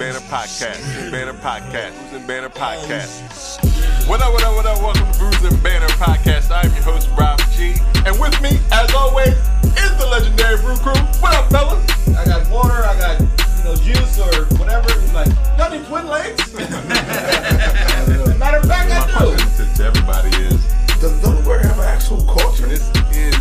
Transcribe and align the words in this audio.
Banner 0.00 0.20
Podcast. 0.32 1.10
Banner 1.12 1.34
Podcast. 1.34 1.92
Brews 2.00 2.12
and 2.14 2.26
Banner 2.26 2.48
Podcast. 2.48 4.08
What 4.08 4.22
up, 4.22 4.32
what 4.32 4.42
up, 4.42 4.56
what 4.56 4.64
up? 4.64 4.78
Welcome 4.80 5.12
to 5.12 5.18
Brews 5.18 5.44
and 5.44 5.62
Banner 5.62 5.88
Podcast. 6.00 6.50
I'm 6.50 6.72
your 6.72 6.82
host, 6.84 7.10
Rob 7.18 7.38
G. 7.52 7.74
And 8.06 8.18
with 8.18 8.32
me, 8.40 8.56
as 8.72 8.94
always, 8.94 9.36
is 9.76 9.92
the 10.00 10.08
legendary 10.10 10.56
Brew 10.62 10.76
Crew. 10.76 10.96
What 11.20 11.34
up, 11.36 11.50
fellas? 11.50 11.84
I 12.16 12.24
got 12.24 12.48
water, 12.50 12.80
I 12.80 12.96
got 12.96 13.20
you 13.20 13.64
know 13.64 13.76
juice 13.76 14.18
or 14.18 14.46
whatever. 14.56 14.88
He's 14.98 15.12
like, 15.12 15.28
y'all 15.58 15.68
need 15.68 15.84
twin 15.84 16.08
legs? 16.08 16.48
Matter 18.40 18.56
of 18.56 18.64
fact, 18.64 18.88
My 18.88 19.04
I 19.04 19.20
do. 19.20 19.36
question 19.36 19.68
to, 19.68 19.74
to 19.76 19.84
everybody 19.84 20.30
is 20.48 20.64
Does 20.96 21.12
Delaware 21.20 21.60
have 21.60 21.78
an 21.78 21.84
actual 21.84 22.24
culture? 22.24 22.64
This 22.66 22.88
is 23.12 23.36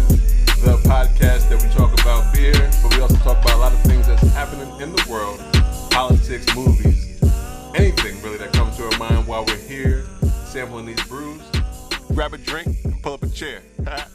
the 0.60 0.76
podcast 0.84 1.48
that 1.48 1.64
we 1.64 1.70
talk 1.74 1.94
about 2.04 2.34
beer, 2.34 2.52
but 2.84 2.94
we 2.94 3.02
also 3.02 3.16
talk 3.24 3.42
about 3.42 3.56
a 3.56 3.58
lot 3.60 3.72
of 3.72 3.80
things 3.84 4.08
that's 4.08 4.28
happening 4.34 4.68
in 4.82 4.92
the 4.94 5.08
world 5.10 5.40
politics, 6.00 6.56
movies, 6.56 7.22
anything 7.76 8.22
really 8.22 8.38
that 8.38 8.54
comes 8.54 8.78
to 8.78 8.84
our 8.86 8.98
mind 8.98 9.28
while 9.28 9.44
we're 9.44 9.58
here 9.58 10.06
sampling 10.46 10.86
these 10.86 11.04
brews. 11.08 11.42
Grab 12.14 12.34
a 12.34 12.38
drink 12.38 12.78
and 12.86 13.04
pull 13.04 13.16
up 13.16 13.24
a 13.24 13.28
chair. 13.28 13.62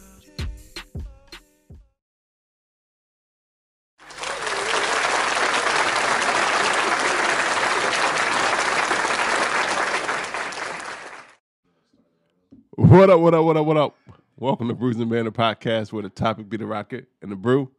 What 12.76 13.10
up, 13.10 13.20
what 13.20 13.34
up, 13.34 13.44
what 13.44 13.56
up, 13.56 13.66
what 13.66 13.76
up? 13.76 13.96
Welcome 14.36 14.68
to 14.68 14.74
Brews 14.74 14.96
and 14.96 15.10
Banner 15.10 15.30
Podcast, 15.30 15.92
where 15.92 16.02
the 16.02 16.08
topic 16.08 16.48
be 16.48 16.56
the 16.56 16.66
rocket 16.66 17.08
and 17.20 17.30
the 17.30 17.36
brew. 17.36 17.70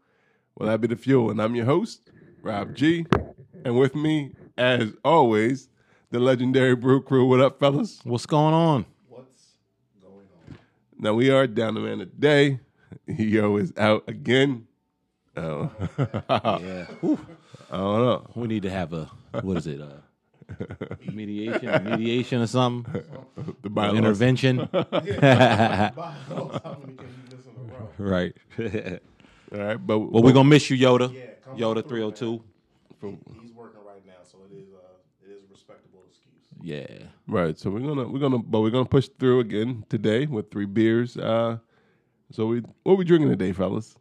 Well, 0.55 0.69
that 0.69 0.81
be 0.81 0.87
the 0.87 0.95
fuel. 0.95 1.31
And 1.31 1.41
I'm 1.41 1.55
your 1.55 1.65
host, 1.65 2.11
Rob 2.43 2.75
G. 2.75 3.05
And 3.65 3.77
with 3.79 3.95
me, 3.95 4.31
as 4.59 4.93
always, 5.03 5.69
the 6.11 6.19
legendary 6.19 6.75
Brew 6.75 7.01
Crew. 7.01 7.25
What 7.25 7.41
up, 7.41 7.59
fellas? 7.59 7.99
What's 8.03 8.27
going 8.27 8.53
on? 8.53 8.85
What's 9.09 9.57
going 9.99 10.13
on? 10.51 10.57
Now, 10.99 11.13
we 11.15 11.31
are 11.31 11.47
down 11.47 11.73
the 11.73 11.79
man 11.79 11.97
today. 11.97 12.59
Yo 13.07 13.57
is 13.57 13.73
out 13.77 14.03
again. 14.07 14.67
Oh, 15.35 15.71
Yeah, 16.29 16.85
Whew. 17.01 17.19
I 17.71 17.77
don't 17.77 18.05
know. 18.05 18.27
we 18.35 18.47
need 18.47 18.61
to 18.63 18.69
have 18.69 18.93
a 18.93 19.09
what 19.41 19.57
is 19.57 19.67
it? 19.67 19.81
Uh, 19.81 19.87
mediation, 21.11 21.83
mediation 21.83 22.41
or 22.41 22.47
something? 22.47 23.03
The 23.63 23.69
bylaws. 23.69 23.97
Intervention, 23.97 24.59
How 24.71 24.85
many 24.91 25.11
can 25.17 27.07
you 27.09 27.25
miss 27.31 27.45
in 27.45 27.55
a 27.57 27.63
row? 27.73 27.89
right? 27.97 28.33
All 29.51 29.59
right, 29.59 29.75
but 29.87 29.99
well, 29.99 30.21
we're 30.23 30.31
gonna 30.33 30.47
miss 30.47 30.69
you, 30.69 30.77
Yoda. 30.77 31.11
Yeah, 31.13 31.21
come 31.43 31.57
Yoda 31.57 31.73
through, 31.81 31.89
three 31.89 32.01
hundred 32.01 32.15
two. 32.17 32.43
He- 33.01 33.17
He's 33.41 33.51
working 33.53 33.81
right 33.85 34.05
now, 34.05 34.13
so 34.23 34.37
it 34.49 34.55
is 34.55 34.69
uh, 34.73 34.77
it 35.25 35.31
is 35.31 35.43
a 35.43 35.51
respectable 35.51 36.03
excuse. 36.07 36.45
Yeah, 36.65 36.87
Right. 37.27 37.55
So 37.59 37.69
we're 37.69 37.81
gonna 37.81 38.07
we're 38.07 38.19
gonna 38.19 38.39
but 38.39 38.61
we're 38.61 38.71
gonna 38.71 38.85
push 38.85 39.07
through 39.19 39.41
again 39.41 39.85
today 39.87 40.25
with 40.25 40.49
three 40.49 40.65
beers. 40.65 41.15
Uh 41.15 41.59
so 42.31 42.47
we 42.47 42.61
what 42.81 42.93
are 42.93 42.95
we 42.95 43.05
drinking 43.05 43.29
today, 43.29 43.51
fellas? 43.51 43.95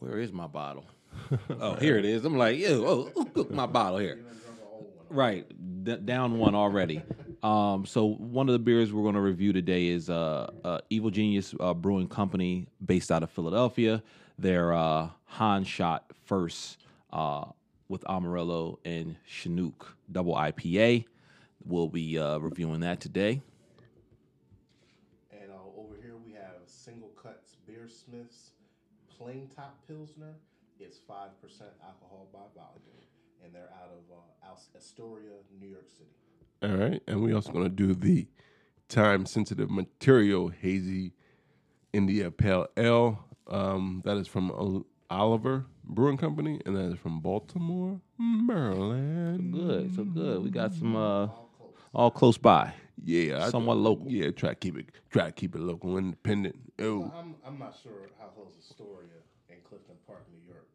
where 0.00 0.18
is 0.18 0.32
my 0.32 0.48
bottle? 0.48 0.84
oh, 1.60 1.76
here 1.76 1.96
it 1.96 2.04
is. 2.04 2.24
I'm 2.24 2.36
like, 2.36 2.58
yeah, 2.58 2.70
oh, 2.70 3.10
look, 3.36 3.52
my 3.52 3.66
bottle 3.66 3.98
here. 3.98 4.18
Right, 5.08 5.46
D- 5.84 5.96
down 5.96 6.38
one 6.38 6.56
already. 6.56 7.00
Um, 7.40 7.86
so 7.86 8.14
one 8.14 8.48
of 8.48 8.52
the 8.54 8.58
beers 8.58 8.92
we're 8.92 9.04
going 9.04 9.14
to 9.14 9.20
review 9.20 9.52
today 9.52 9.86
is 9.86 10.10
uh, 10.10 10.50
uh, 10.64 10.80
Evil 10.90 11.10
Genius 11.10 11.54
uh, 11.60 11.72
Brewing 11.72 12.08
Company, 12.08 12.66
based 12.84 13.12
out 13.12 13.22
of 13.22 13.30
Philadelphia. 13.30 14.02
Their 14.38 14.74
uh, 14.74 15.10
Han 15.26 15.62
Shot 15.62 16.10
First 16.24 16.78
uh, 17.12 17.44
with 17.88 18.08
Amarillo 18.08 18.78
and 18.84 19.16
Chinook 19.26 19.96
Double 20.10 20.34
IPA. 20.34 21.04
We'll 21.64 21.88
be 21.88 22.18
uh, 22.18 22.38
reviewing 22.38 22.80
that 22.80 23.00
today. 23.00 23.42
And 25.32 25.50
uh, 25.50 25.80
over 25.80 25.94
here 26.02 26.14
we 26.24 26.32
have 26.32 26.54
Single 26.66 27.10
Cuts 27.20 27.56
Beersmiths 27.66 28.50
Plain 29.16 29.48
Top 29.54 29.78
Pilsner. 29.86 30.34
It's 30.78 30.98
five 30.98 31.40
percent 31.40 31.70
alcohol 31.82 32.28
by 32.32 32.40
volume, 32.54 33.02
and 33.42 33.54
they're 33.54 33.70
out 33.82 33.90
of 33.90 34.16
uh, 34.16 34.76
Astoria, 34.76 35.32
New 35.60 35.68
York 35.68 35.88
City. 35.88 36.10
All 36.62 36.76
right. 36.76 37.02
And 37.06 37.22
we 37.22 37.32
also 37.32 37.52
gonna 37.52 37.68
do 37.68 37.94
the 37.94 38.26
time 38.88 39.26
sensitive 39.26 39.70
material 39.70 40.48
hazy 40.48 41.12
India 41.92 42.30
Pale 42.30 42.68
Ale. 42.76 43.24
Um, 43.48 44.02
that 44.04 44.16
is 44.16 44.28
from 44.28 44.50
Ol- 44.50 44.86
Oliver 45.10 45.64
Brewing 45.84 46.16
Company, 46.16 46.60
and 46.66 46.76
that 46.76 46.92
is 46.92 46.98
from 46.98 47.20
Baltimore, 47.20 48.00
Maryland. 48.18 49.52
Good, 49.52 49.94
so 49.94 50.04
good. 50.04 50.42
We 50.42 50.50
got 50.50 50.72
some 50.74 50.96
uh, 50.96 51.28
all 51.94 52.10
close 52.10 52.38
by. 52.38 52.72
Yeah, 53.04 53.44
I- 53.44 53.50
Somewhat 53.50 53.76
local. 53.76 54.10
Yeah, 54.10 54.30
try 54.30 54.50
to 54.50 54.54
keep 54.54 54.76
it 54.78 54.86
try 55.10 55.26
to 55.26 55.32
keep 55.32 55.54
it 55.54 55.60
local, 55.60 55.96
independent. 55.98 56.56
Oh, 56.80 57.12
I'm 57.16 57.34
I'm 57.46 57.58
not 57.58 57.76
sure 57.82 57.92
how 58.18 58.26
close 58.26 58.52
Astoria 58.58 59.08
and 59.50 59.62
Clifton 59.64 59.94
Park, 60.06 60.26
New 60.32 60.52
York, 60.52 60.66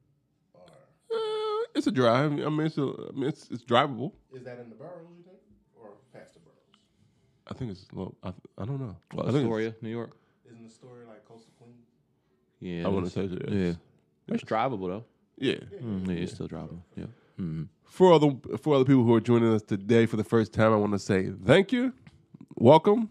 are. 0.55 0.61
uh, 1.13 1.65
it's 1.75 1.87
a 1.87 1.91
drive. 1.91 2.31
I 2.31 2.35
mean, 2.49 2.61
it's 2.67 2.77
a, 2.77 2.83
I 2.83 3.11
mean, 3.13 3.27
it's 3.29 3.49
it's 3.51 3.63
drivable. 3.63 4.13
Is 4.33 4.43
that 4.43 4.59
in 4.59 4.69
the 4.69 4.75
boroughs, 4.75 5.07
you 5.17 5.23
think, 5.23 5.39
or 5.75 5.89
past 6.13 6.35
the 6.35 6.39
boroughs? 6.39 6.55
I 7.47 7.53
think 7.53 7.71
it's 7.71 7.85
low. 7.93 8.15
I, 8.23 8.29
I 8.57 8.65
don't 8.65 8.79
know. 8.79 8.95
Well, 9.13 9.27
I 9.27 9.31
think 9.31 9.43
Astoria, 9.43 9.75
New 9.81 9.89
York. 9.89 10.15
Isn't 10.49 10.65
Astoria 10.65 11.07
like 11.07 11.25
coastal 11.25 11.51
Queens? 11.59 11.87
Yeah, 12.59 12.85
I 12.85 12.89
wanna 12.89 13.09
say 13.09 13.27
so, 13.27 13.37
yes. 13.47 13.49
Yeah, 13.51 13.73
it's 14.33 14.43
drivable 14.43 14.87
though. 14.87 15.03
Yeah. 15.37 15.55
Mm, 15.81 16.07
yeah, 16.07 16.13
it's 16.23 16.33
still 16.33 16.47
drivable. 16.47 16.81
Yeah. 16.95 17.05
Mm. 17.39 17.67
For 17.85 18.13
other 18.13 18.31
for 18.61 18.75
other 18.75 18.85
people 18.85 19.03
who 19.03 19.13
are 19.15 19.21
joining 19.21 19.53
us 19.53 19.61
today 19.63 20.05
for 20.05 20.17
the 20.17 20.23
first 20.23 20.53
time, 20.53 20.71
I 20.73 20.75
want 20.75 20.93
to 20.93 20.99
say 20.99 21.29
thank 21.45 21.71
you, 21.71 21.93
welcome. 22.55 23.09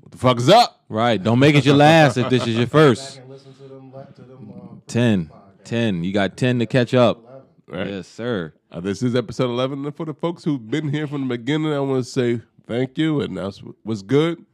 What 0.00 0.12
the 0.12 0.18
fuck 0.18 0.38
is 0.38 0.48
up? 0.48 0.84
Right. 0.88 1.22
Don't 1.22 1.38
make 1.38 1.54
it 1.54 1.64
your 1.64 1.76
last 1.76 2.16
if 2.18 2.28
this 2.28 2.42
is 2.46 2.54
your 2.56 2.66
Back 2.66 2.72
first. 2.72 3.18
and 3.18 3.28
listen 3.30 3.52
to 3.54 3.62
them. 3.62 3.92
To 4.16 4.22
them 4.22 4.52
uh, 4.54 4.74
10. 4.86 5.30
10. 5.64 6.04
You 6.04 6.12
got 6.12 6.36
10 6.36 6.58
to 6.58 6.66
catch 6.66 6.92
up. 6.94 7.46
Right. 7.66 7.86
Yes, 7.86 8.08
sir. 8.08 8.52
Uh, 8.70 8.80
this 8.80 9.02
is 9.02 9.14
episode 9.14 9.48
eleven, 9.50 9.84
and 9.86 9.94
for 9.96 10.04
the 10.06 10.12
folks 10.14 10.44
who've 10.44 10.70
been 10.70 10.88
here 10.90 11.06
from 11.06 11.22
the 11.28 11.36
beginning, 11.36 11.72
I 11.72 11.80
want 11.80 12.04
to 12.04 12.10
say 12.10 12.40
thank 12.66 12.96
you, 12.98 13.20
and 13.20 13.36
that's 13.36 13.58
wh- 13.58 13.70
what's 13.86 14.02
good. 14.02 14.44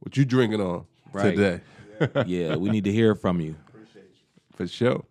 What 0.00 0.16
you 0.16 0.24
drinking 0.24 0.60
on 0.60 0.84
Right. 1.12 1.36
today? 1.36 1.60
Yeah, 2.26 2.56
we 2.56 2.70
need 2.70 2.84
to 2.84 2.92
hear 2.92 3.14
from 3.14 3.40
you. 3.40 3.54
Appreciate 3.68 4.04
you. 4.10 4.56
for 4.56 4.66
sure. 4.66 5.04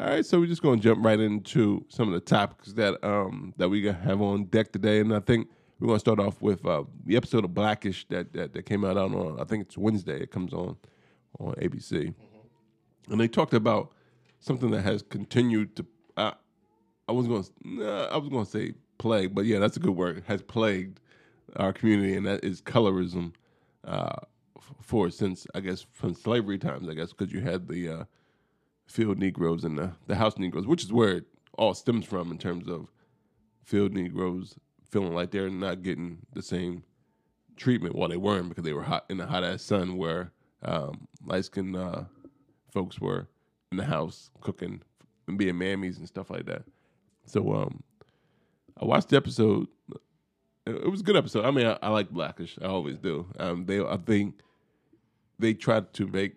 All 0.00 0.06
right, 0.06 0.24
so 0.24 0.40
we're 0.40 0.46
just 0.46 0.62
going 0.62 0.80
to 0.80 0.82
jump 0.82 1.04
right 1.04 1.20
into 1.20 1.84
some 1.88 2.08
of 2.08 2.14
the 2.14 2.20
topics 2.20 2.72
that 2.72 3.02
um 3.04 3.52
that 3.58 3.68
we 3.68 3.84
have 3.84 4.22
on 4.22 4.44
deck 4.44 4.72
today, 4.72 5.00
and 5.00 5.14
I 5.14 5.20
think 5.20 5.48
we're 5.78 5.88
going 5.88 5.96
to 5.96 6.00
start 6.00 6.18
off 6.18 6.40
with 6.40 6.64
uh, 6.64 6.84
the 7.04 7.16
episode 7.16 7.44
of 7.44 7.52
Blackish 7.52 8.06
that, 8.08 8.32
that 8.32 8.54
that 8.54 8.62
came 8.64 8.86
out 8.86 8.96
on 8.96 9.38
I 9.38 9.44
think 9.44 9.66
it's 9.66 9.76
Wednesday. 9.76 10.22
It 10.22 10.30
comes 10.30 10.54
on 10.54 10.76
on 11.38 11.54
ABC, 11.56 12.14
and 13.10 13.20
they 13.20 13.28
talked 13.28 13.52
about 13.52 13.92
something 14.40 14.70
that 14.70 14.80
has 14.80 15.02
continued 15.02 15.76
to. 15.76 15.86
Uh, 16.16 16.32
I 17.06 17.12
was 17.12 17.26
going 17.26 17.42
to 17.42 17.50
nah, 17.62 18.04
I 18.06 18.16
was 18.16 18.30
going 18.30 18.46
to 18.46 18.50
say 18.50 18.72
plague, 18.96 19.34
but 19.34 19.44
yeah, 19.44 19.58
that's 19.58 19.76
a 19.76 19.80
good 19.80 19.94
word. 19.94 20.24
Has 20.26 20.40
plagued 20.40 21.00
our 21.56 21.74
community, 21.74 22.14
and 22.16 22.26
that 22.26 22.42
is 22.42 22.62
colorism. 22.62 23.34
Uh, 23.84 24.16
for 24.80 25.10
since 25.10 25.46
I 25.54 25.60
guess 25.60 25.84
from 25.92 26.14
slavery 26.14 26.56
times, 26.56 26.88
I 26.88 26.94
guess 26.94 27.12
because 27.12 27.30
you 27.30 27.40
had 27.40 27.68
the 27.68 27.88
uh, 27.88 28.04
field 28.92 29.18
Negroes 29.18 29.64
and 29.64 29.78
the, 29.78 29.92
the 30.06 30.16
house 30.16 30.38
Negroes, 30.38 30.66
which 30.66 30.84
is 30.84 30.92
where 30.92 31.16
it 31.16 31.24
all 31.56 31.72
stems 31.72 32.04
from 32.04 32.30
in 32.30 32.36
terms 32.36 32.68
of 32.68 32.88
field 33.64 33.92
Negroes 33.94 34.54
feeling 34.90 35.14
like 35.14 35.30
they're 35.30 35.48
not 35.48 35.82
getting 35.82 36.18
the 36.34 36.42
same 36.42 36.82
treatment. 37.56 37.96
Well, 37.96 38.10
they 38.10 38.18
weren't 38.18 38.50
because 38.50 38.64
they 38.64 38.74
were 38.74 38.82
hot 38.82 39.06
in 39.08 39.16
the 39.16 39.26
hot 39.26 39.44
ass 39.44 39.62
sun 39.62 39.96
where 39.96 40.32
um, 40.62 41.08
light 41.24 41.46
skinned 41.46 41.74
uh, 41.74 42.02
folks 42.70 43.00
were 43.00 43.28
in 43.70 43.78
the 43.78 43.84
house 43.84 44.30
cooking 44.42 44.82
and 45.26 45.38
being 45.38 45.54
mammies 45.54 45.96
and 45.96 46.06
stuff 46.06 46.28
like 46.28 46.44
that. 46.44 46.64
So 47.24 47.54
um, 47.54 47.82
I 48.78 48.84
watched 48.84 49.08
the 49.08 49.16
episode. 49.16 49.68
It 50.66 50.74
it 50.74 50.90
was 50.90 51.00
a 51.00 51.04
good 51.04 51.16
episode. 51.16 51.46
I 51.46 51.50
mean, 51.50 51.66
I, 51.66 51.78
I 51.82 51.88
like 51.88 52.10
Blackish. 52.10 52.58
I 52.60 52.66
always 52.66 52.98
do. 52.98 53.26
Um, 53.38 53.64
they, 53.64 53.80
I 53.80 53.96
think, 53.96 54.40
they 55.38 55.54
tried 55.54 55.92
to 55.94 56.06
make 56.06 56.34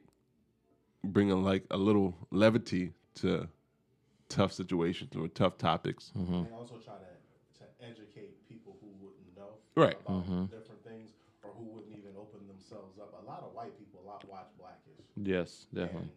bring 1.05 1.31
a, 1.31 1.35
like 1.35 1.63
a 1.71 1.77
little 1.77 2.15
levity 2.31 2.93
to 3.15 3.47
tough 4.29 4.53
situations 4.53 5.15
or 5.15 5.27
tough 5.27 5.57
topics. 5.57 6.11
And 6.15 6.47
also 6.57 6.75
try 6.83 6.95
to, 6.95 7.59
to 7.59 7.65
educate 7.85 8.33
people 8.47 8.77
who 8.81 8.87
wouldn't 9.05 9.35
know 9.35 9.59
Right. 9.75 9.97
about 10.07 10.51
different 10.51 10.83
things 10.83 11.11
or 11.43 11.51
who 11.57 11.65
wouldn't 11.75 11.93
even 11.97 12.15
open 12.17 12.47
themselves 12.47 12.97
up. 12.99 13.13
A 13.21 13.25
lot 13.25 13.41
of 13.43 13.53
white 13.53 13.77
people 13.77 14.01
a 14.03 14.07
lot 14.07 14.23
watch 14.29 14.47
Blackish. 14.59 15.05
Yes, 15.15 15.67
definitely. 15.73 16.09
And 16.09 16.11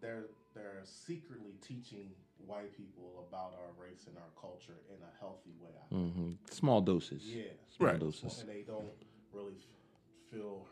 they're 0.00 0.26
they're 0.54 0.82
secretly 0.84 1.54
teaching 1.60 2.10
white 2.46 2.76
people 2.76 3.26
about 3.28 3.52
our 3.58 3.72
race 3.80 4.06
and 4.06 4.16
our 4.16 4.32
culture 4.40 4.78
in 4.88 5.00
a 5.02 5.12
healthy 5.18 5.52
way. 5.60 5.70
I 5.74 5.94
think. 5.94 6.14
hmm 6.14 6.32
Small 6.50 6.80
doses. 6.80 7.22
Yeah. 7.26 7.42
Small 7.76 7.88
Right. 7.90 8.00
doses. 8.00 8.44
And 8.46 8.48
they 8.48 8.62
don't 8.66 8.92
really 9.32 9.58
feel 10.30 10.66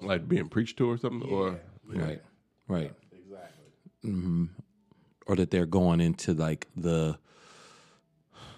Like 0.00 0.28
being 0.28 0.48
preached 0.48 0.76
to 0.78 0.90
or 0.90 0.98
something, 0.98 1.28
or 1.30 1.60
Right. 1.86 2.22
Right. 2.68 2.92
exactly. 3.12 3.66
hmm 4.02 4.44
Or 5.26 5.36
that 5.36 5.50
they're 5.50 5.66
going 5.66 6.00
into 6.00 6.32
like 6.34 6.68
the 6.76 7.18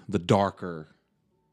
the 0.09 0.19
darker, 0.19 0.89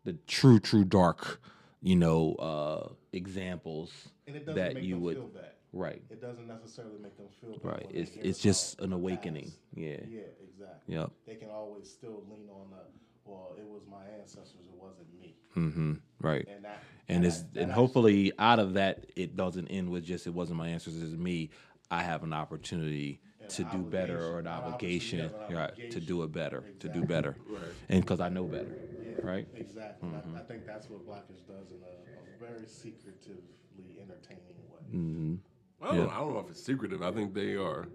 the 0.04 0.14
true 0.28 0.60
true 0.60 0.84
dark, 0.86 1.42
you 1.82 1.96
know, 1.96 2.36
uh, 2.36 2.90
examples 3.12 3.92
And 4.28 4.36
it 4.36 4.46
doesn't 4.46 4.56
that 4.56 4.76
make 4.76 4.84
you 4.84 4.96
them 4.96 5.04
would 5.04 5.18
feel 5.18 5.28
bad. 5.28 5.52
right 5.72 6.02
It 6.10 6.22
doesn't 6.22 6.48
necessarily 6.48 7.00
make 7.02 7.18
them 7.18 7.28
feel 7.42 7.58
bad. 7.58 7.72
right. 7.72 7.88
It's 7.90 8.12
it's 8.22 8.40
just 8.40 8.80
an 8.82 8.94
awakening. 8.94 9.46
past. 9.46 9.58
Yeah. 9.76 9.98
Yeah, 10.08 10.22
exactly. 10.44 10.96
Yep. 10.96 11.12
They 11.26 11.36
can 11.36 11.50
always 11.50 11.90
still 11.90 12.24
lean 12.30 12.48
on 12.50 12.70
the, 12.72 12.84
well, 13.26 13.56
it 13.58 13.66
was 13.68 13.84
my 13.90 14.04
ancestors, 14.20 14.66
it 14.68 14.76
wasn't 14.80 15.08
me. 15.20 15.36
Mm-hmm. 15.58 15.94
Right. 16.24 16.48
And 16.48 16.64
that, 16.66 16.84
and 17.10 17.24
that- 17.24 17.28
it's 17.28 17.38
that 17.42 17.48
and 17.48 17.58
actually- 17.72 17.74
hopefully 17.74 18.32
out 18.40 18.60
of 18.60 18.74
that 18.74 19.06
it 19.16 19.36
doesn't 19.36 19.68
end 19.68 19.90
with 19.90 20.04
just 20.06 20.26
it 20.26 20.34
wasn't 20.34 20.58
my 20.58 20.70
answers 20.70 21.00
it's 21.02 21.14
me 21.14 21.50
i 21.92 22.02
have 22.02 22.24
an 22.24 22.34
opportunity 22.34 23.20
An 23.42 23.50
to 23.50 23.64
do 23.66 23.80
better 23.84 24.20
or 24.26 24.40
an 24.40 24.48
obligation, 24.48 25.26
obligation, 25.26 25.56
right, 25.56 25.72
yeah, 25.78 25.90
to 25.90 26.00
do 26.00 26.24
it 26.24 26.32
better 26.32 26.64
to 26.80 26.88
do 26.90 27.02
Exactly. 27.04 27.16
better 27.16 27.36
and 27.90 28.02
because 28.02 28.20
i 28.22 28.30
know 28.30 28.46
better 28.46 28.74
Yeah, 29.06 29.26
right? 29.32 29.48
Exactly. 29.56 30.10
Mm-hmm. 30.10 30.36
I, 30.36 30.40
I 30.40 30.44
think 30.44 30.66
that's 30.66 30.90
what 30.90 31.06
Blackish 31.06 31.42
does 31.42 31.72
in 31.72 31.82
a, 31.84 31.94
a 31.94 32.40
very 32.50 32.66
secretively 32.66 34.00
entertaining 34.02 34.58
way. 34.72 34.82
mm-hmm. 34.92 35.36
I 35.84 35.88
don't, 35.88 35.96
Yeah. 35.98 36.04
know, 36.06 36.10
I 36.10 36.18
don't 36.20 36.34
know 36.34 36.40
if 36.40 36.50
it's 36.52 36.64
secretive. 36.64 37.02
I 37.04 37.12
think 37.12 37.34
they 37.34 37.56
are. 37.56 37.88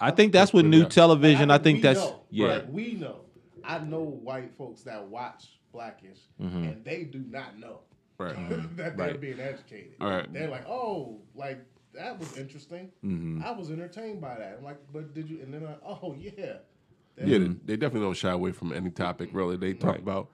i 0.00 0.10
think 0.10 0.32
that's 0.32 0.52
what 0.52 0.64
new 0.66 0.82
Yeah. 0.82 0.88
television 1.00 1.50
i 1.50 1.56
think 1.58 1.78
we 1.78 1.82
that's 1.82 2.00
know, 2.00 2.20
yeah 2.30 2.46
Like 2.48 2.68
we 2.70 2.92
know. 2.94 3.20
I 3.64 3.78
know 3.78 4.02
white 4.02 4.52
folks 4.58 4.82
that 4.82 5.06
watch 5.08 5.58
Blackish, 5.72 6.18
and 6.38 6.84
they 6.84 7.04
do 7.04 7.24
not 7.28 7.58
know 7.58 7.80
Right. 8.18 8.36
that 8.76 8.76
they're 8.96 9.08
Right. 9.08 9.20
being 9.20 9.40
educated. 9.40 9.94
All 10.00 10.10
right. 10.10 10.32
They're 10.32 10.48
like, 10.50 10.68
oh, 10.68 11.20
like 11.34 11.58
that 11.94 12.18
was 12.18 12.36
interesting. 12.36 12.90
Mm-hmm. 13.04 13.42
I 13.44 13.50
was 13.52 13.70
entertained 13.70 14.20
by 14.20 14.36
that. 14.36 14.56
I'm 14.58 14.64
like, 14.64 14.78
but 14.92 15.14
did 15.14 15.28
you? 15.28 15.40
And 15.42 15.52
then, 15.52 15.66
I, 15.66 15.74
oh 15.84 16.14
yeah, 16.18 16.54
Yeah, 17.22 17.38
they, 17.38 17.48
they 17.64 17.76
definitely 17.76 18.00
don't 18.06 18.16
shy 18.16 18.30
away 18.30 18.52
from 18.52 18.72
any 18.72 18.90
topic. 18.90 19.30
Really, 19.32 19.56
they 19.56 19.72
talk 19.74 19.92
Right. 19.92 20.00
about 20.00 20.28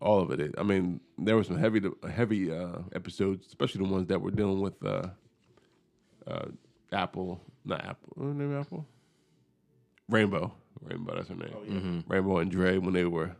all 0.00 0.20
of 0.20 0.30
it. 0.32 0.54
I 0.58 0.62
mean, 0.64 1.00
there 1.18 1.36
were 1.36 1.44
some 1.44 1.56
heavy, 1.58 1.80
heavy 2.12 2.50
uh, 2.52 2.78
episodes, 2.94 3.46
especially 3.46 3.84
the 3.86 3.92
ones 3.92 4.08
that 4.08 4.20
were 4.20 4.30
dealing 4.32 4.60
with 4.60 4.74
uh, 4.84 5.06
uh, 6.26 6.46
Apple, 6.92 7.40
not 7.64 7.84
Apple, 7.84 8.12
what 8.16 8.26
was 8.26 8.36
the 8.36 8.42
name 8.42 8.52
of 8.52 8.60
Apple, 8.66 8.86
Rainbow, 10.08 10.52
Rainbow. 10.82 11.14
That's 11.16 11.28
her 11.28 11.34
name. 11.36 11.54
Oh, 11.56 11.62
yeah. 11.66 12.02
Rainbow 12.06 12.38
and 12.38 12.50
Dre 12.50 12.78
when 12.78 12.92
they 12.94 13.04
were 13.04 13.34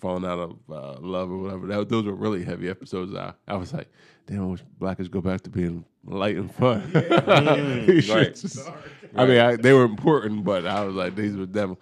falling 0.00 0.24
out 0.24 0.38
of 0.38 0.56
uh, 0.70 1.00
love 1.00 1.30
or 1.30 1.38
whatever. 1.38 1.66
That, 1.66 1.88
those 1.88 2.04
were 2.04 2.14
really 2.14 2.44
heavy 2.44 2.68
episodes. 2.68 3.14
I, 3.14 3.32
I 3.48 3.56
was 3.56 3.72
like, 3.72 3.88
damn, 4.26 4.42
I 4.42 4.46
wish 4.46 4.62
Blackers 4.78 5.08
go 5.08 5.20
back 5.20 5.42
to 5.42 5.50
being 5.50 5.84
light 6.04 6.36
and 6.36 6.52
fun. 6.54 6.82
These 6.92 8.10
Right. 8.10 8.32
shits 8.32 8.44
is- 8.44 8.70
I 9.16 9.26
mean, 9.26 9.38
I, 9.38 9.54
they 9.56 9.72
were 9.72 9.84
important, 9.84 10.44
but 10.44 10.66
I 10.66 10.84
was 10.84 10.94
like, 10.96 11.14
these 11.14 11.36
were 11.36 11.46
devil. 11.46 11.78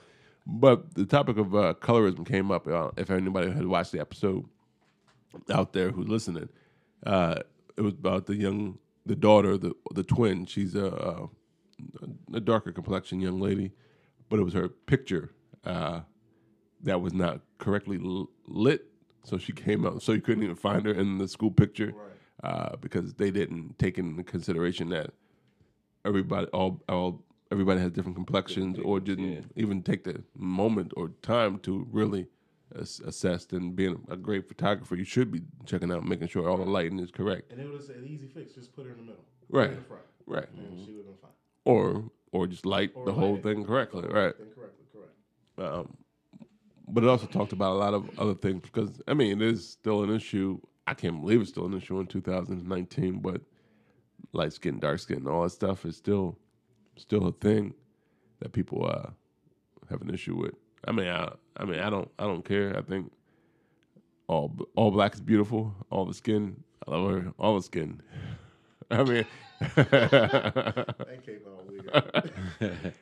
But 0.47 0.95
the 0.95 1.07
topic 1.07 1.39
of 1.39 1.55
uh, 1.55 1.73
colorism 1.81 2.27
came 2.27 2.51
up. 2.51 2.67
Uh, 2.69 2.91
if 2.99 3.11
anybody 3.11 3.51
had 3.51 3.67
watched 3.67 3.93
the 3.93 4.01
episode 4.01 4.45
out 5.51 5.73
there 5.73 5.91
who's 5.91 6.09
listening, 6.09 6.51
uh, 7.07 7.37
it 7.77 7.81
was 7.81 7.95
about 7.95 8.27
the 8.27 8.35
young, 8.37 8.79
the 9.07 9.17
daughter, 9.17 9.57
the 9.57 9.73
the 9.95 10.03
twin. 10.03 10.45
She's 10.45 10.75
a, 10.75 10.85
a, 10.87 11.29
a 12.37 12.41
darker 12.41 12.71
complexion 12.71 13.21
young 13.21 13.41
lady, 13.41 13.73
but 14.29 14.39
it 14.39 14.43
was 14.43 14.53
her 14.53 14.69
picture 14.69 15.31
uh, 15.65 16.01
that 16.83 17.01
was 17.01 17.13
not 17.13 17.41
correctly 17.59 17.99
l- 18.05 18.29
lit, 18.47 18.87
so 19.25 19.39
she 19.39 19.53
came 19.53 19.87
out. 19.87 20.03
So 20.03 20.13
you 20.13 20.21
couldn't 20.21 20.43
even 20.43 20.57
find 20.57 20.85
her 20.87 20.93
in 20.93 21.19
the 21.19 21.29
school 21.29 21.51
picture 21.51 21.95
uh, 22.43 22.77
because 22.77 23.15
they 23.15 23.31
didn't 23.31 23.79
take 23.79 23.99
into 23.99 24.23
consideration 24.25 24.89
that 24.91 25.11
everybody 26.05 26.47
all 26.49 26.83
all 26.89 27.23
everybody 27.51 27.81
has 27.81 27.93
different 27.93 28.17
complexions 28.17 28.79
or 28.85 28.99
didn't 28.99 29.45
even 29.57 29.83
take 29.83 30.05
the 30.05 30.23
moment 30.37 30.93
or 30.97 31.11
time 31.23 31.59
to 31.61 31.87
really 31.93 32.27
ass- 32.81 33.01
assess 33.01 33.47
and 33.53 33.77
being 33.77 34.03
a 34.11 34.17
great 34.17 34.49
photographer 34.49 34.97
you 34.97 35.05
should 35.05 35.31
be 35.31 35.43
checking 35.67 35.93
out 35.93 36.03
making 36.05 36.27
sure 36.27 36.49
all 36.49 36.57
the 36.57 36.65
lighting 36.65 36.99
is 36.99 37.11
correct 37.11 37.53
And 37.53 37.61
it 37.61 37.71
was 37.71 37.91
an 37.91 38.05
easy 38.07 38.27
fix. 38.27 38.53
Just 38.55 38.75
put 38.75 38.87
her 38.87 38.93
in 38.93 38.97
the 38.99 39.03
middle, 39.05 39.25
Right. 39.51 39.71
in 39.71 39.77
the 39.77 39.83
front, 39.83 40.03
right 40.27 40.49
and 40.57 40.85
she 40.85 40.93
would 40.93 41.05
have 41.05 41.07
been 41.07 41.17
fine. 41.23 41.31
or 41.67 42.11
or 42.33 42.47
just 42.47 42.65
light 42.65 42.91
Or 42.95 43.05
the 43.05 43.13
whole 43.13 43.37
it. 43.37 43.43
thing 43.43 43.65
correctly 43.65 44.03
right 44.09 44.35
Incorrectly, 44.41 44.87
correct. 44.93 45.13
um, 45.59 45.97
but 46.93 47.05
it 47.05 47.09
also 47.11 47.27
talked 47.27 47.53
about 47.53 47.73
a 47.73 47.79
lot 47.79 47.95
of 47.95 48.19
other 48.19 48.35
things 48.35 48.63
because 48.63 49.01
I 49.09 49.15
mean 49.15 49.41
it 49.41 49.49
is 49.49 49.69
still 49.69 50.03
an 50.03 50.15
issue. 50.15 50.61
I 50.87 50.95
can't 50.95 51.21
believe 51.21 51.41
it's 51.41 51.51
still 51.51 51.67
an 51.67 51.75
issue 51.75 51.99
in 52.01 52.07
2019. 52.07 53.21
But 53.21 53.41
light 54.33 54.53
skin, 54.53 54.79
dark 54.79 54.99
skin, 55.01 55.27
all 55.27 55.43
that 55.45 55.51
stuff 55.51 55.87
is 55.87 55.97
still 55.97 56.39
still 56.97 57.27
a 57.27 57.33
thing 57.33 57.75
that 58.41 58.53
people 58.53 58.87
uh, 58.87 59.11
have 59.91 60.03
an 60.03 60.11
issue 60.11 60.37
with. 60.37 60.55
I 60.87 60.93
mean, 60.93 61.09
I 61.09 61.33
I 61.57 61.65
mean 61.65 61.81
I 61.81 61.91
don't 61.91 62.11
I 62.19 62.25
don't 62.25 62.45
care. 62.45 62.77
I 62.77 62.83
think 62.83 63.11
all 64.29 64.55
all 64.77 64.91
black 64.91 65.15
is 65.15 65.21
beautiful. 65.21 65.75
All 65.91 66.05
the 66.05 66.15
skin, 66.15 66.63
I 66.87 66.91
love 66.91 67.11
her. 67.11 67.33
All 67.39 67.57
the 67.57 67.63
skin. 67.63 68.03
I 68.91 69.03
mean. 69.05 69.27
That 69.77 71.21
came 71.25 71.41
out 71.47 71.67
weird. 72.61 72.95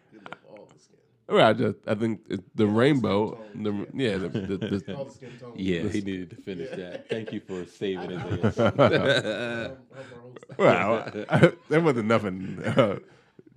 You 1.30 1.38
love 1.38 1.46
all 1.46 1.46
the 1.46 1.46
skin. 1.46 1.46
Well, 1.46 1.46
I 1.48 1.52
just 1.52 1.78
I 1.86 1.94
think 1.94 2.20
it's 2.28 2.42
the 2.54 2.66
rainbow, 2.66 3.38
skin 3.50 3.62
the 3.62 3.70
tones, 3.70 3.86
yeah, 3.94 4.16
the, 4.18 4.28
the, 4.28 4.56
the, 4.58 4.94
All 4.96 5.04
the 5.04 5.52
yeah 5.56 5.82
he 5.88 6.00
needed 6.00 6.30
to 6.30 6.36
finish 6.36 6.70
that 6.70 7.08
thank 7.08 7.32
you 7.32 7.40
for 7.40 7.64
saving 7.66 8.10
it 8.12 8.20
there. 8.56 9.76
I'm 9.94 10.12
our 10.14 10.20
host. 10.20 10.38
Well, 10.58 11.10
I, 11.30 11.52
there 11.68 11.80
wasn't 11.80 12.06
nothing 12.08 12.62
uh, 12.64 12.98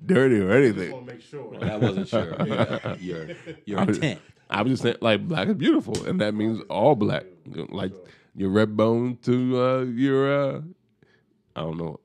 dirty 0.05 0.39
or 0.39 0.51
I 0.51 0.67
just 0.67 0.77
anything. 0.79 1.05
make 1.05 1.21
sure. 1.21 1.57
i 1.63 1.77
wasn't 1.77 2.07
sure 2.07 2.35
yeah, 2.45 2.95
your 2.99 3.29
your 3.65 3.79
I 3.79 3.83
was, 3.85 3.97
intent 3.97 4.21
I 4.49 4.61
was 4.61 4.71
just 4.73 4.83
saying, 4.83 4.97
like, 5.01 5.27
black 5.27 5.47
is 5.47 5.55
beautiful, 5.55 6.05
and 6.05 6.21
that 6.21 6.33
means 6.35 6.61
all 6.69 6.95
black. 6.95 7.25
You 7.49 7.61
know, 7.63 7.67
Like 7.71 7.91
your 8.35 8.49
red 8.49 8.77
bone 8.77 9.17
to 9.23 9.61
uh, 9.61 9.81
your, 9.83 10.31
uh, 10.57 10.61
I 11.55 11.61
don't 11.61 11.77
know, 11.77 11.99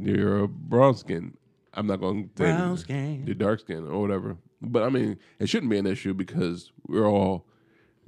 your 0.00 0.44
uh, 0.44 0.46
brown 0.48 0.96
skin. 0.96 1.36
I'm 1.74 1.86
not 1.86 2.00
going 2.00 2.28
to 2.30 2.34
Brown 2.34 2.76
skin. 2.76 3.24
your 3.26 3.34
dark 3.36 3.60
skin 3.60 3.86
or 3.86 4.00
whatever. 4.00 4.36
But 4.60 4.82
I 4.82 4.88
mean, 4.88 5.18
it 5.38 5.48
shouldn't 5.48 5.70
be 5.70 5.78
an 5.78 5.86
issue 5.86 6.14
because 6.14 6.72
we're 6.86 7.06
all 7.08 7.44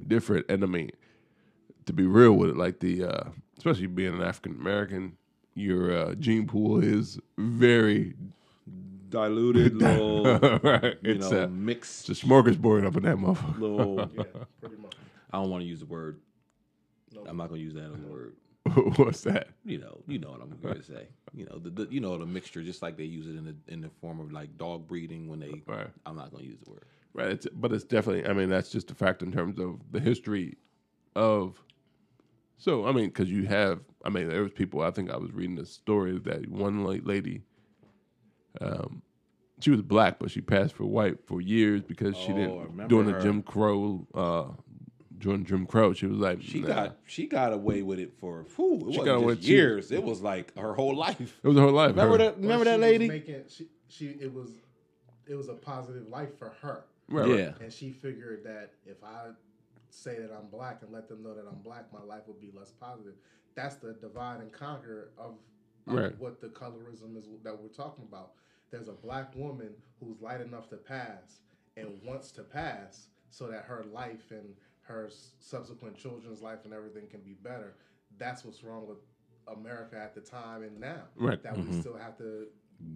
different. 0.06 0.46
And 0.48 0.62
I 0.64 0.66
mean, 0.66 0.90
to 1.86 1.92
be 1.92 2.04
real 2.06 2.32
with 2.32 2.50
it, 2.50 2.56
like 2.56 2.80
the, 2.80 3.04
uh, 3.04 3.28
especially 3.58 3.86
being 3.86 4.14
an 4.14 4.22
African 4.22 4.52
American, 4.60 5.16
your 5.54 5.96
uh, 5.96 6.14
gene 6.14 6.46
pool 6.46 6.82
is 6.82 7.18
very 7.38 8.14
diluted 9.08 9.74
little 9.82 10.24
right. 10.62 10.96
you 11.02 11.12
It's 11.14 11.30
know 11.30 11.44
a 11.44 11.48
mixed 11.48 12.08
it's 12.08 12.22
a 12.22 12.26
smorgasbord 12.26 12.86
up 12.86 12.96
in 12.96 13.02
that 13.02 13.16
motherfucker. 13.16 13.58
little 13.58 14.10
Yeah, 14.16 14.22
pretty 14.60 14.76
much. 14.76 14.94
i 15.32 15.36
don't 15.38 15.50
want 15.50 15.62
to 15.64 15.68
use 15.68 15.80
the 15.80 15.86
word 15.86 16.20
No. 17.12 17.24
i'm 17.26 17.36
not 17.36 17.48
going 17.48 17.58
to 17.58 17.64
use 17.64 17.74
that 17.74 17.86
as 17.92 17.94
a 17.94 18.06
word 18.06 18.34
What's 18.96 19.22
that? 19.22 19.48
you 19.64 19.78
know, 19.78 19.98
you 20.06 20.18
know 20.18 20.30
what 20.30 20.40
I'm 20.42 20.56
going 20.62 20.76
to 20.76 20.82
say. 20.82 21.08
You 21.34 21.46
know, 21.46 21.58
the, 21.58 21.70
the 21.70 21.88
you 21.90 22.00
know 22.00 22.16
the 22.18 22.26
mixture, 22.26 22.62
just 22.62 22.82
like 22.82 22.96
they 22.96 23.04
use 23.04 23.26
it 23.26 23.36
in 23.36 23.44
the 23.44 23.54
in 23.72 23.80
the 23.80 23.90
form 24.00 24.20
of 24.20 24.32
like 24.32 24.56
dog 24.58 24.86
breeding 24.86 25.28
when 25.28 25.40
they. 25.40 25.62
Right. 25.66 25.88
I'm 26.06 26.16
not 26.16 26.30
going 26.30 26.44
to 26.44 26.48
use 26.50 26.58
the 26.64 26.70
word. 26.70 26.84
Right. 27.12 27.28
It's, 27.28 27.46
but 27.52 27.72
it's 27.72 27.84
definitely. 27.84 28.28
I 28.28 28.32
mean, 28.32 28.48
that's 28.48 28.70
just 28.70 28.90
a 28.90 28.94
fact 28.94 29.22
in 29.22 29.32
terms 29.32 29.58
of 29.58 29.80
the 29.90 30.00
history 30.00 30.56
of. 31.16 31.62
So 32.58 32.86
I 32.86 32.92
mean, 32.92 33.06
because 33.06 33.30
you 33.30 33.46
have. 33.46 33.80
I 34.04 34.08
mean, 34.10 34.28
there 34.28 34.42
was 34.42 34.52
people. 34.52 34.82
I 34.82 34.90
think 34.90 35.10
I 35.10 35.16
was 35.16 35.32
reading 35.32 35.58
a 35.58 35.66
story 35.66 36.18
that 36.18 36.48
one 36.48 36.84
lady. 36.84 37.42
Um, 38.60 39.02
she 39.60 39.70
was 39.70 39.82
black, 39.82 40.18
but 40.18 40.30
she 40.30 40.40
passed 40.40 40.74
for 40.74 40.84
white 40.86 41.18
for 41.26 41.40
years 41.40 41.82
because 41.82 42.16
she 42.16 42.32
Oh, 42.32 42.36
didn't 42.36 42.88
during 42.88 43.06
the. 43.12 43.20
Jim 43.20 43.42
Crow. 43.42 44.06
Uh, 44.14 44.60
during 45.20 45.44
Jim 45.44 45.66
Crow, 45.66 45.92
she 45.92 46.06
was 46.06 46.18
like, 46.18 46.42
She 46.42 46.60
nah. 46.60 46.66
got 46.68 46.96
she 47.06 47.26
got 47.26 47.52
away 47.52 47.82
with 47.82 47.98
it 48.00 48.12
for 48.18 48.44
whew, 48.56 48.76
it 48.76 48.80
She 48.80 48.84
wasn't 48.86 49.04
got 49.06 49.14
away- 49.16 49.34
just 49.34 49.46
she- 49.46 49.52
years. 49.52 49.92
It 49.92 50.02
was 50.02 50.20
like 50.22 50.56
her 50.58 50.74
whole 50.74 50.96
life. 50.96 51.38
It 51.42 51.46
was 51.46 51.56
her 51.56 51.62
whole 51.62 51.72
life. 51.72 51.90
Remember 51.90 52.12
her. 52.12 52.18
that? 52.24 52.36
Remember 52.38 52.64
Well, 52.64 52.64
that 52.64 52.70
she 52.74 52.80
was 52.80 52.90
lady? 52.90 53.08
Making, 53.08 53.42
she, 53.48 53.66
she, 53.88 54.06
it 54.20 54.32
was, 54.32 54.50
it 55.28 55.34
was 55.34 55.48
a 55.48 55.54
positive 55.54 56.08
life 56.08 56.36
for 56.38 56.54
her, 56.62 56.84
Right, 57.08 57.28
right. 57.28 57.38
yeah. 57.38 57.52
and 57.60 57.72
she 57.72 57.90
figured 57.90 58.42
that 58.44 58.72
if 58.86 59.02
I 59.04 59.28
say 59.90 60.18
that 60.18 60.30
I'm 60.32 60.48
black 60.50 60.78
and 60.82 60.92
let 60.92 61.08
them 61.08 61.22
know 61.22 61.34
that 61.34 61.44
I'm 61.46 61.58
black, 61.62 61.92
my 61.92 62.02
life 62.02 62.22
would 62.26 62.40
be 62.40 62.50
less 62.56 62.70
positive. 62.70 63.14
That's 63.54 63.74
the 63.76 63.92
divide 63.94 64.40
and 64.40 64.52
conquer 64.52 65.10
of, 65.18 65.34
of 65.86 65.94
Right. 65.94 66.18
what 66.20 66.40
the 66.40 66.48
colorism 66.48 67.16
is 67.16 67.24
that 67.42 67.60
we're 67.60 67.68
talking 67.68 68.04
about. 68.08 68.30
There's 68.70 68.86
a 68.88 68.92
black 68.92 69.34
woman 69.34 69.70
who's 69.98 70.20
light 70.20 70.40
enough 70.40 70.68
to 70.70 70.76
pass 70.76 71.40
and 71.76 71.88
wants 72.04 72.30
to 72.32 72.42
pass 72.42 73.08
so 73.30 73.48
that 73.48 73.64
her 73.64 73.84
life 73.92 74.30
and 74.30 74.54
her 74.82 75.08
subsequent 75.38 75.96
children's 75.96 76.42
life 76.42 76.60
and 76.64 76.72
everything 76.74 77.06
can 77.06 77.20
be 77.20 77.34
better. 77.34 77.74
That's 78.18 78.44
what's 78.44 78.62
wrong 78.64 78.86
with 78.86 78.98
America 79.48 79.96
at 79.96 80.14
the 80.14 80.20
time 80.20 80.62
and 80.62 80.78
now. 80.78 81.02
Right. 81.16 81.42
That 81.42 81.56
we 81.56 81.62
mm-hmm. 81.62 81.80
still 81.80 81.96
have 81.96 82.16
to 82.18 82.46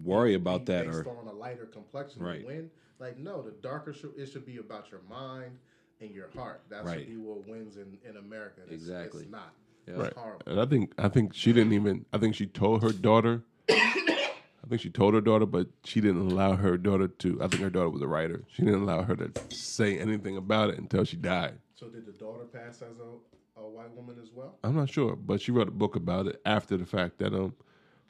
Worry 0.03 0.33
about 0.33 0.65
that 0.65 0.85
based 0.87 1.05
or 1.05 1.17
on 1.17 1.27
a 1.27 1.31
lighter 1.31 1.65
complexion 1.65 2.23
Right. 2.23 2.41
to 2.41 2.47
win. 2.47 2.71
Like 2.99 3.17
no, 3.17 3.41
the 3.41 3.51
darker 3.51 3.93
should, 3.93 4.13
it 4.17 4.27
should 4.27 4.45
be 4.45 4.57
about 4.57 4.89
your 4.89 5.01
mind 5.09 5.59
and 6.01 6.11
your 6.11 6.29
heart. 6.31 6.63
That 6.69 6.85
Right. 6.85 6.99
should 6.99 7.07
be 7.07 7.17
what 7.17 7.47
wins 7.47 7.77
in, 7.77 7.97
in 8.07 8.17
America. 8.17 8.61
It's, 8.63 8.73
Exactly. 8.73 9.23
It's 9.23 9.31
not. 9.31 9.53
Yeah. 9.87 9.95
Right. 9.95 10.13
horrible. 10.13 10.41
And 10.47 10.59
I 10.59 10.65
think 10.65 10.93
I 10.97 11.07
think 11.07 11.33
she 11.33 11.53
didn't 11.53 11.73
even. 11.73 12.05
I 12.11 12.17
think 12.17 12.33
she 12.35 12.47
told 12.47 12.81
her 12.81 12.91
daughter. 12.91 13.43
I 13.69 14.67
think 14.67 14.81
she 14.81 14.89
told 14.89 15.13
her 15.13 15.21
daughter, 15.21 15.45
but 15.45 15.67
she 15.83 16.01
didn't 16.01 16.31
allow 16.31 16.55
her 16.55 16.75
daughter 16.77 17.07
to. 17.07 17.43
I 17.43 17.47
think 17.47 17.61
her 17.61 17.69
daughter 17.69 17.89
was 17.89 18.01
a 18.01 18.07
writer. 18.07 18.43
She 18.47 18.63
didn't 18.63 18.81
allow 18.81 19.03
her 19.03 19.15
to 19.15 19.31
say 19.55 19.99
anything 19.99 20.37
about 20.37 20.71
it 20.71 20.79
until 20.79 21.03
she 21.03 21.17
died. 21.17 21.59
So 21.75 21.87
did 21.89 22.05
the 22.05 22.13
daughter 22.13 22.45
pass 22.45 22.81
as 22.81 22.99
a, 22.99 23.59
a 23.59 23.67
white 23.67 23.93
woman 23.95 24.15
as 24.21 24.29
well? 24.33 24.55
I'm 24.63 24.75
not 24.75 24.89
sure, 24.89 25.15
but 25.15 25.41
she 25.41 25.51
wrote 25.51 25.67
a 25.67 25.71
book 25.71 25.95
about 25.95 26.27
it 26.27 26.41
after 26.45 26.77
the 26.77 26.85
fact 26.85 27.17
that 27.19 27.33
um 27.33 27.53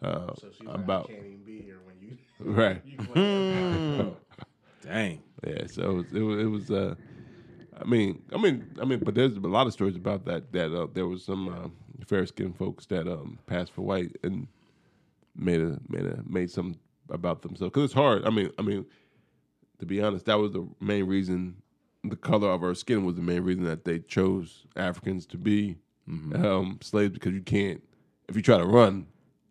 uh, 0.04 0.28
So 0.40 0.48
she's 0.52 0.68
like, 0.68 0.76
about 0.76 1.10
I 1.10 1.14
can't 1.14 1.26
even 1.28 1.44
be 1.46 1.58
here 1.64 1.80
when 1.84 1.96
you. 2.00 2.18
right. 2.40 2.82
you 3.98 4.18
Dang. 4.84 5.22
Yeah, 5.48 5.66
so 5.68 5.90
it 5.90 5.94
was, 5.94 6.14
it 6.14 6.22
was, 6.22 6.40
it 6.40 6.46
was 6.46 6.72
uh, 6.72 6.96
I 7.80 7.86
mean, 7.86 8.22
I 8.34 8.38
mean, 8.38 8.68
I 8.82 8.86
mean, 8.86 9.00
but 9.00 9.16
there's 9.16 9.36
a 9.36 9.40
lot 9.40 9.68
of 9.68 9.74
stories 9.74 9.96
about 9.96 10.26
that. 10.26 10.52
That 10.54 10.74
uh, 10.74 10.88
there 10.94 11.08
was 11.08 11.24
some 11.24 11.48
uh, 11.50 12.06
fair 12.06 12.26
skinned 12.26 12.58
folks 12.58 12.86
that 12.88 13.08
um, 13.08 13.40
passed 13.48 13.72
for 13.72 13.82
white 13.82 14.16
and 14.24 14.48
made 15.36 15.62
a 15.62 15.80
made 15.90 16.06
a 16.06 16.24
made 16.28 16.52
some 16.52 16.76
about 17.10 17.42
themselves 17.42 17.72
because 17.72 17.86
it's 17.86 17.94
hard. 17.94 18.26
I 18.26 18.30
mean, 18.30 18.52
I 18.60 18.62
mean, 18.62 18.86
to 19.80 19.86
be 19.86 20.02
honest, 20.02 20.26
that 20.26 20.40
was 20.40 20.52
the 20.52 20.68
main 20.80 21.06
reason. 21.06 21.58
The 22.10 22.16
color 22.16 22.50
of 22.50 22.64
our 22.64 22.74
skin 22.76 23.06
was 23.06 23.16
the 23.16 23.22
main 23.22 23.42
reason 23.42 23.64
that 23.66 23.86
they 23.86 24.00
chose 24.00 24.66
Africans 24.76 25.26
to 25.28 25.38
be 25.38 25.78
um, 26.08 26.80
slaves 26.82 27.14
because 27.14 27.34
you 27.34 27.42
can't, 27.42 27.82
if 28.30 28.36
you 28.36 28.42
try 28.42 28.58
to 28.58 28.66
run, 28.66 29.08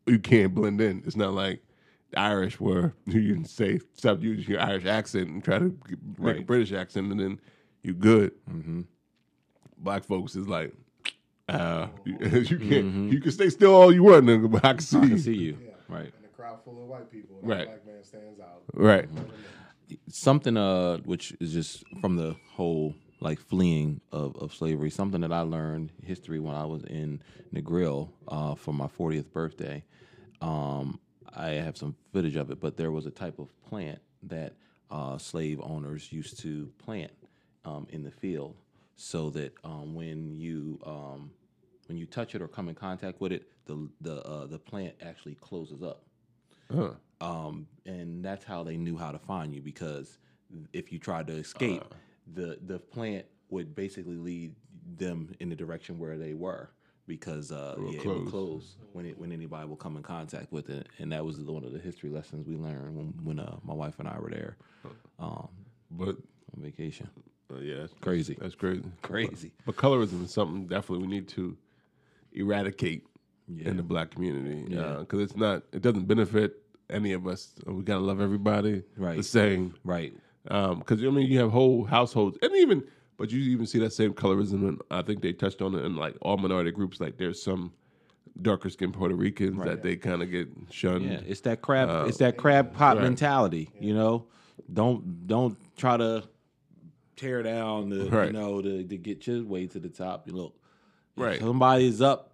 you 0.07 0.19
can't 0.19 0.55
blend 0.55 0.81
in. 0.81 1.03
It's 1.07 1.17
not 1.17 1.33
like 1.33 1.63
the 2.11 2.21
Irish 2.21 2.61
where 2.61 2.95
you 3.07 3.35
can 3.35 3.45
say 3.45 3.81
stop 3.95 4.23
using 4.23 4.51
your 4.53 4.61
Irish 4.61 4.85
accent 4.87 5.29
and 5.31 5.43
try 5.43 5.59
to 5.59 5.77
make 6.19 6.39
a 6.39 6.43
British 6.43 6.73
accent 6.73 7.11
and 7.11 7.21
then 7.21 7.41
you're 7.83 7.95
good. 7.95 8.33
Black 9.79 10.05
folks 10.05 10.37
is 10.37 10.49
like, 10.49 10.73
uh, 11.49 11.89
you, 12.05 12.17
you 12.21 12.59
can't. 12.59 13.13
You 13.13 13.21
can 13.21 13.31
stay 13.33 13.51
still 13.51 13.75
all 13.75 13.93
you 13.93 14.03
want, 14.03 14.25
nigga, 14.25 14.51
but 14.51 14.65
I 14.65 14.73
can 14.75 14.81
see. 14.81 14.97
I 14.99 15.03
you. 15.03 15.09
can 15.09 15.19
see 15.19 15.35
you. 15.35 15.59
Yeah. 15.63 15.71
Right. 15.89 16.07
in 16.19 16.25
a 16.25 16.29
crowd 16.35 16.59
full 16.65 16.81
of 16.83 16.89
white 16.89 17.11
people, 17.11 17.37
that 17.43 17.47
Right. 17.47 17.67
black 17.67 17.87
man 17.87 18.03
stands 18.05 18.41
out. 18.41 18.63
Right. 18.73 19.09
Something 20.09 20.57
uh 20.57 20.99
which 20.99 21.35
is 21.41 21.53
just 21.53 21.85
from 22.01 22.17
the 22.17 22.37
whole 22.53 22.95
like 23.21 23.39
fleeing 23.41 24.01
of, 24.13 24.37
of 24.37 24.53
slavery 24.55 24.91
something 24.91 25.21
that 25.21 25.33
i 25.33 25.41
learned 25.41 25.91
history 26.03 26.39
when 26.39 26.55
i 26.55 26.65
was 26.65 26.83
in 26.85 27.21
negril 27.55 28.11
uh 28.29 28.55
for 28.55 28.73
my 28.75 28.87
40th 28.87 29.33
birthday 29.33 29.83
um 30.43 30.99
i 31.35 31.49
have 31.51 31.77
some 31.77 31.95
footage 32.13 32.37
of 32.37 32.51
it 32.51 32.61
but 32.61 32.77
there 32.77 32.91
was 32.91 33.07
a 33.07 33.11
type 33.11 33.39
of 33.39 33.49
plant 33.63 33.99
that 34.23 34.55
uh 34.91 35.17
slave 35.19 35.61
owners 35.63 36.13
used 36.13 36.39
to 36.41 36.71
plant 36.79 37.11
um 37.65 37.87
in 37.91 38.03
the 38.03 38.11
field 38.11 38.55
so 38.97 39.31
that 39.31 39.53
um 39.65 39.95
when 39.95 40.35
you 40.35 40.79
um 40.87 41.31
when 41.87 41.97
you 41.99 42.07
touch 42.07 42.35
it 42.35 42.43
or 42.43 42.49
come 42.49 42.69
in 42.69 42.75
contact 42.75 43.21
with 43.21 43.33
it 43.33 43.45
the 43.67 43.89
the 44.03 44.23
uh, 44.27 44.47
the 44.47 44.59
plant 44.59 44.95
actually 45.03 45.35
closes 45.37 45.83
up 45.83 46.03
Huh. 46.75 46.93
Um, 47.21 47.67
and 47.87 48.25
that's 48.25 48.45
how 48.45 48.63
they 48.63 48.77
knew 48.77 48.97
how 48.97 49.11
to 49.13 49.19
find 49.19 49.55
you 49.55 49.63
because 49.63 50.19
if 50.73 50.93
you 50.93 50.99
tried 50.99 51.27
to 51.29 51.35
escape, 51.35 51.83
Uh. 51.91 51.95
the 52.35 52.59
the 52.67 52.79
plant 52.79 53.27
would 53.51 53.75
basically 53.75 54.17
lead 54.17 54.55
them 54.97 55.35
in 55.41 55.49
the 55.49 55.57
direction 55.57 55.99
where 55.99 56.17
they 56.19 56.35
were 56.35 56.71
because 57.07 57.53
uh, 57.53 57.75
would 57.79 57.93
yeah, 57.93 57.99
it 58.01 58.03
close. 58.03 58.19
would 58.25 58.31
close 58.31 58.77
when 58.93 59.07
it 59.07 59.19
when 59.19 59.33
anybody 59.33 59.67
will 59.69 59.77
come 59.77 59.97
in 59.97 60.03
contact 60.03 60.51
with 60.53 60.71
it, 60.71 60.89
and 60.99 61.13
that 61.13 61.25
was 61.25 61.39
one 61.41 61.65
of 61.65 61.73
the 61.73 61.79
history 61.79 62.11
lessons 62.11 62.47
we 62.47 62.57
learned 62.57 62.97
when 62.97 63.07
when 63.23 63.39
uh, 63.39 63.57
my 63.63 63.75
wife 63.75 63.99
and 63.99 64.09
I 64.09 64.19
were 64.19 64.31
there 64.31 64.57
um, 65.19 65.49
But 65.91 66.17
on 66.57 66.63
vacation. 66.63 67.09
uh, 67.53 67.59
yeah, 67.59 67.77
that's 67.81 67.95
Crazy. 68.01 68.37
That's 68.41 68.55
crazy. 68.55 68.85
Crazy. 69.03 69.53
But 69.67 69.77
colorism 69.77 70.25
is 70.25 70.33
something 70.33 70.67
definitely 70.67 71.07
we 71.07 71.13
need 71.15 71.29
to 71.29 71.57
eradicate 72.33 73.07
Yeah. 73.47 73.69
in 73.69 73.77
the 73.77 73.83
black 73.83 74.11
community 74.11 74.65
Yeah. 74.69 74.97
because 75.01 75.21
it's 75.21 75.37
not. 75.37 75.63
It 75.73 75.83
doesn't 75.83 76.07
benefit 76.07 76.63
any 76.91 77.13
of 77.13 77.27
us. 77.27 77.55
We 77.67 77.83
gotta 77.83 78.01
love 78.01 78.21
everybody 78.21 78.83
Right. 78.97 79.17
the 79.17 79.23
same. 79.23 79.75
Right. 79.85 80.15
Because 80.45 81.03
I 81.03 81.09
mean, 81.11 81.31
you 81.31 81.39
have 81.39 81.51
whole 81.51 81.85
households, 81.85 82.37
and 82.43 82.55
even 82.57 82.85
but 83.17 83.31
you 83.31 83.41
even 83.53 83.67
see 83.67 83.79
that 83.79 83.93
same 83.93 84.13
colorism, 84.13 84.69
and 84.69 84.81
I 84.91 85.03
think 85.03 85.23
they 85.23 85.33
touched 85.33 85.63
on 85.63 85.75
it 85.75 85.85
in 85.85 85.97
like 85.97 86.17
all 86.21 86.37
minority 86.37 86.71
groups. 86.73 87.01
Like 87.01 87.17
there's 87.17 87.43
some 87.43 87.73
darker 88.43 88.69
skinned 88.69 88.93
Puerto 88.95 89.15
Ricans 89.15 89.63
that 89.65 89.83
they 89.83 89.97
kind 89.97 90.23
of 90.23 90.31
get 90.31 90.49
shunned. 90.71 91.05
Yeah, 91.05 91.21
it's 91.27 91.41
that 91.43 91.63
crab. 91.63 92.09
it's 92.09 92.19
that 92.19 92.37
crab 92.37 92.75
pot 92.75 92.97
Uh, 92.97 93.01
right. 93.01 93.05
mentality. 93.05 93.71
You 93.81 93.95
know, 93.95 94.27
don't 94.73 95.27
don't 95.27 95.57
try 95.77 95.97
to 95.97 96.25
tear 97.17 97.43
down 97.45 97.89
the 97.91 98.05
you 98.27 98.33
know 98.33 98.61
to, 98.61 98.83
to 98.83 98.97
get 98.99 99.27
your 99.27 99.45
way 99.45 99.67
to 99.69 99.79
the 99.79 99.89
top. 99.89 100.27
You 100.27 100.35
look, 100.35 100.55
if 101.17 101.23
Right. 101.23 101.41
Somebody's 101.41 102.01
up, 102.03 102.33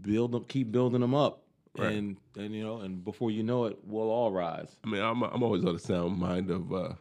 build 0.00 0.32
them, 0.32 0.44
keep 0.44 0.72
building 0.72 1.02
them 1.02 1.14
up, 1.14 1.41
Right. 1.76 1.94
and 1.94 2.16
and 2.36 2.54
you 2.54 2.62
know, 2.62 2.80
and 2.80 3.02
before 3.02 3.30
you 3.30 3.42
know 3.42 3.64
it, 3.64 3.78
we'll 3.84 4.10
all 4.10 4.30
rise. 4.30 4.76
I 4.84 4.88
mean, 4.88 5.02
I'm 5.02 5.22
I'm 5.22 5.42
always 5.42 5.64
on 5.64 5.72
the 5.72 5.78
sound 5.78 6.18
mind 6.18 6.50
of, 6.50 6.72
uh, 6.72 6.92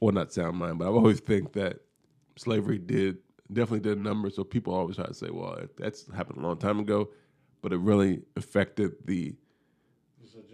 well, 0.00 0.12
not 0.12 0.32
sound 0.32 0.58
mind, 0.58 0.78
but 0.78 0.86
I 0.86 0.88
always 0.88 1.20
think 1.20 1.52
that 1.54 1.78
slavery 2.36 2.78
did 2.78 3.18
definitely 3.52 3.80
did 3.80 3.98
a 3.98 4.00
number. 4.00 4.30
So 4.30 4.44
people 4.44 4.74
always 4.74 4.96
try 4.96 5.06
to 5.06 5.14
say, 5.14 5.30
well, 5.30 5.58
that's 5.78 6.10
happened 6.12 6.38
a 6.38 6.46
long 6.46 6.58
time 6.58 6.80
ago, 6.80 7.08
but 7.62 7.72
it 7.72 7.78
really 7.78 8.22
affected 8.36 8.92
the 9.04 9.34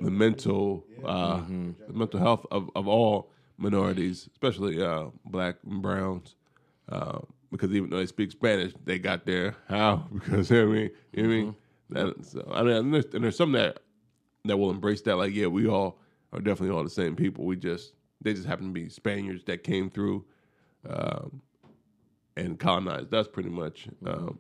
the 0.00 0.11
mental 0.11 0.85
uh, 1.04 1.42
the 1.87 1.92
mental 1.92 2.21
health 2.21 2.47
of, 2.50 2.71
of 2.75 2.88
all 2.88 3.33
minorities, 3.59 4.28
especially 4.33 4.83
uh, 4.83 5.07
black 5.25 5.57
and 5.69 5.83
browns. 5.83 6.37
Uh, 6.88 7.19
because 7.50 7.73
even 7.73 7.90
though 7.90 7.99
they 7.99 8.07
speak 8.07 8.30
Spanish, 8.30 8.73
they 8.85 8.99
got 8.99 9.26
there 9.26 9.57
how 9.69 10.07
because 10.14 10.50
you 10.50 10.57
know 10.57 10.69
what 10.69 10.76
I 10.76 10.78
mean, 10.78 10.90
you 11.12 11.23
know 11.23 11.28
what 11.28 11.35
I 11.35 11.38
mean. 11.38 11.57
So, 12.23 12.49
I 12.53 12.63
mean, 12.63 12.77
and 12.77 12.95
there's, 12.95 13.07
and 13.15 13.25
there's 13.25 13.37
some 13.37 13.53
that 13.53 13.81
that 14.45 14.57
will 14.57 14.71
embrace 14.71 15.03
that. 15.03 15.17
Like, 15.17 15.35
yeah, 15.35 15.47
we 15.47 15.67
all 15.67 16.01
are 16.33 16.41
definitely 16.41 16.75
all 16.75 16.85
the 16.85 16.91
same 16.91 17.17
people. 17.17 17.45
We 17.45 17.57
just 17.57 17.93
they 18.21 18.35
just 18.35 18.47
happen 18.47 18.67
to 18.67 18.73
be 18.73 18.89
Spaniards 18.89 19.45
that 19.45 19.65
came 19.65 19.91
through 19.91 20.25
um, 20.89 21.41
and 22.37 22.59
colonized 22.59 23.13
us, 23.15 23.29
pretty 23.29 23.51
much. 23.51 23.89
Um, 24.07 24.39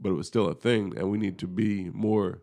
but 0.00 0.10
it 0.10 0.14
was 0.14 0.26
still 0.26 0.46
a 0.46 0.54
thing, 0.54 0.94
and 0.96 1.10
we 1.10 1.18
need 1.18 1.38
to 1.38 1.46
be 1.46 1.90
more 1.90 2.42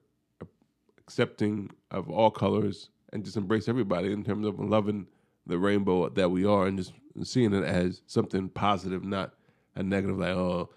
accepting 1.00 1.72
of 1.92 2.10
all 2.10 2.32
colors 2.32 2.90
and 3.14 3.24
just 3.24 3.38
embrace 3.38 3.70
everybody 3.70 4.12
in 4.12 4.24
terms 4.24 4.46
of 4.46 4.60
loving 4.60 5.08
the 5.48 5.58
rainbow 5.58 6.10
that 6.10 6.30
we 6.30 6.44
are 6.46 6.66
and 6.66 6.78
just 6.78 6.92
seeing 7.24 7.54
it 7.54 7.64
as 7.64 8.02
something 8.08 8.50
positive, 8.50 9.04
not 9.04 9.34
a 9.76 9.84
negative. 9.84 10.18
Like, 10.18 10.36
oh, 10.36 10.70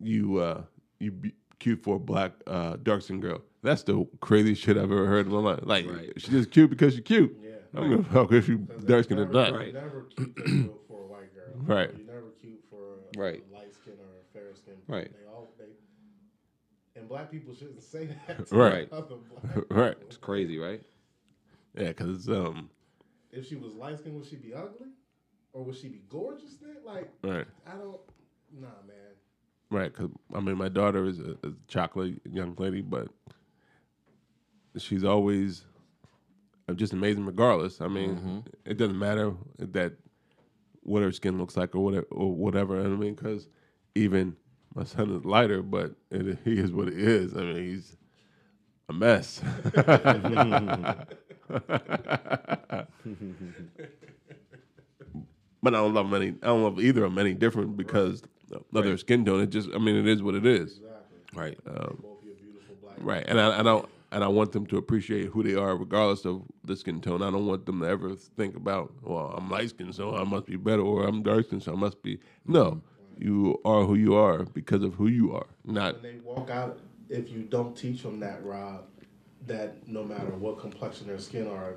you 0.00 0.38
uh, 0.38 0.62
you 0.98 1.12
be 1.58 1.64
cute 1.64 1.82
for 1.82 1.96
a 1.96 1.98
black 1.98 2.32
uh, 2.46 2.76
dark 2.82 3.02
skin 3.02 3.20
girl. 3.20 3.42
That's 3.62 3.82
the 3.82 4.06
craziest 4.20 4.62
shit 4.62 4.76
I've 4.76 4.84
ever 4.84 5.06
heard 5.06 5.26
in 5.26 5.32
my 5.32 5.38
life. 5.40 5.60
Like, 5.62 5.86
Right. 5.86 6.12
she's 6.16 6.30
just 6.30 6.50
cute 6.50 6.70
because 6.70 6.94
she's 6.94 7.02
cute. 7.02 7.36
Yeah. 7.42 7.50
I 7.74 7.80
don't 7.80 7.90
give 7.90 8.00
a 8.00 8.12
fuck 8.12 8.32
if 8.32 8.48
you 8.48 8.58
dark 8.86 9.04
skin 9.04 9.18
or 9.18 9.26
never, 9.26 9.32
not. 9.32 9.64
You're 9.64 9.72
never 9.72 10.02
cute 10.04 10.36
that 10.36 10.48
you 10.48 10.62
look 10.62 10.88
for 10.88 11.02
a 11.02 11.06
white 11.06 11.34
girl. 11.34 11.54
Right. 11.56 11.90
You're 11.96 12.06
never 12.14 12.30
cute 12.40 12.64
for 12.70 12.76
a, 12.76 13.20
Right. 13.20 13.42
a 13.50 13.54
light 13.54 13.74
skin 13.74 13.94
or 13.94 14.20
a 14.20 14.32
fair 14.32 14.54
skin. 14.54 14.74
Right. 14.86 15.10
They 15.12 15.26
all 15.28 15.52
they 15.58 15.64
and 17.00 17.08
black 17.08 17.30
people 17.30 17.54
shouldn't 17.54 17.82
say 17.82 18.06
that. 18.28 18.50
Right. 18.50 18.88
Other 18.92 19.16
black 19.16 19.64
Right. 19.70 19.96
It's 20.02 20.16
crazy, 20.16 20.58
right? 20.58 20.82
Yeah, 21.76 21.88
because 21.88 22.28
um, 22.28 22.70
If 23.32 23.46
she 23.48 23.56
was 23.56 23.74
light 23.74 23.98
skinned, 23.98 24.16
would 24.16 24.26
she 24.26 24.36
be 24.36 24.54
ugly? 24.54 24.88
Or 25.52 25.64
would 25.64 25.76
she 25.76 25.88
be 25.88 26.02
gorgeous 26.08 26.56
then? 26.62 26.76
Like, 26.84 27.10
right. 27.22 27.46
I 27.66 27.72
don't 27.76 28.00
nah 28.58 28.68
man. 28.86 28.96
Right, 29.70 29.92
because 29.92 30.10
I 30.34 30.40
mean, 30.40 30.56
my 30.56 30.68
daughter 30.68 31.04
is 31.04 31.18
a, 31.20 31.36
a 31.46 31.52
chocolate 31.66 32.20
young 32.30 32.54
lady, 32.58 32.80
but 32.80 33.08
she's 34.78 35.04
always 35.04 35.64
uh, 36.68 36.72
just 36.74 36.92
amazing, 36.94 37.26
regardless. 37.26 37.80
I 37.80 37.88
mean, 37.88 38.16
it 38.64 38.78
doesn't 38.78 38.98
matter 38.98 39.34
that 39.58 39.92
what 40.82 41.02
her 41.02 41.12
skin 41.12 41.38
looks 41.38 41.56
like 41.56 41.74
or 41.74 41.80
whatever, 41.84 42.06
or 42.10 42.32
whatever. 42.34 42.80
I 42.80 42.86
mean, 42.88 43.14
because 43.14 43.48
even 43.94 44.36
my 44.74 44.84
son 44.84 45.14
is 45.14 45.24
lighter, 45.24 45.62
but 45.62 45.94
it, 46.10 46.38
he 46.44 46.54
is 46.58 46.72
what 46.72 46.88
he 46.88 46.94
is. 46.94 47.34
I 47.36 47.40
mean, 47.40 47.56
he's 47.56 47.96
a 48.88 48.92
mess. 48.94 49.42
but 55.62 55.74
I 55.74 55.78
don't 55.78 55.94
love 55.94 56.10
them 56.10 56.22
any. 56.22 56.28
I 56.42 56.46
don't 56.46 56.62
love 56.62 56.80
either 56.80 57.04
of 57.04 57.14
them 57.14 57.18
any 57.18 57.34
different 57.34 57.76
because 57.76 58.22
their 58.72 58.96
skin 58.96 59.24
tone. 59.24 59.40
It 59.40 59.50
just, 59.50 59.68
I 59.74 59.78
mean, 59.78 59.96
it 59.96 60.06
is 60.06 60.22
what 60.22 60.34
it 60.34 60.46
is. 60.46 60.78
Exactly. 60.78 61.18
Right. 61.34 61.64
Both 61.64 61.76
um, 61.76 62.04
your 62.24 62.34
beautiful 62.34 62.76
black 62.82 62.96
Right, 63.00 63.24
and 63.28 63.40
I, 63.40 63.62
don't—and 63.62 64.24
I 64.24 64.28
want 64.28 64.52
them 64.52 64.66
to 64.66 64.76
appreciate 64.76 65.26
who 65.26 65.42
they 65.42 65.54
are, 65.54 65.76
regardless 65.76 66.24
of 66.24 66.42
the 66.64 66.76
skin 66.76 67.00
tone. 67.00 67.22
I 67.22 67.30
don't 67.30 67.46
want 67.46 67.66
them 67.66 67.80
to 67.80 67.86
ever 67.86 68.14
think 68.14 68.56
about, 68.56 68.92
well, 69.02 69.34
I'm 69.36 69.50
light 69.50 69.70
skinned, 69.70 69.94
so 69.94 70.16
I 70.16 70.24
must 70.24 70.46
be 70.46 70.56
better, 70.56 70.82
or 70.82 71.06
I'm 71.06 71.22
dark 71.22 71.46
skinned, 71.46 71.62
so 71.62 71.72
I 71.72 71.76
must 71.76 72.02
be. 72.02 72.16
Mm-hmm. 72.16 72.52
No, 72.52 72.82
you 73.18 73.60
are 73.64 73.84
who 73.84 73.94
you 73.94 74.14
are 74.14 74.44
because 74.44 74.82
of 74.82 74.94
who 74.94 75.08
you 75.08 75.32
are, 75.34 75.46
not 75.64 76.02
when 76.02 76.02
they 76.02 76.20
walk 76.20 76.50
out, 76.50 76.78
if 77.08 77.30
you 77.30 77.42
don't 77.42 77.76
teach 77.76 78.02
them 78.02 78.20
that, 78.20 78.44
Rob, 78.44 78.84
that 79.46 79.86
no 79.88 80.04
matter 80.04 80.30
what 80.30 80.58
complexion 80.58 81.06
their 81.06 81.18
skin 81.18 81.46
are, 81.48 81.76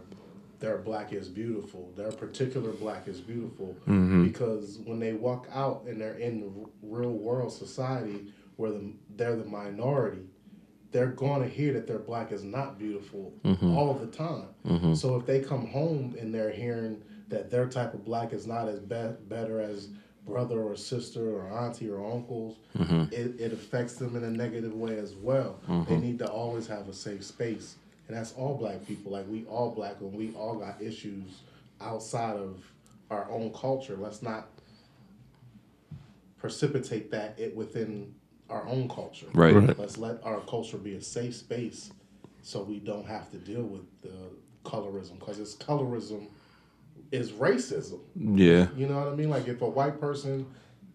their 0.61 0.77
black 0.77 1.11
is 1.11 1.27
beautiful. 1.27 1.91
Their 1.97 2.11
particular 2.11 2.71
black 2.71 3.07
is 3.07 3.19
beautiful 3.19 3.75
mm-hmm. 3.81 4.23
because 4.23 4.77
when 4.85 4.99
they 4.99 5.13
walk 5.13 5.47
out 5.53 5.83
and 5.87 5.99
they're 5.99 6.13
in 6.19 6.39
the 6.39 6.51
real 6.83 7.11
world 7.11 7.51
society 7.51 8.27
where 8.55 8.71
the, 8.71 8.93
they're 9.17 9.35
the 9.35 9.43
minority, 9.43 10.21
they're 10.91 11.07
going 11.07 11.41
to 11.41 11.49
hear 11.49 11.73
that 11.73 11.87
their 11.87 11.99
black 11.99 12.31
is 12.31 12.43
not 12.43 12.77
beautiful 12.77 13.33
mm-hmm. 13.43 13.75
all 13.75 13.93
the 13.95 14.07
time. 14.07 14.45
Mm-hmm. 14.65 14.93
So 14.93 15.15
if 15.15 15.25
they 15.25 15.39
come 15.41 15.65
home 15.67 16.15
and 16.19 16.33
they're 16.33 16.51
hearing 16.51 17.01
that 17.29 17.49
their 17.49 17.67
type 17.67 17.93
of 17.93 18.05
black 18.05 18.31
is 18.31 18.45
not 18.45 18.67
as 18.67 18.79
be- 18.79 19.15
better 19.27 19.59
as 19.61 19.89
brother 20.27 20.61
or 20.61 20.75
sister 20.75 21.35
or 21.35 21.49
auntie 21.49 21.89
or 21.89 22.05
uncles, 22.13 22.57
Mm-hmm. 22.77 23.13
it, 23.13 23.39
it 23.39 23.51
affects 23.51 23.95
them 23.95 24.15
in 24.15 24.23
a 24.23 24.29
negative 24.29 24.73
way 24.73 24.97
as 24.97 25.13
well. 25.13 25.59
They 25.89 25.97
need 25.97 26.19
to 26.19 26.27
always 26.31 26.67
have 26.67 26.87
a 26.87 26.93
safe 26.93 27.23
space. 27.25 27.75
And 28.11 28.19
that's 28.19 28.33
all 28.33 28.57
black 28.57 28.85
people. 28.85 29.13
Like 29.13 29.25
we 29.29 29.45
all 29.45 29.71
black 29.71 30.01
and 30.01 30.13
we 30.13 30.33
all 30.33 30.55
got 30.55 30.81
issues 30.81 31.43
outside 31.79 32.35
of 32.35 32.61
our 33.09 33.31
own 33.31 33.53
culture. 33.53 33.95
Let's 33.97 34.21
not 34.21 34.49
precipitate 36.37 37.09
that 37.11 37.39
it 37.39 37.55
within 37.55 38.13
our 38.49 38.67
own 38.67 38.89
culture. 38.89 39.27
Right. 39.33 39.55
Right. 39.55 39.79
Let's 39.79 39.97
let 39.97 40.21
our 40.25 40.41
culture 40.41 40.77
be 40.77 40.95
a 40.95 41.01
safe 41.01 41.37
space 41.37 41.93
so 42.41 42.63
we 42.63 42.79
don't 42.79 43.07
have 43.07 43.31
to 43.31 43.37
deal 43.37 43.63
with 43.63 43.85
the 44.01 44.09
colorism 44.65 45.17
because 45.17 45.39
it's 45.39 45.55
colorism 45.55 46.27
is 47.13 47.31
racism. 47.31 48.01
Yeah. 48.17 48.67
You 48.75 48.87
know 48.87 48.97
what 48.97 49.07
I 49.07 49.15
mean? 49.15 49.29
Like 49.29 49.47
if 49.47 49.61
a 49.61 49.69
white 49.69 50.01
person 50.01 50.45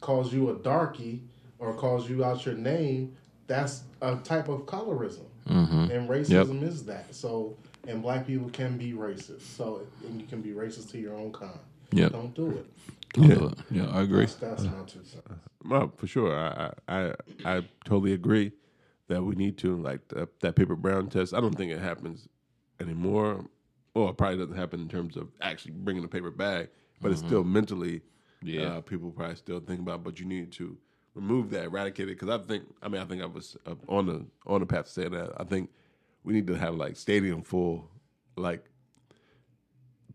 calls 0.02 0.34
you 0.34 0.50
a 0.50 0.54
darkie 0.56 1.22
or 1.58 1.72
calls 1.72 2.10
you 2.10 2.22
out 2.22 2.44
your 2.44 2.56
name, 2.56 3.16
that's 3.46 3.84
a 4.02 4.16
type 4.16 4.50
of 4.50 4.66
colorism. 4.66 5.24
Mm-hmm. 5.48 5.90
And 5.90 6.08
racism 6.08 6.62
is 6.62 6.84
that. 6.86 7.14
So 7.14 7.56
and 7.86 8.02
black 8.02 8.26
people 8.26 8.48
can 8.50 8.76
be 8.76 8.92
racist. 8.92 9.42
So 9.42 9.82
and 10.06 10.20
you 10.20 10.26
can 10.26 10.40
be 10.40 10.50
racist 10.50 10.90
to 10.92 10.98
your 10.98 11.14
own 11.14 11.32
kind. 11.32 11.58
Yep. 11.92 12.12
Don't 12.12 12.34
do 12.34 12.50
it. 12.50 12.66
Yeah. 13.16 13.50
Yeah, 13.70 13.88
I 13.90 14.02
agree. 14.02 14.26
That's, 14.26 14.34
that's 14.34 14.64
my 14.64 14.82
two 14.86 15.04
cents. 15.04 15.22
Well, 15.64 15.92
for 15.96 16.06
sure, 16.06 16.36
I, 16.36 16.72
I 16.88 16.98
I 16.98 17.12
I 17.44 17.62
totally 17.84 18.12
agree 18.12 18.52
that 19.08 19.22
we 19.22 19.34
need 19.34 19.56
to 19.58 19.76
like 19.76 20.08
the, 20.08 20.28
that 20.40 20.56
paper 20.56 20.76
brown 20.76 21.08
test. 21.08 21.32
I 21.32 21.40
don't 21.40 21.54
think 21.56 21.72
it 21.72 21.80
happens 21.80 22.28
anymore. 22.80 23.44
Well, 23.94 24.10
it 24.10 24.18
probably 24.18 24.38
doesn't 24.38 24.56
happen 24.56 24.80
in 24.80 24.88
terms 24.88 25.16
of 25.16 25.28
actually 25.40 25.72
bringing 25.72 26.02
the 26.02 26.08
paper 26.08 26.30
back, 26.30 26.68
but 27.00 27.10
it's 27.12 27.20
still 27.20 27.44
mentally. 27.44 28.02
Yeah. 28.42 28.64
uh, 28.64 28.80
people 28.82 29.10
probably 29.10 29.36
still 29.36 29.60
think 29.60 29.80
about. 29.80 30.04
But 30.04 30.20
you 30.20 30.26
need 30.26 30.52
to 30.52 30.76
remove 31.16 31.50
that, 31.50 31.64
eradicate 31.64 32.08
it. 32.08 32.18
Because 32.20 32.28
I 32.28 32.38
think, 32.46 32.62
I 32.82 32.88
mean, 32.88 33.02
I 33.02 33.04
think 33.06 33.22
I 33.22 33.26
was 33.26 33.56
uh, 33.66 33.74
on 33.88 34.06
the 34.06 34.24
on 34.46 34.60
the 34.60 34.66
path 34.66 34.84
to 34.84 34.90
say 34.92 35.08
that. 35.08 35.32
I 35.36 35.42
think 35.44 35.70
we 36.22 36.32
need 36.32 36.46
to 36.46 36.54
have 36.54 36.76
like 36.76 36.94
stadium 36.96 37.42
full, 37.42 37.90
like 38.36 38.64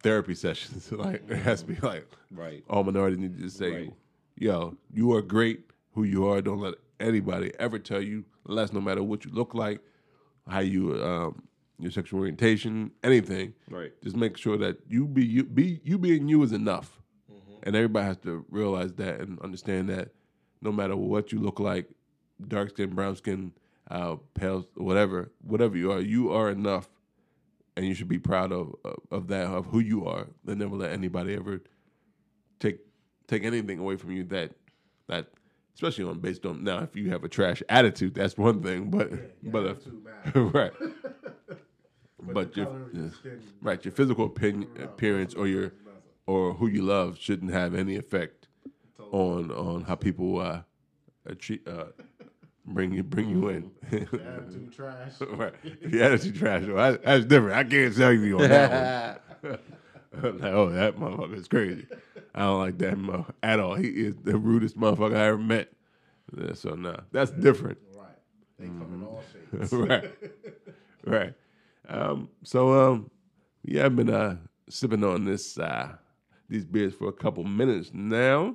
therapy 0.01 0.36
sessions. 0.46 0.91
like 0.93 1.24
it 1.29 1.38
has 1.38 1.62
to 1.62 1.67
be 1.67 1.75
like 1.86 2.08
Right. 2.31 2.63
all 2.70 2.84
minorities 2.84 3.20
need 3.20 3.36
to 3.38 3.43
just 3.43 3.58
say, 3.58 3.72
Right. 3.72 3.93
"Yo, 4.38 4.77
you 4.93 5.13
are 5.13 5.22
great 5.22 5.65
who 5.93 6.03
you 6.03 6.25
are. 6.27 6.41
Don't 6.41 6.60
let 6.62 6.75
anybody 7.00 7.51
ever 7.60 7.77
tell 7.79 8.01
you 8.01 8.24
less, 8.46 8.72
no 8.72 8.79
matter 8.79 9.03
what 9.03 9.25
you 9.25 9.31
look 9.31 9.53
like, 9.53 9.81
how 10.48 10.60
you, 10.60 11.03
um, 11.03 11.43
your 11.79 11.91
sexual 11.91 12.20
orientation, 12.20 12.91
anything. 13.03 13.53
Right. 13.70 13.91
Just 14.03 14.15
make 14.15 14.38
sure 14.38 14.58
that 14.58 14.77
you 14.88 15.08
be 15.08 15.25
you 15.25 15.43
be 15.43 15.81
you 15.84 15.98
being 15.98 16.27
you 16.29 16.41
is 16.43 16.51
enough, 16.53 17.01
and 17.63 17.75
everybody 17.75 18.05
has 18.05 18.17
to 18.20 18.46
realize 18.50 18.93
that 18.93 19.20
and 19.20 19.39
understand 19.41 19.89
that 19.89 20.10
no 20.62 20.72
matter 20.72 20.96
what 20.96 21.32
you 21.32 21.39
look 21.39 21.60
like, 21.60 21.89
dark 22.48 22.72
skin, 22.72 22.91
brown 22.96 23.15
skin, 23.15 23.51
uh, 23.89 24.15
pale, 24.34 24.68
whatever, 24.75 25.32
whatever 25.41 25.77
you 25.77 25.91
are, 25.91 26.01
you 26.01 26.32
are 26.32 26.50
enough." 26.50 26.89
And 27.77 27.86
you 27.86 27.94
should 27.94 28.10
be 28.10 28.20
proud 28.20 28.51
of, 28.51 28.75
of 28.84 28.98
of 29.12 29.27
that 29.30 29.48
of 29.48 29.68
who 29.68 29.80
you 29.80 30.06
are, 30.06 30.27
and 30.46 30.60
never 30.60 30.75
let 30.75 30.91
anybody 30.91 31.34
ever 31.36 31.62
take 32.60 32.80
take 33.27 33.44
anything 33.44 33.80
away 33.80 33.96
from 33.96 34.12
you 34.12 34.24
that 34.25 34.53
that 35.08 35.27
especially 35.75 36.03
on 36.06 36.20
based 36.20 36.46
on 36.46 36.63
now 36.63 36.80
if 36.80 36.96
you 36.96 37.10
have 37.12 37.24
a 37.24 37.30
trash 37.30 37.62
attitude 37.70 38.13
that's 38.13 38.38
one 38.38 38.62
thing 38.62 38.89
but 38.89 39.12
but 39.44 39.65
if, 39.65 39.77
right. 40.36 40.74
But, 42.24 42.34
but 42.34 42.58
your 42.58 42.68
yeah, 42.91 43.10
right 43.62 43.84
your 43.84 43.91
physical 43.91 44.25
opinion, 44.25 44.70
appearance 44.80 45.34
or 45.34 45.48
your 45.48 45.74
or 46.27 46.53
who 46.53 46.68
you 46.68 46.84
love 46.84 47.18
shouldn't 47.18 47.51
have 47.51 47.74
any 47.74 47.96
effect 47.96 48.48
on 49.12 49.51
on 49.51 49.84
how 49.84 49.96
people 49.96 50.39
uh, 50.39 50.62
uh 51.30 51.34
treat 51.38 51.68
uh 51.68 51.86
bring 52.65 52.94
you 52.94 53.03
bring 53.03 53.30
you 53.30 53.50
in 53.50 53.72
Attitude 53.91 54.74
trash. 54.74 55.13
right 55.30 55.54
if 55.63 55.91
your 55.93 56.04
attitude 56.04 56.36
trash 56.36 56.63
well, 56.67 56.97
that's 57.04 57.26
different 57.26 57.56
I 57.58 57.63
can't 57.63 57.95
tell 57.95 58.13
you 58.13 58.39
on 58.41 58.50
that 58.50 58.71
one 59.43 59.60
like, 60.39 60.54
oh, 60.54 60.69
that 60.69 60.97
motherfucker 60.97 61.36
is 61.38 61.47
crazy. 61.47 61.88
I 62.36 62.41
don't 62.41 62.60
like 62.60 62.78
that 62.80 63.26
at 63.43 63.60
all. 63.60 63.76
He 63.76 63.88
is 63.88 64.15
the 64.24 64.38
rudest 64.38 64.78
motherfucker 64.78 65.15
I 65.15 65.28
ever 65.28 65.38
met. 65.38 65.71
Yeah, 66.38 66.54
so 66.54 66.76
nah, 66.76 66.97
that's 67.12 67.32
different. 67.32 67.78
Right. 67.97 68.08
They 68.60 68.65
come 68.67 68.93
in 68.93 69.04
all 69.04 69.24
Mm-hmm. 69.54 69.60
shapes. 69.63 69.74
right, 69.74 70.13
right. 71.06 71.34
Um, 71.89 72.30
so 72.43 72.91
um, 72.91 73.10
yeah, 73.63 73.86
I've 73.86 73.95
been 73.95 74.10
uh 74.10 74.38
sipping 74.69 75.04
on 75.04 75.26
this 75.26 75.58
uh 75.58 75.95
these 76.52 76.66
beers 76.66 76.94
for 76.94 77.08
a 77.08 77.14
couple 77.14 77.46
minutes 77.46 77.92
now. 77.94 78.54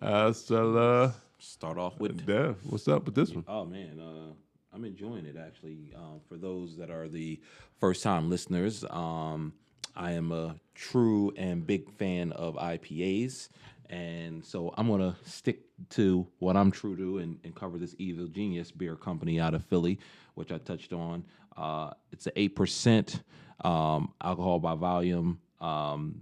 Uh, 0.00 0.32
so 0.32 0.76
uh, 0.76 1.12
Start 1.38 1.78
off 1.78 1.98
with 2.00 2.26
Dev, 2.26 2.56
what's 2.64 2.88
up 2.88 3.04
with 3.04 3.14
this 3.14 3.30
one? 3.30 3.44
Oh 3.46 3.64
man, 3.64 4.00
uh, 4.00 4.32
I'm 4.74 4.84
enjoying 4.84 5.26
it 5.26 5.36
actually. 5.38 5.92
Um, 5.94 6.20
for 6.28 6.36
those 6.36 6.76
that 6.76 6.90
are 6.90 7.08
the 7.08 7.40
first 7.78 8.02
time 8.02 8.28
listeners, 8.28 8.84
um, 8.90 9.52
I 9.94 10.12
am 10.12 10.32
a 10.32 10.56
true 10.74 11.32
and 11.36 11.66
big 11.66 11.90
fan 11.92 12.32
of 12.32 12.56
IPAs, 12.56 13.48
and 13.88 14.44
so 14.44 14.74
I'm 14.76 14.88
gonna 14.88 15.16
stick 15.24 15.60
to 15.90 16.26
what 16.40 16.56
I'm 16.56 16.70
true 16.70 16.96
to 16.96 17.18
and, 17.18 17.38
and 17.44 17.54
cover 17.54 17.78
this 17.78 17.94
Evil 17.98 18.26
Genius 18.28 18.70
beer 18.70 18.96
company 18.96 19.40
out 19.40 19.54
of 19.54 19.64
Philly, 19.64 19.98
which 20.34 20.52
I 20.52 20.58
touched 20.58 20.92
on. 20.92 21.24
Uh, 21.56 21.92
it's 22.12 22.26
an 22.26 22.32
eight 22.36 22.54
percent 22.54 23.22
um, 23.62 24.12
alcohol 24.22 24.58
by 24.58 24.74
volume. 24.74 25.40
Um, 25.60 26.20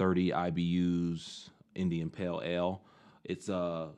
30 0.00 0.30
IBUs 0.30 1.50
Indian 1.74 2.08
Pale 2.08 2.40
Ale. 2.42 2.80
It's 3.22 3.50
uh, 3.50 3.88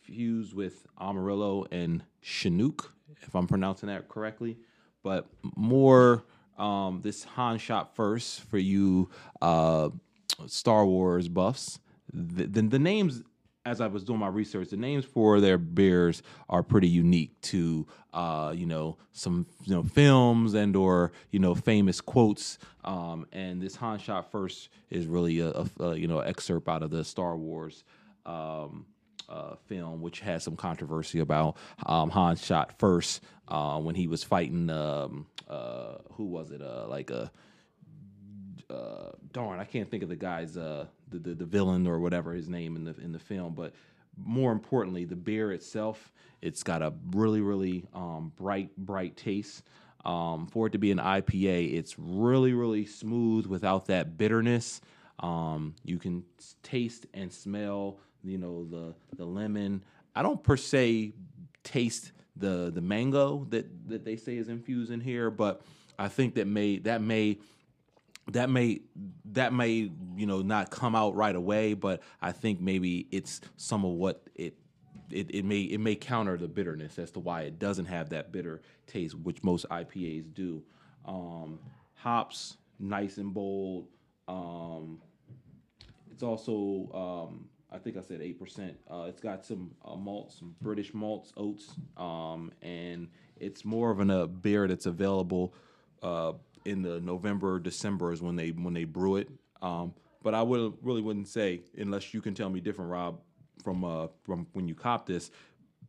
fused 0.00 0.54
with 0.54 0.86
Amarillo 0.98 1.66
and 1.70 2.02
Chinook, 2.22 2.94
if 3.20 3.36
I'm 3.36 3.46
pronouncing 3.46 3.88
that 3.90 4.08
correctly. 4.08 4.56
But 5.02 5.26
more 5.54 6.24
um, 6.56 7.02
this 7.02 7.24
Han 7.24 7.58
shot 7.58 7.94
first 7.94 8.40
for 8.40 8.56
you 8.56 9.10
uh, 9.42 9.90
Star 10.46 10.86
Wars 10.86 11.28
buffs. 11.28 11.78
The, 12.10 12.46
the, 12.46 12.62
the 12.62 12.78
names, 12.78 13.22
as 13.70 13.80
I 13.80 13.86
was 13.86 14.02
doing 14.02 14.18
my 14.18 14.26
research, 14.26 14.70
the 14.70 14.76
names 14.76 15.04
for 15.04 15.40
their 15.40 15.56
beers 15.56 16.22
are 16.48 16.64
pretty 16.64 16.88
unique 16.88 17.40
to 17.42 17.86
uh, 18.12 18.52
you 18.54 18.66
know 18.66 18.98
some 19.12 19.46
you 19.64 19.74
know 19.74 19.84
films 19.84 20.54
and 20.54 20.74
or 20.74 21.12
you 21.30 21.38
know 21.38 21.54
famous 21.54 22.00
quotes. 22.00 22.58
Um, 22.84 23.26
and 23.32 23.62
this 23.62 23.76
Han 23.76 24.00
shot 24.00 24.32
first 24.32 24.70
is 24.90 25.06
really 25.06 25.38
a, 25.38 25.50
a, 25.50 25.66
a 25.80 25.96
you 25.96 26.08
know 26.08 26.18
excerpt 26.18 26.68
out 26.68 26.82
of 26.82 26.90
the 26.90 27.04
Star 27.04 27.36
Wars. 27.36 27.84
Um, 28.26 28.86
uh, 29.28 29.54
film, 29.66 30.00
which 30.00 30.18
has 30.18 30.42
some 30.42 30.56
controversy 30.56 31.20
about 31.20 31.56
um, 31.86 32.10
Han 32.10 32.34
shot 32.34 32.76
first 32.80 33.22
uh, 33.46 33.78
when 33.78 33.94
he 33.94 34.08
was 34.08 34.24
fighting. 34.24 34.68
Um, 34.68 35.26
uh, 35.48 35.98
who 36.14 36.24
was 36.24 36.50
it? 36.50 36.60
Uh, 36.60 36.86
like 36.88 37.10
a 37.10 37.30
uh, 38.70 39.12
darn, 39.32 39.58
I 39.60 39.64
can't 39.64 39.90
think 39.90 40.02
of 40.02 40.08
the 40.08 40.16
guy's 40.16 40.56
uh, 40.56 40.86
the, 41.10 41.18
the 41.18 41.34
the 41.34 41.44
villain 41.44 41.86
or 41.86 41.98
whatever 41.98 42.32
his 42.32 42.48
name 42.48 42.76
in 42.76 42.84
the 42.84 42.94
in 43.02 43.12
the 43.12 43.18
film, 43.18 43.54
but 43.54 43.74
more 44.16 44.52
importantly, 44.52 45.04
the 45.04 45.16
beer 45.16 45.52
itself, 45.52 46.12
it's 46.42 46.62
got 46.62 46.82
a 46.82 46.92
really 47.12 47.40
really 47.40 47.86
um, 47.94 48.32
bright 48.36 48.76
bright 48.76 49.16
taste. 49.16 49.62
Um, 50.04 50.46
for 50.46 50.66
it 50.66 50.70
to 50.70 50.78
be 50.78 50.90
an 50.90 50.98
IPA, 50.98 51.74
it's 51.74 51.98
really 51.98 52.52
really 52.52 52.86
smooth 52.86 53.46
without 53.46 53.86
that 53.86 54.16
bitterness. 54.16 54.80
Um, 55.18 55.74
you 55.84 55.98
can 55.98 56.24
taste 56.62 57.06
and 57.12 57.30
smell, 57.30 57.98
you 58.24 58.38
know, 58.38 58.64
the 58.64 58.94
the 59.16 59.24
lemon. 59.24 59.84
I 60.14 60.22
don't 60.22 60.42
per 60.42 60.56
se 60.56 61.12
taste 61.62 62.12
the 62.36 62.70
the 62.74 62.80
mango 62.80 63.46
that 63.50 63.66
that 63.88 64.04
they 64.04 64.16
say 64.16 64.36
is 64.36 64.48
infused 64.48 64.90
in 64.90 65.00
here, 65.00 65.30
but 65.30 65.62
I 65.98 66.08
think 66.08 66.34
that 66.36 66.46
may 66.46 66.78
that 66.78 67.02
may 67.02 67.38
that 68.28 68.50
may 68.50 68.80
that 69.32 69.52
may 69.52 69.90
you 70.16 70.26
know 70.26 70.42
not 70.42 70.70
come 70.70 70.94
out 70.94 71.14
right 71.14 71.34
away, 71.34 71.74
but 71.74 72.02
I 72.20 72.32
think 72.32 72.60
maybe 72.60 73.06
it's 73.10 73.40
some 73.56 73.84
of 73.84 73.92
what 73.92 74.22
it 74.34 74.54
it, 75.10 75.34
it 75.34 75.44
may 75.44 75.62
it 75.62 75.80
may 75.80 75.96
counter 75.96 76.36
the 76.36 76.48
bitterness 76.48 76.98
as 76.98 77.10
to 77.12 77.20
why 77.20 77.42
it 77.42 77.58
doesn't 77.58 77.86
have 77.86 78.10
that 78.10 78.32
bitter 78.32 78.62
taste, 78.86 79.14
which 79.16 79.42
most 79.42 79.66
IPAs 79.68 80.32
do. 80.34 80.62
Um, 81.04 81.58
hops 81.94 82.56
nice 82.78 83.18
and 83.18 83.34
bold. 83.34 83.88
Um, 84.28 85.00
it's 86.10 86.22
also 86.22 86.90
um, 86.94 87.48
I 87.70 87.78
think 87.78 87.96
I 87.96 88.02
said 88.02 88.20
eight 88.20 88.38
percent. 88.38 88.76
Uh, 88.90 89.06
it's 89.08 89.20
got 89.20 89.44
some 89.44 89.72
uh, 89.84 89.96
malts, 89.96 90.38
some 90.38 90.54
British 90.60 90.94
malts, 90.94 91.32
oats, 91.36 91.74
um, 91.96 92.52
and 92.62 93.08
it's 93.36 93.64
more 93.64 93.90
of 93.90 94.00
an, 94.00 94.10
a 94.10 94.26
beer 94.26 94.68
that's 94.68 94.86
available 94.86 95.54
uh, 96.02 96.32
in 96.64 96.82
the 96.82 97.00
November, 97.00 97.58
December 97.58 98.12
is 98.12 98.22
when 98.22 98.36
they 98.36 98.50
when 98.50 98.74
they 98.74 98.84
brew 98.84 99.16
it. 99.16 99.28
Um, 99.62 99.94
but 100.22 100.34
I 100.34 100.42
would 100.42 100.74
really 100.82 101.02
wouldn't 101.02 101.28
say 101.28 101.62
unless 101.76 102.12
you 102.12 102.20
can 102.20 102.34
tell 102.34 102.50
me 102.50 102.60
different, 102.60 102.90
Rob, 102.90 103.20
from 103.62 103.84
uh, 103.84 104.08
from 104.24 104.46
when 104.52 104.68
you 104.68 104.74
cop 104.74 105.06
this, 105.06 105.30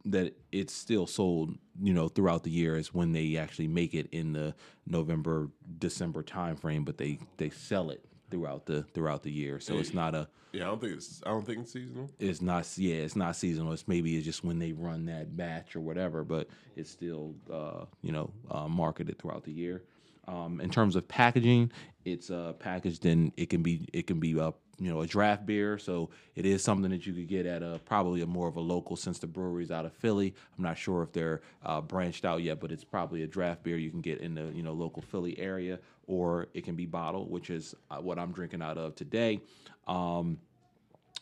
that 0.06 0.36
it's 0.52 0.74
still 0.74 1.08
sold, 1.08 1.58
you 1.82 1.94
know, 1.94 2.08
throughout 2.08 2.44
the 2.44 2.52
year 2.52 2.78
is 2.78 2.94
when 2.94 3.12
they 3.12 3.38
actually 3.38 3.68
make 3.68 3.94
it 3.94 4.08
in 4.12 4.34
the 4.34 4.56
November, 4.88 5.50
December 5.80 6.24
time 6.24 6.56
frame, 6.56 6.84
but 6.84 6.98
they 6.98 7.20
they 7.38 7.50
sell 7.50 7.90
it 7.90 8.06
throughout 8.30 8.66
the 8.66 8.84
throughout 8.94 9.24
the 9.24 9.32
year. 9.32 9.60
So 9.60 9.78
it's 9.78 9.94
not 9.94 10.16
a 10.16 10.28
Yeah, 10.54 10.64
I 10.64 10.68
don't 10.68 10.82
think 10.82 10.94
it's 10.94 11.22
I 11.26 11.30
don't 11.30 11.46
think 11.46 11.60
it's 11.60 11.74
seasonal. 11.74 12.10
it's 12.20 12.42
not 12.42 12.68
yeah 12.78 12.96
it's 12.96 13.16
not 13.16 13.36
seasonal. 13.36 13.74
It's 13.74 13.88
maybe 13.88 14.16
it's 14.16 14.26
just 14.26 14.44
when 14.44 14.58
they 14.60 14.72
run 14.72 15.06
that 15.06 15.36
batch 15.36 15.76
or 15.76 15.82
whatever, 15.82 16.24
but 16.24 16.48
it's 16.76 16.90
still 16.90 17.36
uh, 17.52 17.86
you 18.02 18.12
know 18.12 18.32
uh, 18.50 18.68
marketed 18.68 19.20
throughout 19.20 19.44
the 19.44 19.52
year. 19.52 19.84
Um, 20.28 20.62
in 20.62 20.70
terms 20.70 20.96
of 20.96 21.08
packaging, 21.08 21.72
it's 22.06 22.30
uh, 22.30 22.54
packaged 22.60 23.06
in 23.06 23.32
it 23.38 23.50
can 23.50 23.64
be 23.64 23.88
it 23.94 24.08
can 24.08 24.20
be 24.20 24.40
uh, 24.40 24.52
you 24.80 24.90
know 24.90 25.02
a 25.02 25.08
draft 25.08 25.46
beer, 25.46 25.78
so 25.78 26.10
it 26.36 26.46
is 26.46 26.64
something 26.64 26.92
that 26.92 27.06
you 27.06 27.14
could 27.14 27.28
get 27.28 27.46
at 27.46 27.64
a 27.64 27.80
probably 27.86 28.22
a 28.22 28.28
more 28.28 28.48
of 28.48 28.56
a 28.56 28.62
local 28.62 28.96
since 28.96 29.20
the 29.20 29.28
brewery's 29.28 29.72
out 29.72 29.86
of 29.86 29.94
Philly. 29.94 30.34
I'm 30.58 30.64
not 30.64 30.78
sure 30.78 31.04
if 31.04 31.12
they're 31.12 31.42
uh, 31.66 31.82
branched 31.82 32.26
out 32.26 32.42
yet, 32.42 32.60
but 32.60 32.72
it's 32.72 32.84
probably 32.84 33.24
a 33.24 33.28
draft 33.28 33.64
beer 33.64 33.78
you 33.78 33.90
can 33.90 34.02
get 34.02 34.20
in 34.20 34.36
the 34.36 34.52
you 34.54 34.64
know 34.64 34.74
local 34.74 35.02
Philly 35.02 35.38
area, 35.40 35.80
or 36.08 36.48
it 36.54 36.64
can 36.64 36.76
be 36.76 36.86
bottled, 36.86 37.30
which 37.30 37.50
is 37.50 37.76
uh, 37.90 37.98
what 37.98 38.20
I'm 38.20 38.32
drinking 38.32 38.62
out 38.62 38.78
of 38.78 38.96
today. 38.96 39.42
Um, 39.88 40.38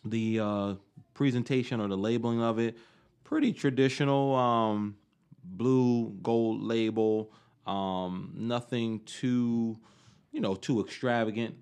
the 0.05 0.39
uh, 0.39 0.73
presentation 1.13 1.81
or 1.81 1.87
the 1.87 1.97
labeling 1.97 2.41
of 2.41 2.59
it 2.59 2.77
pretty 3.29 3.53
traditional 3.53 4.35
um, 4.35 4.95
blue 5.43 6.09
gold 6.23 6.63
label 6.63 7.31
um, 7.69 8.31
nothing 8.35 9.01
too 9.05 9.77
you 10.31 10.41
know 10.41 10.55
too 10.55 10.81
extravagant 10.81 11.55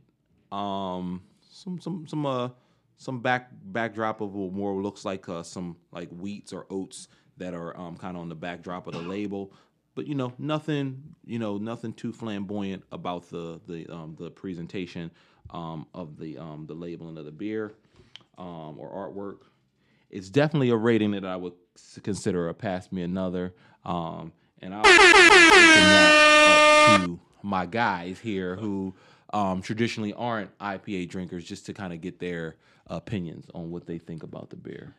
um, 0.52 1.22
some 1.50 1.80
some 1.82 2.08
some 2.08 2.26
uh 2.26 2.50
some 2.98 3.22
back 3.22 3.50
backdrop 3.64 4.22
of 4.22 4.34
what 4.34 4.52
more 4.52 4.82
looks 4.82 5.06
like 5.06 5.28
uh, 5.30 5.44
some 5.44 5.76
like 5.92 6.10
wheats 6.10 6.54
or 6.54 6.66
oats 6.70 7.08
that 7.38 7.54
are 7.54 7.78
um, 7.78 7.96
kind 7.96 8.16
of 8.16 8.22
on 8.22 8.30
the 8.30 8.36
backdrop 8.36 8.88
of 8.88 8.94
the 8.94 9.02
label 9.02 9.54
but 9.96 10.08
you 10.08 10.16
know 10.16 10.32
nothing 10.38 11.04
you 11.26 11.40
know 11.40 11.58
nothing 11.58 11.92
too 11.92 12.14
flamboyant 12.14 12.84
about 12.92 13.30
the 13.30 13.60
the 13.68 13.88
um, 13.92 14.16
the 14.18 14.30
presentation 14.32 15.12
um, 15.50 15.88
of 15.94 16.18
the 16.18 16.38
um, 16.38 16.66
the 16.68 16.74
labeling 16.74 17.18
of 17.18 17.26
the 17.26 17.32
beer 17.32 17.74
um, 18.38 18.78
or 18.78 18.90
artwork. 18.92 19.40
It's 20.10 20.30
definitely 20.30 20.70
a 20.70 20.76
rating 20.76 21.12
that 21.12 21.26
I 21.26 21.36
would 21.36 21.54
consider 22.04 22.48
a 22.48 22.54
pass 22.54 22.92
me 22.92 23.02
another. 23.02 23.54
Um, 23.84 24.32
and 24.62 24.74
I'll 24.74 24.82
open 24.82 24.98
that 24.98 26.90
up 26.96 27.02
to 27.02 27.20
my 27.44 27.66
guys 27.66 28.20
here 28.20 28.56
who 28.56 28.94
um, 29.34 29.62
traditionally 29.62 30.14
aren't 30.14 30.58
IPA 30.60 31.10
drinkers, 31.10 31.44
just 31.46 31.66
to 31.68 31.74
kind 31.74 31.94
of 31.94 32.02
get 32.02 32.20
their 32.20 32.56
opinions 32.88 33.46
on 33.54 33.72
what 33.72 33.86
they 33.86 33.98
think 33.98 34.24
about 34.24 34.50
the 34.50 34.56
beer. 34.56 34.94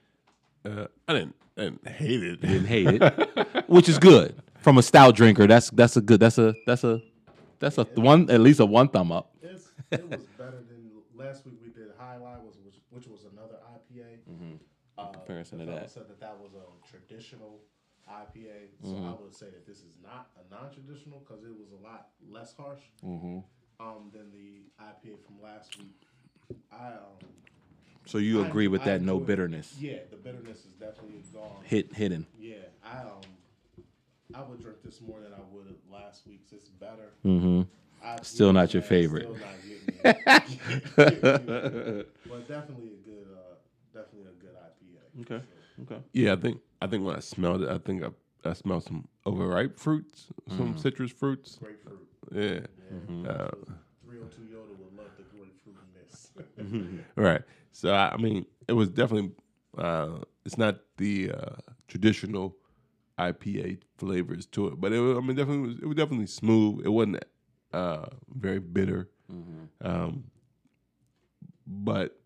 Uh, 0.65 0.87
I 1.07 1.13
didn't 1.15 1.35
I 1.57 1.61
didn't 1.63 1.89
hate 1.89 2.23
it. 2.23 2.41
Didn't 2.41 2.67
hate 2.67 3.03
it, 3.03 3.65
which 3.69 3.89
is 3.89 3.99
good 3.99 4.35
from 4.61 4.79
a 4.79 4.83
stout 4.83 5.15
drinker. 5.15 5.47
That's 5.47 5.71
that's 5.71 5.97
a 5.97 6.01
good. 6.01 6.21
That's 6.21 6.39
a 6.39 6.55
that's 6.67 6.85
a 6.85 7.01
that's 7.59 7.79
a 7.79 7.85
one 7.95 8.29
at 8.31 8.41
least 8.41 8.61
a 8.61 8.67
one 8.67 8.89
thumb 8.89 9.13
up. 9.13 9.31
It's, 9.43 9.69
it 9.91 10.09
was 10.11 10.23
better 10.37 10.63
than 10.69 10.91
last 11.15 11.45
week. 11.47 11.55
We 11.65 11.71
did 11.71 11.89
highlight, 11.99 12.43
was 12.43 12.57
which, 12.65 12.77
which 12.91 13.07
was 13.07 13.25
another 13.33 13.57
IPA. 13.75 14.19
Uh, 14.99 15.03
Mm-hmm. 15.05 15.13
comparison 15.15 15.59
the 15.59 15.65
to 15.65 15.71
fellow 15.71 15.81
that. 15.83 15.91
said 15.91 16.09
that 16.09 16.21
that 16.21 16.37
was 16.41 16.51
a 16.55 16.89
traditional 16.91 17.61
IPA. 18.11 18.69
So 18.83 18.89
Mm-hmm. 18.89 19.09
I 19.09 19.15
would 19.23 19.35
say 19.35 19.47
that 19.47 19.67
this 19.67 19.79
is 19.79 19.95
not 20.03 20.31
a 20.39 20.55
non-traditional 20.55 21.21
because 21.21 21.43
it 21.45 21.51
was 21.59 21.71
a 21.73 21.83
lot 21.85 22.09
less 22.31 22.55
harsh 22.57 22.81
Mm-hmm. 23.05 23.39
um, 23.81 24.11
than 24.13 24.31
the 24.33 24.71
IPA 24.83 25.19
from 25.27 25.41
last 25.43 25.79
week. 25.79 26.01
I 26.73 26.89
um, 26.89 27.29
So 28.07 28.19
you 28.19 28.43
I- 28.43 28.47
agree 28.47 28.69
with 28.69 28.83
I 28.83 28.85
that? 28.87 29.03
No 29.03 29.15
enjoy 29.15 29.23
it. 29.23 29.27
bitterness 29.27 29.77
Yeah, 29.79 29.99
the 30.11 30.17
bitterness 30.17 30.59
is 30.65 30.73
definitely 30.81 31.23
gone. 31.33 31.63
hit 31.65 31.93
hidden. 31.95 32.27
Yeah, 32.39 32.55
I 32.85 32.99
um, 33.03 33.21
I 34.35 34.43
would 34.43 34.61
drink 34.63 34.83
this 34.85 35.01
more 35.01 35.21
than 35.21 35.33
I 35.33 35.41
would 35.53 35.75
last 35.91 36.27
week's. 36.27 36.53
It's 36.53 36.69
better. 36.69 37.13
Mm-hmm. 37.25 37.63
I, 38.03 38.17
Still 38.23 38.53
not 38.53 38.73
your 38.75 38.83
favorite. 38.83 39.25
Still 39.25 39.37
not 39.37 39.55
but 40.97 42.49
definitely 42.49 42.91
a 42.93 43.01
good, 43.05 43.27
uh, 43.35 43.55
definitely 43.93 44.29
a 44.31 44.37
good 44.41 44.55
IPA. 44.55 45.21
Okay. 45.23 45.45
Okay. 45.83 45.99
Yeah, 46.13 46.33
I 46.33 46.37
think 46.37 46.61
I 46.81 46.87
think 46.87 47.05
when 47.05 47.17
I 47.17 47.21
smelled 47.21 47.63
it, 47.63 47.69
I 47.69 47.79
think 47.79 48.03
I, 48.03 48.09
I 48.49 48.53
smelled 48.53 48.85
some 48.85 49.09
overripe 49.27 49.79
fruits, 49.79 50.27
some 50.57 50.77
citrus 50.77 51.13
fruits. 51.13 51.59
Grapefruit. 51.63 52.09
Yeah. 52.33 52.61
Yeah. 52.91 53.31
Uh, 53.31 53.51
302 54.05 54.43
Yoda 54.43 54.77
would 54.79 54.97
love 54.97 55.11
the 55.17 55.25
grapefruitiness. 55.25 56.33
right. 57.17 57.43
So 57.73 57.93
I, 57.93 58.13
I 58.13 58.17
mean, 58.17 58.47
it 58.67 58.73
was 58.73 58.91
definitely. 58.91 59.33
Uh, 59.77 60.19
it's 60.45 60.59
not 60.59 60.81
the 60.97 61.31
uh, 61.33 61.57
traditional 61.87 62.57
IPA 63.19 63.79
flavors 63.99 64.47
to 64.47 64.69
it, 64.69 64.81
but 64.81 64.93
it. 64.93 65.01
Was, 65.01 65.19
I 65.19 65.21
mean, 65.21 65.37
definitely, 65.37 65.69
was, 65.69 65.79
it 65.79 65.87
was 65.87 65.97
definitely 65.97 66.27
smooth. 66.27 66.85
It 66.85 66.89
wasn't 66.89 67.25
uh, 67.73 68.07
very 68.35 68.61
bitter, 68.61 69.11
um, 69.83 70.25
but 71.67 72.18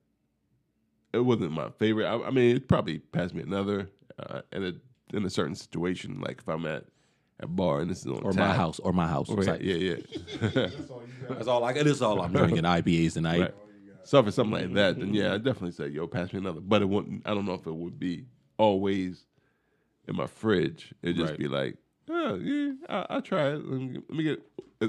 it 1.12 1.20
wasn't 1.20 1.53
my 1.53 1.70
favorite. 1.79 2.07
I, 2.07 2.20
I 2.27 2.31
mean, 2.31 2.57
it 2.57 2.68
probably 2.68 2.98
passed 2.98 3.35
me 3.35 3.42
another 3.42 3.90
uh, 4.18 4.42
in 4.53 4.64
a 4.64 4.72
in 5.16 5.25
a 5.25 5.31
certain 5.31 5.55
situation, 5.55 6.20
like 6.20 6.38
if 6.40 6.48
I'm 6.48 6.64
at 6.66 6.85
a 7.40 7.46
bar 7.46 7.81
and 7.81 7.90
this 7.90 8.01
is 8.01 8.07
on 8.07 8.22
Or 8.22 8.33
tap. 8.33 8.48
my 8.48 8.55
house. 8.55 8.79
Or 8.79 8.92
my 8.92 9.07
house. 9.07 9.29
Or, 9.29 9.38
It's 9.38 9.46
yeah, 9.46 9.53
like- 9.53 9.62
yeah, 9.62 9.75
yeah. 9.75 9.96
That's 10.68 10.90
all 10.90 11.03
you. 11.07 11.29
That's 11.29 11.48
I. 11.48 11.72
This 11.75 11.87
is 11.96 12.03
all 12.03 12.20
I'm 12.22 12.33
drinking. 12.33 12.62
IPAs 12.64 13.14
tonight. 13.14 13.40
Right. 13.40 13.55
So 14.05 14.22
for 14.22 14.31
something 14.33 14.53
like 14.61 14.75
that, 14.75 14.98
then 14.98 15.14
yeah, 15.14 15.35
I 15.35 15.37
definitely 15.38 15.72
say, 15.72 15.87
"Yo, 15.88 16.07
pass 16.09 16.33
me 16.33 16.38
another." 16.40 16.61
But 16.61 16.83
it 16.83 16.88
wouldn't. 16.88 17.22
I 17.27 17.35
don't 17.35 17.44
know 17.46 17.55
if 17.55 17.66
it 17.66 17.75
would 17.75 17.98
be 18.01 18.25
always 18.59 19.27
in 20.09 20.16
my 20.16 20.27
fridge. 20.27 20.92
It'd 21.03 21.16
just 21.16 21.31
Right. 21.31 21.38
be 21.38 21.46
like, 21.48 21.77
"Oh, 22.12 22.35
yeah, 22.37 22.72
I, 22.88 23.07
I'll 23.11 23.22
try 23.22 23.48
it. 23.48 23.66
Let 23.66 23.81
me, 23.81 23.98
let 24.09 24.16
me 24.16 24.25
get. 24.25 24.42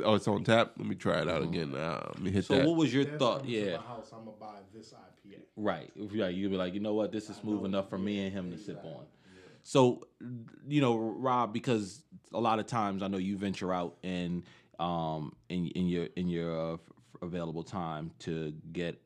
Oh, 0.03 0.15
it's 0.15 0.27
on 0.27 0.43
tap. 0.43 0.73
Let 0.77 0.87
me 0.87 0.95
try 0.95 1.21
it 1.21 1.29
out 1.29 1.43
again. 1.43 1.75
Uh, 1.75 2.01
let 2.15 2.21
me 2.21 2.31
hit 2.31 2.45
So 2.45 2.55
that." 2.57 2.67
what 2.67 2.77
was 2.77 2.93
your 2.93 3.05
thought? 3.05 3.45
Yeah. 3.45 3.77
My 3.77 3.83
house, 3.83 4.11
I'm 4.11 4.25
gonna 4.25 4.37
buy 4.39 4.55
this 4.73 4.93
IPA. 4.93 5.37
Right. 5.55 5.91
Yeah, 5.95 6.27
you'd 6.29 6.51
be 6.51 6.57
like, 6.57 6.73
you 6.73 6.79
know 6.79 6.93
what, 6.95 7.11
this 7.11 7.29
is 7.29 7.37
smooth 7.37 7.63
enough 7.65 7.89
for 7.89 7.97
me 7.97 8.25
and 8.25 8.33
him 8.33 8.51
to 8.51 8.57
sip 8.57 8.83
on. 8.83 9.05
So, 9.65 10.07
you 10.67 10.81
know, 10.81 10.97
Rob, 10.97 11.53
because 11.53 12.03
a 12.33 12.39
lot 12.39 12.59
of 12.59 12.65
times 12.67 13.01
I 13.01 13.07
know 13.07 13.17
you 13.17 13.37
venture 13.37 13.73
out 13.73 13.95
and 14.03 14.43
um 14.79 15.33
in 15.49 15.67
in 15.67 15.87
your 15.87 16.07
in 16.15 16.27
your 16.27 16.59
uh, 16.59 16.73
f- 16.73 16.79
available 17.21 17.61
time 17.63 18.11
to 18.19 18.51
get 18.71 18.99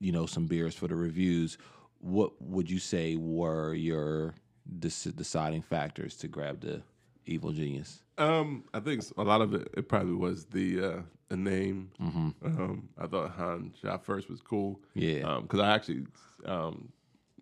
you 0.00 0.10
know 0.12 0.24
some 0.26 0.46
beers 0.46 0.74
for 0.74 0.88
the 0.88 0.96
reviews. 0.96 1.58
What 2.00 2.40
would 2.40 2.70
you 2.70 2.78
say 2.78 3.16
were 3.16 3.74
your 3.74 4.34
dec- 4.78 5.14
deciding 5.16 5.62
factors 5.62 6.16
to 6.18 6.28
grab 6.28 6.60
the 6.60 6.82
Evil 7.26 7.52
Genius? 7.52 8.02
Um, 8.18 8.64
I 8.72 8.80
think 8.80 9.02
a 9.16 9.22
lot 9.22 9.40
of 9.40 9.54
it, 9.54 9.68
it 9.76 9.88
probably 9.88 10.14
was 10.14 10.46
the 10.46 10.84
uh, 10.84 11.02
the 11.28 11.36
name. 11.36 11.90
Um, 12.00 12.88
I 12.98 13.06
thought 13.06 13.30
Han 13.32 13.72
Shot 13.80 14.04
First 14.04 14.30
was 14.30 14.40
cool. 14.40 14.80
Yeah. 14.94 15.40
because 15.42 15.60
I 15.60 15.74
actually 15.74 16.06
um, 16.44 16.88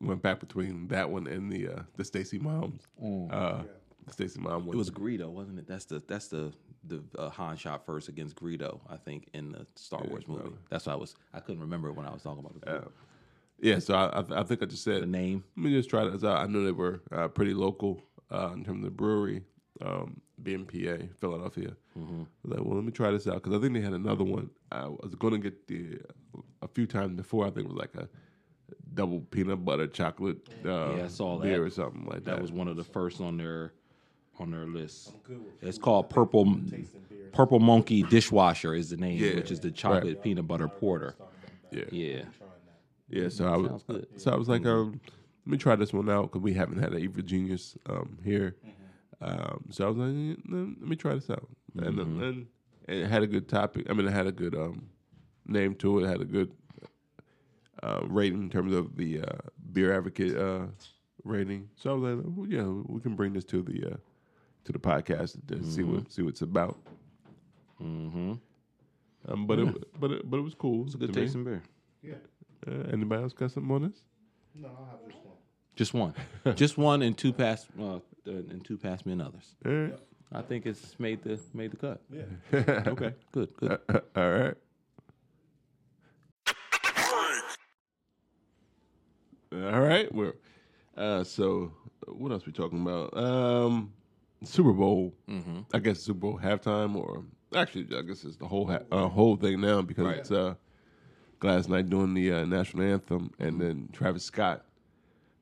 went 0.01 0.23
back 0.23 0.40
between 0.40 0.88
that 0.88 1.09
one 1.09 1.27
and 1.27 1.51
the 1.51 1.68
uh, 1.68 1.83
the 1.97 2.05
Stacy 2.05 2.38
Moms. 2.38 2.83
Uh, 3.31 3.62
the 4.07 4.12
Stacy 4.12 4.40
Mom 4.40 4.66
one. 4.66 4.75
It 4.75 4.79
was 4.79 4.90
Greedo, 4.90 5.29
wasn't 5.29 5.59
it? 5.59 5.66
That's 5.66 5.85
the 5.85 6.03
that's 6.07 6.29
the 6.29 6.53
the 6.87 7.03
uh, 7.18 7.31
Han 7.31 7.57
shot 7.57 7.87
first 7.87 8.09
against 8.09 8.37
Greedo, 8.37 8.81
I 8.88 8.97
think, 8.97 9.29
in 9.33 9.53
the 9.53 9.66
Star 9.75 10.03
Wars 10.05 10.29
movie. 10.29 10.51
That's 10.70 10.87
why 10.87 10.92
I 10.92 10.97
was 10.97 11.14
I 11.33 11.40
couldn't 11.40 11.61
remember 11.61 11.92
when 11.92 12.07
I 12.07 12.12
was 12.12 12.23
talking 12.23 12.40
about 12.40 12.61
the, 12.61 12.90
yeah. 13.61 13.79
So 13.79 13.94
I, 13.94 14.20
I, 14.20 14.40
I 14.40 14.42
think 14.42 14.62
I 14.62 14.66
just 14.66 14.85
said 14.85 15.03
the 15.03 15.07
name. 15.07 15.44
Let 15.57 15.64
me 15.64 15.70
just 15.73 15.88
try 15.88 16.05
this 16.09 16.25
out. 16.25 16.38
I 16.38 16.47
know 16.47 16.64
they 16.64 16.73
were 16.73 17.01
uh, 17.12 17.29
pretty 17.29 17.55
local 17.55 18.03
uh, 18.31 18.51
in 18.55 18.64
terms 18.64 18.85
of 18.85 18.85
the 18.85 18.90
brewery, 18.90 19.42
um, 19.82 20.20
being 20.42 20.64
PA, 20.64 21.04
Philadelphia. 21.20 21.74
Mm-hmm. 21.98 22.22
I 22.22 22.48
was 22.48 22.58
like, 22.58 22.60
well, 22.64 22.76
let 22.76 22.84
me 22.84 22.92
try 22.92 23.10
this 23.10 23.26
out 23.26 23.34
because 23.42 23.54
I 23.54 23.60
think 23.60 23.74
they 23.74 23.80
had 23.80 23.92
another 23.92 24.24
one. 24.24 24.50
I 24.70 24.87
was 24.87 25.14
going 25.18 25.32
to 25.32 25.38
get 25.38 25.66
the 25.66 25.98
a 26.62 26.68
few 26.68 26.87
times 26.87 27.16
before. 27.16 27.46
I 27.46 27.50
think 27.50 27.66
it 27.66 27.72
was 27.72 27.78
like 27.78 27.94
a 27.96 28.08
double 28.94 29.20
peanut 29.20 29.64
butter 29.64 29.87
chocolate 29.87 30.38
uh, 30.64 30.94
Yeah, 30.96 31.04
I 31.04 31.08
saw 31.08 31.38
beer 31.38 31.58
that. 31.58 31.60
or 31.64 31.70
something 31.70 32.04
like 32.06 32.24
that. 32.24 32.37
That 32.37 32.42
was 32.42 32.52
one 32.52 32.68
of 32.68 32.76
the 32.76 32.84
first 32.84 33.20
on 33.20 33.37
their 33.37 33.72
on 34.40 34.50
their 34.50 34.66
list. 34.66 35.12
Good 35.24 35.40
It's 35.62 35.78
called 35.78 36.10
Purple 36.10 36.60
Purple 37.32 37.60
Monkey 37.60 38.02
Dishwasher 38.02 38.74
is 38.74 38.90
the 38.90 38.96
name, 38.96 39.18
Yeah. 39.22 39.34
which 39.37 39.50
is 39.50 39.60
the 39.60 39.70
chocolate 39.70 40.22
peanut 40.22 40.46
butter 40.46 40.68
porter. 40.68 41.14
yeah. 41.70 41.84
Yeah. 41.90 42.22
Yeah, 43.10 43.28
so 43.28 43.44
I 43.46 43.56
was, 43.56 43.82
good. 43.82 44.06
so 44.16 44.32
I 44.32 44.34
was 44.37 44.48
like, 44.48 44.64
um, 44.64 44.98
let 45.44 45.52
me 45.52 45.58
try 45.58 45.76
this 45.76 45.92
one 45.92 46.08
out 46.08 46.22
because 46.22 46.40
we 46.40 46.54
haven't 46.54 46.78
had 46.78 46.94
an 46.94 47.00
Evil 47.00 47.22
Genius 47.22 47.76
um, 47.87 48.18
here. 48.24 48.56
Um, 49.24 49.64
so 49.70 49.87
I 49.87 49.88
was 49.88 49.96
like, 49.96 50.38
let 50.48 50.80
let 50.80 50.88
me 50.88 50.96
try 50.96 51.14
this 51.14 51.30
out, 51.30 51.48
and, 51.78 51.98
then 51.98 52.20
and 52.20 52.46
it 52.87 53.06
had 53.08 53.22
a 53.22 53.26
good 53.26 53.48
topic. 53.48 53.87
I 53.88 53.94
mean, 53.94 54.06
it 54.06 54.12
had 54.12 54.26
a 54.26 54.32
good 54.32 54.54
um, 54.54 54.88
name 55.46 55.74
to 55.76 55.98
it. 55.98 56.04
it 56.04 56.08
had 56.08 56.20
a 56.20 56.26
good 56.26 56.52
uh, 57.82 58.00
rating 58.04 58.42
in 58.42 58.50
terms 58.50 58.74
of 58.74 58.96
the 58.96 59.20
uh, 59.22 59.38
beer 59.72 59.96
advocate 59.96 60.37
uh, 60.37 60.66
rating. 61.24 61.70
So 61.76 61.90
I 61.90 61.94
was 61.94 62.16
like, 62.16 62.24
well, 62.26 62.46
yeah, 62.46 62.64
we 62.64 63.00
can 63.00 63.16
bring 63.16 63.32
this 63.32 63.44
to 63.46 63.62
the 63.62 63.92
uh, 63.92 63.96
to 64.64 64.72
the 64.72 64.78
podcast 64.78 65.38
to 65.48 65.64
see 65.64 65.82
what 65.82 66.12
see 66.12 66.22
what 66.22 66.30
it's 66.30 66.42
about. 66.42 66.78
Mm-hmm. 67.82 68.34
Um, 69.28 69.46
but 69.46 69.58
it 69.58 70.00
but 70.00 70.10
it 70.10 70.30
but 70.30 70.37
it 70.37 70.42
was 70.42 70.54
cool. 70.54 70.84
It's 70.84 70.94
a 70.94 70.98
good 70.98 71.12
to 71.12 71.18
me. 71.18 71.24
tasting 71.26 71.44
beer. 71.44 71.62
Yeah. 72.02 72.14
Uh, 72.66 72.90
anybody 72.92 73.22
else 73.22 73.32
got 73.32 73.50
something 73.50 73.70
on 73.74 73.82
this? 73.82 74.00
No, 74.54 74.68
I'll 74.68 74.87
have 74.87 74.98
this 75.06 75.16
one. 75.22 75.34
Just 75.76 75.94
one. 75.94 76.14
Just 76.56 76.78
one 76.78 77.02
and 77.02 77.16
two 77.16 77.32
pass 77.32 77.66
uh, 77.78 77.96
uh, 77.96 77.98
uh, 78.26 78.32
and 78.32 78.64
two 78.64 78.76
passed 78.76 79.06
me 79.06 79.12
and 79.12 79.22
others. 79.22 79.56
All 79.64 79.72
right. 79.72 79.98
I 80.32 80.42
think 80.42 80.66
it's 80.66 80.98
made 80.98 81.22
the 81.22 81.38
made 81.52 81.70
the 81.70 81.76
cut. 81.76 82.00
Yeah. 82.10 82.24
okay. 82.88 83.14
Good. 83.32 83.56
Good. 83.56 83.78
All 84.16 84.30
right. 84.30 84.54
All 89.52 89.80
right. 89.80 90.12
We're 90.12 90.34
uh, 90.96 91.24
so 91.24 91.72
what 92.06 92.32
else 92.32 92.46
we 92.46 92.52
talking 92.52 92.82
about? 92.82 93.16
Um, 93.16 93.92
Super 94.42 94.72
Bowl. 94.72 95.14
Mm-hmm. 95.28 95.60
I 95.72 95.78
guess 95.78 96.00
Super 96.00 96.20
Bowl 96.20 96.40
halftime, 96.42 96.96
or 96.96 97.24
actually, 97.54 97.87
I 97.96 98.02
guess 98.02 98.24
it's 98.24 98.37
the 98.37 98.46
whole 98.46 98.66
ha- 98.66 98.84
uh, 98.90 99.08
whole 99.08 99.37
thing 99.37 99.60
now 99.60 99.82
because 99.82 100.04
right. 100.04 100.18
it's 100.18 100.30
uh, 100.30 100.54
Gladys 101.38 101.66
doing 101.66 102.14
the 102.14 102.32
uh, 102.32 102.44
national 102.44 102.84
anthem, 102.84 103.30
and 103.38 103.52
mm-hmm. 103.52 103.60
then 103.60 103.88
Travis 103.92 104.24
Scott 104.24 104.64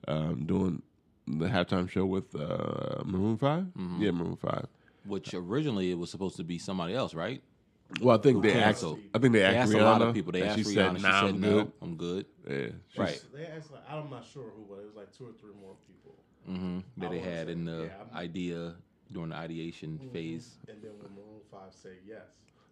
um, 0.08 0.44
doing 0.44 0.82
the 1.26 1.46
halftime 1.46 1.88
show 1.88 2.04
with 2.06 2.34
uh, 2.34 3.02
Maroon 3.04 3.36
5 3.38 3.62
Mm-hmm. 3.64 4.02
Yeah, 4.02 4.10
Maroon 4.10 4.36
Five. 4.36 4.66
Which 5.06 5.34
originally 5.34 5.90
it 5.90 5.98
was 5.98 6.10
supposed 6.10 6.36
to 6.36 6.44
be 6.44 6.58
somebody 6.58 6.94
else, 6.94 7.14
right? 7.14 7.42
Well, 8.00 8.16
I 8.16 8.20
think 8.20 8.42
they 8.42 8.50
asked. 8.52 8.80
canceled. 8.80 9.00
I 9.14 9.18
think 9.18 9.32
they 9.34 9.40
They 9.40 9.44
asked, 9.44 9.56
asked 9.56 9.72
Rihanna, 9.72 9.80
a 9.80 9.84
lot 9.84 10.02
of 10.02 10.14
people. 10.14 10.32
They 10.32 10.40
and 10.42 10.50
asked 10.50 10.58
she 10.58 10.64
Rihanna. 10.76 10.92
said, 10.92 10.96
she 10.98 11.02
"Nah, 11.02 11.20
said 11.20 11.28
I'm 11.30 11.40
no, 11.40 11.50
good." 11.50 11.72
I'm 11.82 11.96
good. 11.96 12.26
Yeah, 12.48 12.56
she's- 12.56 12.72
Right. 12.96 13.24
They 13.34 13.46
asked, 13.46 13.72
like, 13.72 13.82
I'm 13.90 14.08
not 14.10 14.24
sure 14.26 14.44
who, 14.56 14.64
but 14.68 14.78
it 14.80 14.86
was 14.86 14.94
like 14.96 15.12
two 15.12 15.24
or 15.26 15.32
three 15.40 15.52
more 15.60 15.74
people. 15.86 16.14
Mm-hmm. 16.50 16.78
That 17.00 17.06
I 17.06 17.10
they 17.10 17.18
had 17.20 17.46
say, 17.46 17.52
in 17.52 17.64
the 17.64 17.90
yeah, 17.90 18.18
idea 18.18 18.74
during 19.12 19.28
the 19.30 19.36
ideation 19.36 19.98
phase. 20.12 20.56
And 20.68 20.78
then 20.82 20.92
when 21.00 21.12
Maroon 21.14 21.40
Five 21.50 21.72
said 21.74 21.98
yes, 22.06 22.22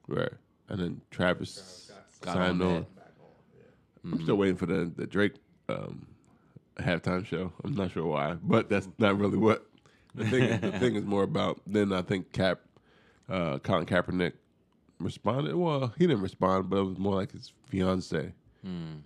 Right. 0.08 0.32
And 0.68 0.78
then 0.80 1.00
Travis 1.10 1.86
Travis 1.88 2.18
Got 2.20 2.34
signed 2.34 2.62
on 2.62 2.68
on. 2.76 2.82
back 2.96 3.12
on. 3.20 3.26
Yeah. 3.56 4.12
I'm 4.12 4.22
still 4.22 4.36
waiting 4.36 4.56
for 4.56 4.66
the 4.66 4.90
the 4.96 5.06
Drake 5.06 5.34
um, 5.68 6.06
halftime 6.80 7.24
show. 7.26 7.52
I'm 7.64 7.74
not 7.74 7.90
sure 7.92 8.06
why, 8.06 8.34
but 8.42 8.68
that's 8.68 8.88
not 8.98 9.18
really 9.18 9.38
what 9.38 9.66
the 10.14 10.24
thing. 10.26 10.42
Is, 10.44 10.60
the 10.60 10.72
thing 10.78 10.96
is 10.96 11.04
more 11.04 11.22
about. 11.22 11.60
Then 11.66 11.92
I 11.92 12.02
think 12.02 12.32
Cap, 12.32 12.60
uh, 13.28 13.58
Colin 13.58 13.86
Kaepernick 13.86 14.32
responded. 14.98 15.54
Well, 15.56 15.92
he 15.98 16.06
didn't 16.06 16.22
respond, 16.22 16.70
but 16.70 16.78
it 16.78 16.84
was 16.84 16.98
more 16.98 17.14
like 17.14 17.32
his 17.32 17.52
fiance 17.68 18.32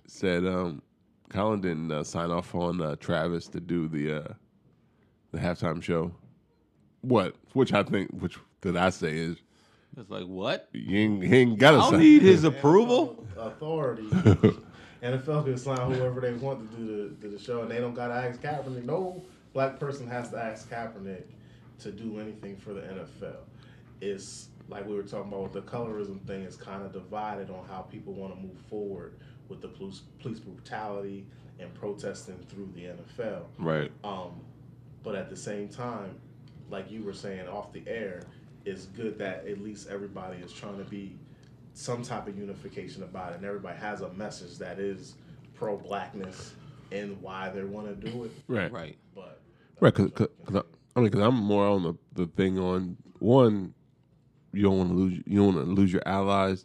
said. 0.06 0.46
Um, 0.46 0.82
Colin 1.30 1.60
didn't 1.60 1.90
uh, 1.90 2.04
sign 2.04 2.30
off 2.30 2.54
on 2.54 2.80
uh, 2.80 2.96
Travis 2.96 3.46
to 3.48 3.60
do 3.60 3.88
the 3.88 4.24
uh, 4.24 4.28
the 5.32 5.38
halftime 5.38 5.82
show. 5.82 6.12
What? 7.02 7.34
Which 7.52 7.72
I 7.72 7.82
think, 7.82 8.10
which 8.12 8.38
did 8.62 8.76
I 8.76 8.90
say 8.90 9.16
is 9.16 9.36
It's 9.98 10.08
like 10.10 10.24
what? 10.24 10.68
he 10.72 10.98
ain't, 10.98 11.22
he 11.22 11.36
ain't 11.36 11.58
got 11.58 11.72
to 11.72 11.76
I 11.76 11.80
don't 11.80 11.90
sign. 11.92 12.00
need 12.00 12.22
his 12.22 12.44
approval. 12.44 13.26
Authority. 13.36 14.08
NFL 15.04 15.44
can 15.44 15.58
sign 15.58 15.92
whoever 15.92 16.20
they 16.20 16.32
want 16.32 16.70
to 16.70 16.76
do 16.76 16.86
the, 16.86 17.28
the, 17.28 17.36
the 17.36 17.38
show, 17.38 17.62
and 17.62 17.70
they 17.70 17.78
don't 17.78 17.94
got 17.94 18.08
to 18.08 18.14
ask 18.14 18.40
Kaepernick. 18.40 18.84
No 18.84 19.22
black 19.52 19.78
person 19.78 20.08
has 20.08 20.30
to 20.30 20.38
ask 20.38 20.70
Kaepernick 20.70 21.24
to 21.80 21.92
do 21.92 22.18
anything 22.18 22.56
for 22.56 22.72
the 22.72 22.80
NFL. 22.80 23.36
It's 24.00 24.48
like 24.68 24.86
we 24.86 24.94
were 24.94 25.02
talking 25.02 25.30
about 25.30 25.42
with 25.42 25.52
the 25.52 25.60
colorism 25.62 26.20
thing. 26.26 26.42
It's 26.42 26.56
kind 26.56 26.82
of 26.82 26.92
divided 26.92 27.50
on 27.50 27.66
how 27.68 27.82
people 27.82 28.14
want 28.14 28.34
to 28.34 28.40
move 28.40 28.56
forward 28.70 29.18
with 29.48 29.60
the 29.60 29.68
police, 29.68 30.02
police 30.20 30.40
brutality 30.40 31.26
and 31.60 31.72
protesting 31.74 32.38
through 32.48 32.70
the 32.74 32.84
NFL. 32.84 33.44
Right. 33.58 33.92
Um, 34.02 34.40
but 35.02 35.14
at 35.14 35.28
the 35.28 35.36
same 35.36 35.68
time, 35.68 36.18
like 36.70 36.90
you 36.90 37.02
were 37.02 37.12
saying 37.12 37.46
off 37.46 37.72
the 37.72 37.82
air, 37.86 38.22
it's 38.64 38.86
good 38.86 39.18
that 39.18 39.46
at 39.46 39.60
least 39.60 39.88
everybody 39.88 40.38
is 40.38 40.52
trying 40.52 40.78
to 40.78 40.84
be 40.84 41.18
some 41.74 42.02
type 42.02 42.28
of 42.28 42.38
unification 42.38 43.02
about 43.02 43.32
it, 43.32 43.36
and 43.36 43.44
everybody 43.44 43.78
has 43.78 44.00
a 44.00 44.08
message 44.14 44.58
that 44.58 44.78
is 44.78 45.14
pro 45.54 45.76
blackness 45.76 46.54
and 46.92 47.20
why 47.20 47.50
they 47.50 47.64
want 47.64 47.86
to 47.88 48.10
do 48.10 48.24
it. 48.24 48.32
Right. 48.48 48.72
Right. 48.72 48.96
But 49.14 49.40
Right, 49.80 49.92
because 49.94 50.28
I, 50.48 50.60
I 50.96 51.00
mean, 51.00 51.10
because 51.10 51.20
I'm 51.20 51.34
more 51.34 51.66
on 51.66 51.82
the, 51.82 51.94
the 52.12 52.26
thing 52.26 52.58
on 52.58 52.96
one, 53.18 53.74
you 54.52 54.62
don't 54.62 54.78
want 54.78 54.90
to 54.90 54.96
lose 54.96 55.22
you 55.26 55.38
don't 55.38 55.54
want 55.54 55.66
to 55.66 55.72
lose 55.72 55.92
your 55.92 56.02
allies, 56.06 56.64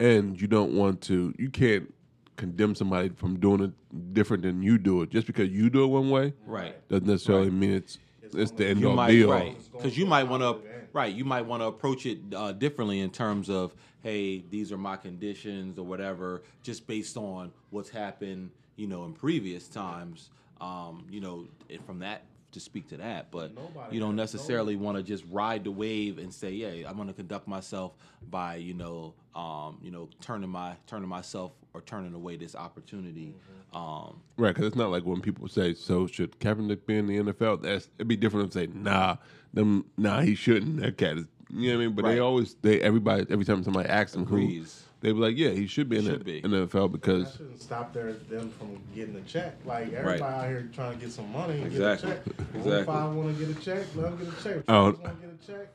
and 0.00 0.40
you 0.40 0.48
don't 0.48 0.72
want 0.74 1.00
to 1.02 1.32
you 1.38 1.48
can't 1.48 1.94
condemn 2.36 2.74
somebody 2.74 3.10
from 3.10 3.38
doing 3.38 3.60
it 3.62 4.14
different 4.14 4.42
than 4.42 4.62
you 4.62 4.78
do 4.78 5.02
it 5.02 5.10
just 5.10 5.26
because 5.26 5.50
you 5.50 5.68
do 5.68 5.84
it 5.84 5.88
one 5.88 6.08
way 6.08 6.32
Right. 6.46 6.74
doesn't 6.88 7.06
necessarily 7.06 7.50
mean 7.50 7.72
it's 7.72 7.98
it's, 8.22 8.52
the 8.52 8.66
end 8.66 8.80
you 8.80 8.88
all 8.88 8.96
might 8.96 9.08
be 9.08 9.24
all. 9.24 9.32
right 9.32 9.56
because 9.72 9.98
you 9.98 10.06
might 10.06 10.24
want 10.24 10.42
to 10.42 10.66
right 10.94 11.14
you 11.14 11.24
might 11.26 11.42
want 11.42 11.62
to 11.62 11.66
approach 11.66 12.06
it 12.06 12.18
uh, 12.34 12.52
differently 12.52 13.00
in 13.00 13.10
terms 13.10 13.50
of 13.50 13.74
hey 14.02 14.42
these 14.50 14.72
are 14.72 14.78
my 14.78 14.96
conditions 14.96 15.78
or 15.78 15.84
whatever 15.84 16.42
just 16.62 16.86
based 16.86 17.16
on 17.16 17.52
what's 17.70 17.90
happened 17.90 18.50
you 18.76 18.86
know 18.86 19.04
in 19.04 19.12
previous 19.12 19.68
times 19.68 20.30
um, 20.60 21.06
you 21.10 21.20
know 21.20 21.46
from 21.86 21.98
that 21.98 22.22
to 22.52 22.58
speak 22.58 22.88
to 22.88 22.96
that 22.96 23.30
but 23.30 23.54
Nobody 23.54 23.94
you 23.94 24.00
don't 24.00 24.16
necessarily 24.16 24.74
want 24.74 24.96
to 24.96 25.02
just 25.02 25.24
ride 25.30 25.64
the 25.64 25.70
wave 25.70 26.18
and 26.18 26.32
say 26.34 26.50
yeah 26.50 26.88
i'm 26.88 26.96
going 26.96 27.08
to 27.08 27.14
conduct 27.14 27.46
myself 27.46 27.92
by 28.30 28.56
you 28.56 28.74
know 28.74 29.14
um, 29.34 29.78
you 29.82 29.90
know 29.90 30.08
turning 30.20 30.50
my 30.50 30.74
turning 30.86 31.08
myself 31.08 31.52
or 31.74 31.80
turning 31.82 32.12
away 32.14 32.36
this 32.36 32.56
opportunity 32.56 33.34
um, 33.72 34.20
Right, 34.36 34.48
because 34.48 34.66
it's 34.66 34.76
not 34.76 34.90
like 34.90 35.04
when 35.04 35.20
people 35.20 35.46
say, 35.48 35.74
"So 35.74 36.06
should 36.06 36.38
Kaepernick 36.40 36.86
be 36.86 36.96
in 36.96 37.06
the 37.06 37.18
NFL?" 37.18 37.62
That's 37.62 37.88
it'd 37.98 38.08
be 38.08 38.16
different 38.16 38.48
if 38.48 38.54
they 38.54 38.66
say, 38.66 38.72
"Nah, 38.74 39.16
them, 39.52 39.84
nah, 39.96 40.22
he 40.22 40.34
shouldn't." 40.34 40.80
That 40.80 40.96
cat 40.96 41.18
is, 41.18 41.26
you 41.54 41.70
know 41.70 41.76
what 41.78 41.82
I 41.82 41.86
mean? 41.86 41.96
But 41.96 42.04
they 42.06 42.18
always, 42.18 42.54
they 42.62 42.80
everybody, 42.80 43.26
every 43.30 43.44
time 43.44 43.62
somebody 43.64 43.88
asks 43.88 44.12
them 44.12 44.24
who, 44.26 44.36
Agrees. 44.36 44.84
they 45.00 45.12
be 45.12 45.18
like, 45.18 45.36
"Yeah, 45.36 45.50
he 45.50 45.66
should 45.66 45.88
be 45.88 45.98
in 45.98 46.04
Should 46.04 46.20
the, 46.20 46.24
be. 46.24 46.44
in 46.44 46.50
the 46.50 46.66
NFL 46.66 46.92
that 46.92 46.92
because 46.92 47.32
shouldn't 47.32 47.60
stop 47.62 47.92
their, 47.92 48.12
them 48.12 48.50
from 48.50 48.80
getting 48.94 49.16
a 49.16 49.20
check. 49.22 49.56
Like 49.64 49.92
everybody 49.92 50.22
out 50.22 50.48
here 50.48 50.68
trying 50.74 50.98
to 50.98 51.04
get 51.04 51.12
some 51.12 51.30
money 51.32 51.54
and 51.58 51.66
Exactly. 51.66 52.10
get 52.10 52.18
a 52.18 52.24
check. 52.24 52.36
Exactly. 52.54 52.72
If 52.80 52.88
I 52.88 53.06
want 53.08 53.38
to 53.38 53.44
get 53.46 53.56
a 53.56 53.60
check, 53.60 53.86
let 53.96 54.02
them 54.04 54.18
get 54.18 54.38
a 54.38 54.42
check. 54.42 54.64
Oh. 54.68 54.82
Want 54.84 55.02
to 55.04 55.10
get 55.26 55.30
a 55.42 55.46
check. 55.46 55.68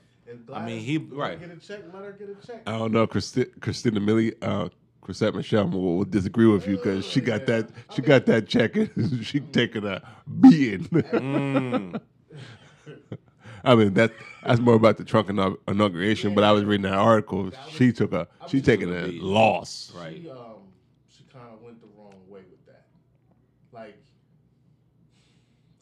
I 0.54 0.66
mean, 0.66 0.80
he- 0.80 0.98
right. 0.98 1.40
Get 1.40 1.52
a 1.52 1.56
check. 1.58 1.82
Let 1.94 2.04
her 2.04 2.12
get 2.14 2.30
a 2.30 2.48
check. 2.48 2.64
I 2.68 2.78
don't 2.78 2.92
know, 2.92 3.06
Christi- 3.08 3.46
Christina 3.62 4.00
Millie, 4.00 4.34
uh, 4.42 4.70
Chrisette 5.02 5.36
Michele 5.36 5.68
will, 5.70 5.98
will 5.98 6.04
disagree 6.06 6.48
with 6.48 6.68
you 6.68 6.78
because 6.78 7.06
she 7.06 7.22
got 7.22 7.46
that 7.46 7.70
she 7.94 8.02
got 8.02 8.26
that 8.26 8.48
check 8.48 8.76
and 8.76 9.24
she 9.24 9.40
taking 9.40 9.86
a 9.86 10.02
beating. 10.42 10.86
Mm. 10.86 12.02
I 13.66 13.76
mean 13.76 13.94
that 13.96 14.12
that's 14.44 14.60
more 14.60 14.76
about 14.76 14.98
the 14.98 15.04
Trump 15.04 15.28
inau- 15.30 15.58
inauguration, 15.68 16.36
but 16.36 16.44
I 16.44 16.52
was 16.52 16.64
reading 16.64 16.84
that 16.84 16.94
article. 16.94 17.52
She 17.70 17.92
took 17.92 18.14
a 18.14 18.28
she 18.48 18.62
taking 18.62 18.90
a 18.96 19.06
beating. 19.06 19.22
loss. 19.22 19.92
right 19.96 20.16
She 20.22 20.30
um 20.30 20.38
she 21.10 21.24
kind 21.34 21.48
of 21.54 21.62
went 21.62 21.82
the 21.82 21.88
wrong 21.98 22.14
way 22.28 22.42
with 22.50 22.66
that. 22.68 22.86
Like 23.72 23.98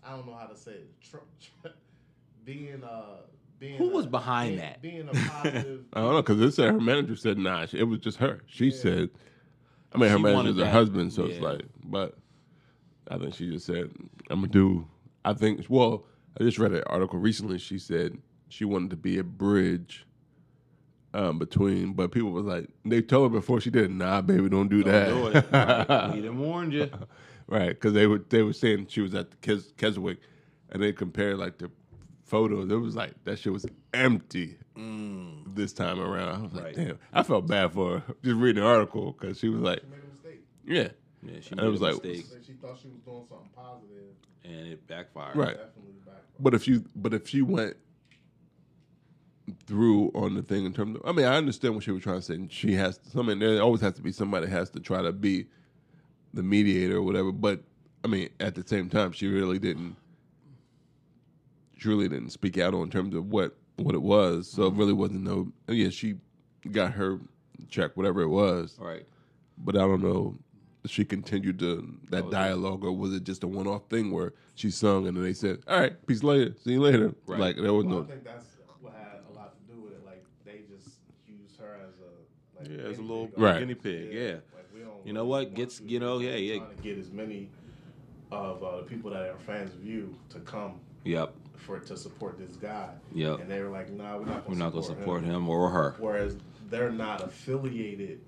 I 0.06 0.12
don't 0.15 0.26
know 0.28 0.34
how 0.36 0.48
to 0.48 0.58
say 0.58 0.72
it. 0.72 0.89
Trump, 1.02 1.26
being 2.46 2.84
uh 2.84 3.17
being 3.60 3.78
Who 3.78 3.89
a- 3.91 3.93
was 3.93 4.08
behind 4.08 4.52
being- 4.52 4.60
that? 4.60 4.82
Being 4.82 5.10
a 5.10 5.13
positive. 5.13 5.82
I 5.93 6.00
don't 6.02 6.13
know 6.13 6.22
because 6.22 6.41
it 6.41 6.52
said 6.54 6.72
her 6.72 6.80
manager 6.80 7.15
said 7.15 7.38
nah. 7.38 7.65
It 7.72 7.84
was 7.84 8.00
just 8.00 8.17
her. 8.17 8.41
She 8.48 8.72
said, 8.72 9.10
I 9.93 9.98
mean 9.98 10.10
her 10.10 10.17
She 10.17 10.24
manager's 10.24 10.56
wanted 10.56 10.65
her 10.65 10.72
husband, 10.72 11.13
so 11.13 11.26
it's 11.26 11.39
like, 11.39 11.63
but 11.84 12.17
I 13.10 13.17
think 13.17 13.34
she 13.36 13.50
just 13.52 13.65
said 13.65 13.91
I'm 14.30 14.39
gonna 14.41 14.48
do. 14.48 14.88
I 15.26 15.34
think 15.34 15.65
well, 15.69 16.06
I 16.39 16.43
just 16.43 16.58
read 16.60 16.72
an 16.74 16.84
article 16.88 17.19
recently. 17.19 17.58
She 17.60 17.78
said 17.80 18.17
she 18.50 18.65
wanted 18.65 18.89
to 18.91 18.96
be 18.96 19.17
a 19.19 19.24
bridge. 19.24 20.06
Um, 21.15 21.38
between, 21.38 21.93
but 21.93 22.12
people 22.12 22.32
was 22.32 22.46
like, 22.46 22.69
they 22.84 23.00
told 23.04 23.32
her 23.32 23.38
before 23.39 23.62
she 23.62 23.69
did, 23.69 23.91
nah, 23.91 24.19
baby, 24.22 24.50
don't 24.50 24.67
do 24.67 24.84
that. 24.84 25.10
do 25.10 25.28
it. 25.28 25.46
Right. 25.52 26.12
We 26.15 26.22
done 26.22 26.39
warned 26.39 26.74
you. 26.74 26.89
right? 27.46 27.69
Because 27.69 27.93
they 27.93 28.08
were 28.08 28.17
they 28.30 28.41
were 28.41 28.52
saying 28.54 28.88
she 28.89 29.02
was 29.02 29.13
at 29.13 29.30
the 29.30 29.38
Kes- 29.38 29.78
Keswick, 29.78 30.17
and 30.72 30.82
they 30.82 30.91
compared 30.91 31.38
like 31.38 31.60
the 31.60 31.69
photos. 32.24 32.72
It 32.72 32.76
was 32.78 32.96
like 32.96 33.12
that 33.26 33.38
shit 33.38 33.54
was 33.54 33.67
empty 33.93 34.58
this 35.56 35.72
time 35.72 36.00
around. 36.00 36.30
I 36.36 36.41
was 36.41 36.54
like, 36.54 36.74
damn, 36.74 36.98
I 37.13 37.22
felt 37.22 37.46
bad 37.46 37.74
for 37.74 38.00
her 38.00 38.15
just 38.24 38.38
reading 38.38 38.63
the 38.63 38.67
article 38.67 39.12
because 39.12 39.38
she 39.38 39.50
was 39.50 39.62
like, 39.62 39.82
She 39.82 39.86
made 39.86 40.00
a 40.00 40.13
mistake. 40.15 40.41
yeah, 40.65 40.88
Yeah, 41.25 41.39
she 41.41 41.51
And 41.51 41.62
made 41.62 41.67
it 41.67 41.69
was 41.69 41.81
a 41.81 41.83
like- 41.86 42.03
mistake 42.03 42.25
She 42.45 42.53
thought 42.53 42.77
she 42.81 42.88
was 42.89 42.99
doing 43.05 43.25
something 43.29 43.49
and 44.45 44.67
it 44.67 44.86
backfired. 44.88 45.36
Right. 45.36 45.55
Definitely 45.57 45.93
back. 46.05 46.15
But 46.39 46.53
if 46.53 46.67
you 46.67 46.83
but 46.95 47.13
if 47.13 47.27
she 47.27 47.41
went 47.41 47.77
through 49.65 50.09
on 50.15 50.36
the 50.36 50.41
thing 50.41 50.65
in 50.65 50.73
terms 50.73 50.95
of, 50.97 51.01
I 51.05 51.12
mean, 51.12 51.25
I 51.25 51.36
understand 51.36 51.75
what 51.75 51.83
she 51.83 51.91
was 51.91 52.01
trying 52.03 52.17
to 52.17 52.21
say. 52.21 52.36
and 52.36 52.51
She 52.51 52.73
has, 52.75 52.99
I 53.17 53.21
mean, 53.21 53.39
there 53.39 53.62
always 53.62 53.81
has 53.81 53.93
to 53.95 54.01
be 54.01 54.12
somebody 54.12 54.45
that 54.47 54.51
has 54.51 54.69
to 54.71 54.79
try 54.79 55.01
to 55.01 55.12
be 55.12 55.47
the 56.33 56.43
mediator 56.43 56.97
or 56.97 57.01
whatever. 57.03 57.31
But 57.31 57.62
I 58.03 58.07
mean, 58.07 58.29
at 58.39 58.55
the 58.55 58.65
same 58.65 58.89
time, 58.89 59.12
she 59.12 59.27
really 59.27 59.59
didn't, 59.59 59.95
she 61.77 61.88
really 61.89 62.07
didn't 62.09 62.29
speak 62.31 62.57
out 62.57 62.73
on 62.73 62.89
terms 62.89 63.15
of 63.15 63.27
what 63.31 63.55
what 63.77 63.95
it 63.95 64.01
was. 64.01 64.49
So 64.49 64.67
it 64.67 64.73
really 64.73 64.93
wasn't 64.93 65.23
no. 65.23 65.51
Yeah, 65.67 65.89
she 65.89 66.15
got 66.71 66.93
her 66.93 67.19
check, 67.69 67.95
whatever 67.97 68.21
it 68.21 68.27
was. 68.29 68.77
All 68.79 68.88
right. 68.88 69.05
But 69.57 69.75
I 69.75 69.79
don't 69.81 70.01
know. 70.03 70.38
If 70.84 70.91
She 70.91 71.06
continued 71.06 71.60
to 71.60 71.98
that 72.10 72.26
Oh, 72.26 72.30
dialogue, 72.30 72.84
or 72.84 72.91
was 72.91 73.13
it 73.13 73.24
just 73.24 73.43
a 73.43 73.48
one-off 73.48 73.84
thing 73.89 74.12
where 74.12 74.34
she 74.56 74.69
sung 74.69 75.08
and 75.08 75.15
then 75.15 75.24
they 75.24 75.34
said, 75.34 75.60
"All 75.67 75.80
right, 75.80 75.93
peace 76.08 76.24
later, 76.24 76.54
see 76.63 76.74
you 76.74 76.82
later." 76.82 77.13
Right. 77.26 77.39
Like 77.39 77.56
there 77.58 77.74
was 77.74 77.86
Well, 77.86 78.02
I 78.04 78.06
think 78.06 78.24
that's 78.26 78.46
what 78.82 78.93
had 78.93 79.19
a 79.30 79.34
lot 79.34 79.54
to 79.56 79.74
do 79.74 79.82
with 79.82 79.93
it. 79.93 80.06
Like 80.06 80.24
they 80.46 80.62
just 80.69 80.98
used 81.28 81.58
her 81.60 81.80
as 81.88 81.93
a 82.00 82.60
like 82.62 82.69
Yeah, 82.69 82.89
as 82.89 82.98
a 82.98 83.02
guinea 83.02 83.08
little 83.10 83.28
pig. 83.28 83.39
Right. 83.39 83.60
guinea 83.60 83.76
pig. 83.76 84.12
Yeah. 84.13 84.32
Like, 84.56 84.67
we 84.74 84.82
You 85.06 85.13
know 85.13 85.26
what? 85.26 85.54
Gets- 85.54 85.82
you 85.82 86.00
know, 86.00 86.19
yeah, 86.19 86.36
yeah. 86.36 86.58
Trying 86.60 86.76
to 86.76 86.84
get 86.84 86.98
as 86.98 87.12
many 87.12 87.50
of 88.32 88.63
uh, 88.63 88.78
the 88.78 88.84
people 88.84 89.12
that 89.12 89.22
are 89.30 89.38
fans 89.39 89.74
of 89.74 89.86
you 89.86 90.13
to 90.30 90.39
come 90.39 90.80
Yep. 91.06 91.34
for 91.56 91.80
to 91.80 91.96
support 91.96 92.38
this 92.38 92.56
guy. 92.58 92.89
Yep. 93.13 93.39
And 93.41 93.50
they 93.52 93.62
were 93.62 93.69
like, 93.69 93.89
"Nah, 93.91 94.17
we're 94.17 94.26
not. 94.26 94.43
Gonna 94.43 94.43
We're 94.50 94.56
not 94.56 94.72
gonna 94.72 94.84
support 94.84 95.00
support 95.00 95.24
him. 95.24 95.32
him 95.36 95.50
or 95.50 95.69
her. 95.69 95.96
Whereas 96.00 96.36
they're 96.69 96.91
not 96.91 97.22
affiliated 97.24 98.19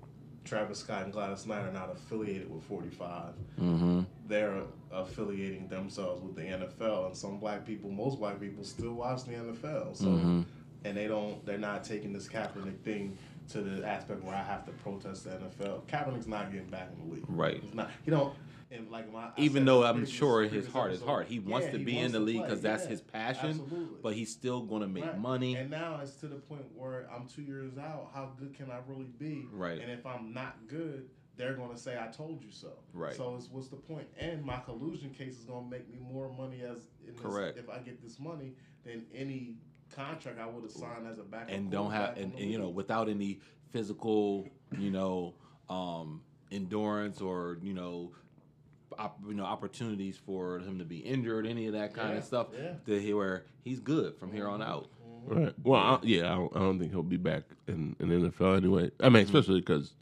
Travis 0.46 0.78
Scott 0.78 1.04
and 1.04 1.12
Gladys 1.12 1.46
Knight 1.46 1.64
are 1.64 1.72
not 1.72 1.90
affiliated 1.92 2.52
with 2.52 2.62
45. 2.64 3.34
Mm-hmm. 3.60 4.00
They're 4.28 4.62
affiliating 4.92 5.68
themselves 5.68 6.22
with 6.22 6.34
the 6.36 6.42
NFL, 6.42 7.06
and 7.06 7.16
some 7.16 7.38
black 7.38 7.66
people, 7.66 7.90
most 7.90 8.18
black 8.18 8.40
people, 8.40 8.64
still 8.64 8.92
watch 8.92 9.24
the 9.24 9.32
NFL. 9.32 9.96
So, 9.96 10.06
Mm-hmm. 10.06 10.42
and 10.84 10.96
they 10.96 11.06
don't, 11.08 11.44
they're 11.44 11.58
not 11.58 11.84
taking 11.84 12.12
this 12.12 12.28
Kaepernick 12.28 12.78
thing 12.80 13.16
to 13.50 13.60
the 13.60 13.86
aspect 13.86 14.24
where 14.24 14.34
I 14.34 14.42
have 14.42 14.64
to 14.66 14.72
protest 14.72 15.24
the 15.24 15.30
NFL. 15.30 15.82
Kaepernick's 15.86 16.26
not 16.26 16.50
getting 16.50 16.68
back 16.68 16.88
in 16.96 17.08
the 17.08 17.14
league. 17.14 17.24
Right. 17.28 17.60
He's 17.62 17.74
not. 17.74 17.90
He 18.04 18.10
don't. 18.10 18.34
And 18.70 18.90
like 18.90 19.12
my, 19.12 19.30
Even 19.36 19.64
though 19.64 19.84
I'm 19.84 19.94
previous- 19.96 20.10
sure 20.10 20.42
his 20.42 20.66
heart 20.66 20.92
is 20.92 21.00
hard, 21.00 21.28
he 21.28 21.38
wants 21.38 21.66
yeah, 21.66 21.72
to 21.74 21.78
be 21.78 21.98
in 21.98 22.10
the 22.10 22.18
league 22.20 22.42
because 22.42 22.60
that's 22.62 22.82
yeah, 22.84 22.90
his 22.90 23.00
passion. 23.00 23.50
absolutely. 23.50 23.98
But 24.02 24.14
he's 24.14 24.32
still 24.32 24.62
going 24.62 24.82
to 24.82 24.88
make 24.88 25.04
Right. 25.04 25.18
money. 25.18 25.54
And 25.54 25.70
now 25.70 26.00
it's 26.02 26.16
to 26.16 26.26
the 26.26 26.36
point 26.36 26.64
where 26.74 27.08
I'm 27.14 27.26
two 27.28 27.42
years 27.42 27.78
out. 27.78 28.10
How 28.12 28.32
good 28.36 28.54
can 28.54 28.70
I 28.70 28.78
really 28.88 29.04
be? 29.18 29.46
Right. 29.52 29.80
And 29.80 29.90
if 29.90 30.04
I'm 30.04 30.32
not 30.34 30.66
good, 30.66 31.08
they're 31.36 31.54
going 31.54 31.70
to 31.70 31.78
say 31.78 31.96
I 31.96 32.08
told 32.08 32.42
you 32.42 32.50
so. 32.50 32.72
Right. 32.92 33.14
So 33.14 33.36
it's, 33.36 33.48
what's 33.50 33.68
the 33.68 33.76
point? 33.76 34.08
And 34.18 34.42
my 34.44 34.58
collusion 34.58 35.10
case 35.10 35.38
is 35.38 35.44
going 35.44 35.64
to 35.64 35.70
make 35.70 35.88
me 35.88 35.98
more 36.00 36.32
money 36.32 36.62
as 36.62 36.78
in 37.06 37.12
this, 37.14 37.22
Correct. 37.22 37.58
If 37.58 37.68
I 37.70 37.78
get 37.78 38.02
this 38.02 38.18
money 38.18 38.54
than 38.84 39.04
any 39.14 39.58
contract 39.94 40.40
I 40.40 40.46
would 40.46 40.64
have 40.64 40.72
signed 40.72 41.06
as 41.06 41.18
a 41.18 41.22
backup. 41.22 41.50
and 41.50 41.70
don't 41.70 41.92
have 41.92 42.16
and, 42.16 42.32
and 42.34 42.50
you 42.50 42.58
know 42.58 42.68
without 42.68 43.08
any 43.08 43.38
physical 43.70 44.48
you 44.76 44.90
know 44.90 45.34
um 45.70 46.22
endurance 46.50 47.20
or 47.20 47.58
you 47.62 47.72
know 47.72 48.10
op, 48.98 49.18
you 49.26 49.34
know 49.34 49.44
opportunities 49.44 50.16
for 50.16 50.58
him 50.60 50.78
to 50.78 50.84
be 50.84 50.98
injured 50.98 51.46
any 51.46 51.66
of 51.66 51.72
that 51.72 51.94
kind 51.94 52.10
Yeah, 52.12 52.18
of 52.18 52.24
stuff 52.24 52.48
yeah. 52.56 52.72
to 52.86 53.00
he- 53.00 53.14
where 53.14 53.44
he's 53.64 53.80
good 53.80 54.16
from 54.18 54.32
here 54.32 54.48
on 54.48 54.60
mm-hmm. 54.60 54.70
out 54.70 54.84
mm-hmm. 54.84 55.44
Right. 55.44 55.54
Well, 55.64 55.80
I, 55.80 55.98
yeah, 56.02 56.32
I 56.32 56.36
don't, 56.36 56.56
I 56.56 56.58
don't 56.60 56.78
think 56.78 56.92
he'll 56.92 57.02
be 57.02 57.16
back 57.16 57.42
in, 57.66 57.96
in 57.98 58.08
the 58.08 58.30
NFL 58.30 58.56
anyway. 58.58 58.90
I 59.00 59.08
mean, 59.08 59.24
mm-hmm. 59.24 59.36
especially 59.36 59.60
because 59.60 59.94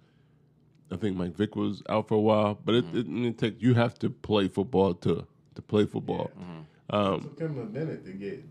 I 0.93 0.97
think 0.97 1.17
Mike 1.17 1.35
Vick 1.35 1.57
was 1.57 1.83
out 1.89 2.09
for 2.09 2.15
a 2.15 2.21
while. 2.21 2.59
But 2.63 2.75
it, 2.75 2.85
it, 2.95 3.07
it 3.09 3.39
takes 3.39 3.63
you 3.63 3.73
have 3.75 3.99
to 4.01 4.11
play 4.11 4.49
football 4.49 4.93
to 4.95 5.27
to 5.55 5.63
play 5.63 5.87
football. 5.87 6.31
Um, 6.39 6.67
it 6.91 6.95
Um, 6.95 7.21
took 7.23 7.39
him 7.41 7.59
a 7.59 7.65
minute 7.65 8.05
to 8.05 8.13
get 8.13 8.45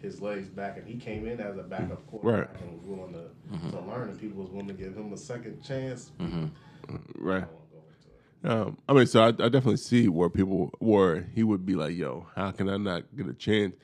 his 0.00 0.20
legs 0.20 0.48
back, 0.48 0.78
and 0.78 0.86
he 0.86 0.96
came 0.96 1.26
in 1.26 1.40
as 1.40 1.56
a 1.58 1.62
backup 1.62 2.06
quarterback 2.06 2.60
and 2.62 2.78
was 2.78 2.86
willing 2.86 3.12
to, 3.12 3.70
to 3.70 3.80
learn, 3.80 4.08
and 4.10 4.18
people 4.20 4.42
was 4.42 4.50
willing 4.50 4.68
to 4.68 4.74
give 4.74 4.96
him 4.96 5.12
a 5.12 5.16
second 5.16 5.62
chance. 5.62 6.10
right. 7.16 7.44
I 7.44 7.46
won't 7.46 7.48
go 7.48 7.48
into 7.48 7.52
it. 7.52 7.63
Um, 8.44 8.76
I 8.86 8.92
mean, 8.92 9.06
so 9.06 9.22
I, 9.22 9.28
I 9.28 9.30
definitely 9.30 9.78
see 9.78 10.08
where 10.08 10.28
people 10.28 10.70
where 10.78 11.22
he 11.34 11.42
would 11.42 11.64
be 11.64 11.74
like, 11.74 11.96
"Yo, 11.96 12.26
how 12.36 12.50
can 12.50 12.68
I 12.68 12.76
not 12.76 13.04
get 13.16 13.26
a 13.26 13.32
chance?" 13.32 13.74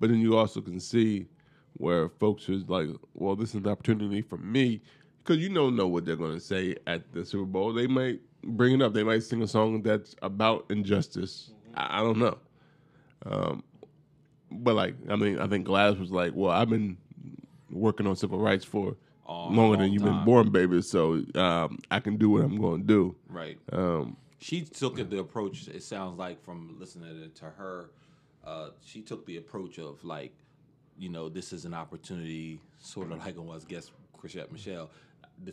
But 0.00 0.08
then 0.10 0.20
you 0.20 0.36
also 0.36 0.62
can 0.62 0.80
see 0.80 1.26
where 1.74 2.08
folks 2.08 2.48
is 2.48 2.66
like, 2.66 2.88
"Well, 3.12 3.36
this 3.36 3.50
is 3.50 3.56
an 3.56 3.68
opportunity 3.68 4.22
for 4.22 4.38
me," 4.38 4.80
because 5.18 5.36
you 5.42 5.50
don't 5.50 5.76
know 5.76 5.86
what 5.86 6.06
they're 6.06 6.16
going 6.16 6.32
to 6.34 6.40
say 6.40 6.76
at 6.86 7.12
the 7.12 7.26
Super 7.26 7.44
Bowl. 7.44 7.74
They 7.74 7.86
might 7.86 8.20
bring 8.42 8.74
it 8.74 8.82
up. 8.82 8.94
They 8.94 9.02
might 9.04 9.22
sing 9.22 9.42
a 9.42 9.46
song 9.46 9.82
that's 9.82 10.16
about 10.22 10.64
injustice. 10.70 11.52
I, 11.74 12.00
I 12.00 12.02
don't 12.02 12.18
know. 12.18 12.38
Um, 13.26 13.64
but 14.50 14.76
like, 14.76 14.94
I 15.10 15.16
mean, 15.16 15.38
I 15.38 15.46
think 15.46 15.66
Gladys 15.66 15.98
was 15.98 16.10
like, 16.10 16.32
"Well, 16.34 16.52
I've 16.52 16.70
been 16.70 16.96
working 17.70 18.06
on 18.06 18.16
civil 18.16 18.38
rights 18.38 18.64
for." 18.64 18.96
A 19.28 19.32
Longer 19.32 19.60
long 19.60 19.78
than 19.78 19.92
you've 19.92 20.04
been 20.04 20.24
born, 20.24 20.50
baby. 20.50 20.82
So 20.82 21.22
um, 21.34 21.78
I 21.90 22.00
can 22.00 22.16
do 22.16 22.30
what 22.30 22.44
I'm 22.44 22.60
going 22.60 22.82
to 22.82 22.86
do. 22.86 23.16
right 23.28 23.58
Um, 23.72 24.16
she 24.38 24.62
took 24.62 24.98
it 24.98 25.10
the 25.10 25.18
approach 25.18 25.66
it 25.68 25.82
sounds 25.82 26.18
like 26.18 26.42
from 26.44 26.76
listening 26.78 27.30
to 27.34 27.44
her 27.46 27.90
uh 28.44 28.68
she 28.84 29.00
took 29.00 29.24
the 29.26 29.38
approach 29.38 29.78
of 29.78 30.04
like 30.04 30.32
you 30.98 31.08
know 31.08 31.28
this 31.28 31.52
is 31.52 31.64
an 31.64 31.74
opportunity 31.74 32.60
sort 32.78 33.10
of 33.10 33.18
like 33.24 33.34
it 33.34 33.42
was 33.42 33.64
guess 33.64 33.90
Chrisette 34.16 34.52
Michele 34.52 34.90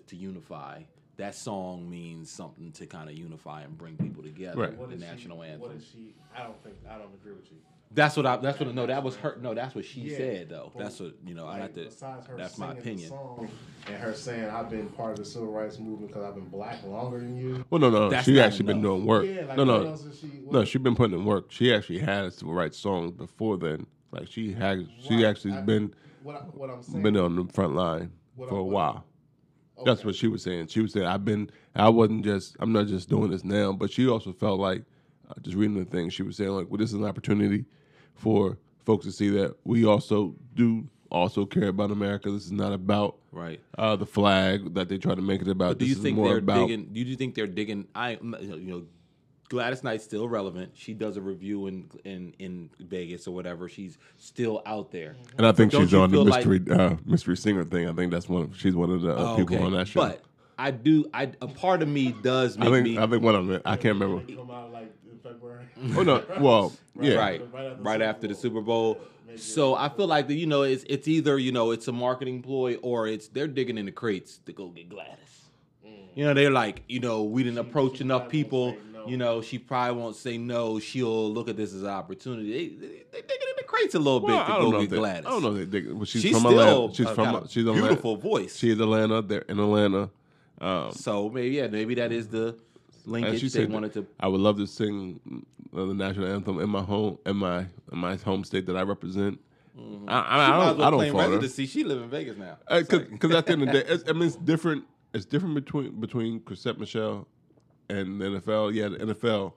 to 0.08 0.16
unify 0.16 0.82
that 1.18 1.34
song 1.36 1.90
means 1.90 2.30
something 2.30 2.72
to 2.74 2.86
kind 2.86 3.10
of 3.10 3.16
unify 3.16 3.62
and 3.62 3.78
bring 3.78 3.96
people 3.96 4.22
together 4.24 4.60
Right. 4.62 4.78
What 4.78 4.90
the 4.90 4.96
is 4.96 5.02
she- 5.02 5.08
national 5.08 5.44
anthem 5.44 5.62
What 5.62 5.72
is 5.76 5.86
she? 5.92 6.14
I 6.36 6.44
don't 6.44 6.62
think 6.64 6.76
I 6.90 6.98
don't 6.98 7.14
agree 7.14 7.34
with 7.34 7.50
you. 7.52 7.58
That's 7.96 8.18
what 8.18 8.26
I. 8.26 8.38
That's 8.38 8.60
what. 8.60 8.74
No, 8.74 8.86
that 8.88 9.04
was 9.04 9.16
her. 9.18 9.38
No, 9.42 9.54
that's 9.54 9.76
what 9.76 9.86
she 9.86 10.02
Yeah, 10.02 10.18
said 10.18 10.50
though. 10.50 10.72
That's 10.76 11.00
what 11.00 11.14
you 11.26 11.36
know. 11.36 11.46
I 11.46 11.52
Like, 11.54 11.62
have 11.62 11.74
to. 11.74 11.84
besides 11.86 12.26
her 12.28 12.38
That's 12.38 12.58
my 12.58 12.72
opinion. 12.72 13.10
song 13.10 13.48
and 13.88 13.96
her 13.98 14.14
saying 14.14 14.46
I've 14.50 14.70
been 14.70 14.88
part 14.90 15.12
of 15.12 15.18
the 15.20 15.26
civil 15.26 15.52
rights 15.52 15.78
movement 15.78 16.08
because 16.08 16.24
I've 16.24 16.34
been 16.36 16.50
black 16.50 16.84
longer 16.86 17.20
than 17.20 17.38
you. 17.38 17.64
Well, 17.70 17.80
no, 17.80 17.90
no, 17.92 18.10
That's 18.10 18.26
she 18.26 18.36
not 18.36 18.46
actually 18.46 18.66
been 18.66 18.82
doing 18.82 19.06
work. 19.06 19.26
Yeah, 19.28 19.46
like 19.46 19.58
no, 19.58 19.66
what 19.66 19.84
no, 19.84 19.86
else 19.90 20.06
is 20.06 20.20
she? 20.20 20.28
What, 20.28 20.54
no. 20.54 20.66
She 20.66 20.78
been 20.80 20.96
putting 20.96 21.18
in 21.20 21.26
work. 21.26 21.52
She 21.52 21.74
actually 21.74 22.00
had 22.00 22.34
civil 22.34 22.54
rights 22.54 22.80
songs 22.80 23.12
before 23.12 23.58
then. 23.58 23.86
Like 24.12 24.28
she 24.28 24.54
had, 24.54 24.88
she 25.00 25.18
Right. 25.18 25.26
actually 25.26 25.54
I- 25.54 25.62
been 25.62 25.94
what, 26.24 26.36
I, 26.36 26.40
what 26.40 26.70
I'm 26.72 26.82
saying. 26.82 27.04
been 27.04 27.18
on 27.18 27.36
the 27.36 27.46
front 27.54 27.76
line 27.76 28.12
What 28.36 28.50
for 28.50 28.56
I- 28.56 28.60
a 28.60 28.64
what- 28.64 28.74
while. 28.74 29.06
That's 29.86 30.06
what 30.06 30.16
she 30.16 30.28
was 30.28 30.42
saying. 30.44 30.68
She 30.68 30.80
was 30.82 30.94
saying 30.94 31.06
I've 31.06 31.26
been. 31.26 31.50
I 31.76 31.90
wasn't 31.90 32.24
just. 32.24 32.56
I'm 32.60 32.72
not 32.72 32.88
just 32.88 33.10
doing 33.10 33.30
this 33.32 33.44
now. 33.44 33.74
But 33.74 33.92
she 33.92 34.08
also 34.08 34.32
felt 34.32 34.60
like, 34.60 34.84
uh, 35.30 35.34
just 35.42 35.58
reading 35.58 35.78
the 35.78 35.84
thing, 35.86 36.10
she 36.10 36.24
was 36.24 36.38
saying 36.38 36.52
like, 36.52 36.68
well, 36.70 36.78
this 36.78 36.90
is 36.90 36.94
an 36.96 37.04
opportunity 37.06 37.66
for 38.16 38.58
folks 38.86 39.06
to 39.06 39.12
see 39.12 39.30
that 39.30 39.56
we 39.64 39.86
also 39.86 40.36
do 40.56 40.88
also 41.12 41.46
care 41.46 41.68
about 41.68 41.92
America. 41.92 42.32
This 42.32 42.46
is 42.46 42.52
not 42.52 42.74
about 42.74 43.18
Right. 43.32 43.60
uh, 43.78 43.96
the 43.96 44.06
flag 44.06 44.74
that 44.76 44.90
they 44.90 44.98
try 44.98 45.16
to 45.16 45.22
make 45.22 45.42
it 45.42 45.48
about. 45.48 45.70
But 45.70 45.78
do 45.80 45.86
this 45.86 45.90
you 45.92 45.96
is 45.98 46.04
think 46.04 46.18
more 46.18 46.30
they're 46.30 46.38
about 46.40 46.68
digging? 46.68 46.90
Do 46.92 47.00
you 47.00 47.16
think 47.16 47.36
they're 47.36 47.48
digging? 47.48 47.88
I 47.96 48.18
you 48.22 48.60
know, 48.66 48.84
Gladys 49.50 49.84
Knight's 49.84 50.04
still 50.04 50.28
relevant. 50.28 50.72
She 50.76 50.94
does 50.94 51.18
a 51.18 51.22
review 51.22 51.68
in 51.68 51.90
in 52.04 52.34
in 52.40 52.70
Vegas 52.80 53.28
or 53.28 53.32
whatever. 53.36 53.70
She's 53.70 53.98
still 54.18 54.62
out 54.66 54.92
there. 54.92 55.16
And 55.38 55.46
I 55.46 55.52
think 55.52 55.72
Don't 55.72 55.84
she's 55.84 55.94
on 55.94 56.10
the 56.10 56.18
feel 56.18 56.26
like- 56.26 56.46
mystery 56.48 56.76
uh, 56.76 56.96
mystery 57.06 57.38
singer 57.38 57.64
thing. 57.64 57.88
I 57.88 57.94
think 57.94 58.12
that's 58.12 58.28
one. 58.28 58.44
Of, 58.44 58.58
she's 58.60 58.76
one 58.76 58.90
of 58.90 59.02
the 59.02 59.12
uh, 59.16 59.34
Oh, 59.34 59.36
people 59.38 59.56
okay. 59.58 59.66
on 59.66 59.74
that 59.74 59.88
show. 59.88 60.02
But 60.02 60.24
I 60.58 60.72
do. 60.72 61.06
I 61.14 61.32
a 61.42 61.48
part 61.48 61.82
of 61.84 61.88
me 61.90 62.12
does 62.24 62.58
I 62.58 62.66
think 62.70 62.84
me 62.86 62.98
I 62.98 63.06
think 63.08 63.22
one 63.22 63.36
of 63.36 63.46
them. 63.48 63.62
I 63.66 63.76
can't 63.76 64.00
remember. 64.00 64.24
Oh 65.96 66.04
no. 66.04 66.24
Well, 66.40 66.74
yeah. 67.00 67.16
right 67.16 67.42
Right 67.54 67.66
after 67.66 67.78
the 67.78 67.84
right 67.84 68.00
Super 68.00 68.04
after 68.04 68.28
the 68.28 68.34
Bowl. 68.34 68.42
Super 68.42 68.62
Bowl. 68.62 69.00
Maybe 69.28 69.38
So 69.40 69.76
I 69.76 69.90
feel 69.90 70.08
like 70.08 70.28
that 70.28 70.36
you 70.36 70.46
know 70.48 70.64
it's 70.64 70.84
it's 70.88 71.08
either 71.08 71.38
you 71.38 71.52
know 71.52 71.72
it's 71.72 71.88
a 71.88 71.92
marketing 71.92 72.42
ploy 72.42 72.76
or 72.82 73.08
it's 73.08 73.28
they're 73.30 73.48
digging 73.48 73.78
in 73.78 73.86
the 73.86 73.92
crates 73.92 74.38
to 74.46 74.54
go 74.54 74.68
get 74.70 74.90
Gladys. 74.90 75.18
You 76.16 76.26
know 76.26 76.34
they're 76.34 76.52
like 76.52 76.84
you 76.88 77.00
know 77.00 77.24
we 77.24 77.44
didn't 77.44 77.58
approach 77.60 77.98
she 77.98 78.04
enough 78.04 78.30
people. 78.30 78.76
no. 78.94 79.08
You 79.08 79.18
know 79.18 79.42
she 79.42 79.58
probably 79.58 80.00
won't 80.02 80.16
say 80.16 80.38
no. 80.38 80.80
She'll 80.80 81.32
look 81.34 81.50
at 81.50 81.58
this 81.58 81.74
as 81.74 81.82
an 81.84 81.90
opportunity. 81.90 82.52
They 82.54 82.68
they, 82.88 82.88
they 83.12 83.22
digging 83.22 83.48
in 83.50 83.56
the 83.58 83.64
crates 83.64 83.96
a 83.96 84.00
little 84.00 84.22
Well, 84.22 84.38
bit 84.46 84.54
to 84.54 84.62
go 84.72 84.80
get 84.82 84.90
they, 84.92 84.98
Gladys. 84.98 85.26
I 85.26 85.30
don't 85.30 85.42
know. 85.44 85.56
If 85.58 85.72
they, 85.72 85.82
well, 85.82 86.06
she's, 86.06 86.22
She's 86.22 86.32
from 86.32 86.42
still 86.42 86.60
Atlanta. 86.60 86.94
She's 86.94 87.06
a 87.08 87.16
from. 87.16 87.26
kinda 87.26 87.48
she's 87.50 87.64
beautiful 87.64 88.14
Atlanta. 88.16 88.22
voice. 88.22 88.56
She 88.58 88.70
is 88.70 88.80
Atlanta. 88.80 89.22
They're 89.24 89.42
in 89.42 89.60
Atlanta. 89.60 90.10
Um, 90.62 90.92
so 90.94 91.30
maybe 91.30 91.56
yeah 91.56 91.68
maybe 91.68 91.96
that 91.96 92.12
is 92.12 92.28
the 92.30 92.50
and 92.50 92.58
linkage 93.06 93.42
they 93.42 93.50
said, 93.50 93.72
wanted 93.72 93.94
to. 93.94 94.08
I 94.20 94.28
would 94.28 94.42
love 94.42 94.58
to 94.58 94.68
sing 94.68 95.46
uh, 95.76 95.86
the 95.86 95.94
national 95.94 96.28
anthem 96.28 96.60
in 96.60 96.70
my 96.70 96.82
home, 96.82 97.18
in 97.26 97.38
my 97.38 97.60
in 97.92 97.98
my 97.98 98.16
home 98.18 98.44
state 98.44 98.66
that 98.68 98.78
I 98.78 98.84
represent. 98.84 99.40
I, 100.08 100.20
I, 100.20 100.20
I 100.20 100.44
as 100.44 100.50
don't, 100.50 100.78
well 100.78 100.88
I 100.88 100.92
don't 100.92 101.12
claim 101.12 101.32
residency. 101.32 101.66
She 101.66 101.84
live 101.84 102.02
in 102.02 102.10
Vegas 102.10 102.38
now. 102.38 102.58
Because 102.70 103.00
like- 103.02 103.24
at 103.24 103.46
the 103.46 103.52
end 103.54 103.62
of 103.64 103.68
the 103.68 103.74
day, 103.74 103.84
it's, 103.88 104.04
I 104.08 104.14
mean, 104.14 104.24
it's 104.24 104.36
different. 104.36 104.86
It's 105.14 105.26
different 105.26 105.56
between 105.56 106.00
between 106.00 106.40
Chrisette 106.42 106.80
Michele 106.80 107.28
and 107.90 108.20
the 108.20 108.26
NFL. 108.26 108.74
Yeah, 108.74 108.90
the 108.90 109.14
NFL 109.14 109.54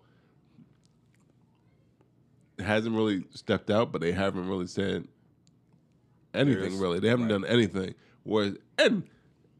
hasn't 2.58 2.94
really 2.94 3.24
stepped 3.34 3.70
out, 3.70 3.92
but 3.92 4.00
they 4.00 4.12
haven't 4.12 4.48
really 4.48 4.66
said 4.66 5.06
anything. 6.34 6.78
Really, 6.78 7.00
they 7.00 7.08
haven't 7.08 7.26
right. 7.26 7.40
done 7.40 7.44
anything. 7.46 7.94
Whereas, 8.22 8.56
and 8.78 9.02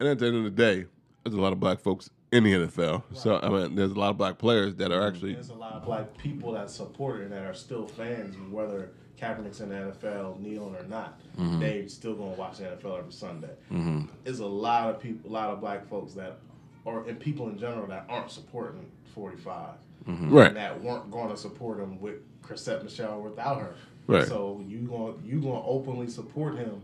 and 0.01 0.09
at 0.09 0.19
the 0.19 0.27
end 0.27 0.37
of 0.37 0.45
the 0.45 0.51
day, 0.51 0.87
there's 1.25 1.35
a 1.35 1.41
lot 1.41 1.53
of 1.53 1.61
black 1.61 1.81
folks 1.81 2.11
in 2.33 2.45
the 2.45 2.53
NFL. 2.53 3.03
So 3.15 3.39
I 3.41 3.49
mean, 3.49 3.75
there's 3.75 3.93
a 3.93 3.99
lot 3.99 4.11
of 4.11 4.19
black 4.19 4.39
players 4.39 4.75
that 4.77 4.93
are 4.93 5.07
actually 5.07 5.35
There's 5.35 5.51
a 5.51 5.55
lot 5.55 5.75
of 5.75 5.85
black 5.85 6.17
people 6.19 6.53
that 6.53 6.71
support 6.71 7.21
it 7.21 7.25
and 7.25 7.33
that 7.33 7.45
are 7.45 7.55
still 7.55 7.87
fans, 7.87 8.37
whether 8.51 8.91
Kaepernick's 9.21 9.61
in 9.61 9.71
the 9.71 9.77
NFL, 9.77 10.41
kneeling 10.41 10.77
or 10.77 10.85
not. 10.85 11.21
Mm-hmm. 11.39 11.61
They 11.61 11.87
still 11.87 12.15
gonna 12.15 12.31
watch 12.31 12.59
the 12.59 12.65
NFL 12.65 12.99
every 12.99 13.13
Sunday. 13.13 13.55
Mm-hmm. 13.73 14.07
There's 14.25 14.41
a 14.41 14.47
lot 14.47 14.91
of 14.91 15.01
people, 15.01 15.31
a 15.31 15.33
lot 15.33 15.51
of 15.51 15.61
black 15.61 15.89
folks 15.89 16.13
that, 16.15 16.39
or 16.85 17.05
and 17.09 17.19
people 17.19 17.49
in 17.49 17.59
general 17.59 17.87
that 17.87 18.07
aren't 18.09 18.31
supporting 18.31 18.87
45, 19.15 19.71
mm-hmm. 20.07 20.35
right. 20.35 20.55
that 20.55 20.83
weren't 20.83 21.11
going 21.11 21.31
to 21.31 21.37
support 21.37 21.79
him 21.79 22.01
with 22.01 22.17
Chrisette 22.43 22.85
Michele 22.85 23.21
without 23.21 23.61
her. 23.61 23.75
Right. 24.07 24.27
So 24.27 24.63
you 24.67 24.81
going 24.81 25.21
you 25.25 25.41
to 25.41 25.49
openly 25.49 26.09
support 26.09 26.57
him. 26.57 26.83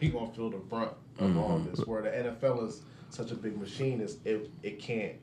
He 0.00 0.08
gonna 0.08 0.32
feel 0.32 0.50
the 0.50 0.58
brunt 0.58 0.92
of 1.18 1.30
mm-hmm. 1.30 1.38
all 1.38 1.58
this. 1.58 1.84
Where 1.86 2.02
the 2.02 2.10
NFL 2.10 2.68
is 2.68 2.82
such 3.10 3.30
a 3.30 3.34
big 3.34 3.56
machine, 3.58 4.00
is 4.00 4.18
it 4.24 4.50
it 4.62 4.78
can't 4.78 5.14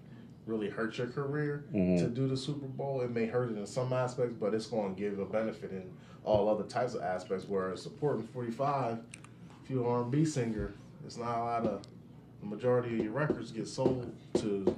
really 0.45 0.69
hurt 0.69 0.97
your 0.97 1.07
career 1.07 1.65
to 1.71 1.77
mm-hmm. 1.77 2.13
do 2.13 2.27
the 2.27 2.38
Super 2.38 2.67
Bowl. 2.67 3.01
It 3.01 3.11
may 3.11 3.25
hurt 3.25 3.51
it 3.51 3.57
in 3.57 3.65
some 3.65 3.93
aspects, 3.93 4.36
but 4.39 4.53
it's 4.53 4.67
going 4.67 4.95
to 4.95 5.01
give 5.01 5.19
a 5.19 5.25
benefit 5.25 5.71
in 5.71 5.91
all 6.23 6.49
other 6.49 6.63
types 6.63 6.93
of 6.93 7.01
aspects. 7.01 7.45
Whereas 7.47 7.81
supporting 7.81 8.27
45, 8.27 8.99
if 9.63 9.69
you're 9.69 9.83
an 9.83 10.05
R&B 10.05 10.25
singer, 10.25 10.73
it's 11.05 11.17
not 11.17 11.38
a 11.38 11.43
lot 11.43 11.65
of 11.65 11.81
the 12.41 12.45
majority 12.45 12.95
of 12.95 13.03
your 13.03 13.13
records 13.13 13.51
get 13.51 13.67
sold 13.67 14.13
to 14.36 14.75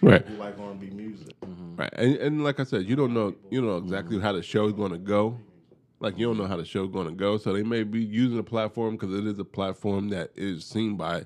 Right. 0.00 0.24
people 0.24 0.36
who 0.36 0.42
like 0.42 0.58
R&B 0.58 0.90
music. 0.90 1.40
Mm-hmm. 1.40 1.76
Right, 1.76 1.92
and, 1.94 2.16
and 2.16 2.44
like 2.44 2.60
I 2.60 2.64
said, 2.64 2.88
you 2.88 2.94
don't 2.94 3.12
know 3.12 3.34
you 3.50 3.60
don't 3.60 3.68
know 3.68 3.78
exactly 3.78 4.20
how 4.20 4.32
the 4.32 4.42
show 4.42 4.66
is 4.66 4.72
going 4.72 4.92
to 4.92 4.98
go. 4.98 5.38
Like 6.00 6.16
you 6.16 6.26
don't 6.26 6.38
know 6.38 6.46
how 6.46 6.56
the 6.56 6.64
show's 6.64 6.88
going 6.88 7.08
to 7.08 7.14
go, 7.14 7.36
so 7.36 7.52
they 7.52 7.64
may 7.64 7.82
be 7.82 8.00
using 8.00 8.38
a 8.38 8.42
platform 8.44 8.96
because 8.96 9.12
it 9.12 9.26
is 9.26 9.38
a 9.40 9.44
platform 9.44 10.10
that 10.10 10.30
is 10.36 10.64
seen 10.64 10.96
by 10.96 11.24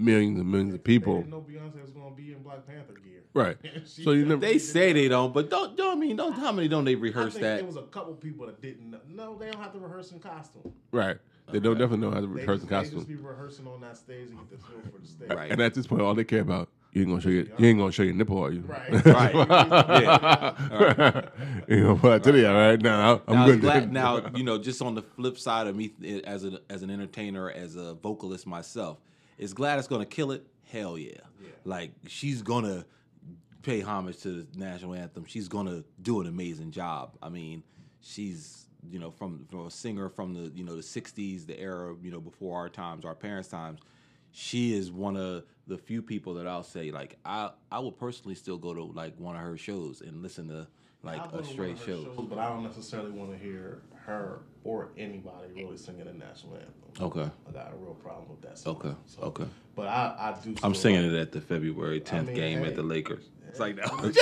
millions 0.00 0.38
and 0.38 0.50
millions 0.50 0.74
of 0.74 0.80
They 0.80 0.84
people. 0.98 1.16
didn't 1.18 1.30
know 1.30 1.40
Beyonce 1.48 1.80
was 1.82 1.90
gonna 1.90 2.14
be 2.14 2.32
in 2.32 2.42
Black 2.42 2.66
Panther 2.66 2.94
gear. 2.94 3.22
Right. 3.32 3.56
So 3.86 4.12
you 4.12 4.24
never. 4.24 4.40
They 4.40 4.58
say 4.58 4.92
they 4.92 5.08
don't, 5.08 5.32
but 5.32 5.50
don't 5.50 5.76
don't 5.76 5.96
I 5.96 6.00
mean 6.00 6.16
don't 6.16 6.32
how 6.32 6.52
many 6.52 6.68
don't 6.68 6.84
they 6.84 6.94
I 6.94 6.98
rehearse 6.98 7.34
think 7.34 7.42
that? 7.42 7.56
there 7.56 7.64
was 7.64 7.76
a 7.76 7.82
couple 7.82 8.14
people 8.14 8.46
that 8.46 8.60
didn't 8.60 8.90
know. 8.90 8.98
No, 9.08 9.38
they 9.38 9.50
don't 9.50 9.60
have 9.62 9.72
to 9.72 9.78
rehearse 9.78 10.10
in 10.12 10.18
costume. 10.20 10.72
Right. 10.92 11.18
They 11.52 11.58
don't 11.58 11.76
definitely 11.78 12.06
know 12.06 12.12
how 12.12 12.20
to 12.20 12.26
They 12.28 12.32
rehearse 12.32 12.60
just, 12.60 12.68
the 12.68 12.74
they 12.74 12.80
costume. 12.80 12.98
just 12.98 13.08
be 13.08 13.16
rehearsing 13.16 13.66
on 13.66 13.80
that 13.80 13.96
stage 13.96 14.28
and 14.30 14.38
get 14.38 14.50
the 14.50 14.56
feel 14.58 14.80
for 14.92 14.98
the 15.00 15.06
stage. 15.08 15.30
Right. 15.30 15.50
And 15.50 15.60
at 15.60 15.74
this 15.74 15.86
point, 15.86 16.02
all 16.02 16.14
they 16.14 16.22
care 16.24 16.42
about 16.42 16.68
you 16.92 17.02
ain't 17.02 17.10
gonna 17.10 17.20
show 17.22 17.28
your 17.28 17.44
you 17.58 17.66
ain't 17.68 17.78
gonna 17.78 17.92
show 17.92 18.02
your 18.02 18.14
nipple, 18.14 18.38
are 18.42 18.52
you? 18.52 18.60
Right. 18.62 18.90
Right. 19.06 19.34
yeah. 20.02 21.28
you 21.68 21.84
know 21.84 21.96
what 21.96 22.12
I 22.12 22.18
tell 22.18 22.36
you, 22.36 22.46
all 22.46 22.54
right? 22.54 22.80
Now 22.80 23.22
I'm 23.28 23.34
now, 23.34 23.46
good. 23.46 23.60
glad, 23.60 23.92
now 23.92 24.26
you 24.34 24.42
know, 24.44 24.58
just 24.58 24.82
on 24.82 24.94
the 24.94 25.02
flip 25.02 25.38
side 25.38 25.66
of 25.66 25.76
me 25.76 25.92
as 26.24 26.44
an 26.44 26.58
as 26.68 26.82
an 26.82 26.90
entertainer, 26.90 27.50
as 27.50 27.76
a 27.76 27.94
vocalist 27.94 28.46
myself, 28.46 28.98
is 29.40 29.54
Gladys 29.54 29.88
gonna 29.88 30.04
kill 30.04 30.30
it? 30.32 30.46
Hell 30.70 30.98
yeah! 30.98 31.22
Like 31.64 31.92
she's 32.06 32.42
gonna 32.42 32.84
pay 33.62 33.80
homage 33.80 34.18
to 34.18 34.42
the 34.42 34.58
national 34.58 34.94
anthem. 34.94 35.24
She's 35.24 35.48
gonna 35.48 35.82
do 36.00 36.20
an 36.20 36.26
amazing 36.26 36.70
job. 36.70 37.16
I 37.22 37.30
mean, 37.30 37.62
she's 38.00 38.66
you 38.88 38.98
know 38.98 39.10
from 39.10 39.46
from 39.50 39.66
a 39.66 39.70
singer 39.70 40.10
from 40.10 40.34
the 40.34 40.52
you 40.54 40.62
know 40.62 40.76
the 40.76 40.82
'60s, 40.82 41.46
the 41.46 41.58
era 41.58 41.96
you 42.02 42.10
know 42.10 42.20
before 42.20 42.58
our 42.58 42.68
times, 42.68 43.04
our 43.04 43.14
parents' 43.14 43.48
times. 43.48 43.80
She 44.32 44.74
is 44.74 44.92
one 44.92 45.16
of 45.16 45.44
the 45.66 45.76
few 45.78 46.02
people 46.02 46.34
that 46.34 46.46
I'll 46.46 46.62
say 46.62 46.90
like 46.90 47.18
I 47.24 47.50
I 47.72 47.78
would 47.78 47.98
personally 47.98 48.34
still 48.34 48.58
go 48.58 48.74
to 48.74 48.84
like 48.84 49.18
one 49.18 49.36
of 49.36 49.42
her 49.42 49.56
shows 49.56 50.02
and 50.02 50.22
listen 50.22 50.48
to 50.48 50.68
like 51.02 51.20
I'll 51.20 51.26
a 51.28 51.30
to 51.30 51.36
one 51.36 51.44
straight 51.44 51.72
of 51.72 51.78
her 51.80 51.86
show. 51.86 52.04
shows, 52.04 52.26
but 52.28 52.38
I 52.38 52.48
don't 52.48 52.62
necessarily 52.62 53.10
want 53.10 53.32
to 53.32 53.38
hear 53.38 53.82
her 54.06 54.40
or 54.64 54.90
anybody 54.98 55.48
really 55.54 55.76
singing 55.76 56.04
the 56.04 56.12
national 56.12 56.54
anthem. 56.54 56.72
Okay. 57.00 57.30
I 57.48 57.52
got 57.52 57.72
a 57.72 57.76
real 57.76 57.94
problem 57.94 58.28
with 58.28 58.42
that. 58.42 58.58
Song. 58.58 58.76
Okay, 58.76 58.94
okay. 59.22 59.46
But 59.74 59.86
I, 59.88 60.34
I 60.36 60.44
do. 60.44 60.54
I'm 60.62 60.74
singing 60.74 61.02
like- 61.02 61.12
it 61.12 61.18
at 61.20 61.32
the 61.32 61.40
February 61.40 62.00
10th 62.00 62.26
mean, 62.26 62.34
game 62.36 62.58
hey. 62.60 62.66
at 62.66 62.76
the 62.76 62.82
Lakers. 62.82 63.24
It's 63.48 63.60
like 63.60 63.76
no. 63.76 63.84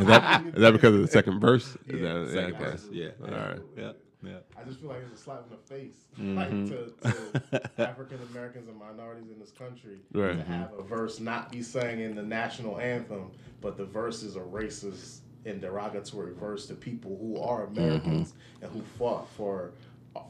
Is 0.00 0.06
that 0.06 0.44
is 0.46 0.60
that 0.60 0.72
because 0.72 0.94
of 0.94 1.02
the 1.02 1.06
second 1.08 1.40
verse? 1.40 1.76
Is 1.86 2.00
Yeah, 2.00 2.14
that, 2.14 2.28
second 2.30 2.54
okay. 2.54 2.64
verse, 2.64 2.88
yeah. 2.90 3.08
All 3.22 3.30
right. 3.30 3.60
yeah, 3.76 3.92
yeah. 4.24 4.32
I 4.58 4.64
just 4.64 4.80
feel 4.80 4.88
like 4.88 4.98
it's 5.08 5.20
a 5.20 5.22
slap 5.22 5.44
in 5.48 5.50
the 5.50 5.62
face, 5.62 5.94
Mm-hmm. 6.18 6.36
like 6.36 7.12
to, 7.30 7.70
to 7.76 7.88
African 7.88 8.18
Americans 8.32 8.68
and 8.68 8.76
minorities 8.78 9.30
in 9.30 9.38
this 9.38 9.50
country 9.52 9.98
Right. 10.12 10.36
to 10.38 10.42
have 10.44 10.72
a 10.78 10.82
verse 10.82 11.20
not 11.20 11.52
be 11.52 11.62
sang 11.62 12.00
in 12.00 12.14
the 12.16 12.22
national 12.22 12.80
anthem, 12.80 13.30
but 13.60 13.76
the 13.76 13.84
verse 13.84 14.22
is 14.22 14.36
a 14.36 14.40
racist 14.40 15.18
and 15.46 15.60
derogatory 15.60 16.32
verse 16.34 16.66
to 16.66 16.74
people 16.74 17.16
who 17.20 17.40
are 17.40 17.66
Americans 17.66 18.32
Mm-hmm. 18.32 18.64
and 18.64 18.72
who 18.72 18.82
fought 18.98 19.28
for 19.36 19.72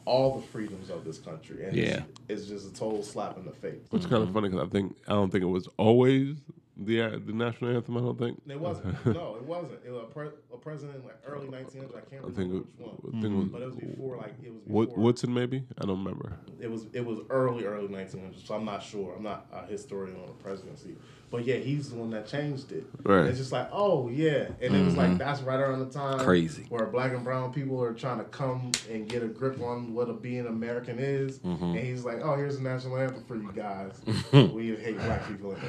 all 0.06 0.38
the 0.40 0.46
freedoms 0.48 0.88
of 0.90 1.04
this 1.04 1.18
country. 1.18 1.64
And 1.64 1.76
Yeah. 1.76 2.02
it's, 2.28 2.42
it's 2.42 2.46
just 2.46 2.68
a 2.68 2.74
total 2.74 3.02
slap 3.02 3.36
in 3.36 3.44
the 3.44 3.52
face. 3.52 3.82
Which 3.90 4.00
is 4.02 4.06
kind 4.06 4.22
of 4.22 4.32
funny 4.32 4.48
because 4.48 4.66
I 4.66 4.70
think 4.70 4.96
I 5.06 5.12
don't 5.12 5.30
think 5.30 5.42
it 5.44 5.48
was 5.48 5.68
always 5.76 6.36
the 6.76 7.02
uh, 7.02 7.18
the 7.24 7.32
national 7.32 7.76
anthem. 7.76 7.96
I 7.96 8.00
don't 8.00 8.18
think. 8.18 8.40
It 8.48 8.58
wasn't. 8.58 9.06
no, 9.14 9.36
it 9.36 9.44
wasn't. 9.44 9.78
It 9.86 9.90
was 9.90 10.02
a, 10.02 10.06
pre- 10.06 10.28
a 10.52 10.56
president 10.56 10.98
in 10.98 11.04
like 11.04 11.18
early 11.26 11.46
1900s. 11.46 11.96
I 11.96 12.00
can't 12.00 12.24
I 12.24 12.26
remember 12.26 12.32
think 12.32 12.52
it, 12.54 12.56
which 12.56 12.66
one. 12.78 12.96
I 13.16 13.20
think 13.20 13.34
it 13.46 13.52
But 13.52 13.62
it 13.62 13.66
was, 13.66 13.74
was 13.76 13.84
before, 13.84 14.16
like 14.16 14.34
it 14.42 14.52
was 14.52 14.62
before. 14.88 15.04
Woodson 15.04 15.32
maybe. 15.34 15.62
I 15.80 15.84
don't 15.86 15.98
remember. 16.02 16.32
It 16.60 16.68
was 16.70 16.86
it 16.92 17.04
was 17.04 17.20
early 17.30 17.64
early 17.66 17.86
1900s, 17.88 18.44
so 18.44 18.54
I'm 18.54 18.64
not 18.64 18.82
sure. 18.82 19.14
I'm 19.16 19.22
not 19.22 19.46
a 19.52 19.66
historian 19.66 20.16
on 20.16 20.26
the 20.26 20.32
presidency, 20.42 20.96
but 21.30 21.44
yeah, 21.44 21.56
he's 21.56 21.90
the 21.90 21.96
one 21.96 22.10
that 22.10 22.26
changed 22.26 22.72
it. 22.72 22.84
Right. 23.02 23.20
And 23.20 23.28
it's 23.28 23.38
just 23.38 23.52
like, 23.52 23.68
oh 23.72 24.08
yeah, 24.08 24.48
and 24.60 24.74
it 24.74 24.84
was 24.84 24.96
like 24.96 25.08
mm-hmm. 25.08 25.18
that's 25.18 25.40
right 25.42 25.58
around 25.58 25.80
the 25.80 25.92
time 25.92 26.18
Crazy. 26.20 26.66
where 26.68 26.86
black 26.86 27.12
and 27.12 27.24
brown 27.24 27.52
people 27.52 27.82
are 27.82 27.92
trying 27.92 28.18
to 28.18 28.24
come 28.24 28.70
and 28.90 29.08
get 29.08 29.22
a 29.22 29.26
grip 29.26 29.60
on 29.60 29.94
what 29.94 30.08
a 30.08 30.12
being 30.12 30.46
American 30.46 30.98
is, 30.98 31.38
mm-hmm. 31.40 31.64
and 31.64 31.78
he's 31.78 32.04
like, 32.04 32.20
oh, 32.22 32.36
here's 32.36 32.56
the 32.56 32.62
national 32.62 32.96
anthem 32.98 33.24
for 33.24 33.36
you 33.36 33.50
guys. 33.52 34.00
we 34.32 34.76
hate 34.76 34.96
black 34.98 35.26
people. 35.26 35.56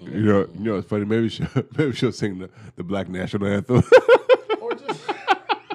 You 0.00 0.20
know, 0.20 0.48
you 0.54 0.64
know, 0.64 0.76
it's 0.76 0.88
funny. 0.88 1.04
Maybe 1.04 1.28
she'll 1.28 1.48
maybe 1.76 1.92
she'll 1.92 2.12
sing 2.12 2.38
the, 2.38 2.50
the 2.76 2.82
black 2.82 3.08
national 3.08 3.46
anthem. 3.46 3.82
or 4.60 4.74
just 4.74 5.00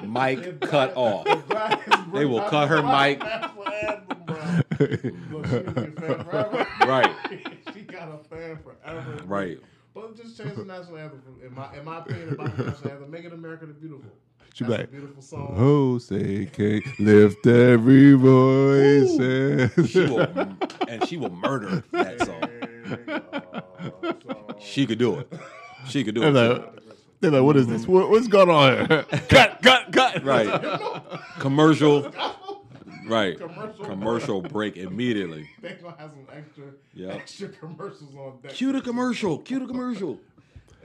Mic 0.04 0.60
cut 0.60 0.92
off. 0.96 1.26
They 2.12 2.24
will 2.24 2.42
cut 2.42 2.68
her 2.68 2.82
mic. 2.82 3.20
National 3.20 3.68
anthem, 3.68 4.18
bro. 4.26 4.38
Look, 5.30 5.44
she 5.44 5.56
gonna 5.56 5.72
be 5.72 5.80
a 5.80 5.92
fan 5.92 6.24
forever. 6.24 6.66
Right. 6.86 7.10
She 7.98 8.06
got 8.06 8.20
a 8.20 8.24
fan 8.28 8.58
forever. 8.58 9.22
Right. 9.26 9.58
But 9.94 10.16
just 10.16 10.36
change 10.36 10.54
the 10.56 10.64
national 10.64 10.98
anthem. 10.98 11.22
From, 11.22 11.40
in 11.46 11.54
my 11.54 11.76
in 11.76 11.84
my 11.84 11.98
opinion, 11.98 12.30
about 12.34 12.56
the 12.56 12.64
national 12.64 12.90
anthem, 12.92 13.10
make 13.10 13.24
it 13.24 13.32
America 13.32 13.66
the 13.66 13.72
Beautiful. 13.72 14.10
She 14.54 14.64
That's 14.64 14.78
like, 14.78 14.84
a 14.84 14.86
beautiful 14.88 15.22
song. 15.22 15.54
Jose 15.56 16.46
can 16.46 16.82
lift 16.98 17.46
every 17.46 18.14
voice. 18.14 19.16
and-" 19.18 19.88
She 19.88 20.00
will, 20.00 20.20
and 20.88 21.06
she 21.06 21.16
will 21.16 21.30
murder 21.30 21.84
that 21.92 22.18
song. 22.26 22.42
song. 24.02 24.56
She 24.60 24.86
could 24.86 24.98
do 24.98 25.18
it. 25.20 25.32
She 25.86 26.02
could 26.02 26.14
do 26.16 26.20
They're 26.22 26.30
it. 26.30 26.34
like, 26.34 26.74
they're 27.20 27.30
like, 27.30 27.42
what 27.42 27.56
is 27.56 27.66
this? 27.66 27.86
What, 27.86 28.10
what's 28.10 28.26
going 28.28 28.50
on 28.50 28.86
here? 28.88 29.02
cut, 29.28 29.60
cut, 29.62 29.92
cut. 29.92 30.24
Right. 30.24 30.48
Commercial. 31.38 32.12
Right. 33.08 33.38
Commercial. 33.38 33.84
Commercial 33.84 34.42
break 34.42 34.76
immediately. 34.88 35.48
They 35.60 35.74
gonna 35.74 35.96
have 35.98 36.10
some 36.10 36.26
extra 36.32 36.64
Yep. 36.94 37.14
extra 37.14 37.48
commercials 37.48 38.14
on 38.14 38.40
deck. 38.42 38.52
Cue 38.52 38.72
the 38.72 38.80
commercial. 38.80 39.38
Cue 39.38 39.60
the 39.60 39.66
commercial. 39.66 40.20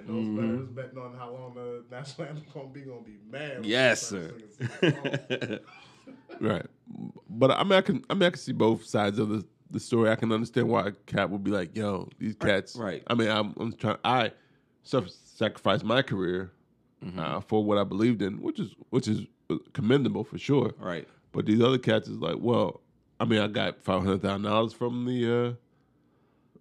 And 0.05 0.09
those 0.09 0.35
betters 0.35 0.59
mm-hmm. 0.59 0.73
betting 0.73 0.97
on 0.97 1.17
how 1.17 1.31
long 1.31 1.53
the 1.53 1.83
national 1.89 2.27
anthem 2.27 2.43
gonna 2.53 2.67
be 2.67 2.81
gonna 2.81 2.99
be 3.03 3.19
mad. 3.31 3.65
Yes, 3.65 4.01
sir. 4.01 4.33
start 4.49 4.71
singing 4.81 4.99
some 4.99 5.37
songs. 5.37 5.59
Right. 6.39 6.65
But 7.29 7.51
I 7.51 7.63
mean, 7.63 7.73
I 7.73 7.81
can, 7.81 8.03
I 8.09 8.13
mean, 8.13 8.23
I 8.23 8.29
can 8.31 8.39
see 8.39 8.51
both 8.51 8.85
sides 8.85 9.19
of 9.19 9.29
the, 9.29 9.45
the 9.71 9.79
story. 9.79 10.09
I 10.09 10.15
can 10.15 10.31
understand 10.31 10.67
why 10.67 10.87
a 10.87 10.91
cat 10.91 11.29
would 11.29 11.43
be 11.43 11.51
like, 11.51 11.75
yo, 11.75 12.09
these 12.19 12.35
cats. 12.35 12.75
Right. 12.75 13.03
I 13.07 13.15
mean, 13.15 13.29
I'm, 13.29 13.53
I'm 13.57 13.73
trying, 13.73 13.97
I 14.03 14.31
sacrificed 14.83 15.83
my 15.83 16.01
career 16.01 16.51
mm-hmm. 17.03 17.19
uh, 17.19 17.41
for 17.41 17.63
what 17.63 17.77
I 17.77 17.83
believed 17.83 18.21
in, 18.21 18.41
which 18.41 18.59
is, 18.59 18.71
which 18.89 19.07
is 19.07 19.25
uh, 19.49 19.55
commendable 19.73 20.23
for 20.23 20.37
sure. 20.37 20.73
Right. 20.77 21.07
But 21.33 21.45
these 21.45 21.61
other 21.61 21.77
cats 21.79 22.07
is 22.07 22.17
like, 22.19 22.37
well, 22.39 22.79
I 23.19 23.25
mean, 23.25 23.41
I 23.41 23.47
got 23.47 23.81
five 23.83 24.03
hundred 24.03 24.21
thousand 24.21 24.43
dollars 24.43 24.71
from 24.73 25.05
the 25.05 25.47
uh, 25.47 25.53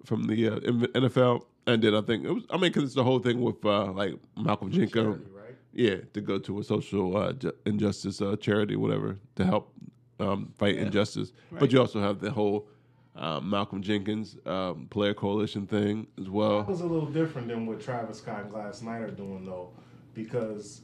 from 0.05 0.25
the 0.25 0.49
uh, 0.49 0.57
NFL, 0.61 1.45
and 1.67 1.81
then 1.83 1.95
I 1.95 2.01
think 2.01 2.25
it 2.25 2.33
was. 2.33 2.45
I 2.51 2.55
mean, 2.55 2.63
because 2.73 2.85
it's 2.85 2.95
the 2.95 3.05
whole 3.05 3.21
thing 3.21 3.41
with 3.41 3.65
uh, 3.65 3.93
like 3.93 4.15
Malcolm 4.37 4.71
Jenkins, 4.73 5.27
right? 5.35 5.55
yeah, 5.73 5.97
to 6.15 6.21
go 6.21 6.39
to 6.39 6.59
a 6.59 6.65
social 6.65 7.17
uh, 7.17 7.33
ju- 7.35 7.53
injustice 7.67 8.21
uh, 8.21 8.35
charity, 8.37 8.75
whatever, 8.77 9.19
to 9.37 9.45
help 9.45 9.73
um, 10.19 10.53
fight 10.59 10.77
injustice. 10.77 11.33
But 11.53 11.71
you 11.73 11.79
also 11.81 12.01
have 12.01 12.19
the 12.21 12.31
whole 12.31 12.67
uh, 13.15 13.41
Malcolm 13.41 13.83
Jenkins 13.83 14.37
um, 14.47 14.87
player 14.91 15.13
coalition 15.15 15.67
thing 15.67 16.07
as 16.19 16.25
That 16.25 16.33
well. 16.33 16.65
was 16.65 16.81
a 16.81 16.87
little 16.87 17.07
different 17.11 17.49
than 17.49 17.67
what 17.67 17.81
Travis 17.81 18.19
Scott 18.19 18.43
and 18.43 18.51
Gladys 18.51 18.83
Knight 18.83 19.03
are 19.03 19.11
doing 19.11 19.45
though, 19.45 19.71
because 20.15 20.83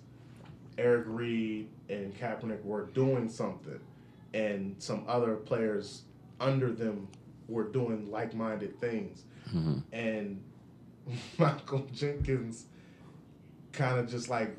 Eric 0.79 1.05
Reid 1.07 1.69
and 1.89 2.17
Kaepernick 2.17 2.65
were 2.65 2.87
doing 2.87 3.29
something, 3.29 3.81
and 4.33 4.77
some 4.79 5.05
other 5.09 5.35
players 5.35 6.03
under 6.41 6.73
them 6.73 7.09
were 7.49 7.65
doing 7.65 8.11
like-minded 8.11 8.81
things, 8.81 9.25
mm-hmm. 9.49 9.79
and 9.93 10.43
Michael 11.39 11.87
Jenkins 11.93 12.67
kind 13.73 13.99
of 13.99 14.09
just 14.09 14.29
like 14.29 14.57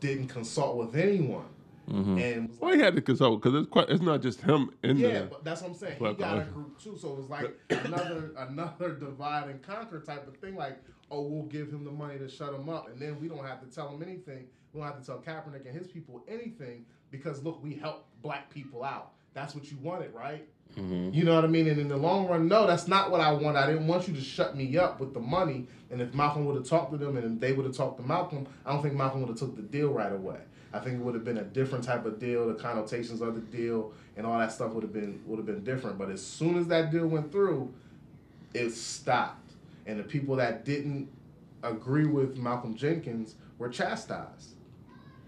didn't 0.00 0.28
consult 0.28 0.76
with 0.76 0.96
anyone, 0.96 1.46
mm-hmm. 1.88 2.18
and 2.18 2.48
was 2.50 2.60
Well, 2.60 2.74
he 2.74 2.80
had 2.80 2.96
to 2.96 3.02
consult 3.02 3.40
because 3.40 3.60
it's 3.60 3.70
quite. 3.70 3.88
It's 3.88 4.02
not 4.02 4.22
just 4.22 4.40
him 4.40 4.70
in 4.82 4.96
yeah, 4.96 5.08
there. 5.08 5.24
but 5.26 5.44
that's 5.44 5.62
what 5.62 5.70
I'm 5.70 5.76
saying. 5.76 5.94
He 5.94 5.98
Black 6.00 6.18
got 6.18 6.38
a 6.38 6.40
uh, 6.40 6.44
group 6.46 6.78
too, 6.82 6.98
so 6.98 7.12
it 7.12 7.16
was 7.18 7.30
like 7.30 7.56
another 7.84 8.32
another 8.36 8.94
divide 8.94 9.48
and 9.48 9.62
conquer 9.62 10.00
type 10.00 10.26
of 10.26 10.36
thing. 10.38 10.56
Like, 10.56 10.82
oh, 11.10 11.22
we'll 11.22 11.44
give 11.44 11.70
him 11.70 11.84
the 11.84 11.92
money 11.92 12.18
to 12.18 12.28
shut 12.28 12.52
him 12.52 12.68
up, 12.68 12.88
and 12.88 12.98
then 12.98 13.20
we 13.20 13.28
don't 13.28 13.46
have 13.46 13.60
to 13.60 13.72
tell 13.72 13.88
him 13.88 14.02
anything. 14.02 14.46
We 14.74 14.80
don't 14.80 14.88
have 14.88 15.00
to 15.00 15.06
tell 15.06 15.18
Kaepernick 15.18 15.66
and 15.66 15.78
his 15.78 15.86
people 15.86 16.24
anything 16.26 16.84
because 17.10 17.42
look, 17.42 17.62
we 17.62 17.74
help 17.74 18.06
black 18.22 18.50
people 18.50 18.82
out. 18.82 19.12
That's 19.32 19.54
what 19.54 19.70
you 19.70 19.78
wanted, 19.80 20.12
right? 20.12 20.46
Mm-hmm. 20.76 21.14
You 21.14 21.24
know 21.24 21.34
what 21.34 21.44
I 21.44 21.48
mean? 21.48 21.68
And 21.68 21.80
in 21.80 21.88
the 21.88 21.96
long 21.96 22.26
run, 22.26 22.48
no, 22.48 22.66
that's 22.66 22.88
not 22.88 23.10
what 23.10 23.20
I 23.20 23.32
want. 23.32 23.56
I 23.56 23.66
didn't 23.66 23.86
want 23.86 24.08
you 24.08 24.14
to 24.14 24.20
shut 24.20 24.56
me 24.56 24.76
up 24.76 24.98
with 24.98 25.14
the 25.14 25.20
money. 25.20 25.68
And 25.90 26.00
if 26.00 26.12
Malcolm 26.14 26.44
would 26.46 26.56
have 26.56 26.66
talked 26.66 26.90
to 26.92 26.98
them 26.98 27.16
and 27.16 27.40
they 27.40 27.52
would 27.52 27.64
have 27.64 27.76
talked 27.76 27.98
to 28.00 28.06
Malcolm, 28.06 28.46
I 28.66 28.72
don't 28.72 28.82
think 28.82 28.94
Malcolm 28.94 29.20
would 29.20 29.28
have 29.28 29.38
took 29.38 29.54
the 29.54 29.62
deal 29.62 29.92
right 29.92 30.12
away. 30.12 30.38
I 30.72 30.80
think 30.80 30.96
it 30.96 31.04
would 31.04 31.14
have 31.14 31.24
been 31.24 31.38
a 31.38 31.44
different 31.44 31.84
type 31.84 32.04
of 32.04 32.18
deal. 32.18 32.48
The 32.48 32.54
connotations 32.54 33.20
of 33.20 33.36
the 33.36 33.40
deal 33.40 33.92
and 34.16 34.26
all 34.26 34.38
that 34.38 34.50
stuff 34.50 34.72
would 34.72 34.82
have 34.82 34.92
been 34.92 35.20
would 35.26 35.36
have 35.36 35.46
been 35.46 35.62
different. 35.62 35.98
But 35.98 36.10
as 36.10 36.24
soon 36.24 36.58
as 36.58 36.66
that 36.68 36.90
deal 36.90 37.06
went 37.06 37.30
through, 37.30 37.72
it 38.52 38.70
stopped. 38.70 39.52
And 39.86 40.00
the 40.00 40.04
people 40.04 40.34
that 40.36 40.64
didn't 40.64 41.08
agree 41.62 42.06
with 42.06 42.36
Malcolm 42.36 42.74
Jenkins 42.74 43.36
were 43.58 43.68
chastised. 43.68 44.54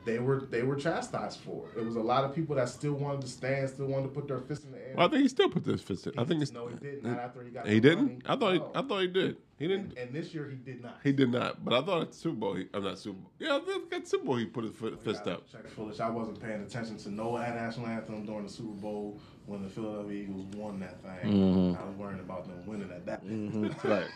They 0.07 0.20
were 0.20 0.46
they 0.48 0.62
were 0.62 0.76
chastised 0.76 1.40
for 1.40 1.68
it. 1.68 1.80
It 1.80 1.84
was 1.84 1.96
a 1.96 2.00
lot 2.00 2.24
of 2.24 2.32
people 2.32 2.54
that 2.54 2.68
still 2.68 2.92
wanted 2.92 3.22
to 3.22 3.26
stand, 3.28 3.68
still 3.68 3.86
wanted 3.86 4.04
to 4.04 4.14
put 4.14 4.28
their 4.28 4.38
fist 4.38 4.64
in 4.64 4.70
the 4.70 4.78
air. 4.78 4.94
Well, 4.96 5.09
I 5.09 5.11
think 5.11 5.22
he 5.22 5.28
still 5.28 5.50
put 5.50 5.66
his 5.66 5.82
fist 5.82 6.07
in. 6.07 6.16
I 6.16 6.22
think 6.22 6.42
it's 6.42 6.52
no, 6.52 6.68
he 6.68 6.76
didn't. 6.76 7.02
Not 7.02 7.18
after 7.18 7.42
he 7.42 7.50
got. 7.50 7.66
he 7.66 7.80
didn't. 7.80 8.04
money. 8.07 8.18
I 8.24 8.36
thought 8.36 8.54
he, 8.54 8.61
I 8.74 8.82
thought 8.82 9.00
he 9.00 9.09
did. 9.09 9.36
He 9.59 9.66
didn't. 9.66 9.90
And, 9.90 9.98
and 9.98 10.12
this 10.12 10.34
year 10.34 10.48
he 10.50 10.57
did 10.57 10.82
not. 10.82 10.98
He 11.02 11.12
did 11.12 11.30
not. 11.32 11.64
But 11.64 11.72
I 11.74 11.82
thought 11.86 12.02
at 12.02 12.14
Super 12.14 12.36
Bowl. 12.36 12.54
He, 12.57 12.66
I'm 12.74 12.84
not 12.84 12.98
Super 12.98 13.16
Bowl. 13.18 13.30
Yeah, 13.38 13.57
I 13.57 13.61
think 13.61 13.90
at 13.94 14.07
Super 14.07 14.26
Bowl 14.26 14.36
he 14.36 14.44
put 14.44 14.64
his 14.64 14.74
foot, 14.74 15.02
fist 15.02 15.22
Yeah, 15.24 15.32
up. 15.34 15.50
Check 15.50 15.66
foolish. 15.70 15.98
I 15.98 16.11
wasn't 16.11 16.42
paying 16.42 16.61
attention 16.61 16.98
to 16.98 17.11
no 17.11 17.36
national 17.38 17.86
anthem 17.86 18.26
during 18.26 18.44
the 18.46 18.52
Super 18.52 18.74
Bowl 18.74 19.18
when 19.46 19.62
the 19.62 19.68
Philadelphia 19.70 20.24
Eagles 20.24 20.44
won 20.57 20.80
that 20.80 21.00
thing. 21.02 21.32
Mm-hmm. 21.32 21.82
I 21.82 21.86
was 21.86 21.96
worrying 21.96 22.20
about 22.20 22.46
them 22.46 22.66
winning 22.66 22.90
at 22.90 23.07
that. 23.07 23.22
right, 23.84 24.07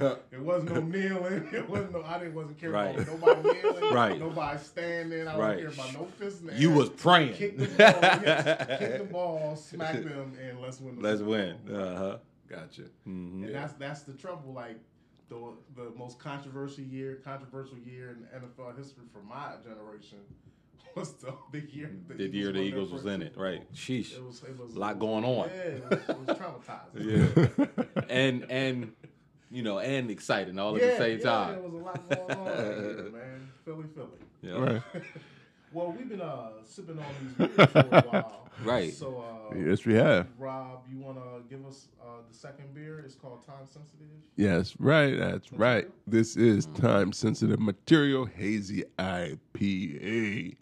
right. 0.00 0.18
it 0.32 0.40
wasn't 0.40 0.72
no 0.74 0.80
kneeling. 0.80 1.48
It 1.52 1.68
wasn't 1.68 1.92
no. 1.92 2.02
I 2.02 2.18
didn't 2.18 2.34
wasn't 2.34 2.58
caring 2.58 2.74
Right. 2.74 2.98
about 2.98 3.20
nobody 3.20 3.62
kneeling. 3.62 3.94
Right. 3.94 4.18
Nobody 4.18 4.58
standing. 4.58 5.28
I 5.28 5.36
Right. 5.38 5.62
don't 5.62 5.74
care 5.74 5.84
about 5.84 5.92
no 6.00 6.06
fist. 6.18 6.40
in 6.40 6.46
the 6.48 6.54
You 6.54 6.70
air. 6.72 6.76
was 6.78 6.88
praying. 6.90 7.34
Kick 7.34 7.58
the 7.58 7.66
ball. 7.66 7.76
yes, 7.78 8.78
kick 8.80 8.98
the 8.98 9.04
ball. 9.04 9.56
Smack 9.56 9.94
them 10.02 10.32
and 10.42 10.60
let's 10.60 10.80
win. 10.80 10.96
The 10.96 11.02
Let's 11.02 11.18
Super 11.18 11.30
win. 11.30 11.56
Uh 11.72 11.96
huh. 11.96 12.16
Gotcha. 12.48 12.82
Mm-hmm. 13.06 13.44
And 13.44 13.54
that's 13.54 13.74
that's 13.74 14.02
the 14.02 14.14
trouble. 14.14 14.52
Like 14.52 14.78
the 15.28 15.52
the 15.76 15.90
most 15.96 16.18
controversial 16.18 16.84
year, 16.84 17.20
controversial 17.24 17.78
year 17.78 18.10
in 18.10 18.40
NFL 18.40 18.76
history 18.76 19.04
for 19.12 19.22
my 19.22 19.52
generation 19.62 20.18
was 20.94 21.12
the, 21.14 21.34
the 21.52 21.60
year 21.60 21.90
The 22.08 22.28
year 22.28 22.52
the 22.52 22.60
Eagles 22.60 22.90
was 22.90 23.06
in 23.06 23.22
it, 23.22 23.34
right? 23.36 23.70
Sheesh. 23.72 24.16
It 24.16 24.24
was 24.24 24.42
it 24.42 24.58
was 24.58 24.74
A 24.74 24.78
lot 24.78 24.98
going 24.98 25.24
on. 25.24 25.50
Yeah, 25.54 25.60
it 25.60 25.90
was, 25.90 26.00
it 26.00 26.18
was 26.18 26.38
traumatizing. 26.38 27.68
Yeah. 27.98 28.04
and 28.08 28.46
and 28.50 28.92
you 29.50 29.62
know 29.62 29.78
and 29.78 30.10
exciting 30.10 30.58
all 30.58 30.74
at 30.76 30.80
the 30.80 30.96
same 30.96 31.18
yeah, 31.18 31.24
time. 31.24 31.52
There 31.52 31.62
was 31.62 31.74
a 31.74 31.76
lot 31.76 32.08
going 32.08 32.38
on 32.38 32.46
that 32.46 32.76
year, 32.78 33.10
man. 33.12 33.52
Philly, 33.64 33.84
Philly. 33.94 34.08
Yeah. 34.42 34.52
Right. 34.52 34.82
Well, 35.72 35.94
we've 35.96 36.08
been 36.08 36.20
uh, 36.20 36.50
sipping 36.64 36.98
on 36.98 37.04
these 37.22 37.32
beers 37.48 37.70
for 37.70 37.78
a 37.78 38.02
while. 38.02 38.32
Right. 38.64 38.94
So, 38.94 39.24
uh, 39.52 39.54
Yes, 39.54 39.84
we 39.84 39.94
have. 39.94 40.26
Rob, 40.38 40.82
you 40.90 40.98
want 40.98 41.16
to 41.18 41.42
give 41.48 41.64
us 41.66 41.88
uh, 42.02 42.22
the 42.30 42.34
second 42.36 42.74
beer? 42.74 43.00
It's 43.00 43.14
called 43.14 43.46
Time 43.46 43.66
Sensitive. 43.66 44.06
Yes, 44.36 44.74
right. 44.78 45.16
That's 45.18 45.52
right. 45.52 45.86
This 46.06 46.36
is 46.36 46.66
time 46.66 47.12
sensitive 47.12 47.60
material 47.60 48.24
hazy 48.26 48.84
IPA, 48.98 50.56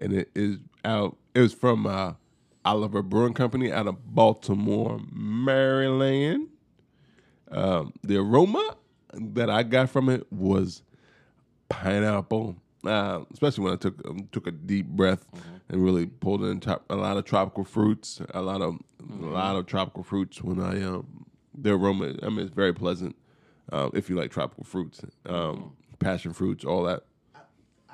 and 0.00 0.12
it 0.12 0.30
is 0.34 0.58
out. 0.84 1.16
It 1.34 1.40
was 1.40 1.54
from 1.54 1.86
uh, 1.86 2.14
Oliver 2.64 3.02
Brewing 3.02 3.34
Company 3.34 3.72
out 3.72 3.86
of 3.86 4.14
Baltimore, 4.14 5.00
Maryland. 5.12 6.48
Um, 7.50 7.92
the 8.02 8.16
aroma 8.18 8.76
that 9.12 9.50
I 9.50 9.62
got 9.64 9.90
from 9.90 10.08
it 10.08 10.30
was 10.32 10.82
pineapple, 11.68 12.56
uh, 12.84 13.20
especially 13.32 13.64
when 13.64 13.72
I 13.72 13.76
took 13.76 14.06
um, 14.08 14.28
took 14.32 14.46
a 14.46 14.50
deep 14.52 14.86
breath 14.86 15.26
and 15.68 15.84
really 15.84 16.06
pulled 16.06 16.42
in 16.44 16.60
top, 16.60 16.84
a 16.90 16.96
lot 16.96 17.16
of 17.16 17.24
tropical 17.24 17.64
fruits, 17.64 18.20
a 18.32 18.40
lot 18.40 18.62
of 18.62 18.78
a 19.00 19.26
lot 19.26 19.56
of 19.56 19.66
tropical 19.66 20.02
fruits. 20.02 20.42
When 20.42 20.60
I 20.60 20.82
um, 20.82 21.26
the 21.54 21.74
aroma, 21.74 22.14
I 22.22 22.28
mean, 22.28 22.40
it's 22.40 22.54
very 22.54 22.72
pleasant 22.72 23.16
uh, 23.72 23.90
if 23.94 24.08
you 24.08 24.16
like 24.16 24.30
tropical 24.30 24.64
fruits, 24.64 25.02
um, 25.26 25.72
passion 25.98 26.32
fruits, 26.32 26.64
all 26.64 26.84
that. 26.84 27.04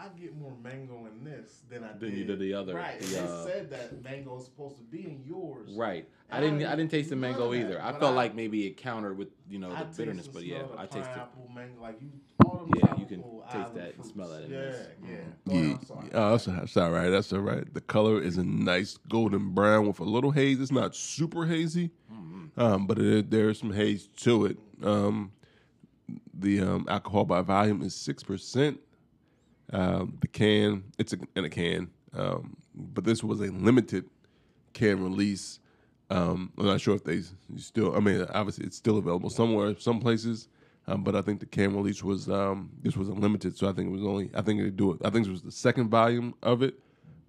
I, 0.07 0.15
I 0.17 0.19
get 0.21 0.37
more 0.37 0.53
mango 0.63 1.07
in 1.07 1.25
this 1.25 1.63
than 1.71 1.85
I 1.85 1.89
Than 1.93 2.11
did. 2.11 2.19
you 2.19 2.25
did 2.25 2.39
the 2.39 2.55
other, 2.55 2.75
Right. 2.75 3.01
the, 3.01 3.07
they 3.07 3.19
uh, 3.19 3.45
said 3.45 3.71
that 3.71 4.03
mango 4.03 4.39
is 4.39 4.45
supposed 4.45 4.77
to 4.79 4.83
be 4.85 5.05
in 5.05 5.23
yours. 5.27 5.71
Right. 5.77 6.09
I 6.31 6.41
didn't. 6.41 6.65
I 6.65 6.73
I 6.73 6.77
didn't 6.77 6.91
taste 6.91 7.11
the 7.11 7.17
mango 7.17 7.53
that, 7.53 7.59
either. 7.59 7.81
I 7.83 7.93
felt 7.93 8.13
I- 8.13 8.17
like 8.17 8.35
maybe 8.35 8.67
it 8.67 8.77
countered 8.77 9.17
with 9.17 9.29
you 9.49 9.59
know 9.59 9.71
I 9.71 9.81
the 9.81 9.85
taste 9.85 9.99
bitterness, 9.99 10.25
and 10.27 10.35
but 10.35 10.45
yeah, 10.45 10.59
smell 10.59 10.69
the 10.73 10.79
I 10.81 10.87
tasted. 10.87 11.03
pineapple, 11.05 11.51
mango, 11.55 11.81
like 11.83 12.03
you, 12.03 12.09
all 12.45 12.69
Yeah, 12.77 12.95
you 12.99 13.07
can 13.07 13.23
taste 13.23 13.55
island 13.55 13.77
that 13.77 13.95
and 13.97 14.05
smell 14.07 14.29
that 14.29 14.43
in 14.45 14.51
yeah, 14.51 14.59
this. 14.61 14.87
Yeah, 15.05 15.09
Mhm. 15.09 15.23
Go 15.49 15.53
ahead, 15.55 15.65
Yeah, 15.69 15.75
I'm 15.77 15.85
sorry. 15.85 16.09
oh, 16.15 16.31
that's, 16.33 16.45
that's 16.47 16.77
all 16.77 16.91
right. 16.91 17.11
That's 17.11 17.33
all 17.33 17.41
right. 17.41 17.75
The 17.75 17.81
color 17.81 18.21
is 18.21 18.39
a 18.39 18.45
nice 18.45 18.99
golden 19.09 19.51
brown 19.55 19.87
with 19.87 20.01
a 20.01 20.05
little 20.05 20.33
haze. 20.33 20.61
It's 20.61 20.73
not 20.73 20.97
super 20.97 21.47
hazy, 21.47 21.91
um, 22.57 22.87
but 22.89 22.99
it, 22.99 23.31
there's 23.31 23.61
some 23.61 23.73
haze 23.73 24.09
to 24.19 24.47
it. 24.47 24.59
Um, 24.83 25.31
the 26.35 26.61
um, 26.61 26.87
alcohol 26.89 27.25
by 27.25 27.41
volume 27.43 27.83
is 27.83 27.95
six 27.95 28.23
percent. 28.25 28.81
Um, 29.73 30.19
the 30.21 30.29
can, 30.29 30.85
it's 30.99 31.13
a, 31.13 31.19
in 31.35 31.45
a 31.45 31.51
can, 31.51 31.91
um, 32.15 32.57
but 32.75 33.05
this 33.05 33.23
was 33.23 33.41
a 33.41 33.51
limited 33.51 34.05
can 34.73 35.03
release. 35.03 35.59
Um, 36.09 36.53
I'm 36.57 36.67
not 36.67 36.81
sure 36.81 36.95
if 36.95 37.05
they 37.05 37.23
still. 37.57 37.97
I 37.97 38.01
mean, 38.01 38.25
obviously 38.33 38.67
it's 38.67 38.77
still 38.77 38.99
available 38.99 39.31
somewhere, 39.31 39.75
some 39.79 40.01
places. 40.01 40.49
Um, 40.89 41.03
but 41.03 41.17
I 41.17 41.23
think 41.23 41.41
the 41.41 41.47
can 41.47 41.75
release 41.75 42.03
was 42.03 42.29
um, 42.29 42.71
this 42.81 42.97
was 42.97 43.09
unlimited, 43.09 43.57
so 43.57 43.69
I 43.69 43.73
think 43.73 43.89
it 43.89 43.93
was 43.93 44.05
only. 44.05 44.31
I 44.35 44.43
think 44.43 44.63
they 44.63 44.71
do 44.71 44.93
it. 44.93 45.01
I 45.05 45.11
think 45.11 45.25
this 45.25 45.33
was 45.33 45.43
the 45.43 45.51
second 45.51 45.89
volume 45.89 46.35
of 46.45 46.63
it, 46.63 46.79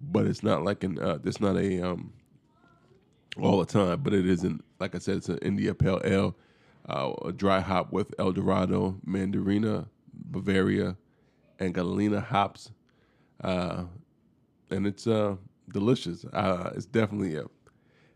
but 0.00 0.26
it's 0.26 0.44
not 0.44 0.62
like 0.62 0.84
an. 0.84 0.98
Uh, 0.98 1.18
it's 1.24 1.40
not 1.40 1.56
a 1.56 1.82
um, 1.82 2.12
all 3.40 3.58
the 3.58 3.66
time, 3.66 4.00
but 4.02 4.14
it 4.14 4.26
isn't. 4.26 4.64
Like 4.78 4.94
I 4.94 4.98
said, 4.98 5.16
it's 5.16 5.28
an 5.28 5.38
India 5.38 5.74
Pale 5.74 6.02
Ale, 6.04 6.36
uh, 6.88 7.12
a 7.24 7.32
dry 7.32 7.58
hop 7.58 7.92
with 7.92 8.14
El 8.18 8.30
Dorado, 8.32 8.96
Mandarina, 9.04 9.88
Bavaria, 10.12 10.96
and 11.58 11.74
Galena 11.74 12.20
hops, 12.20 12.70
uh, 13.42 13.84
and 14.70 14.86
it's 14.86 15.06
uh, 15.06 15.36
delicious. 15.72 16.24
Uh, 16.32 16.70
it's 16.74 16.86
definitely 16.86 17.36
a. 17.36 17.44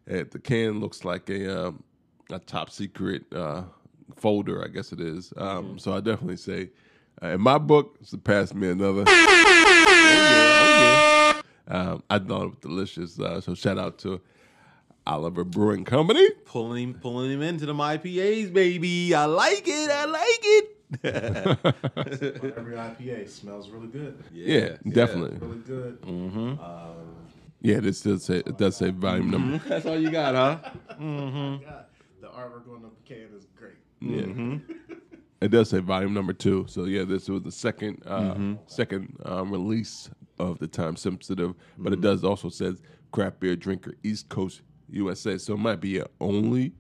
the 0.07 0.39
can 0.39 0.81
looks 0.81 1.05
like 1.05 1.29
a 1.31 1.67
um, 1.69 1.83
a 2.31 2.39
top 2.39 2.71
secret 2.71 3.25
uh, 3.35 3.63
folder, 4.17 4.65
I 4.65 4.69
guess 4.69 4.93
it 4.93 5.01
is. 5.01 5.33
Um, 5.37 5.79
So 5.79 5.93
I 5.93 6.01
definitely 6.01 6.37
say, 6.37 6.71
uh, 7.23 7.29
in 7.29 7.41
my 7.41 7.59
book, 7.59 7.99
surpassed 8.03 8.55
me 8.55 8.71
another. 8.71 9.05
Um, 11.69 12.03
I 12.11 12.19
thought 12.19 12.43
it 12.43 12.47
was 12.49 12.57
delicious. 12.61 13.19
Uh, 13.21 13.41
so 13.41 13.55
shout 13.55 13.79
out 13.79 13.97
to 13.99 14.21
Oliver 15.07 15.45
Brewing 15.45 15.85
Company. 15.85 16.29
Pulling 16.45 16.83
him, 16.91 16.95
pulling 16.95 17.31
him 17.31 17.41
into 17.41 17.67
the 17.67 17.73
IPAs, 17.73 18.53
baby. 18.53 19.15
I 19.15 19.27
like 19.27 19.63
it. 19.67 19.91
I 19.91 20.05
like 20.05 20.41
it. 20.43 20.72
But 21.01 22.23
every 22.57 22.77
IPA 22.77 23.29
smells 23.29 23.71
really 23.71 23.89
good. 23.89 24.23
Yeah, 24.33 24.77
definitely. 24.89 25.39
Really 25.39 25.61
good. 25.61 26.01
Mm-hmm. 26.03 26.55
Uh, 26.61 26.93
Yeah, 27.61 27.81
this 27.81 28.01
does 28.03 28.25
say 28.25 28.39
it 28.39 28.57
does 28.59 28.77
say 28.77 28.91
volume 28.91 29.31
number. 29.31 29.59
That's 29.69 29.87
all 29.87 29.99
you 29.99 30.11
got, 30.11 30.35
huh? 30.35 30.71
Mm-hmm. 31.01 31.65
God, 31.65 31.85
the 32.21 32.27
artwork 32.29 32.69
on 32.75 32.83
the 32.83 32.91
can 33.05 33.29
is 33.37 33.47
great. 33.57 33.75
Yeah. 34.01 34.59
It 35.41 35.49
does 35.51 35.71
say 35.71 35.79
volume 35.81 36.15
number 36.15 36.33
two. 36.33 36.67
So 36.69 36.85
yeah, 36.85 37.05
this 37.05 37.29
was 37.29 37.43
the 37.43 37.53
second 37.53 38.03
uh, 38.07 38.21
Mm-hmm. 38.35 38.55
second 38.67 39.17
um, 39.25 39.51
release 39.51 40.11
of 40.39 40.59
the 40.59 40.67
time 40.69 40.97
sensitive, 40.97 41.55
but 41.79 41.93
it 41.93 41.97
Mm-hmm. 41.97 42.03
does 42.03 42.25
also 42.25 42.49
says 42.49 42.83
craft 43.13 43.41
beer 43.41 43.57
drinker 43.57 43.95
East 44.03 44.29
Coast 44.29 44.63
USA. 44.91 45.39
So 45.39 45.55
it 45.55 45.59
might 45.59 45.81
be 45.81 45.99
a 45.99 46.07
only 46.21 46.73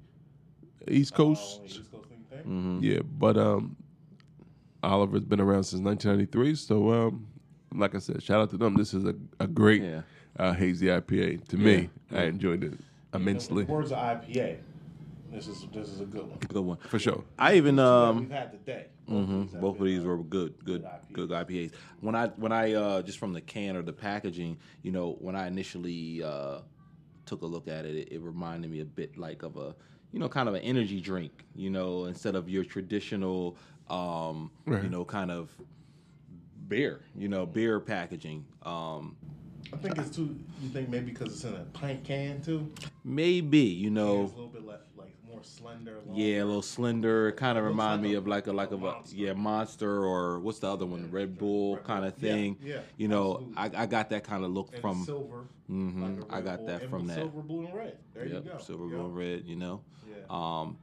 East 0.88 1.14
Coast. 1.14 1.60
Oh, 1.60 1.64
East 1.64 1.90
Coast 1.92 2.08
thing. 2.08 2.24
thing? 2.30 2.38
Mm-hmm. 2.40 2.78
Yeah, 2.82 3.00
but 3.18 3.36
um, 3.36 3.76
Oliver's 4.82 5.24
been 5.24 5.40
around 5.40 5.64
since 5.64 5.82
1993. 5.82 6.54
So 6.56 6.92
um, 6.92 7.26
like 7.74 7.94
I 7.94 7.98
said, 7.98 8.22
shout 8.22 8.40
out 8.40 8.50
to 8.50 8.56
them. 8.56 8.74
This 8.76 8.94
is 8.94 9.04
a, 9.04 9.14
a 9.40 9.46
great 9.46 9.82
Yeah. 9.82 10.02
uh, 10.38 10.52
hazy 10.52 10.86
IPA 10.86 11.46
to 11.48 11.56
me. 11.56 11.88
I 12.10 12.24
enjoyed 12.24 12.64
it 12.64 12.74
immensely 13.14 13.64
The 13.64 13.72
words 13.72 13.92
of 13.92 13.98
IPA. 13.98 14.58
This 15.30 15.46
is 15.48 15.66
this 15.72 15.88
is 15.88 16.00
a 16.00 16.04
good 16.04 16.28
one. 16.28 16.38
Good 16.46 16.60
one. 16.64 16.76
for 16.88 16.98
sure. 16.98 17.24
I 17.38 17.54
even 17.54 17.78
um 17.78 18.20
we've 18.20 18.30
had 18.30 18.52
today. 18.52 18.86
mhm, 19.08 19.58
both 19.60 19.78
of 19.80 19.86
these 19.86 20.04
were 20.04 20.18
good, 20.18 20.62
good, 20.62 20.86
good 21.12 21.30
IPAs. 21.30 21.72
When 22.00 22.14
I 22.14 22.26
when 22.36 22.52
I 22.52 22.74
uh 22.74 23.00
just 23.02 23.18
from 23.18 23.32
the 23.32 23.40
can 23.40 23.74
or 23.76 23.82
the 23.82 23.94
packaging, 23.94 24.58
you 24.82 24.92
know, 24.92 25.16
when 25.20 25.34
I 25.34 25.46
initially 25.46 26.22
uh 26.22 26.58
took 27.24 27.40
a 27.42 27.46
look 27.46 27.66
at 27.66 27.86
it, 27.86 27.96
it, 27.96 28.08
it 28.12 28.20
reminded 28.20 28.70
me 28.70 28.80
a 28.80 28.84
bit 28.84 29.16
like 29.16 29.42
of 29.42 29.56
a 29.56 29.74
you 30.12 30.18
know 30.18 30.28
kind 30.28 30.50
of 30.50 30.54
an 30.54 30.60
energy 30.62 31.00
drink. 31.00 31.32
You 31.54 31.70
know, 31.70 32.04
instead 32.04 32.34
of 32.34 32.50
your 32.50 32.64
traditional 32.64 33.56
um 33.90 34.50
Right. 34.66 34.82
you 34.84 34.88
know 34.90 35.04
kind 35.04 35.30
of 35.30 35.50
beer. 36.68 37.00
You 37.16 37.28
know, 37.28 37.46
beer 37.46 37.80
packaging. 37.80 38.44
Um 38.62 39.16
I 39.72 39.76
think 39.78 39.96
it's 39.98 40.14
too. 40.14 40.36
You 40.60 40.68
think 40.68 40.88
maybe 40.90 41.12
because 41.12 41.32
it's 41.32 41.44
in 41.44 41.54
a 41.54 41.64
pint 41.72 42.04
can 42.04 42.42
too? 42.42 42.70
maybe 43.04 43.58
you 43.60 43.90
know. 43.90 44.24
It's 44.24 44.32
a 44.32 44.36
little 44.36 44.50
bit 44.52 44.66
like, 44.66 44.80
like 44.98 45.14
more 45.26 45.42
slender. 45.42 45.98
Longer. 46.06 46.20
Yeah, 46.20 46.42
a 46.42 46.44
little 46.44 46.60
slender. 46.62 47.32
Kind 47.32 47.56
of 47.56 47.64
Looks 47.64 47.72
remind 47.72 48.02
like 48.02 48.10
me 48.10 48.14
a- 48.14 48.18
of 48.18 48.26
like 48.26 48.46
a 48.48 48.52
like 48.52 48.70
a 48.70 48.74
of 48.74 48.82
a 48.82 48.86
monster. 48.92 49.16
yeah 49.16 49.32
monster 49.32 50.04
or 50.04 50.40
what's 50.40 50.58
the 50.58 50.70
other 50.70 50.84
one? 50.84 51.10
Red 51.10 51.38
Bull 51.38 51.76
Red 51.76 51.84
kind 51.84 52.04
of 52.04 52.14
Bull. 52.20 52.28
Yeah, 52.28 52.34
thing. 52.34 52.58
yeah, 52.62 52.80
you 52.98 53.08
know, 53.08 53.46
I, 53.56 53.66
absolutely. 53.66 53.78
I 53.78 53.86
got 53.86 54.10
that 54.10 54.24
kind 54.24 54.44
of 54.44 54.50
look 54.50 54.72
And 54.72 54.80
from 54.82 55.04
silver. 55.04 55.44
Mhm, 55.70 56.02
like 56.18 56.28
a 56.28 56.32
I 56.32 56.36
Red 56.36 56.44
got 56.44 56.56
Bull, 56.58 56.66
that 56.66 56.90
from 56.90 56.98
with 57.06 57.08
that. 57.08 57.14
Silver, 57.22 57.40
blue, 57.40 57.64
and 57.66 57.74
red. 57.74 57.96
There 58.14 58.26
yep, 58.26 58.44
you 58.44 58.50
go. 58.50 58.58
silver, 58.58 58.84
Yep. 58.84 58.92
blue, 58.92 59.04
and 59.06 59.16
red. 59.16 59.44
You 59.46 59.56
know, 59.56 59.80
Yeah. 60.06 60.14
um, 60.28 60.76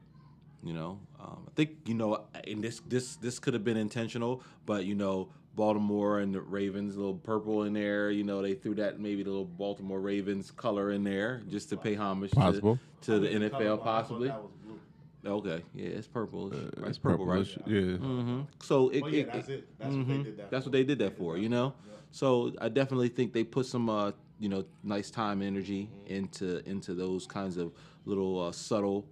you 0.64 0.74
know, 0.74 1.00
um, 1.20 1.46
I 1.48 1.52
think 1.56 1.72
you 1.86 1.94
know, 1.94 2.26
and 2.48 2.64
this 2.64 2.82
this 2.88 3.16
this 3.18 3.40
could 3.40 3.54
have 3.54 3.64
been 3.64 3.78
intentional, 3.78 4.42
but 4.66 4.86
you 4.86 4.96
know, 4.96 5.30
Baltimore 5.56 6.20
and 6.20 6.34
the 6.34 6.42
Ravens, 6.42 6.96
a 6.96 7.00
little 7.00 7.16
purple 7.16 7.64
in 7.64 7.74
there. 7.74 8.10
You 8.12 8.24
know, 8.24 8.42
they 8.42 8.54
threw 8.54 8.76
that 8.76 9.00
maybe 9.00 9.24
the 9.24 9.30
little 9.30 9.46
Baltimore 9.46 10.00
Ravens 10.00 10.52
color 10.52 10.92
in 10.92 11.04
there 11.04 11.42
just 11.50 11.70
to 11.70 11.78
pay 11.78 11.96
homage 11.96 12.32
Possible. 12.32 12.80
to, 13.02 13.12
to 13.14 13.20
the 13.20 13.28
Colorblind, 13.28 13.50
NFL, 13.52 13.84
possibly. 13.84 14.28
That 14.30 14.42
was 14.42 14.52
blue. 14.64 14.80
Okay, 15.26 15.64
yeah, 15.76 15.88
it's 15.90 16.08
purple. 16.08 16.50
right? 16.50 16.60
It's 16.78 16.88
It's 16.90 16.98
purple, 16.98 17.26
right? 17.26 17.46
purplish. 17.46 17.58
Yeah. 17.68 17.98
hmm 17.98 18.42
So 18.62 18.88
it, 18.90 19.02
Well, 19.02 19.12
yeah, 19.14 19.22
it- 19.24 19.34
that's 19.34 19.50
it- 19.50 19.54
it. 19.54 19.68
That's 19.78 19.96
what 19.96 20.08
they 20.08 20.14
mhm. 20.14 20.24
did 20.24 20.38
that 20.38 20.50
That's 20.52 20.64
for. 20.64 20.70
what 20.70 20.72
they 20.72 20.84
did 20.86 21.00
that 21.00 21.18
for, 21.18 21.38
you 21.38 21.50
know. 21.50 21.74
yeah. 21.86 21.94
So 22.12 22.54
I 22.62 22.70
definitely 22.70 23.10
think 23.10 23.34
they 23.34 23.44
put 23.44 23.66
some, 23.66 23.90
uh, 23.90 24.12
you 24.40 24.48
know, 24.48 24.64
nice 24.84 25.12
time 25.12 25.42
energy 25.42 25.90
Mm-hmm. 25.92 26.14
into 26.16 26.70
into 26.70 26.94
those 26.94 27.28
kinds 27.28 27.58
of 27.58 27.74
little 28.06 28.42
uh, 28.42 28.54
subtle, 28.54 29.06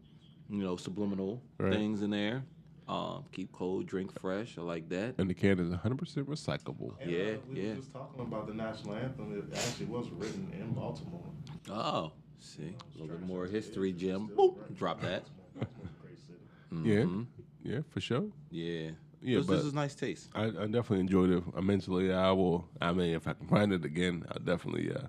you 0.50 0.64
know, 0.64 0.76
subliminal 0.78 1.42
Right. 1.58 1.74
things 1.74 2.02
in 2.02 2.10
there. 2.12 2.44
Um, 2.88 3.26
keep 3.34 3.52
cold, 3.52 3.86
drink 3.86 4.18
fresh. 4.22 4.58
I 4.58 4.62
like 4.62 4.88
that. 4.90 5.16
And 5.18 5.30
the 5.30 5.34
can 5.34 5.60
is 5.60 5.70
100 5.72 5.98
percent 5.98 6.30
recyclable. 6.30 6.94
And, 7.02 7.12
Yeah, 7.12 7.20
uh, 7.34 7.38
we 7.50 7.62
yeah. 7.62 7.70
were 7.72 7.76
just 7.76 7.92
talking 7.92 8.22
about 8.22 8.48
the 8.48 8.54
national 8.54 8.96
anthem. 8.96 9.38
It 9.38 9.58
actually 9.58 9.88
was 9.88 10.10
written 10.12 10.50
in 10.58 10.72
Baltimore. 10.74 11.26
Oh, 11.70 12.14
see, 12.40 12.74
a 12.96 12.98
little 13.02 13.18
bit 13.18 13.28
more 13.28 13.46
history, 13.46 13.92
Jim. 13.92 14.30
Boop, 14.30 14.58
written. 14.60 14.76
drop 14.76 15.02
that. 15.02 15.26
Baltimore's 15.60 15.90
a 16.00 16.06
great 16.06 16.20
city. 16.20 17.26
Yeah, 17.66 17.74
yeah, 17.76 17.82
for 17.90 18.00
sure. 18.00 18.24
Yeah, 18.52 18.92
Yeah, 19.22 19.40
this, 19.40 19.48
but- 19.48 19.56
this 19.58 19.66
is 19.66 19.74
nice 19.74 19.94
taste. 19.94 20.30
I, 20.34 20.46
I 20.46 20.50
definitely 20.68 21.02
enjoyed 21.02 21.32
it 21.32 21.44
immensely. 21.58 22.14
I 22.14 22.32
will. 22.32 22.70
I 22.80 22.94
mean, 22.94 23.14
if 23.16 23.28
I 23.28 23.34
can 23.34 23.48
find 23.48 23.74
it 23.74 23.84
again, 23.84 24.24
I'll 24.32 24.40
definitely. 24.40 24.94
Uh, 24.94 25.08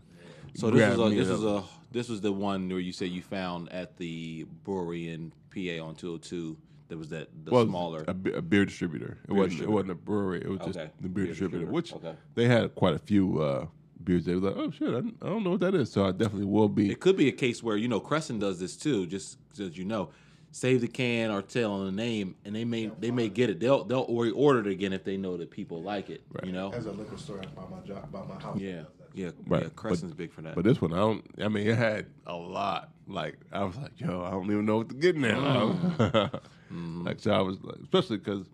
So 0.54 0.70
this 0.70 0.78
grab 0.80 0.92
is 0.92 0.98
a 0.98 1.08
this 1.14 1.28
a- 1.28 1.32
is 1.34 1.44
a 1.44 1.64
this 1.90 2.08
was 2.08 2.20
the 2.20 2.32
one 2.32 2.68
where 2.68 2.78
you 2.80 2.92
said 2.92 3.08
you 3.08 3.22
found 3.22 3.72
at 3.72 3.96
the 3.96 4.44
brewery 4.64 5.08
in 5.08 5.32
PA 5.54 5.82
on 5.84 5.94
202. 5.94 6.56
There 6.88 6.96
was 6.98 7.10
that 7.10 7.28
the 7.44 7.50
well, 7.50 7.66
smaller. 7.66 8.04
a, 8.08 8.10
a 8.10 8.42
beer 8.42 8.64
distributor. 8.64 9.18
It 9.24 9.28
Beer 9.28 9.36
wasn't. 9.36 9.50
distributor. 9.50 9.64
It 9.64 9.74
wasn't 9.74 9.90
a 9.90 9.94
brewery. 9.94 10.40
It 10.42 10.48
was 10.48 10.58
just 10.60 10.72
the 10.78 11.08
beer, 11.08 11.24
Beer 11.24 11.26
distributor, 11.26 11.66
distributor. 11.66 11.72
which 11.72 11.92
Okay. 11.94 12.14
they 12.34 12.46
had 12.46 12.74
quite 12.74 12.94
a 12.94 12.98
few 12.98 13.40
uh, 13.42 13.66
beers. 14.04 14.24
They 14.24 14.34
were 14.34 14.50
like, 14.50 14.56
oh 14.56 14.70
shit, 14.70 14.88
I, 14.88 14.92
don't- 14.92 15.16
I 15.22 15.26
don't 15.26 15.44
know 15.44 15.50
what 15.50 15.60
that 15.60 15.74
is. 15.74 15.90
So 15.92 16.06
I 16.06 16.12
definitely 16.12 16.46
will 16.46 16.68
be. 16.68 16.90
It 16.90 17.00
could 17.00 17.16
be 17.16 17.28
a 17.28 17.32
case 17.32 17.62
where 17.62 17.76
you 17.76 17.88
know 17.88 18.00
Crescent 18.00 18.40
does 18.40 18.58
this 18.58 18.76
too. 18.76 19.06
Just 19.06 19.36
so 19.52 19.64
that 19.64 19.76
you 19.76 19.84
know, 19.84 20.10
save 20.50 20.80
the 20.80 20.88
can 20.88 21.30
or 21.30 21.42
tell 21.42 21.76
them 21.78 21.86
the 21.94 22.02
name, 22.02 22.36
and 22.46 22.54
they 22.54 22.64
may 22.64 22.90
they 22.98 23.10
may 23.10 23.28
get 23.28 23.50
it. 23.50 23.60
They'll 23.60 23.84
they'll 23.84 24.06
or- 24.08 24.30
order 24.34 24.60
it 24.60 24.66
again 24.68 24.92
if 24.94 25.04
they 25.04 25.16
know 25.18 25.36
that 25.38 25.50
people 25.50 25.82
like 25.82 26.08
it. 26.10 26.22
You 26.44 26.52
know. 26.52 26.70
There's 26.70 26.86
a 26.86 26.92
liquor 26.92 27.18
store 27.18 27.42
by 27.54 27.62
my 27.70 27.80
job, 27.86 28.10
by 28.10 28.24
my 28.24 28.40
house. 28.40 28.58
Yeah, 28.58 28.76
does 28.76 28.86
that. 28.97 28.97
Yeah, 29.18 29.30
Right, 29.46 29.62
yeah. 29.64 29.68
but- 29.82 30.16
big 30.16 30.32
for 30.32 30.42
that. 30.42 30.54
But 30.54 30.64
this 30.64 30.80
one, 30.80 30.92
I 30.92 30.96
don't. 30.98 31.24
I 31.42 31.48
mean, 31.48 31.66
it 31.66 31.76
had 31.76 32.06
a 32.26 32.34
lot. 32.36 32.90
Like 33.06 33.36
I 33.52 33.64
was 33.64 33.76
like, 33.76 33.98
yo, 33.98 34.22
I 34.22 34.30
don't 34.30 34.44
even 34.46 34.64
know 34.66 34.78
what 34.78 34.88
to 34.90 34.94
get 34.94 35.16
now. 35.16 35.76
Mm-hmm. 36.70 37.06
Like 37.06 37.18
so, 37.18 37.30
I 37.32 37.40
was 37.40 37.56
like, 37.62 37.76
especially 37.82 38.18
because 38.18 38.46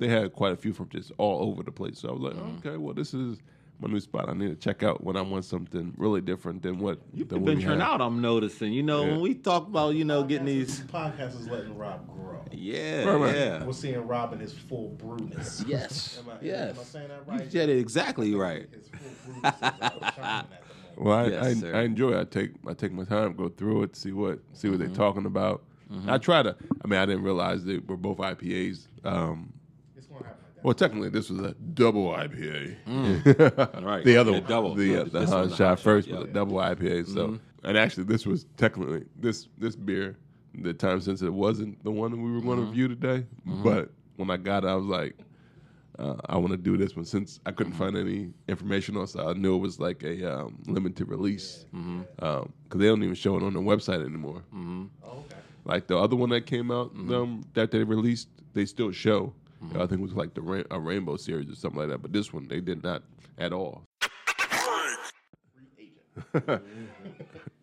they 0.00 0.08
had 0.08 0.32
quite 0.32 0.52
a 0.52 0.56
few 0.56 0.72
from 0.72 0.88
just 0.88 1.12
all 1.18 1.48
over 1.48 1.62
the 1.62 1.70
place. 1.70 2.00
So 2.00 2.08
I 2.08 2.12
was 2.12 2.20
like, 2.22 2.32
Mm-hmm. 2.34 2.68
okay, 2.68 2.76
well, 2.78 2.94
this 2.94 3.14
is 3.14 3.38
my 3.80 3.90
new 3.90 4.00
spot. 4.00 4.28
I 4.28 4.32
need 4.34 4.48
to 4.48 4.54
check 4.56 4.82
out 4.82 5.02
when 5.04 5.16
I 5.16 5.20
want 5.22 5.44
something 5.44 5.92
really 5.96 6.20
different 6.20 6.62
than 6.62 6.78
what 6.78 7.00
You've 7.12 7.28
than 7.28 7.38
been 7.38 7.44
what 7.44 7.48
we 7.48 7.54
venturing 7.62 7.80
have. 7.80 7.88
out. 7.94 8.00
I'm 8.00 8.20
noticing. 8.20 8.72
You 8.72 8.82
know, 8.82 9.04
Yeah. 9.04 9.10
when 9.12 9.20
we 9.20 9.34
talk 9.34 9.66
about 9.66 9.94
you 9.94 10.04
know 10.04 10.22
getting 10.24 10.46
these. 10.46 10.80
podcast 10.82 11.38
is 11.40 11.48
letting 11.48 11.76
Rob 11.76 12.06
grow. 12.06 12.40
Yeah, 12.52 13.04
Right, 13.04 13.16
right. 13.20 13.34
yeah. 13.36 13.64
We're 13.64 13.72
seeing 13.72 14.06
Rob 14.06 14.32
in 14.32 14.38
his 14.40 14.52
full 14.52 14.96
brewedness. 14.96 15.66
Yes. 15.68 16.20
Am 16.24 16.30
I, 16.30 16.36
yes. 16.44 16.74
Am 16.74 16.80
I 16.80 16.82
saying 16.84 17.08
that 17.08 17.22
You 17.26 17.32
right? 17.40 17.52
said 17.52 17.68
it 17.68 17.78
exactly 17.78 18.34
right. 18.34 18.68
His 18.72 18.88
full 18.88 19.34
brewedness 19.42 19.56
is 19.56 19.62
out 19.62 19.72
shining 19.80 20.02
at 20.02 20.16
the 20.16 20.20
moment. 20.22 20.60
Well, 20.96 21.18
I, 21.18 21.26
Yes, 21.26 21.64
I. 21.64 21.68
I 21.70 21.82
enjoy. 21.82 22.12
it. 22.12 22.20
I 22.20 22.24
take 22.24 22.50
I 22.68 22.74
take 22.74 22.92
my 22.92 23.02
time, 23.04 23.34
go 23.34 23.48
through 23.48 23.82
it, 23.82 23.96
see 23.96 24.12
what 24.12 24.38
see 24.52 24.68
what 24.68 24.78
Mm-hmm. 24.78 24.86
they're 24.86 24.96
talking 24.96 25.26
about. 25.26 25.64
I 26.08 26.18
try 26.18 26.42
to. 26.42 26.56
I 26.84 26.88
mean, 26.88 26.98
I 27.00 27.06
didn't 27.06 27.22
realize 27.24 27.64
they 27.64 27.78
were 27.78 27.96
both 27.96 28.18
IPAs. 28.18 28.86
Um, 29.04 29.52
It's 29.96 30.06
gonna 30.06 30.24
happen 30.24 30.42
like 30.44 30.53
that. 30.53 30.53
Well, 30.64 30.72
technically, 30.74 31.10
this 31.10 31.28
was 31.28 31.40
a 31.40 31.52
double 31.74 32.06
IPA. 32.08 32.74
Mm. 32.88 33.84
Right. 33.84 34.02
the 34.04 34.16
other 34.16 34.32
The 34.32 34.40
one, 34.40 34.48
double. 34.48 34.74
the, 34.74 34.96
uh, 35.02 35.04
the 35.04 35.26
hot 35.26 35.52
shot 35.54 35.78
first 35.78 36.08
shot, 36.08 36.16
was 36.18 36.24
yeah. 36.24 36.30
a 36.30 36.34
double 36.34 36.56
IPA. 36.56 37.06
So, 37.12 37.38
and 37.62 37.76
actually, 37.76 38.04
this 38.04 38.24
was 38.26 38.46
technically 38.56 39.04
this 39.14 39.48
this 39.58 39.76
beer. 39.76 40.16
The 40.54 40.72
time 40.72 41.00
since 41.02 41.20
it 41.20 41.32
wasn't 41.32 41.82
the 41.84 41.90
one 41.90 42.12
that 42.12 42.16
we 42.16 42.32
were 42.32 42.40
going 42.40 42.58
to 42.60 42.64
review 42.64 42.88
today, 42.88 43.26
but 43.44 43.90
when 44.16 44.30
I 44.30 44.38
got 44.38 44.64
it, 44.64 44.68
I 44.68 44.74
was 44.76 44.86
like, 44.86 45.16
uh, 45.98 46.14
I 46.26 46.36
want 46.38 46.52
to 46.52 46.56
do 46.56 46.76
this 46.76 46.96
one 46.96 47.04
since 47.04 47.40
I 47.44 47.50
couldn't 47.50 47.74
find 47.74 47.96
any 47.96 48.32
information 48.48 48.96
on. 48.96 49.02
it. 49.04 49.08
So 49.08 49.28
I 49.28 49.34
knew 49.34 49.56
it 49.56 49.58
was 49.58 49.78
like 49.80 50.02
a 50.02 50.32
um, 50.32 50.56
limited 50.66 51.08
release 51.08 51.66
because 51.72 52.48
they 52.72 52.86
don't 52.86 53.02
even 53.02 53.14
show 53.14 53.36
it 53.36 53.42
on 53.42 53.52
their 53.52 53.62
website 53.62 54.04
anymore. 54.04 54.42
Oh, 54.54 54.88
okay. 55.10 55.36
Like 55.64 55.88
the 55.88 55.98
other 55.98 56.16
one 56.16 56.30
that 56.30 56.46
came 56.46 56.70
out 56.70 56.92
um, 56.94 57.44
that 57.54 57.70
they 57.70 57.82
released, 57.84 58.28
they 58.54 58.64
still 58.64 58.92
show. 58.92 59.34
Mm-hmm. 59.64 59.80
I 59.80 59.86
think 59.86 60.00
it 60.00 60.02
was 60.02 60.14
like 60.14 60.34
the 60.34 60.42
ra- 60.42 60.62
a 60.70 60.78
Rainbow 60.78 61.16
series 61.16 61.50
or 61.50 61.54
something 61.54 61.80
like 61.80 61.88
that. 61.88 62.02
But 62.02 62.12
this 62.12 62.32
one, 62.32 62.48
they 62.48 62.60
did 62.60 62.82
not 62.82 63.02
at 63.38 63.52
all. 63.52 63.84
all 66.34 66.58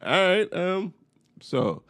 right. 0.01 0.53
Um. 0.53 0.93
So 1.41 1.83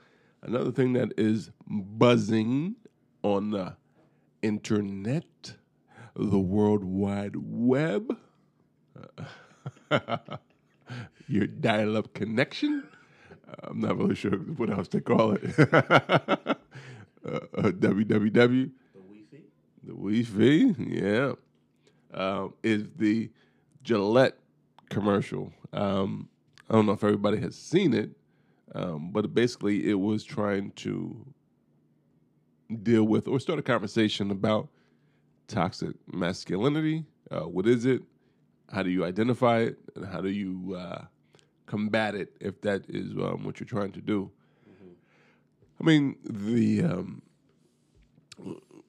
another 0.43 0.72
thing 0.72 0.93
that 0.93 1.14
is 1.18 1.51
buzzing 1.68 2.76
on 3.24 3.51
the 3.51 3.76
internet, 4.41 5.53
the 6.16 6.39
World 6.39 6.84
Wide 6.84 7.36
Web, 7.36 8.18
your 11.28 11.47
dial-up 11.47 12.14
connection. 12.14 12.84
I'm 13.64 13.80
not 13.80 13.97
really 13.97 14.16
sure 14.16 14.32
what 14.32 14.70
else 14.70 14.88
to 14.89 15.01
call 15.01 15.34
it. 15.34 15.43
uh, 15.59 16.55
uh, 17.26 17.72
www. 17.72 18.72
The 19.84 19.94
Wi-Fi. 19.94 20.76
Yeah, 20.78 21.34
um, 22.14 22.54
is 22.64 22.86
the 22.96 23.30
Gillette 23.84 24.38
commercial. 24.90 25.52
Um, 25.74 26.30
I 26.70 26.74
don't 26.74 26.86
know 26.86 26.92
if 26.94 27.04
everybody 27.04 27.40
has 27.40 27.56
seen 27.56 27.94
it, 27.94 28.12
um, 28.76 29.12
but 29.12 29.34
basically 29.34 29.90
it 29.90 30.00
was 30.00 30.24
trying 30.24 30.72
to 30.72 31.26
deal 32.84 33.04
with 33.04 33.28
or 33.28 33.40
start 33.40 33.60
a 33.60 33.62
conversation 33.62 34.32
about 34.32 34.70
toxic 35.48 35.96
masculinity. 36.12 37.06
Uh, 37.30 37.42
what 37.42 37.68
is 37.68 37.86
it? 37.86 38.02
How 38.72 38.84
do 38.84 38.90
you 38.90 39.04
identify 39.04 39.60
it? 39.60 39.78
And 39.96 40.06
how 40.06 40.22
do 40.22 40.30
you 40.30 40.76
uh, 40.76 41.06
combat 41.66 42.16
it 42.16 42.36
if 42.40 42.62
that 42.62 42.86
is 42.88 43.12
um, 43.14 43.44
what 43.44 43.60
you're 43.60 43.68
trying 43.68 43.92
to 43.94 44.02
do? 44.02 44.32
I 45.80 45.84
mean, 45.84 46.16
the 46.24 46.84
um, 46.84 47.22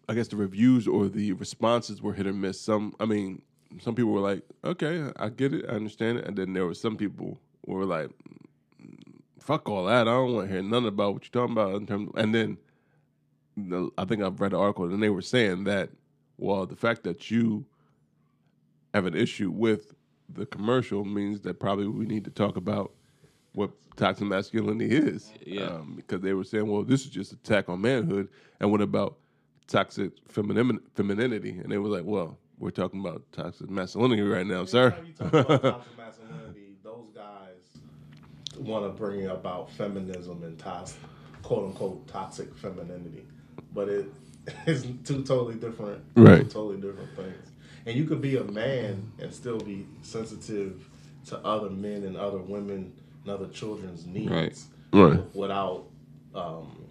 I 0.08 0.14
guess 0.14 0.28
the 0.28 0.36
reviews 0.36 0.86
or 0.88 1.08
the 1.08 1.32
responses 1.32 2.02
were 2.02 2.12
hit 2.12 2.26
or 2.26 2.32
miss. 2.32 2.60
Some, 2.60 2.94
I 2.98 3.04
mean, 3.04 3.42
some 3.80 3.94
people 3.94 4.12
were 4.12 4.20
like, 4.20 4.42
"Okay, 4.64 5.10
I 5.16 5.28
get 5.28 5.54
it, 5.54 5.64
I 5.68 5.72
understand 5.72 6.18
it," 6.18 6.26
and 6.26 6.36
then 6.36 6.52
there 6.52 6.66
were 6.66 6.74
some 6.74 6.96
people 6.96 7.40
who 7.64 7.74
were 7.74 7.86
like, 7.86 8.10
"Fuck 9.38 9.68
all 9.68 9.86
that! 9.86 10.02
I 10.02 10.12
don't 10.12 10.34
want 10.34 10.48
to 10.48 10.52
hear 10.52 10.62
nothing 10.62 10.88
about 10.88 11.14
what 11.14 11.24
you're 11.24 11.42
talking 11.42 11.52
about." 11.52 11.74
In 11.76 11.86
terms, 11.86 12.10
and 12.16 12.34
then 12.34 12.58
the, 13.56 13.90
I 13.96 14.04
think 14.04 14.22
I've 14.22 14.40
read 14.40 14.52
an 14.52 14.58
article, 14.58 14.84
and 14.84 15.02
they 15.02 15.10
were 15.10 15.22
saying 15.22 15.64
that, 15.64 15.90
well, 16.36 16.66
the 16.66 16.76
fact 16.76 17.04
that 17.04 17.30
you 17.30 17.64
have 18.94 19.06
an 19.06 19.14
issue 19.14 19.50
with 19.50 19.94
the 20.28 20.46
commercial 20.46 21.04
means 21.04 21.40
that 21.42 21.60
probably 21.60 21.86
we 21.86 22.06
need 22.06 22.24
to 22.24 22.30
talk 22.30 22.56
about 22.56 22.92
what 23.54 23.70
toxic 23.96 24.26
masculinity 24.26 24.94
is. 24.94 25.32
Yeah. 25.44 25.66
Um, 25.66 25.94
because 25.96 26.22
they 26.22 26.32
were 26.32 26.44
saying, 26.44 26.66
well, 26.66 26.82
this 26.82 27.04
is 27.04 27.10
just 27.10 27.32
attack 27.32 27.68
on 27.68 27.80
manhood, 27.80 28.28
and 28.60 28.70
what 28.70 28.80
about 28.80 29.18
toxic 29.66 30.12
femininity? 30.28 31.50
And 31.50 31.70
they 31.70 31.78
were 31.78 31.88
like, 31.88 32.04
well, 32.04 32.38
we're 32.58 32.70
talking 32.70 33.00
about 33.00 33.22
toxic 33.32 33.68
masculinity 33.70 34.22
right 34.22 34.46
now, 34.46 34.64
sir. 34.64 34.94
Anytime 34.98 35.06
you 35.06 35.12
talk 35.14 35.32
about 35.32 35.62
toxic 35.62 35.96
masculinity, 35.98 36.76
those 36.82 37.08
guys 37.14 38.58
want 38.58 38.84
to 38.84 38.90
bring 38.90 39.26
about 39.26 39.70
feminism 39.70 40.42
and 40.44 40.58
toxic, 40.58 41.00
quote 41.42 41.66
unquote, 41.66 42.06
toxic 42.08 42.54
femininity, 42.56 43.24
but 43.74 43.88
it 43.88 44.06
is 44.66 44.82
two 45.04 45.22
totally 45.24 45.54
different, 45.54 46.02
Right. 46.16 46.48
totally 46.50 46.80
different 46.80 47.14
things. 47.16 47.48
And 47.86 47.96
you 47.96 48.04
could 48.04 48.20
be 48.20 48.36
a 48.36 48.44
man 48.44 49.10
and 49.20 49.32
still 49.32 49.58
be 49.58 49.86
sensitive 50.02 50.88
to 51.26 51.38
other 51.38 51.70
men 51.70 52.04
and 52.04 52.16
other 52.16 52.38
women 52.38 52.92
and 53.24 53.32
other 53.32 53.48
children's 53.48 54.06
needs, 54.06 54.66
Right. 54.92 55.10
Right. 55.10 55.34
without, 55.34 55.84
um, 56.34 56.81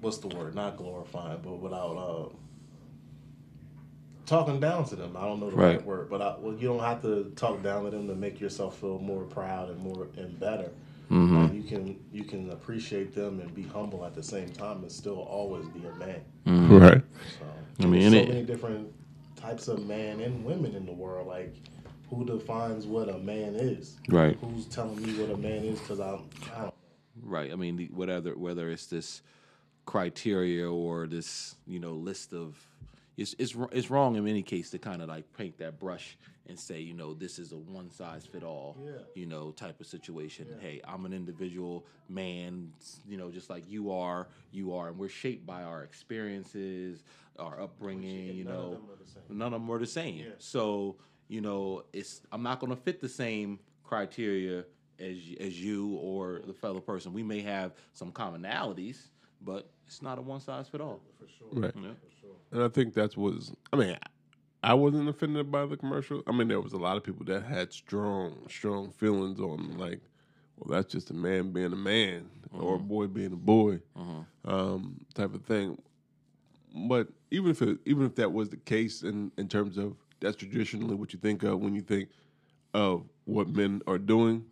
what's 0.00 0.18
the 0.18 0.28
word? 0.28 0.54
Not 0.54 0.76
glorifying, 0.76 1.40
but 1.42 1.58
without. 1.58 1.96
Uh, 1.96 2.28
talking 4.26 4.60
down 4.60 4.84
to 4.86 4.96
them. 4.96 5.16
I 5.16 5.22
don't 5.22 5.40
know 5.40 5.50
the 5.50 5.56
right, 5.56 5.76
Right. 5.76 5.84
word, 5.84 6.08
but 6.10 6.22
I, 6.22 6.36
well, 6.38 6.54
you 6.54 6.68
don't 6.68 6.78
have 6.80 7.02
to 7.02 7.32
talk 7.36 7.62
down 7.62 7.84
to 7.84 7.90
them 7.90 8.06
to 8.06 8.14
make 8.14 8.40
yourself 8.40 8.78
feel 8.78 8.98
more 9.00 9.24
proud 9.24 9.70
and 9.70 9.78
more 9.80 10.06
and 10.16 10.38
better. 10.38 10.70
Mm-hmm. 11.10 11.42
Like, 11.42 11.52
you 11.54 11.62
can 11.64 11.98
you 12.12 12.22
can 12.22 12.50
appreciate 12.50 13.12
them 13.14 13.40
and 13.40 13.52
be 13.52 13.64
humble 13.64 14.04
at 14.04 14.14
the 14.14 14.22
same 14.22 14.48
time, 14.50 14.82
and 14.82 14.92
still 14.92 15.18
always 15.18 15.66
be 15.70 15.82
a 15.84 15.92
man. 15.96 16.20
Right. 16.46 17.02
So, 17.38 17.44
I 17.80 17.86
mean, 17.86 18.02
there's 18.02 18.12
so 18.12 18.18
it- 18.20 18.28
many 18.28 18.42
different 18.44 18.92
types 19.34 19.66
of 19.66 19.84
man 19.86 20.20
and 20.20 20.44
women 20.44 20.76
in 20.76 20.86
the 20.86 20.92
world. 20.92 21.26
Like, 21.26 21.52
who 22.08 22.24
defines 22.24 22.86
what 22.86 23.08
a 23.08 23.18
man 23.18 23.56
is? 23.56 23.96
Right. 24.08 24.38
Who's 24.40 24.66
telling 24.66 25.02
me 25.02 25.20
what 25.20 25.30
a 25.34 25.36
man 25.36 25.64
is? 25.64 25.80
Because 25.80 25.98
I'm 25.98 26.28
I 26.56 26.62
don't. 26.62 26.74
Right. 27.20 27.50
I 27.52 27.56
mean, 27.56 27.76
the- 27.76 27.90
whatever 27.92 28.36
whether 28.36 28.70
it's 28.70 28.86
this 28.86 29.22
criteria 29.94 30.70
or 30.70 31.08
this 31.08 31.56
you 31.66 31.80
know 31.80 31.94
list 31.94 32.32
of 32.32 32.56
it's 33.16 33.34
it's 33.40 33.56
it's 33.72 33.90
wrong 33.90 34.14
in 34.14 34.28
any 34.28 34.40
case 34.42 34.70
to 34.70 34.78
kind 34.78 35.02
of 35.02 35.08
like 35.08 35.24
paint 35.36 35.58
that 35.58 35.80
brush 35.80 36.16
and 36.46 36.56
say 36.56 36.78
you 36.80 36.94
know 36.94 37.12
this 37.12 37.40
is 37.40 37.50
a 37.50 37.56
one 37.56 37.90
size 37.90 38.24
fit 38.24 38.44
all 38.44 38.76
Yeah. 38.80 38.92
you 39.16 39.26
know 39.26 39.50
type 39.50 39.80
of 39.80 39.86
situation. 39.88 40.46
Hey, 40.60 40.80
I'm 40.84 41.06
an 41.06 41.12
individual 41.12 41.86
man, 42.08 42.70
you 43.08 43.16
know, 43.16 43.30
just 43.32 43.50
like 43.50 43.64
you 43.68 43.90
are, 43.90 44.28
you 44.52 44.72
are, 44.74 44.88
and 44.88 44.96
we're 44.96 45.08
shaped 45.08 45.44
by 45.44 45.62
our 45.64 45.82
experiences, 45.82 47.02
our 47.40 47.60
upbringing. 47.60 48.36
You 48.36 48.44
none 48.44 48.54
of 48.54 48.60
know, 48.62 48.70
them 48.70 48.82
are 48.92 48.96
the 49.04 49.10
same. 49.10 49.38
none 49.38 49.52
of 49.54 49.60
them 49.60 49.70
are 49.70 49.78
the 49.80 49.86
same. 49.86 50.18
Yeah. 50.18 50.26
So 50.38 50.96
you 51.28 51.40
know, 51.40 51.82
it's 51.92 52.20
I'm 52.30 52.44
not 52.44 52.60
going 52.60 52.70
to 52.70 52.80
fit 52.80 53.00
the 53.00 53.08
same 53.08 53.58
criteria 53.82 54.64
as 55.00 55.16
as 55.40 55.60
you 55.60 55.96
or 55.96 56.42
the 56.46 56.54
fellow 56.54 56.78
person. 56.80 57.12
We 57.12 57.24
may 57.24 57.40
have 57.42 57.72
some 57.92 58.12
commonalities, 58.12 58.98
but 59.40 59.68
it's 59.90 60.02
not 60.02 60.18
a 60.18 60.22
one 60.22 60.38
size 60.38 60.68
fit 60.68 60.80
all. 60.80 61.00
For 61.18 61.26
sure. 61.26 61.62
Right. 61.62 61.72
Yeah. 61.74 61.90
For 61.90 62.20
sure. 62.20 62.36
And 62.52 62.62
I 62.62 62.68
think 62.68 62.94
that's 62.94 63.16
was. 63.16 63.52
I 63.72 63.76
mean, 63.76 63.96
I 64.62 64.74
wasn't 64.74 65.08
offended 65.08 65.50
by 65.50 65.66
the 65.66 65.76
commercial. 65.76 66.22
I 66.28 66.32
mean, 66.32 66.46
there 66.46 66.60
was 66.60 66.72
a 66.74 66.78
lot 66.78 66.96
of 66.96 67.02
people 67.02 67.24
that 67.26 67.42
had 67.42 67.72
strong, 67.72 68.46
strong 68.48 68.92
feelings 68.92 69.40
on 69.40 69.76
like, 69.78 70.00
well, 70.56 70.76
that's 70.76 70.92
just 70.92 71.10
a 71.10 71.14
man 71.14 71.50
being 71.50 71.72
a 71.72 71.76
man 71.76 72.28
or 72.52 72.76
a 72.76 72.78
boy 72.78 73.08
being 73.08 73.32
a 73.32 73.36
boy, 73.36 73.80
um, 74.44 75.00
type 75.14 75.34
of 75.34 75.42
thing. 75.44 75.76
But 76.88 77.08
even 77.32 77.50
if 77.50 77.60
it, 77.60 77.78
even 77.84 78.06
if 78.06 78.14
that 78.14 78.32
was 78.32 78.50
the 78.50 78.58
case 78.58 79.02
in 79.02 79.32
in 79.38 79.48
terms 79.48 79.76
of 79.76 79.96
that's 80.20 80.36
traditionally 80.36 80.94
what 80.94 81.12
you 81.12 81.18
think 81.18 81.42
of 81.42 81.58
when 81.58 81.74
you 81.74 81.80
think 81.80 82.10
of 82.74 83.08
what 83.24 83.48
men 83.48 83.82
are 83.88 83.98
doing, 83.98 84.44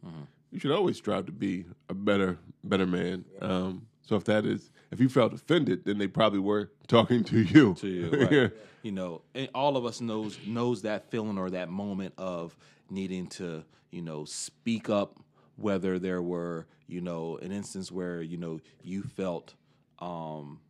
you 0.50 0.58
should 0.58 0.72
always 0.72 0.96
strive 0.96 1.26
to 1.26 1.32
be 1.32 1.64
a 1.88 1.94
better 1.94 2.38
better 2.64 2.86
man. 2.86 3.24
Um, 3.40 3.86
so 4.08 4.16
if 4.16 4.24
that 4.24 4.46
is 4.46 4.70
if 4.90 5.00
you 5.00 5.10
felt 5.10 5.34
offended, 5.34 5.84
then 5.84 5.98
they 5.98 6.06
probably 6.06 6.38
were 6.38 6.70
talking 6.86 7.22
to 7.24 7.42
you. 7.42 7.74
to 7.74 7.86
you. 7.88 8.10
Right? 8.10 8.32
Yeah. 8.32 8.48
You 8.82 8.92
know, 8.92 9.22
all 9.54 9.76
of 9.76 9.84
us 9.84 10.00
knows 10.00 10.38
knows 10.46 10.82
that 10.82 11.10
feeling 11.10 11.36
or 11.36 11.50
that 11.50 11.68
moment 11.68 12.14
of 12.16 12.56
needing 12.88 13.26
to, 13.26 13.64
you 13.90 14.00
know, 14.02 14.24
speak 14.24 14.88
up. 14.88 15.18
Whether 15.56 15.98
there 15.98 16.22
were, 16.22 16.68
you 16.86 17.00
know, 17.00 17.36
an 17.42 17.50
instance 17.50 17.90
where 17.90 18.22
you 18.22 18.36
know 18.36 18.60
you 18.82 19.02
felt 19.02 19.54
um, 19.98 20.60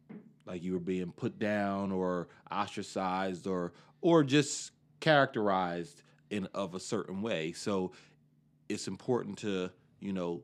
like 0.47 0.63
you 0.63 0.73
were 0.73 0.81
being 0.81 1.13
put 1.13 1.39
down 1.39 1.93
or 1.93 2.29
ostracized 2.51 3.47
or 3.47 3.73
or 4.01 4.25
just 4.25 4.73
characterized 5.01 6.03
in 6.31 6.49
of 6.55 6.75
a 6.75 6.81
certain 6.81 7.21
way. 7.21 7.53
So 7.53 7.93
it's 8.69 8.89
important 8.89 9.39
to, 9.39 9.71
you 10.01 10.15
know, 10.15 10.43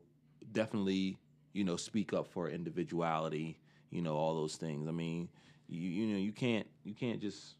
definitely, 0.51 1.17
you 1.55 1.63
know, 1.63 1.77
speak 1.77 2.13
up 2.13 2.27
for 2.27 2.49
individuality, 2.49 3.57
you 3.89 4.01
know, 4.01 4.15
all 4.15 4.35
those 4.35 4.57
things. 4.57 4.87
I 4.87 4.91
mean, 4.91 5.29
you 5.67 5.79
you 5.89 6.05
know, 6.13 6.19
you 6.19 6.31
can't 6.31 6.67
you 6.83 6.93
can't 6.93 7.21
just, 7.21 7.55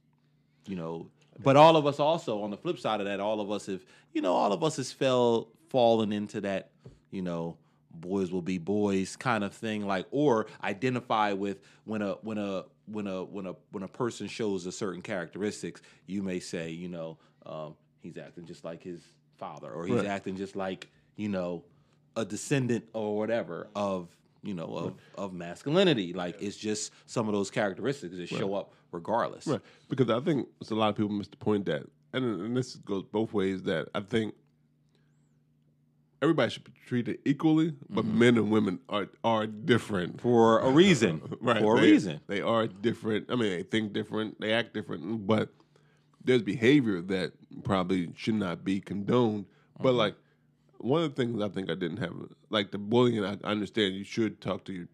you 0.67 0.75
know, 0.75 1.09
but 1.41 1.55
all 1.55 1.77
of 1.77 1.85
us 1.87 1.99
also 1.99 2.41
on 2.43 2.51
the 2.51 2.57
flip 2.57 2.77
side 2.77 2.99
of 2.99 3.05
that, 3.07 3.19
all 3.19 3.39
of 3.39 3.49
us 3.51 3.65
have, 3.67 3.81
you 4.13 4.21
know, 4.21 4.33
all 4.33 4.51
of 4.53 4.63
us 4.63 4.75
has 4.77 4.91
fell 4.91 5.47
fallen 5.69 6.11
into 6.11 6.41
that, 6.41 6.69
you 7.09 7.21
know, 7.21 7.57
boys 7.91 8.31
will 8.31 8.41
be 8.41 8.57
boys 8.57 9.15
kind 9.15 9.43
of 9.43 9.53
thing 9.53 9.87
like 9.87 10.05
or 10.11 10.47
identify 10.63 11.31
with 11.31 11.59
when 11.85 12.01
a 12.01 12.11
when 12.23 12.37
a 12.37 12.65
when 12.87 13.07
a 13.07 13.23
when 13.23 13.45
a 13.45 13.55
when 13.71 13.83
a 13.83 13.87
person 13.87 14.27
shows 14.27 14.65
a 14.65 14.71
certain 14.71 15.01
characteristics 15.01 15.81
you 16.05 16.21
may 16.21 16.39
say 16.41 16.69
you 16.69 16.89
know 16.89 17.17
um, 17.45 17.73
he's 18.01 18.17
acting 18.17 18.45
just 18.45 18.65
like 18.65 18.83
his 18.83 18.99
father 19.37 19.71
or 19.71 19.85
he's 19.87 19.95
Right. 19.95 20.05
acting 20.07 20.35
just 20.35 20.57
like 20.57 20.89
you 21.15 21.29
know 21.29 21.63
a 22.15 22.25
descendant 22.25 22.85
or 22.93 23.17
whatever 23.17 23.67
of 23.75 24.07
you 24.43 24.53
know 24.53 24.65
of 24.75 24.93
of 25.17 25.33
masculinity 25.33 26.13
like 26.13 26.41
it's 26.41 26.55
just 26.57 26.91
some 27.07 27.27
of 27.27 27.33
those 27.33 27.49
characteristics 27.49 28.15
that 28.15 28.27
show 28.29 28.53
up 28.53 28.73
regardless 28.91 29.47
Right. 29.47 29.61
Because 29.89 30.09
I 30.09 30.19
think 30.19 30.47
it's 30.61 30.71
a 30.71 30.75
lot 30.75 30.89
of 30.89 30.95
people 30.95 31.11
miss 31.11 31.27
the 31.27 31.37
point 31.37 31.65
that, 31.65 31.83
and, 32.13 32.23
and 32.41 32.55
this 32.55 32.75
goes 32.77 33.03
both 33.11 33.33
ways, 33.33 33.63
that 33.63 33.89
I 33.93 33.99
think 34.01 34.33
everybody 36.21 36.49
should 36.51 36.63
be 36.63 36.71
treated 36.87 37.19
equally, 37.25 37.73
but 37.89 38.05
men 38.05 38.37
and 38.37 38.49
women 38.49 38.79
are 38.89 39.07
are 39.23 39.47
different. 39.47 40.21
for 40.21 40.59
a 40.59 40.69
reason 40.71 41.21
right. 41.41 41.61
for 41.61 41.77
a 41.77 41.81
they, 41.81 41.91
reason 41.91 42.21
They 42.27 42.41
are 42.41 42.67
different. 42.67 43.29
I 43.29 43.35
mean, 43.35 43.51
they 43.51 43.63
think 43.63 43.93
different, 43.93 44.39
they 44.39 44.53
act 44.53 44.73
different, 44.73 45.27
but 45.27 45.49
there's 46.23 46.41
behavior 46.41 47.01
that 47.01 47.33
probably 47.63 48.11
should 48.15 48.35
not 48.35 48.63
be 48.63 48.79
condoned. 48.79 49.45
But 49.79 49.89
Mm-hmm. 49.89 49.97
like 49.97 50.15
one 50.79 51.03
of 51.03 51.13
the 51.15 51.21
things 51.21 51.41
I 51.41 51.49
think 51.49 51.69
I 51.69 51.75
didn't 51.75 51.97
have, 51.97 52.13
like 52.49 52.71
the 52.71 52.77
bullying, 52.77 53.23
I 53.23 53.37
understand 53.43 53.95
you 53.95 54.03
should 54.03 54.41
talk 54.41 54.65
to 54.65 54.73
your 54.73 54.87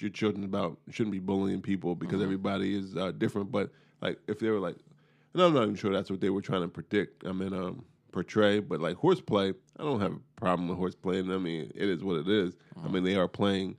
your 0.00 0.10
children 0.10 0.44
about 0.44 0.78
you 0.86 0.92
shouldn't 0.92 1.12
be 1.12 1.18
bullying 1.18 1.60
people 1.60 1.96
because 1.96 2.16
Mm-hmm. 2.16 2.22
everybody 2.24 2.76
is 2.76 2.96
uh, 2.96 3.10
different. 3.12 3.50
But 3.50 3.70
like 4.00 4.18
if 4.28 4.38
they 4.38 4.48
were 4.50 4.60
like, 4.60 4.76
and 5.34 5.42
I'm 5.42 5.52
not 5.54 5.64
even 5.64 5.74
sure 5.74 5.92
that's 5.92 6.10
what 6.10 6.20
they 6.20 6.30
were 6.30 6.40
trying 6.40 6.62
to 6.62 6.68
predict. 6.68 7.26
I 7.26 7.32
mean, 7.32 7.52
um, 7.52 7.84
portray. 8.12 8.60
But 8.60 8.80
like 8.80 8.96
horseplay, 8.96 9.50
I 9.78 9.82
don't 9.82 10.00
have 10.00 10.12
a 10.12 10.20
problem 10.36 10.68
with 10.68 10.78
horseplay. 10.78 11.18
I 11.20 11.22
mean, 11.38 11.72
it 11.74 11.88
is 11.88 12.02
what 12.04 12.16
it 12.16 12.28
is. 12.28 12.56
I 12.84 12.88
mean, 12.88 13.02
they 13.04 13.16
are 13.16 13.26
playing. 13.28 13.76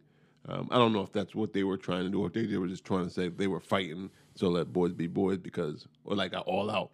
Um, 0.48 0.68
I 0.72 0.78
don't 0.78 0.94
know 0.94 1.02
if 1.02 1.12
that's 1.12 1.36
what 1.36 1.54
they 1.54 1.64
were 1.64 1.78
trying 1.78 2.04
to 2.04 2.10
do, 2.10 2.22
or 2.22 2.28
if 2.28 2.34
they, 2.34 2.46
they 2.46 2.58
were 2.58 2.68
just 2.68 2.84
trying 2.84 3.06
to 3.06 3.10
say 3.10 3.30
they 3.30 3.48
were 3.48 3.60
fighting, 3.60 4.10
so 4.36 4.50
let 4.50 4.74
boys 4.74 4.94
be 4.94 5.06
boys 5.08 5.38
because, 5.38 5.88
or 6.06 6.16
like 6.16 6.34
all 6.48 6.72
out, 6.72 6.92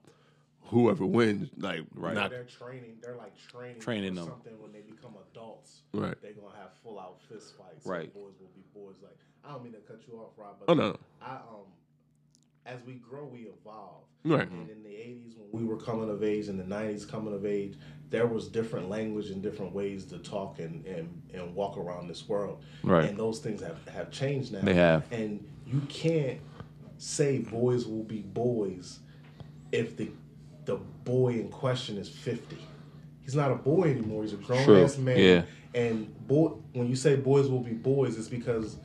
whoever 0.67 1.05
wins, 1.05 1.49
like 1.57 1.81
Right. 1.93 2.13
not 2.13 2.29
They're 2.31 2.43
training. 2.43 2.97
They're 3.01 3.15
like 3.15 3.35
training, 3.37 3.79
Training 3.81 4.15
them. 4.15 4.27
something 4.27 4.59
when 4.61 4.71
they 4.71 4.81
become 4.81 5.13
adults. 5.31 5.81
Right. 5.93 6.15
They're 6.21 6.33
gonna 6.33 6.55
have 6.55 6.71
full 6.83 6.99
out 6.99 7.21
fist 7.29 7.55
fights. 7.57 7.85
Right. 7.85 8.11
So 8.13 8.19
boys 8.19 8.33
will 8.39 8.51
be 8.55 8.63
boys. 8.73 8.95
Like 9.03 9.17
I 9.43 9.51
don't 9.51 9.63
mean 9.63 9.73
to 9.73 9.79
cut 9.79 10.01
you 10.07 10.15
off, 10.19 10.31
Rob, 10.37 10.55
but 10.59 10.71
Oh, 10.71 10.73
no, 10.75 10.91
no. 10.91 10.97
I 11.21 11.35
um, 11.35 11.65
as 12.65 12.79
we 12.85 12.93
grow, 12.95 13.25
we 13.25 13.41
evolve. 13.41 14.03
Right. 14.23 14.49
And 14.49 14.69
in 14.71 14.81
the 14.81 14.89
'80s, 14.89 15.37
when 15.37 15.61
we 15.61 15.67
were 15.67 15.77
coming 15.77 16.09
of 16.09 16.23
age, 16.23 16.47
in 16.47 16.57
the 16.57 16.63
'90s 16.63 17.07
coming 17.07 17.31
of 17.33 17.45
age, 17.45 17.75
there 18.09 18.25
was 18.25 18.47
different 18.47 18.89
language 18.89 19.29
and 19.29 19.41
different 19.43 19.71
ways 19.71 20.03
to 20.05 20.17
talk 20.17 20.57
and 20.59 20.83
and, 20.87 21.21
and 21.33 21.53
walk 21.53 21.77
around 21.77 22.07
this 22.07 22.27
world. 22.27 22.63
Right. 22.83 23.07
And 23.07 23.19
those 23.19 23.37
things 23.39 23.61
have 23.61 23.87
have 23.89 24.09
changed 24.09 24.51
now. 24.51 24.61
They 24.61 24.73
have. 24.73 25.05
And 25.11 25.47
you 25.67 25.81
can't 25.89 26.39
say 26.97 27.37
boys 27.39 27.85
will 27.85 28.03
be 28.03 28.21
boys 28.21 28.99
if 29.71 29.95
the 29.95 30.05
the 30.05 30.09
boy 31.05 31.29
in 31.33 31.49
question 31.49 31.97
is 31.97 32.09
50. 32.09 32.57
He's 33.23 33.35
not 33.35 33.51
a 33.51 33.55
boy 33.55 33.83
anymore. 33.91 34.23
He's 34.23 34.33
a 34.33 34.37
grown 34.37 34.63
True. 34.65 34.83
ass 34.83 34.97
man. 34.97 35.17
Yeah. 35.17 35.43
And 35.73 36.13
boy, 36.27 36.49
when 36.73 36.87
you 36.87 36.95
say 36.95 37.15
boys 37.15 37.47
will 37.49 37.61
be 37.61 37.73
boys, 37.73 38.17
it's 38.17 38.27
because, 38.27 38.77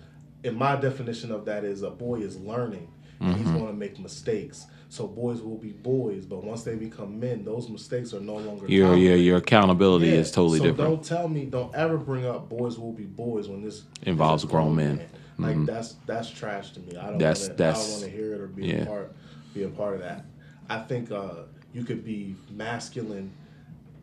in 0.45 0.55
my 0.57 0.77
definition 0.77 1.31
of 1.33 1.45
that, 1.47 1.64
is 1.64 1.83
a 1.83 1.91
boy 1.91 2.16
is 2.21 2.39
learning 2.39 2.89
Mm-hmm. 3.21 3.35
he's 3.35 3.51
going 3.51 3.66
to 3.66 3.75
make 3.75 3.99
mistakes. 3.99 4.64
So 4.89 5.07
boys 5.07 5.43
will 5.43 5.59
be 5.59 5.73
boys, 5.73 6.25
but 6.25 6.43
once 6.43 6.62
they 6.62 6.75
become 6.75 7.21
men, 7.21 7.45
those 7.45 7.68
mistakes 7.68 8.14
are 8.14 8.21
no 8.21 8.37
longer. 8.39 8.66
your 8.66 8.97
your 8.97 9.14
your 9.16 9.37
accountability 9.37 10.07
Yeah, 10.07 10.14
is 10.14 10.31
totally 10.33 10.59
so 10.59 10.64
different 10.64 10.89
Don't 10.91 11.05
tell 11.05 11.29
me, 11.29 11.45
don't 11.45 11.75
ever 11.75 11.99
bring 11.99 12.25
up 12.25 12.49
boys 12.49 12.79
will 12.79 12.93
be 12.95 13.05
boys 13.05 13.47
when 13.47 13.61
this 13.62 13.83
Involves 14.05 14.45
a 14.45 14.47
grown 14.47 14.75
men. 14.75 15.01
Mm-hmm. 15.39 15.45
Like 15.45 15.66
that's 15.66 15.97
that's 16.07 16.31
trash 16.31 16.71
to 16.73 16.81
me. 16.81 16.97
I 16.97 17.11
don't 17.11 17.18
That's- 17.18 17.51
wanna, 17.51 17.55
I 17.71 17.73
don't 17.75 17.91
want 17.91 18.03
to 18.05 18.11
hear 18.11 18.33
it 18.37 18.41
or 18.41 18.47
be 18.47 18.66
yeah. 18.68 18.75
a 18.77 18.87
part 18.87 19.12
be 19.53 19.62
a 19.64 19.68
part 19.68 19.95
of 19.97 20.01
that. 20.01 20.25
I 20.71 20.79
think 20.79 21.12
uh, 21.12 21.43
you 21.73 21.85
could 21.85 22.05
be 22.05 22.35
masculine, 22.51 23.31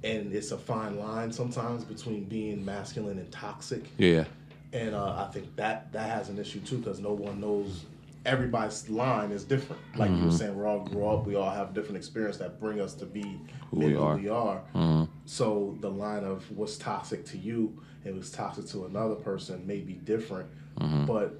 and 0.03 0.33
it's 0.33 0.51
a 0.51 0.57
fine 0.57 0.97
line 0.99 1.31
sometimes 1.31 1.83
between 1.83 2.25
being 2.25 2.63
masculine 2.63 3.17
and 3.19 3.31
toxic. 3.31 3.83
yeah 3.97 4.25
And 4.73 4.93
uh, 4.95 5.25
I 5.27 5.31
think 5.33 5.55
that 5.55 5.91
that 5.93 6.09
has 6.09 6.29
an 6.29 6.37
issue 6.39 6.59
too 6.61 6.77
because 6.77 6.99
no 6.99 7.13
one 7.13 7.39
knows. 7.41 7.85
Everybody's 8.25 8.89
line 8.89 9.31
is 9.31 9.45
different. 9.45 9.81
Like 9.95 10.09
you 10.11 10.17
were 10.17 10.21
Mm-hmm. 10.23 10.35
saying, 10.35 10.57
we 10.59 10.65
all 10.65 10.79
grow 10.79 11.07
up. 11.17 11.25
We 11.25 11.35
all 11.35 11.49
have 11.49 11.73
different 11.73 11.95
experience 11.97 12.35
that 12.37 12.59
bring 12.59 12.81
us 12.81 12.93
to 12.95 13.05
be 13.05 13.39
Who 13.71 13.77
we 13.79 13.95
are. 13.95 14.17
Who 14.17 14.23
we 14.23 14.29
are. 14.29 14.61
Mm-hmm. 14.75 15.03
So 15.25 15.77
the 15.79 15.89
line 15.89 16.25
of 16.25 16.43
what's 16.51 16.77
toxic 16.77 17.23
to 17.27 17.37
you 17.37 17.81
and 18.03 18.15
what's 18.17 18.29
toxic 18.29 18.65
to 18.67 18.85
another 18.85 19.15
person 19.15 19.65
may 19.65 19.79
be 19.79 19.93
different, 19.93 20.49
Mm-hmm. 20.79 21.05
but 21.05 21.39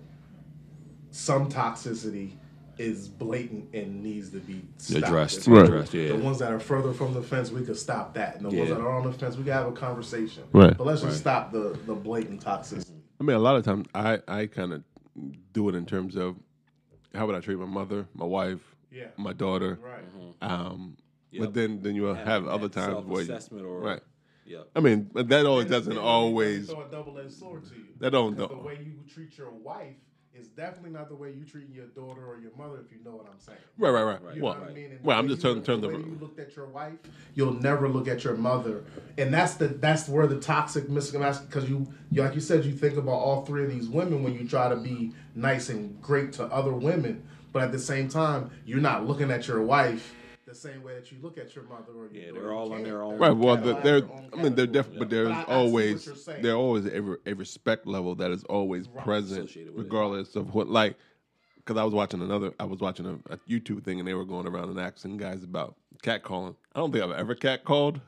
some 1.12 1.50
toxicity 1.50 2.32
is 2.80 3.08
blatant 3.08 3.74
and 3.74 4.04
needs 4.04 4.30
to 4.32 4.40
be 4.40 4.62
stopped. 4.78 5.06
addressed 5.06 5.48
Right. 5.48 5.66
addressed 5.66 5.94
yeah 5.94 6.10
The 6.10 6.18
ones 6.18 6.40
that 6.40 6.52
are 6.52 6.60
further 6.60 6.94
from 6.94 7.14
the 7.14 7.22
fence, 7.22 7.52
we 7.52 7.64
could 7.64 7.78
stop 7.78 8.14
that. 8.16 8.36
And 8.40 8.52
the 8.52 8.56
ones 8.58 8.70
that 8.70 8.80
are 8.80 8.92
on 8.92 9.04
the 9.06 9.12
fence, 9.14 9.36
we 9.38 9.44
can 9.44 9.54
have 9.54 9.68
a 9.68 9.72
conversation. 9.72 10.44
Right. 10.54 10.78
But 10.78 10.86
let's 10.88 11.02
just 11.02 11.20
stop 11.20 11.52
the, 11.52 11.78
the 11.86 11.96
blatant 11.96 12.44
toxicity. 12.44 12.92
I 13.20 13.24
mean, 13.24 13.36
a 13.36 13.40
lot 13.40 13.56
of 13.56 13.64
times 13.66 13.88
I, 13.96 14.20
I 14.28 14.46
kind 14.48 14.74
of 14.74 14.84
do 15.54 15.68
it 15.70 15.76
in 15.76 15.86
terms 15.86 16.16
of 16.16 16.36
how 17.16 17.26
would 17.26 17.36
I 17.36 17.40
treat 17.40 17.58
my 17.58 17.66
mother, 17.66 18.08
my 18.14 18.26
wife, 18.26 18.76
Yeah. 18.92 19.08
my 19.18 19.34
daughter. 19.34 19.80
Right. 19.82 20.04
Um, 20.42 20.98
Yep. 21.32 21.42
But 21.44 21.54
then 21.56 21.82
then 21.82 21.94
you 21.96 22.06
have 22.06 22.18
Having 22.26 22.50
other 22.50 22.70
times 22.70 23.06
where 23.06 23.20
you, 23.22 23.28
self-assessment 23.28 23.66
or 23.66 23.82
right. 23.82 24.00
yeah 24.46 24.60
I 24.74 24.80
mean, 24.80 25.12
that 25.14 25.46
always 25.46 25.66
doesn't 25.66 25.98
always. 25.98 26.70
throw 26.70 26.86
a 26.86 26.90
double-edged 26.90 27.34
sword 27.34 27.66
to 27.66 27.76
you. 27.76 27.84
That 28.00 28.12
don't- 28.12 28.38
The 28.38 28.48
way 28.48 28.80
you 28.82 28.94
treat 29.14 29.38
your 29.38 29.52
wife 29.52 29.98
is 30.34 30.48
definitely 30.50 30.92
not 30.92 31.10
the 31.10 31.16
way 31.16 31.32
you 31.32 31.44
treat 31.44 31.70
your 31.74 31.88
daughter 31.88 32.26
or 32.26 32.40
your 32.40 32.52
mother. 32.58 32.80
If 32.86 32.92
you 32.92 33.04
know 33.04 33.18
what 33.18 33.26
I'm 33.28 33.40
saying. 33.40 33.58
Right, 33.78 33.90
right, 33.90 34.04
right. 34.04 34.36
You 34.36 34.44
well, 34.44 34.54
what 34.56 34.70
I 34.70 34.74
mean? 34.74 34.92
And 34.92 35.04
well, 35.04 35.18
I'm 35.18 35.28
just 35.28 35.42
telling 35.42 35.64
terms 35.64 35.82
the 35.82 35.90
of. 35.90 35.96
way 35.96 36.00
you 36.00 36.18
looked 36.20 36.40
at 36.40 36.56
your 36.56 36.68
wife, 36.68 36.94
you'll 37.34 37.54
never 37.54 37.90
look 37.90 38.08
at 38.08 38.24
your 38.24 38.36
mother, 38.36 38.84
and 39.18 39.34
that's 39.34 39.56
the 39.56 39.68
that's 39.68 40.08
where 40.08 40.28
the 40.28 40.40
toxic 40.40 40.90
misconception 40.90 41.46
because 41.48 41.70
you, 41.70 41.88
you 42.12 42.24
like 42.24 42.36
you 42.36 42.42
said 42.42 42.66
you 42.66 42.74
think 42.74 42.98
about 42.98 43.14
all 43.14 43.46
three 43.46 43.64
of 43.64 43.72
these 43.72 43.90
women 43.90 44.24
when 44.24 44.34
you 44.34 44.48
try 44.48 44.70
to 44.70 44.76
be 44.76 45.14
nice 45.36 45.70
and 45.70 46.02
great 46.02 46.34
to 46.34 46.46
other 46.46 46.74
women, 46.74 47.24
but 47.52 47.64
at 47.64 47.72
the 47.72 47.80
same 47.80 48.08
time 48.08 48.52
you're 48.66 48.80
not 48.80 49.08
looking 49.08 49.32
at 49.32 49.48
your 49.48 49.62
wife 49.62 50.14
the 50.48 50.56
same 50.56 50.82
way 50.82 50.96
that 50.96 51.12
you 51.12 51.18
look 51.22 51.38
at 51.38 51.54
your 51.56 51.66
mother 51.66 51.92
or 51.96 52.08
your 52.08 52.14
Yeah, 52.14 52.30
or 52.30 52.34
they're 52.34 52.42
your 52.44 52.54
all 52.54 52.74
on 52.74 52.84
their 52.84 53.04
own- 53.04 53.18
Right. 53.20 53.32
Well, 53.32 53.58
They're 53.58 53.76
the, 53.76 53.82
there. 53.82 54.10
all 54.10 54.18
in 54.18 54.30
I 54.34 54.36
mean, 54.44 54.56
there 54.56 54.66
categories. 54.66 54.88
def, 54.88 55.00
but 55.00 55.10
there's 55.10 55.28
I- 55.30 55.42
I 55.42 55.44
always 55.56 56.06
you're 56.08 56.38
there 56.42 56.56
always 56.56 56.86
a, 56.86 57.18
a 57.26 57.34
respect 57.34 57.86
level 57.86 58.16
that 58.16 58.32
is 58.32 58.44
always 58.46 58.88
present, 58.88 59.44
associated 59.50 59.74
with 59.76 59.82
it. 59.82 59.90
regardless 59.90 60.36
of 60.36 60.56
what. 60.56 60.68
Like, 60.70 60.96
because 61.58 61.78
I 61.78 61.84
was 61.84 61.94
watching 61.94 62.22
another, 62.22 62.54
I 62.62 62.64
was 62.64 62.80
watching 62.80 63.06
a, 63.06 63.34
a 63.34 63.38
YouTube 63.40 63.84
thing, 63.84 64.00
and 64.00 64.08
they 64.08 64.14
were 64.14 64.24
going 64.26 64.48
around 64.48 64.70
and 64.70 64.80
asking 64.80 65.18
guys 65.18 65.44
about 65.44 65.76
catcalling. 66.02 66.56
I 66.74 66.80
don't 66.80 66.92
think 66.94 67.04
I've 67.04 67.12
ever 67.12 67.36
catcalled 67.36 68.00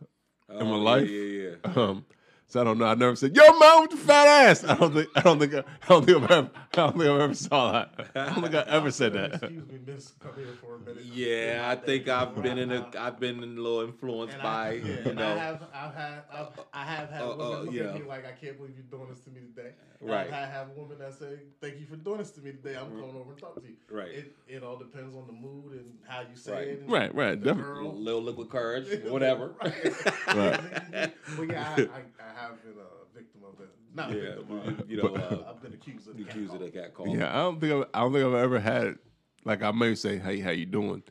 in 0.49 0.65
my 0.65 0.75
Oh, 0.75 0.77
life. 0.79 1.09
yeah, 1.09 1.21
yeah, 1.21 1.55
yeah. 1.65 1.73
Um, 1.83 2.05
So 2.51 2.59
I 2.59 2.63
don't 2.63 2.79
know. 2.79 2.85
I 2.85 2.95
never 2.95 3.15
said, 3.15 3.35
"Yo, 3.35 3.43
man, 3.59 3.81
with 3.83 3.91
the 3.91 3.97
fat 3.97 4.27
ass." 4.49 4.63
I 4.63 4.73
don't 4.75 4.91
think. 4.91 5.07
I 5.15 5.21
don't 5.21 5.37
think. 5.39 5.53
I 5.53 5.63
don't 5.87 6.03
think 6.03 6.17
I've 6.17 6.31
ever. 6.31 6.49
I 6.73 6.75
don't 6.77 6.97
think 6.97 7.09
I've 7.09 7.21
ever 7.21 7.33
saw 7.35 7.71
that. 7.73 7.91
I 8.15 8.25
don't 8.33 8.41
think 8.41 8.55
I 8.55 8.61
ever 8.67 8.89
said 8.89 9.13
that. 9.13 9.33
Excuse 9.35 9.67
me, 9.67 9.79
miss, 9.85 10.13
come 10.19 10.31
here 10.35 10.47
for 10.59 10.75
a 10.77 10.79
minute. 10.79 11.05
Yeah, 11.05 11.67
I 11.69 11.75
think 11.75 12.07
I've 12.07 12.41
been 12.41 12.57
in 12.57 12.71
a, 12.71 12.89
I've 12.97 13.19
been 13.19 13.43
a 13.43 13.45
little 13.45 13.81
influenced 13.81 14.33
And 14.33 14.41
by, 14.43 14.67
I, 14.67 14.71
yeah, 14.71 14.83
you 14.85 14.97
and 15.11 15.19
I 15.19 15.33
know, 15.33 15.39
have, 15.39 15.63
I've 15.73 15.93
had, 15.93 16.23
I've, 16.33 16.47
I 16.73 16.83
have 16.85 17.09
had 17.11 17.21
Uh, 17.21 17.27
women 17.37 17.45
uh, 17.45 17.49
look 17.61 17.73
yeah. 17.73 17.83
at 17.83 17.93
me 17.95 18.01
like, 18.07 18.25
I 18.25 18.31
can't 18.31 18.57
believe 18.57 18.73
you're 18.75 18.99
doing 18.99 19.09
this 19.09 19.19
to 19.25 19.29
me 19.29 19.41
today. 19.41 19.69
And 20.01 20.09
Right. 20.09 20.27
I've 20.27 20.31
had 20.33 20.49
have 20.49 20.67
women 20.77 20.97
that 20.99 21.13
say, 21.19 21.39
"Thank 21.59 21.77
you 21.79 21.85
for 21.85 21.97
doing 21.97 22.19
this 22.19 22.31
to 22.31 22.41
me 22.41 22.51
today. 22.51 22.77
I'm 22.77 22.89
coming 22.89 23.15
over 23.15 23.31
and 23.31 23.37
talk 23.39 23.55
to 23.61 23.67
you." 23.67 23.75
Right. 23.91 24.07
It, 24.09 24.35
it 24.47 24.63
all 24.63 24.77
depends 24.77 25.13
on 25.13 25.27
the 25.27 25.33
mood 25.33 25.73
and 25.73 25.97
how 26.07 26.21
you 26.21 26.35
say 26.35 26.53
Right. 26.53 26.67
it. 26.69 26.79
and 26.81 26.89
Right, 26.91 27.13
right, 27.13 27.35
definitely. 27.43 27.73
girl. 27.83 27.93
little 27.95 28.21
liquid 28.23 28.49
courage, 28.49 28.87
whatever. 29.09 29.53
Right. 29.61 29.93
But 31.37 31.49
yeah, 31.51 31.75
I, 31.77 31.81
I, 31.81 31.85
I 31.85 32.38
have 32.41 32.63
been 32.63 32.73
a 32.79 33.15
victim 33.17 33.41
of 33.43 33.59
it. 33.61 33.69
Not 33.95 34.11
a 34.11 34.15
Yeah, 34.15 34.21
victim. 34.35 34.45
you- 34.49 34.59
Uh, 34.59 34.83
you 34.87 34.97
know, 34.97 35.15
uh, 35.15 35.49
I've 35.49 35.61
been 35.61 35.73
accused 35.73 36.07
of 36.07 36.17
The 36.17 36.23
the 36.23 36.29
accused 36.29 36.53
of 36.53 36.59
the 36.61 36.69
cat 36.69 36.93
call. 36.93 37.07
Yeah, 37.15 37.29
I 37.33 37.41
don't 37.41 37.59
think 37.59 37.73
I've, 37.73 37.85
I 37.93 37.99
don't 38.01 38.13
think 38.13 38.25
I've 38.25 38.33
ever 38.33 38.59
had 38.59 38.97
like 39.45 39.63
I 39.63 39.71
may 39.71 39.95
say, 39.95 40.17
"Hey, 40.17 40.39
how 40.39 40.51
you 40.51 40.65
doing?" 40.65 41.01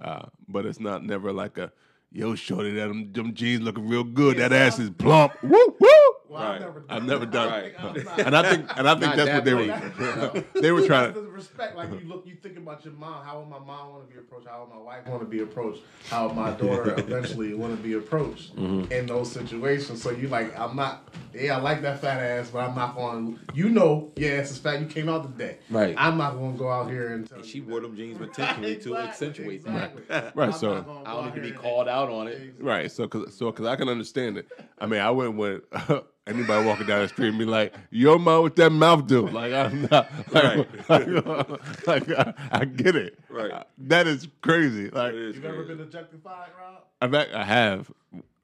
Uh, 0.00 0.26
but 0.48 0.64
it's 0.66 0.80
not 0.80 1.04
never 1.04 1.32
like 1.32 1.58
a 1.58 1.72
"Yo, 2.10 2.34
shorty, 2.34 2.72
that 2.74 2.88
them, 2.88 3.12
them 3.12 3.34
jeans 3.34 3.62
looking 3.62 3.88
real 3.88 4.04
good. 4.04 4.36
Yeah, 4.38 4.48
that 4.48 4.66
ass 4.66 4.76
so 4.76 4.82
is 4.84 4.90
plump." 4.90 5.32
Woo 5.42 5.76
woo. 5.80 5.88
Well, 6.32 6.42
Right. 6.42 6.54
I've 6.54 6.60
never 6.62 6.80
done 6.80 6.86
I've 6.88 7.04
never 7.04 7.26
done 7.26 7.50
Right. 7.50 7.64
it, 7.64 7.74
I'm 8.18 8.26
and 8.26 8.36
I 8.36 8.50
think 8.50 8.78
and 8.78 8.88
I 8.88 8.94
think 8.94 9.14
that's 9.16 9.26
that 9.26 9.34
what 9.34 9.44
they 9.44 9.54
were. 9.54 10.44
they 10.62 10.72
were 10.72 10.86
trying 10.86 11.12
to. 11.12 11.20
the 11.20 11.26
respect. 11.28 11.76
Like 11.76 11.90
you 11.90 12.08
look, 12.08 12.26
you 12.26 12.36
think 12.42 12.56
about 12.56 12.84
your 12.86 12.94
mom. 12.94 13.22
How 13.24 13.38
would 13.40 13.48
my 13.50 13.58
mom 13.58 13.90
want 13.90 14.08
to 14.08 14.12
be 14.14 14.18
approached? 14.18 14.46
How 14.48 14.60
would 14.64 14.74
my 14.74 14.80
wife 14.82 15.06
want 15.06 15.20
to 15.20 15.26
be 15.28 15.40
approached? 15.42 15.82
How 16.08 16.26
would 16.28 16.36
my 16.36 16.52
daughter 16.52 16.94
eventually 16.98 17.52
want 17.52 17.76
to 17.76 17.82
be 17.82 17.92
approached 17.94 18.56
Mm-hmm. 18.56 18.90
in 18.92 19.06
those 19.06 19.30
situations? 19.30 20.00
So 20.02 20.10
you 20.10 20.28
like, 20.28 20.58
I'm 20.58 20.74
not. 20.74 21.08
Yeah, 21.34 21.58
I 21.58 21.60
like 21.60 21.82
that 21.82 22.00
fat 22.00 22.18
ass, 22.22 22.48
but 22.50 22.60
I'm 22.60 22.74
not 22.74 22.94
going. 22.96 23.34
to 23.48 23.54
You 23.54 23.68
know, 23.68 24.10
your 24.16 24.38
ass 24.40 24.50
is 24.52 24.58
fat. 24.58 24.80
You 24.80 24.86
came 24.86 25.08
out 25.10 25.24
today. 25.24 25.58
Right. 25.70 25.94
I'm 25.98 26.16
not 26.16 26.34
going 26.34 26.52
to 26.54 26.58
go 26.58 26.70
out 26.70 26.88
here 26.90 27.12
and. 27.12 27.28
Tell 27.28 27.38
And 27.38 27.46
she 27.46 27.60
that. 27.60 27.68
wore 27.68 27.80
them 27.80 27.94
jeans 27.94 28.20
intentionally 28.20 28.76
to 28.76 28.94
Exactly, 28.94 28.96
accentuate 29.08 29.64
that. 29.64 30.34
Right, 30.34 30.46
I'm 30.48 30.52
so- 30.52 30.74
not 30.74 30.86
gonna 30.86 31.00
I 31.04 31.12
don't 31.14 31.26
need 31.26 31.34
to 31.34 31.40
be 31.42 31.52
called 31.52 31.88
out 31.88 32.08
on 32.08 32.28
it. 32.28 32.54
Right, 32.58 32.90
so 32.90 33.06
cause 33.06 33.34
so 33.34 33.52
cause 33.52 33.66
I 33.66 33.76
can 33.76 33.88
understand 33.90 34.38
it. 34.38 34.46
I 34.78 34.86
mean, 34.86 35.00
I 35.00 35.10
wouldn't 35.10 35.36
want 35.36 35.64
anybody 36.26 36.64
walking 36.66 36.86
down 36.86 37.02
the 37.02 37.08
street 37.08 37.28
and 37.28 37.38
be 37.38 37.44
like, 37.44 37.74
"Yo, 37.90 38.18
man, 38.18 38.42
what 38.42 38.56
that 38.56 38.70
mouth 38.70 39.06
do?" 39.06 39.28
Like 39.28 39.52
I'm 39.52 39.88
not, 39.90 40.10
like, 40.32 40.88
like, 40.88 41.86
like, 41.86 42.10
I, 42.10 42.34
I 42.50 42.64
get 42.64 42.96
it. 42.96 43.18
Right. 43.28 43.64
that 43.78 44.06
is 44.06 44.28
crazy. 44.40 44.90
Like 44.90 45.14
It 45.14 45.20
is 45.20 45.36
You've 45.36 45.44
ever 45.44 45.64
been 45.64 45.80
objectified, 45.80 46.50
Rob? 46.58 46.82
I've 47.00 47.14
I 47.14 47.44
have 47.44 47.90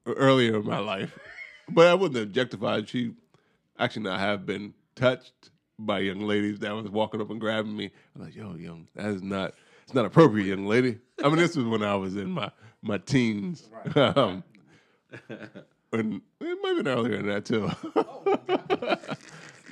earlier 0.05 0.57
in 0.57 0.65
my 0.65 0.79
life, 0.79 1.17
but 1.69 1.87
I 1.87 1.93
wasn't 1.93 2.17
objectified. 2.17 2.89
She 2.89 3.13
actually, 3.77 4.09
I 4.09 4.19
have 4.19 4.45
been 4.45 4.73
touched 4.95 5.51
by 5.77 5.99
young 5.99 6.21
ladies 6.21 6.59
that 6.59 6.73
was 6.75 6.89
walking 6.89 7.21
up 7.21 7.29
and 7.29 7.39
grabbing 7.39 7.75
me. 7.75 7.91
I'm 8.15 8.23
like, 8.23 8.35
"Yo, 8.35 8.55
young, 8.55 8.87
that 8.95 9.07
is 9.07 9.21
not." 9.21 9.53
It's 9.83 9.95
not 9.95 10.05
appropriate, 10.05 10.45
young 10.45 10.67
lady. 10.67 10.99
I 11.23 11.29
mean, 11.29 11.37
this 11.37 11.55
was 11.55 11.65
when 11.65 11.81
I 11.81 11.95
was 11.95 12.15
in 12.15 12.29
my 12.29 12.51
my 12.83 12.99
teens. 12.99 13.67
Right. 13.95 14.15
um, 14.15 14.43
and 15.93 16.21
it 16.41 16.57
might 16.61 16.75
have 16.75 16.83
been 16.83 16.87
earlier 16.87 17.17
than 17.17 17.27
that 17.27 17.45
too. 17.45 17.69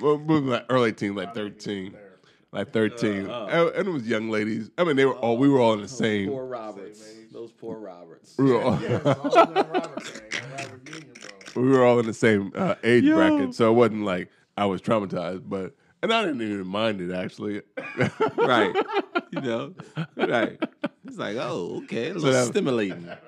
well, 0.00 0.18
maybe 0.18 0.46
like 0.46 0.66
early 0.68 0.92
teens, 0.92 1.16
like 1.16 1.34
thirteen, 1.34 1.94
like 2.52 2.72
thirteen, 2.72 3.28
Uh, 3.30 3.46
and, 3.46 3.68
and 3.76 3.88
it 3.88 3.90
was 3.90 4.06
young 4.06 4.30
ladies. 4.30 4.70
I 4.78 4.84
mean, 4.84 4.96
they 4.96 5.04
were 5.06 5.16
all 5.16 5.36
we 5.36 5.48
were 5.48 5.60
all 5.60 5.74
in 5.74 5.80
the 5.82 5.88
same. 5.88 6.28
Poor 6.28 6.46
Roberts. 6.46 7.02
Age. 7.08 7.30
Those 7.32 7.52
poor 7.52 7.76
Roberts. 7.78 8.34
We 8.38 8.52
were 8.52 8.62
all, 8.62 8.80
Yeah, 8.80 8.96
it's 9.04 9.06
all 9.36 9.46
that 9.46 9.72
Robert 9.72 10.02
thing. 10.02 10.30
that 10.30 10.62
Robert 10.64 10.88
Union, 10.88 11.12
bro. 11.54 11.62
we 11.62 11.68
were 11.70 11.84
all 11.84 11.98
in 12.00 12.06
the 12.06 12.14
same 12.14 12.52
uh, 12.54 12.74
age 12.82 13.04
Yo. 13.04 13.14
bracket, 13.16 13.54
so 13.54 13.70
it 13.70 13.74
wasn't 13.74 14.04
like 14.04 14.28
I 14.56 14.66
was 14.66 14.80
traumatized, 14.82 15.42
but 15.48 15.74
and 16.02 16.12
I 16.12 16.24
didn't 16.24 16.42
even 16.42 16.66
mind 16.66 17.00
it 17.00 17.12
actually. 17.14 17.62
right. 18.36 18.74
You 19.32 19.40
know, 19.42 19.74
right. 20.16 20.58
It's 21.06 21.18
like, 21.18 21.36
oh, 21.36 21.80
okay, 21.84 22.10
a 22.10 22.14
little 22.14 22.32
that- 22.32 22.46
stimulating. 22.48 23.08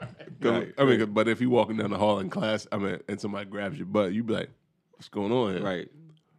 Right, 0.42 0.72
I 0.78 0.84
mean, 0.86 1.04
but 1.12 1.28
if 1.28 1.38
you're 1.42 1.50
walking 1.50 1.76
down 1.76 1.90
the 1.90 1.98
hall 1.98 2.18
in 2.18 2.30
class, 2.30 2.66
I 2.72 2.78
mean, 2.78 2.98
and 3.08 3.20
somebody 3.20 3.44
grabs 3.44 3.76
your 3.76 3.84
butt, 3.84 4.14
you 4.14 4.24
be 4.24 4.32
like, 4.32 4.50
"What's 4.92 5.10
going 5.10 5.30
on 5.32 5.52
here?" 5.56 5.62
Right. 5.62 5.90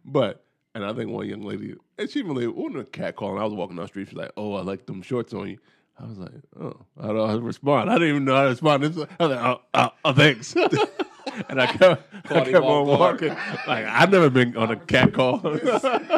But 0.04 0.44
and 0.74 0.84
I 0.84 0.92
think 0.92 1.10
one 1.12 1.28
young 1.28 1.42
lady, 1.42 1.76
and 1.98 2.10
she 2.10 2.22
really 2.22 2.48
wasn't 2.48 2.80
a 2.80 2.84
cat 2.84 3.14
calling. 3.14 3.40
I 3.40 3.44
was 3.44 3.54
walking 3.54 3.76
down 3.76 3.84
the 3.84 3.88
street. 3.88 4.08
She's 4.08 4.16
like, 4.18 4.32
"Oh, 4.36 4.54
I 4.54 4.62
like 4.62 4.86
them 4.86 5.02
shorts 5.02 5.32
on 5.34 5.50
you." 5.50 5.58
I 6.02 6.06
was 6.06 6.18
like, 6.18 6.32
"Oh, 6.58 6.74
I 7.00 7.06
don't 7.06 7.16
know 7.16 7.26
how 7.26 7.34
to 7.36 7.40
respond." 7.40 7.88
I 7.90 7.94
didn't 7.94 8.08
even 8.08 8.24
know 8.24 8.34
how 8.36 8.42
to 8.44 8.48
respond. 8.50 8.82
This 8.82 8.96
was- 8.96 9.06
I 9.20 9.26
was 9.26 9.36
like, 9.36 9.44
"Oh, 9.44 9.60
oh, 9.74 9.88
oh 10.04 10.12
thanks," 10.12 10.54
and 11.48 11.60
I 11.60 11.66
kept, 11.66 12.02
I 12.30 12.40
kept 12.44 12.54
on 12.56 12.86
walked 12.86 13.22
walking. 13.22 13.28
Like 13.28 13.86
I've 13.86 14.10
never 14.10 14.28
been 14.30 14.56
on 14.56 14.70
a 14.70 14.76
cat 14.76 15.12
call. 15.12 15.38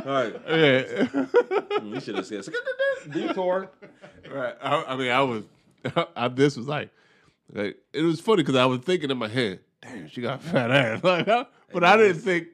Right. 0.04 0.34
yeah, 0.48 1.26
You 1.82 2.00
should 2.00 2.16
have 2.16 2.26
said 2.26 2.44
detour. 3.10 3.70
right. 4.30 4.54
I, 4.62 4.84
I 4.88 4.96
mean, 4.96 5.10
I 5.10 5.20
was. 5.22 5.44
I, 6.16 6.28
this 6.28 6.56
was 6.56 6.66
like, 6.66 6.90
like 7.52 7.76
it 7.92 8.02
was 8.02 8.20
funny 8.20 8.42
because 8.42 8.56
I 8.56 8.64
was 8.66 8.80
thinking 8.80 9.10
in 9.10 9.18
my 9.18 9.28
head, 9.28 9.60
"Damn, 9.82 10.08
she 10.08 10.20
got 10.22 10.42
fat 10.42 10.70
ass," 10.70 11.04
like, 11.04 11.26
but 11.26 11.84
I 11.84 11.96
didn't 11.96 12.20
think. 12.22 12.48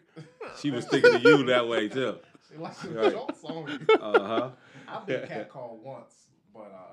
She 0.61 0.71
was 0.73 0.85
thinking 0.85 1.15
of 1.15 1.23
you 1.23 1.45
that 1.47 1.69
way 1.69 1.89
too. 1.89 2.17
She 2.51 2.57
likes 2.59 2.79
some 2.79 2.95
Right. 2.95 3.13
jokes 3.13 3.45
on 3.45 3.69
you. 3.71 3.95
Uh 4.01 4.27
huh. 4.27 4.49
I've 4.89 5.07
been 5.07 5.21
catcalled 5.29 5.79
once, 5.83 6.13
but 6.53 6.73
uh, 6.75 6.90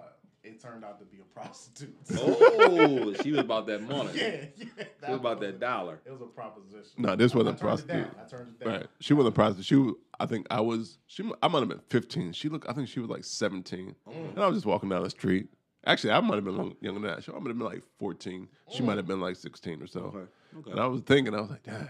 it 0.48 0.62
turned 0.62 0.84
out 0.84 1.00
to 1.00 1.06
be 1.06 1.18
a 1.20 1.40
prostitute. 1.40 1.96
Oh, 2.18 3.14
she 3.22 3.32
was 3.32 3.42
about 3.42 3.68
that 3.68 3.82
money. 3.82 4.12
yeah, 4.16 4.46
yeah. 4.58 4.66
She 5.06 5.12
was 5.12 5.20
about 5.20 5.40
that 5.42 5.60
dollar. 5.60 6.00
It 6.06 6.12
was 6.12 6.22
a 6.22 6.26
proposition. 6.26 6.94
No, 6.98 7.16
this 7.16 7.36
wasn't 7.36 7.58
a 7.58 7.60
turned 7.60 7.80
it 7.80 7.88
down. 7.88 8.04
prostitute. 8.04 8.26
I 8.26 8.30
turned 8.30 8.56
it 8.60 8.64
down. 8.64 8.74
Right. 8.74 8.88
She 9.00 9.14
wasn't 9.14 9.34
a 9.34 9.36
prostitute. 9.36 9.66
She 9.66 9.76
was, 9.76 9.96
I 10.20 10.26
think 10.26 10.48
I 10.50 10.62
was 10.62 10.98
she 11.08 11.30
I 11.44 11.48
might 11.48 11.60
have 11.60 11.70
been 11.70 11.82
15. 11.90 12.34
She 12.34 12.50
looked 12.50 12.68
I 12.70 12.74
think 12.74 12.88
she 12.88 13.00
was 13.00 13.10
like 13.10 13.24
17. 13.24 13.96
Mm. 14.08 14.30
And 14.30 14.40
I 14.40 14.48
was 14.48 14.58
just 14.58 14.66
walking 14.66 14.90
down 14.90 15.04
the 15.04 15.10
street. 15.10 15.50
Actually, 15.86 16.14
I 16.14 16.20
might 16.20 16.36
have 16.36 16.44
been 16.44 16.58
long, 16.58 16.76
younger 16.82 17.00
than 17.00 17.10
that. 17.16 17.24
She 17.24 17.32
might 17.32 17.48
have 17.48 17.58
been 17.58 17.60
like 17.60 17.84
14. 18.00 18.48
She 18.72 18.84
might 18.84 18.94
mm. 18.94 18.98
have 18.98 19.08
been 19.08 19.22
like 19.22 19.36
16 19.36 19.82
or 19.82 19.88
so. 19.88 20.00
Okay. 20.00 20.28
Okay. 20.60 20.72
And 20.72 20.80
I 20.80 20.88
was 20.88 21.02
thinking, 21.02 21.36
I 21.36 21.42
was 21.42 21.50
like, 21.52 21.64
damn, 21.64 21.90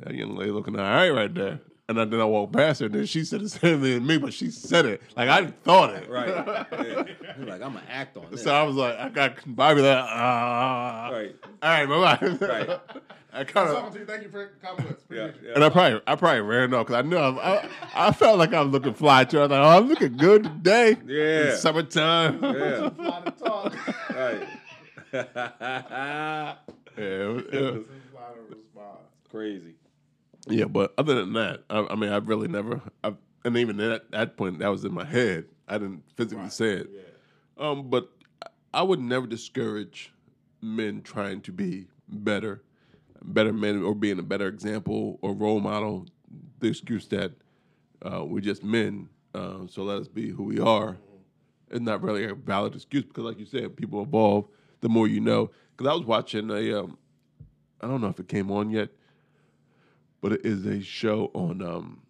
that 0.00 0.14
young 0.14 0.34
lady 0.34 0.50
looking 0.50 0.78
all 0.78 0.82
right 0.82 1.10
right 1.10 1.32
there. 1.34 1.60
And 1.90 1.96
then 1.96 2.20
I 2.20 2.24
walked 2.24 2.52
past 2.52 2.80
her, 2.80 2.86
and 2.86 2.94
then 2.94 3.06
she 3.06 3.24
said 3.24 3.40
the 3.40 3.48
same 3.48 3.80
thing 3.80 3.98
to 3.98 4.00
me, 4.00 4.18
but 4.18 4.34
she 4.34 4.50
said 4.50 4.84
it. 4.84 5.00
Like 5.16 5.30
I 5.30 5.46
thought 5.46 5.94
it. 5.94 6.08
Right. 6.10 6.28
Yeah. 6.72 7.04
You're 7.38 7.46
like, 7.46 7.62
I'm 7.62 7.72
gonna 7.72 7.82
act 7.88 8.16
on 8.16 8.26
this. 8.30 8.42
So 8.42 8.52
I 8.54 8.62
was 8.62 8.76
like, 8.76 8.98
I 8.98 9.08
got 9.08 9.36
Bobby 9.46 9.80
like, 9.80 9.96
ah. 9.96 11.08
Right. 11.12 11.36
All 11.62 11.70
right, 11.70 11.86
bye 11.88 12.16
bye. 12.16 12.46
Right. 12.46 12.80
I 13.32 13.44
kind 13.44 13.68
Talking 13.68 13.86
of 13.86 13.92
to 13.94 13.98
you. 14.00 14.06
Thank 14.06 14.22
you 14.24 14.28
for 14.30 14.38
your 14.38 14.48
compliments. 14.62 15.04
Yeah. 15.10 15.30
Yeah. 15.42 15.52
And 15.54 15.64
I 15.64 15.68
probably, 15.68 16.00
I 16.06 16.14
probably 16.16 16.40
ran 16.40 16.74
off 16.74 16.86
because 16.86 17.04
I 17.04 17.08
knew 17.08 17.16
I, 17.16 17.56
I, 17.56 17.68
I 17.94 18.12
felt 18.12 18.38
like 18.38 18.52
I 18.52 18.60
was 18.62 18.70
looking 18.72 18.94
fly 18.94 19.24
too. 19.24 19.38
I 19.38 19.42
was 19.42 19.50
like, 19.50 19.60
oh, 19.60 19.76
I'm 19.78 19.88
looking 19.88 20.16
good 20.16 20.42
today. 20.44 20.96
Yeah. 21.06 21.24
It's 21.52 21.62
summertime. 21.62 22.42
Yeah. 22.42 22.88
Fly 22.90 23.20
to 23.20 23.30
talk. 23.30 23.74
Right. 24.10 24.48
yeah, 25.12 26.54
it 26.96 27.28
was- 27.28 27.44
it 27.52 27.62
was- 27.62 27.86
Fly 28.12 28.22
to 28.34 28.40
respond. 28.54 28.98
Crazy. 29.30 29.74
Yeah, 30.48 30.64
but 30.64 30.94
other 30.98 31.14
than 31.14 31.32
that, 31.34 31.64
I, 31.70 31.86
I 31.90 31.94
mean, 31.94 32.10
I 32.10 32.16
really 32.16 32.48
never, 32.48 32.80
I, 33.04 33.14
and 33.44 33.56
even 33.56 33.80
at 33.80 34.10
that 34.10 34.36
point, 34.36 34.58
that 34.58 34.68
was 34.68 34.84
in 34.84 34.92
my 34.92 35.04
head. 35.04 35.46
I 35.66 35.78
didn't 35.78 36.02
physically 36.16 36.50
say 36.50 36.72
it. 36.72 36.90
Yeah. 36.92 37.68
Um, 37.68 37.90
but 37.90 38.10
I 38.72 38.82
would 38.82 39.00
never 39.00 39.26
discourage 39.26 40.12
men 40.62 41.02
trying 41.02 41.40
to 41.42 41.52
be 41.52 41.88
better, 42.08 42.62
better 43.22 43.52
men, 43.52 43.82
or 43.82 43.94
being 43.94 44.18
a 44.18 44.22
better 44.22 44.48
example 44.48 45.18
or 45.22 45.34
role 45.34 45.60
model. 45.60 46.06
The 46.60 46.68
excuse 46.68 47.06
that 47.08 47.32
uh, 48.02 48.24
we're 48.24 48.40
just 48.40 48.64
men, 48.64 49.08
uh, 49.34 49.66
so 49.68 49.82
let 49.82 49.98
us 49.98 50.08
be 50.08 50.30
who 50.30 50.44
we 50.44 50.58
are. 50.58 50.96
It's 51.70 51.80
not 51.80 52.02
really 52.02 52.24
a 52.24 52.34
valid 52.34 52.74
excuse 52.74 53.04
because, 53.04 53.24
like 53.24 53.38
you 53.38 53.46
said, 53.46 53.76
people 53.76 54.02
evolve. 54.02 54.46
The 54.80 54.88
more 54.88 55.06
you 55.06 55.20
know. 55.20 55.50
Because 55.76 55.90
I 55.90 55.94
was 55.94 56.06
watching 56.06 56.50
a, 56.50 56.80
um, 56.80 56.98
I 57.80 57.86
don't 57.86 58.00
know 58.00 58.08
if 58.08 58.18
it 58.18 58.28
came 58.28 58.50
on 58.50 58.70
yet, 58.70 58.88
but 60.20 60.32
it 60.32 60.44
is 60.44 60.66
a 60.66 60.80
show 60.80 61.30
on 61.34 61.62
um, 61.62 62.00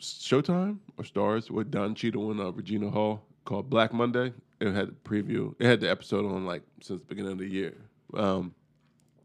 Showtime 0.00 0.78
or 0.98 1.04
Starz 1.04 1.50
with 1.50 1.70
Don 1.70 1.94
Cheadle 1.94 2.30
and 2.30 2.40
uh, 2.40 2.52
Regina 2.52 2.90
Hall 2.90 3.22
called 3.44 3.70
Black 3.70 3.92
Monday. 3.92 4.32
It 4.60 4.72
had 4.72 4.88
the 4.88 4.92
preview. 4.92 5.54
It 5.58 5.66
had 5.66 5.80
the 5.80 5.90
episode 5.90 6.24
on 6.26 6.46
like 6.46 6.62
since 6.80 7.00
the 7.00 7.06
beginning 7.06 7.32
of 7.32 7.38
the 7.38 7.48
year. 7.48 7.74
Um, 8.14 8.54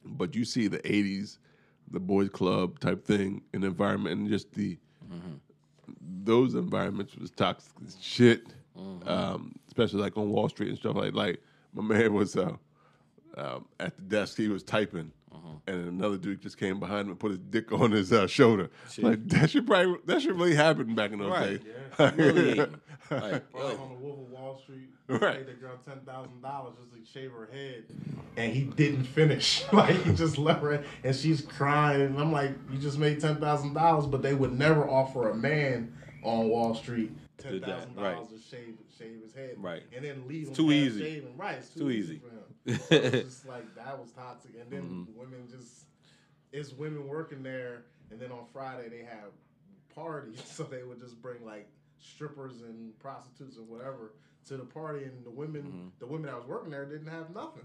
but 0.03 0.35
you 0.35 0.45
see 0.45 0.67
the 0.67 0.79
'80s, 0.79 1.37
the 1.91 1.99
boys' 1.99 2.29
club 2.29 2.79
type 2.79 3.05
thing, 3.05 3.41
and 3.53 3.63
environment, 3.63 4.19
and 4.19 4.29
just 4.29 4.53
the 4.53 4.77
those 6.23 6.55
environments 6.55 7.15
was 7.15 7.31
toxic 7.31 7.73
as 7.85 7.97
shit. 8.01 8.47
Um, 9.05 9.55
especially 9.67 10.01
like 10.01 10.15
on 10.17 10.29
Wall 10.29 10.47
Street 10.47 10.69
and 10.69 10.77
stuff 10.77 10.95
like 10.95 11.13
like 11.13 11.41
my 11.73 11.83
man 11.83 12.13
was 12.13 12.35
uh, 12.35 12.53
um, 13.37 13.65
at 13.79 13.95
the 13.97 14.03
desk. 14.03 14.37
He 14.37 14.47
was 14.47 14.63
typing 14.63 15.11
and 15.67 15.87
another 15.87 16.17
dude 16.17 16.41
just 16.41 16.57
came 16.57 16.79
behind 16.79 17.01
him 17.01 17.09
and 17.09 17.19
put 17.19 17.31
his 17.31 17.39
dick 17.39 17.71
on 17.71 17.91
his 17.91 18.11
uh, 18.11 18.27
shoulder. 18.27 18.69
Like 18.97 19.27
that 19.29 19.49
should 19.51 19.67
probably 19.67 19.97
that 20.05 20.21
should 20.21 20.35
really 20.35 20.55
happen 20.55 20.95
back 20.95 21.11
in 21.11 21.19
those 21.19 21.31
Right. 21.31 21.63
days. 21.63 22.09
Humiliating. 22.15 22.75
Like, 23.11 23.51
Bro, 23.51 23.61
yo, 23.71 23.77
on 23.81 23.89
the 23.89 23.95
Wolf 23.95 24.19
of 24.19 24.29
Wall 24.29 24.61
Street, 24.61 24.89
Right. 25.07 25.37
paid 25.37 25.47
the 25.47 25.53
girl 25.59 25.79
ten 25.83 25.99
thousand 26.05 26.43
dollars 26.43 26.75
just 26.79 26.91
to 26.93 27.11
shave 27.11 27.31
her 27.31 27.49
head, 27.51 27.85
and 28.37 28.53
he 28.53 28.65
didn't 28.65 29.05
finish. 29.05 29.63
like 29.73 29.95
he 30.03 30.13
just 30.13 30.37
left 30.37 30.61
her, 30.61 30.83
and 31.03 31.15
she's 31.15 31.41
crying. 31.41 32.01
And 32.01 32.19
I'm 32.19 32.31
like, 32.31 32.51
you 32.71 32.77
just 32.77 32.99
made 32.99 33.19
ten 33.19 33.37
thousand 33.37 33.73
dollars, 33.73 34.05
but 34.05 34.21
they 34.21 34.35
would 34.35 34.51
never 34.59 34.87
offer 34.87 35.29
a 35.31 35.35
man 35.35 35.91
on 36.21 36.49
Wall 36.49 36.75
Street 36.75 37.11
ten 37.39 37.59
thousand 37.61 37.95
dollars 37.95 38.17
right. 38.19 38.29
to 38.29 38.47
shave 38.47 38.75
shave 38.95 39.21
his 39.23 39.33
head, 39.33 39.55
Right. 39.57 39.81
and 39.95 40.05
then 40.05 40.27
leave 40.27 40.49
him 40.49 40.53
too 40.53 40.71
easy. 40.71 40.99
Shaving. 41.01 41.35
Right, 41.35 41.55
it's 41.57 41.69
too, 41.69 41.79
Too 41.79 41.89
easy. 41.89 42.13
easy. 42.17 42.21
For 42.65 42.73
him. 42.73 42.87
So 42.89 43.03
it's 43.03 43.21
just 43.21 43.45
like 43.45 43.75
that 43.75 43.99
was 43.99 44.11
toxic, 44.11 44.51
and 44.59 44.71
then 44.71 44.81
Mm-hmm. 44.83 45.19
women 45.19 45.47
just 45.49 45.85
it's 46.51 46.73
women 46.73 47.07
working 47.07 47.43
there, 47.43 47.83
and 48.11 48.19
then 48.19 48.31
on 48.31 48.45
Friday 48.51 48.89
they 48.89 49.03
have 49.03 49.31
parties, 49.93 50.41
so 50.45 50.63
they 50.63 50.83
would 50.83 50.99
just 50.99 51.21
bring 51.21 51.43
like 51.45 51.69
strippers 51.99 52.61
and 52.61 52.97
prostitutes 52.99 53.57
and 53.57 53.67
whatever 53.67 54.13
to 54.47 54.57
the 54.57 54.63
party, 54.65 55.03
and 55.05 55.23
the 55.25 55.29
women, 55.29 55.63
Mm-hmm. 55.63 55.87
the 55.99 56.05
women 56.07 56.27
that 56.27 56.35
was 56.37 56.47
working 56.47 56.71
there 56.71 56.85
didn't 56.85 57.07
have 57.07 57.33
nothing. 57.33 57.63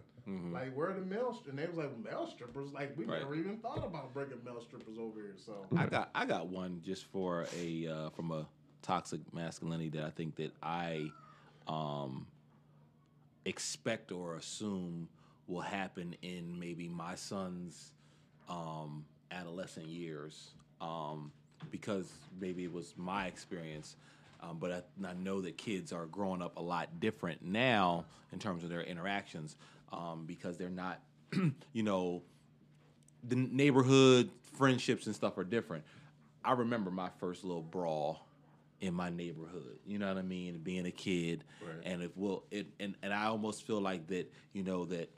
Like 0.52 0.74
where 0.76 0.90
are 0.90 0.94
the 0.94 1.00
male? 1.00 1.32
stri- 1.32 1.48
And 1.50 1.58
they 1.58 1.66
was 1.66 1.76
like 1.76 1.96
male 1.98 2.26
strippers. 2.26 2.72
Like 2.72 2.96
we 2.96 3.04
Right. 3.06 3.20
never 3.20 3.34
even 3.34 3.58
thought 3.58 3.84
about 3.84 4.12
bringing 4.14 4.38
male 4.44 4.60
strippers 4.60 4.98
over 4.98 5.20
here. 5.20 5.34
So 5.36 5.66
I 5.76 5.86
got 5.86 6.10
I 6.14 6.26
got 6.26 6.46
one 6.48 6.80
just 6.84 7.06
for 7.06 7.46
a 7.58 7.86
uh, 7.88 8.10
from 8.10 8.30
a 8.30 8.46
toxic 8.82 9.20
masculinity 9.32 9.88
that 9.90 10.04
I 10.04 10.10
think 10.10 10.36
that 10.36 10.52
I 10.62 11.10
um, 11.66 12.26
expect 13.44 14.12
or 14.12 14.36
assume 14.36 15.08
will 15.46 15.60
happen 15.60 16.14
in 16.22 16.58
maybe 16.58 16.88
my 16.88 17.14
son's 17.14 17.92
um, 18.48 19.04
adolescent 19.30 19.86
years 19.86 20.50
um, 20.80 21.32
because 21.70 22.10
maybe 22.40 22.64
it 22.64 22.72
was 22.72 22.94
my 22.96 23.26
experience. 23.26 23.96
Um, 24.40 24.58
but 24.58 24.70
I, 25.02 25.08
I 25.08 25.14
know 25.14 25.40
that 25.42 25.56
kids 25.56 25.92
are 25.92 26.06
growing 26.06 26.42
up 26.42 26.56
a 26.56 26.62
lot 26.62 27.00
different 27.00 27.42
now 27.42 28.04
in 28.32 28.38
terms 28.38 28.64
of 28.64 28.70
their 28.70 28.82
interactions 28.82 29.56
um, 29.92 30.24
because 30.26 30.58
they're 30.58 30.68
not, 30.68 31.00
you 31.72 31.82
know, 31.82 32.22
the 33.26 33.36
neighborhood 33.36 34.30
friendships 34.54 35.06
and 35.06 35.14
stuff 35.14 35.38
are 35.38 35.44
different. 35.44 35.84
I 36.44 36.52
remember 36.52 36.90
my 36.90 37.08
first 37.20 37.44
little 37.44 37.62
brawl 37.62 38.23
in 38.84 38.92
my 38.92 39.08
neighborhood. 39.08 39.78
You 39.86 39.98
know 39.98 40.08
what 40.08 40.18
I 40.18 40.22
mean? 40.22 40.58
Being 40.58 40.86
a 40.86 40.90
kid, 40.90 41.44
and 41.84 42.02
if 42.02 42.16
will 42.16 42.44
it 42.50 42.66
and 42.78 42.94
and 43.02 43.12
I 43.12 43.24
almost 43.26 43.66
feel 43.66 43.80
like 43.80 44.06
that. 44.08 44.30
You 44.52 44.62
know 44.62 44.84
that 44.86 45.10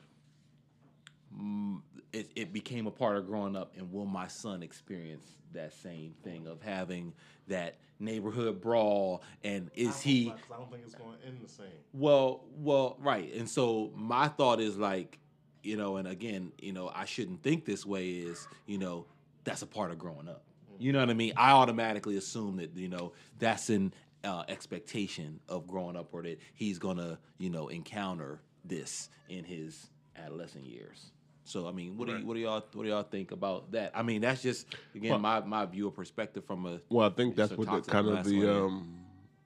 mm, 1.37 1.81
it 2.13 2.31
it 2.37 2.53
became 2.53 2.87
a 2.87 2.91
part 2.91 3.17
of 3.17 3.27
growing 3.27 3.57
up, 3.57 3.73
and 3.77 3.93
will 3.93 4.07
my 4.07 4.29
son 4.29 4.63
experience 4.63 5.27
that 5.53 5.73
same 5.73 6.15
thing 6.23 6.47
of 6.47 6.63
having 6.63 7.13
that 7.49 7.79
neighborhood 7.99 8.61
brawl? 8.61 9.23
And 9.43 9.71
is 9.75 10.01
he? 10.01 10.29
not, 10.29 10.39
I 10.53 10.57
don't 10.59 10.71
think 10.71 10.83
it's 10.85 10.95
going 10.95 11.19
to 11.19 11.27
end 11.27 11.39
the 11.43 11.49
same. 11.49 11.67
Well, 11.93 12.45
well, 12.57 12.97
right. 13.01 13.33
And 13.35 13.49
so 13.49 13.91
my 13.95 14.29
thought 14.29 14.61
is 14.61 14.77
like, 14.77 15.19
you 15.63 15.77
know, 15.77 15.97
and 15.97 16.07
again, 16.07 16.53
you 16.59 16.73
know, 16.73 16.89
I 16.95 17.05
shouldn't 17.05 17.43
think 17.43 17.65
this 17.65 17.85
way 17.85 18.11
is, 18.11 18.47
you 18.67 18.79
know, 18.79 19.07
that's 19.45 19.63
a 19.63 19.67
part 19.67 19.91
of 19.91 19.99
growing 19.99 20.29
up. 20.29 20.46
You 20.79 20.93
know 20.93 21.01
what 21.01 21.11
I 21.11 21.15
mean? 21.15 21.33
I 21.37 21.53
automatically 21.53 22.17
assume 22.17 22.57
that, 22.57 22.77
you 22.77 22.89
know, 22.89 23.13
that's 23.39 23.71
an 23.71 23.93
uh, 24.25 24.45
expectation 24.49 25.41
of 25.49 25.67
growing 25.67 25.97
up 25.97 26.09
or 26.13 26.23
that 26.23 26.39
he's 26.55 26.79
going 26.79 26.97
to, 26.97 27.19
you 27.39 27.51
know, 27.51 27.69
encounter 27.69 28.41
this 28.65 29.09
in 29.29 29.45
his 29.45 29.89
adolescent 30.17 30.67
years. 30.67 31.13
So 31.45 31.69
I 31.69 31.73
mean, 31.73 31.97
what 31.97 32.09
do 32.09 32.17
you, 32.19 32.27
what 32.27 32.35
do 32.35 32.41
y'all 32.41 32.65
what 32.73 32.83
do 32.83 32.89
y'all 32.89 33.05
think 33.05 33.31
about 33.31 33.71
that? 33.71 33.93
I 33.95 34.03
mean, 34.03 34.21
that's 34.21 34.43
just 34.43 34.67
again 34.97 35.13
Well- 35.13 35.21
my 35.21 35.41
my 35.41 35.65
view 35.65 35.87
or 35.87 35.93
perspective 35.93 36.45
from 36.45 36.67
a 36.67 36.81
Well, 36.89 37.07
I 37.07 37.11
think 37.11 37.37
that's 37.37 37.53
what 37.53 37.71
the, 37.71 37.89
kind 37.89 38.09
of 38.09 38.25
the 38.25 38.65
um, 38.65 38.99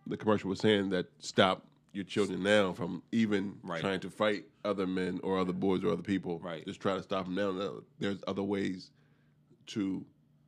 the 0.06 0.16
commercial 0.16 0.48
was 0.48 0.60
saying 0.60 0.88
that 0.90 1.06
stop 1.18 1.66
your 1.92 2.04
children 2.04 2.42
now 2.42 2.72
from 2.72 3.02
even 3.12 3.58
Right. 3.62 3.80
trying 3.80 4.00
to 4.00 4.10
fight 4.10 4.44
other 4.64 4.86
men 4.86 5.20
or 5.22 5.38
other 5.38 5.52
boys 5.52 5.84
or 5.84 5.92
other 5.92 6.02
people. 6.02 6.38
Right. 6.38 6.64
Just 6.64 6.80
try 6.80 6.94
to 6.96 7.02
stop 7.02 7.26
them. 7.26 7.34
Now, 7.34 7.80
There's 7.98 8.22
other 8.26 8.42
ways 8.42 8.92
to 9.68 10.04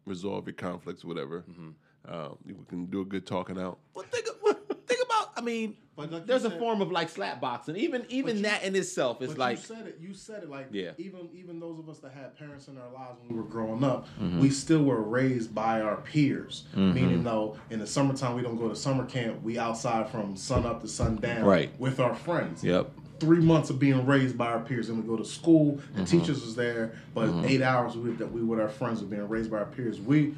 resolve 0.06 0.46
your 0.46 0.54
conflicts, 0.54 1.04
or 1.04 1.08
whatever. 1.08 1.44
Mm-hmm. 1.50 1.70
Uh, 2.08 2.28
you 2.46 2.64
can 2.68 2.86
do 2.86 3.00
a 3.00 3.04
good 3.04 3.26
talking 3.26 3.58
out. 3.60 3.78
Well, 3.94 4.04
think, 4.10 4.26
well, 4.42 4.54
think 4.86 5.00
about. 5.04 5.30
I 5.36 5.40
mean, 5.40 5.76
But 5.96 6.10
like 6.10 6.22
you 6.22 6.26
there's 6.26 6.44
a 6.44 6.50
form 6.50 6.80
of 6.82 6.90
like 6.90 7.08
slap 7.08 7.40
boxing. 7.40 7.76
Even 7.76 8.04
even 8.08 8.38
you- 8.38 8.42
that 8.42 8.64
in 8.64 8.74
itself 8.74 9.22
is 9.22 9.28
But 9.30 9.38
like 9.38 9.58
you 9.58 9.64
said 9.64 9.86
it. 9.86 9.98
You 10.00 10.12
said 10.14 10.42
it 10.42 10.50
like 10.50 10.68
Yeah. 10.72 10.90
even 10.98 11.28
even 11.32 11.60
those 11.60 11.78
of 11.78 11.88
us 11.88 11.98
that 12.00 12.12
had 12.12 12.36
parents 12.36 12.66
in 12.68 12.76
our 12.76 12.90
lives 12.92 13.18
when 13.20 13.28
we 13.36 13.36
were 13.42 13.48
growing 13.48 13.84
up, 13.84 14.08
Mm-hmm. 14.20 14.40
we 14.40 14.50
still 14.50 14.82
were 14.82 15.00
raised 15.00 15.54
by 15.54 15.80
our 15.80 15.96
peers. 15.98 16.64
Meaning, 16.74 17.22
though, 17.22 17.56
in 17.70 17.78
the 17.78 17.86
summertime 17.86 18.34
we 18.34 18.42
don't 18.42 18.56
go 18.58 18.68
to 18.68 18.76
summer 18.76 19.04
camp. 19.06 19.40
We 19.42 19.58
outside 19.58 20.10
from 20.10 20.36
sun 20.36 20.66
up 20.66 20.80
to 20.82 20.88
sun 20.88 21.16
down, 21.16 21.44
Right. 21.44 21.70
with 21.78 22.00
our 22.00 22.14
friends. 22.16 22.64
Yep. 22.64 22.90
Three 23.22 23.38
months 23.38 23.70
of 23.70 23.78
being 23.78 24.04
raised 24.04 24.36
by 24.36 24.46
our 24.46 24.58
peers, 24.58 24.88
and 24.88 25.00
we 25.00 25.08
go 25.08 25.16
to 25.16 25.24
school. 25.24 25.76
Mm-hmm. 25.76 25.98
The 26.00 26.04
teachers 26.06 26.42
was 26.44 26.56
there, 26.56 26.92
but 27.14 27.30
eight 27.44 27.62
hours 27.62 27.96
we 27.96 28.10
that 28.14 28.32
we 28.32 28.42
with 28.42 28.58
our 28.58 28.68
friends 28.68 29.00
of 29.00 29.10
being 29.10 29.28
raised 29.28 29.48
by 29.50 29.58
our 29.58 29.66
peers. 29.66 30.00
We. 30.00 30.34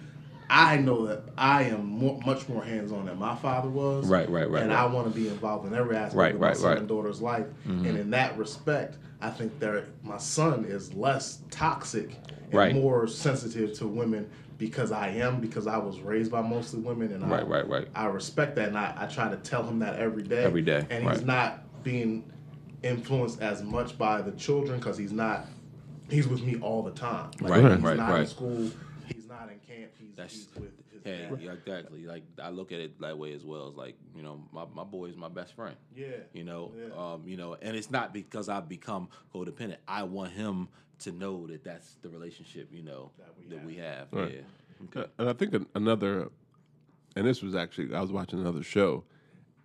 I 0.51 0.77
know 0.77 1.07
that 1.07 1.23
I 1.39 1.63
am 1.63 1.87
more, 1.87 2.21
much 2.27 2.51
more 2.51 2.63
hands 2.63 2.93
on 2.93 3.07
than 3.07 3.19
my 3.19 3.35
father 3.35 3.71
was. 3.71 4.07
Right, 4.07 4.29
right, 4.29 4.49
right, 4.49 4.63
And 4.63 4.71
right. 4.73 4.79
I 4.79 4.85
want 4.85 5.09
to 5.09 5.19
be 5.19 5.27
involved 5.29 5.67
in 5.67 5.75
every 5.75 5.97
aspect 5.97 6.15
Right, 6.17 6.35
of 6.35 6.41
my 6.41 6.49
right, 6.49 6.57
son 6.57 6.77
and 6.77 6.87
daughter's 6.87 7.23
life. 7.23 7.47
And 7.65 7.87
in 7.87 8.11
that 8.11 8.37
respect, 8.37 8.99
I 9.23 9.31
think 9.31 9.59
that 9.61 9.85
my 10.03 10.19
son 10.19 10.67
is 10.67 10.93
less 10.93 11.39
toxic 11.51 12.11
and 12.29 12.53
Right. 12.55 12.75
more 12.75 13.07
sensitive 13.07 13.73
to 13.79 13.87
women 13.87 14.29
because 14.59 14.93
I 14.93 15.09
am, 15.09 15.41
because 15.41 15.67
I 15.67 15.79
was 15.79 16.01
raised 16.01 16.31
by 16.31 16.43
mostly 16.43 16.81
women. 16.81 17.13
And 17.15 17.25
I, 17.25 17.29
Right, 17.29 17.49
right, 17.49 17.67
right. 17.67 17.89
I 17.95 18.05
respect 18.07 18.55
that. 18.57 18.69
And 18.69 18.77
I, 18.77 18.93
I 18.99 19.07
try 19.07 19.31
to 19.31 19.37
tell 19.39 19.63
him 19.63 19.79
that 19.79 19.99
every 19.99 20.25
day. 20.25 20.45
Every 20.45 20.63
day, 20.63 20.85
And 20.91 21.05
he's 21.09 21.19
right. 21.19 21.27
not 21.27 21.83
being 21.83 22.23
influenced 22.85 23.41
as 23.41 23.63
much 23.63 23.97
by 23.99 24.23
the 24.23 24.33
children 24.33 24.79
because 24.79 24.97
he's 24.99 25.13
not, 25.13 25.47
he's 26.11 26.29
with 26.29 26.43
me 26.43 26.59
all 26.61 26.83
the 26.83 26.91
time. 26.93 27.31
Like, 27.41 27.51
Right, 27.51 27.73
he's 27.73 27.81
right, 27.81 27.97
not 27.97 28.11
in 28.11 28.15
right. 28.17 28.29
school, 28.29 28.71
he's 29.13 29.27
not 29.29 29.51
in 29.51 29.59
camp, 29.61 29.91
he's, 29.99 30.15
That's- 30.15 30.33
he's 30.33 30.49
with 30.55 30.71
his 30.93 31.03
yeah, 31.05 31.29
dad. 31.29 31.41
yeah, 31.43 31.53
exactly. 31.53 32.07
Like 32.07 32.23
I 32.43 32.51
look 32.51 32.73
at 32.73 32.81
it 32.81 33.01
that 33.01 33.19
way 33.19 33.33
as 33.33 33.45
well. 33.45 33.69
It's 33.69 33.77
like 33.77 33.97
you 34.17 34.23
know, 34.23 34.41
my, 34.53 34.65
my 34.75 34.85
boy 34.85 35.07
is 35.07 35.17
my 35.17 35.29
best 35.29 35.55
friend. 35.55 35.77
Yeah. 35.95 36.07
You 36.33 36.45
know, 36.45 36.73
Yeah. 36.79 36.95
um, 37.13 37.23
you 37.27 37.37
know, 37.37 37.57
and 37.61 37.77
it's 37.77 37.91
not 37.91 38.13
because 38.15 38.49
I've 38.49 38.69
become 38.69 39.09
codependent. 39.35 39.77
I 39.89 40.05
want 40.05 40.33
him 40.33 40.69
to 41.01 41.13
know 41.13 41.47
that 41.49 41.63
that's 41.65 41.97
the 42.03 42.09
relationship. 42.09 42.69
You 42.73 42.83
know 42.85 43.11
That 43.51 43.65
we 43.67 43.75
have. 43.77 43.85
have. 43.85 44.09
Right. 44.13 44.35
Yeah. 44.37 45.01
Okay. 45.01 45.01
Uh, 45.01 45.13
And 45.19 45.29
I 45.29 45.33
think 45.35 45.55
another, 45.75 46.29
and 47.17 47.27
this 47.27 47.43
was 47.43 47.55
actually 47.55 47.95
I 47.95 48.01
was 48.01 48.13
watching 48.13 48.41
another 48.41 48.63
show, 48.63 49.05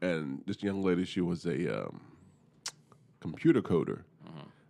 and 0.02 0.42
this 0.46 0.62
young 0.64 0.82
lady 0.84 1.06
she 1.06 1.22
was 1.22 1.46
a 1.46 1.84
um, 1.86 2.02
computer 3.20 3.62
coder, 3.62 4.02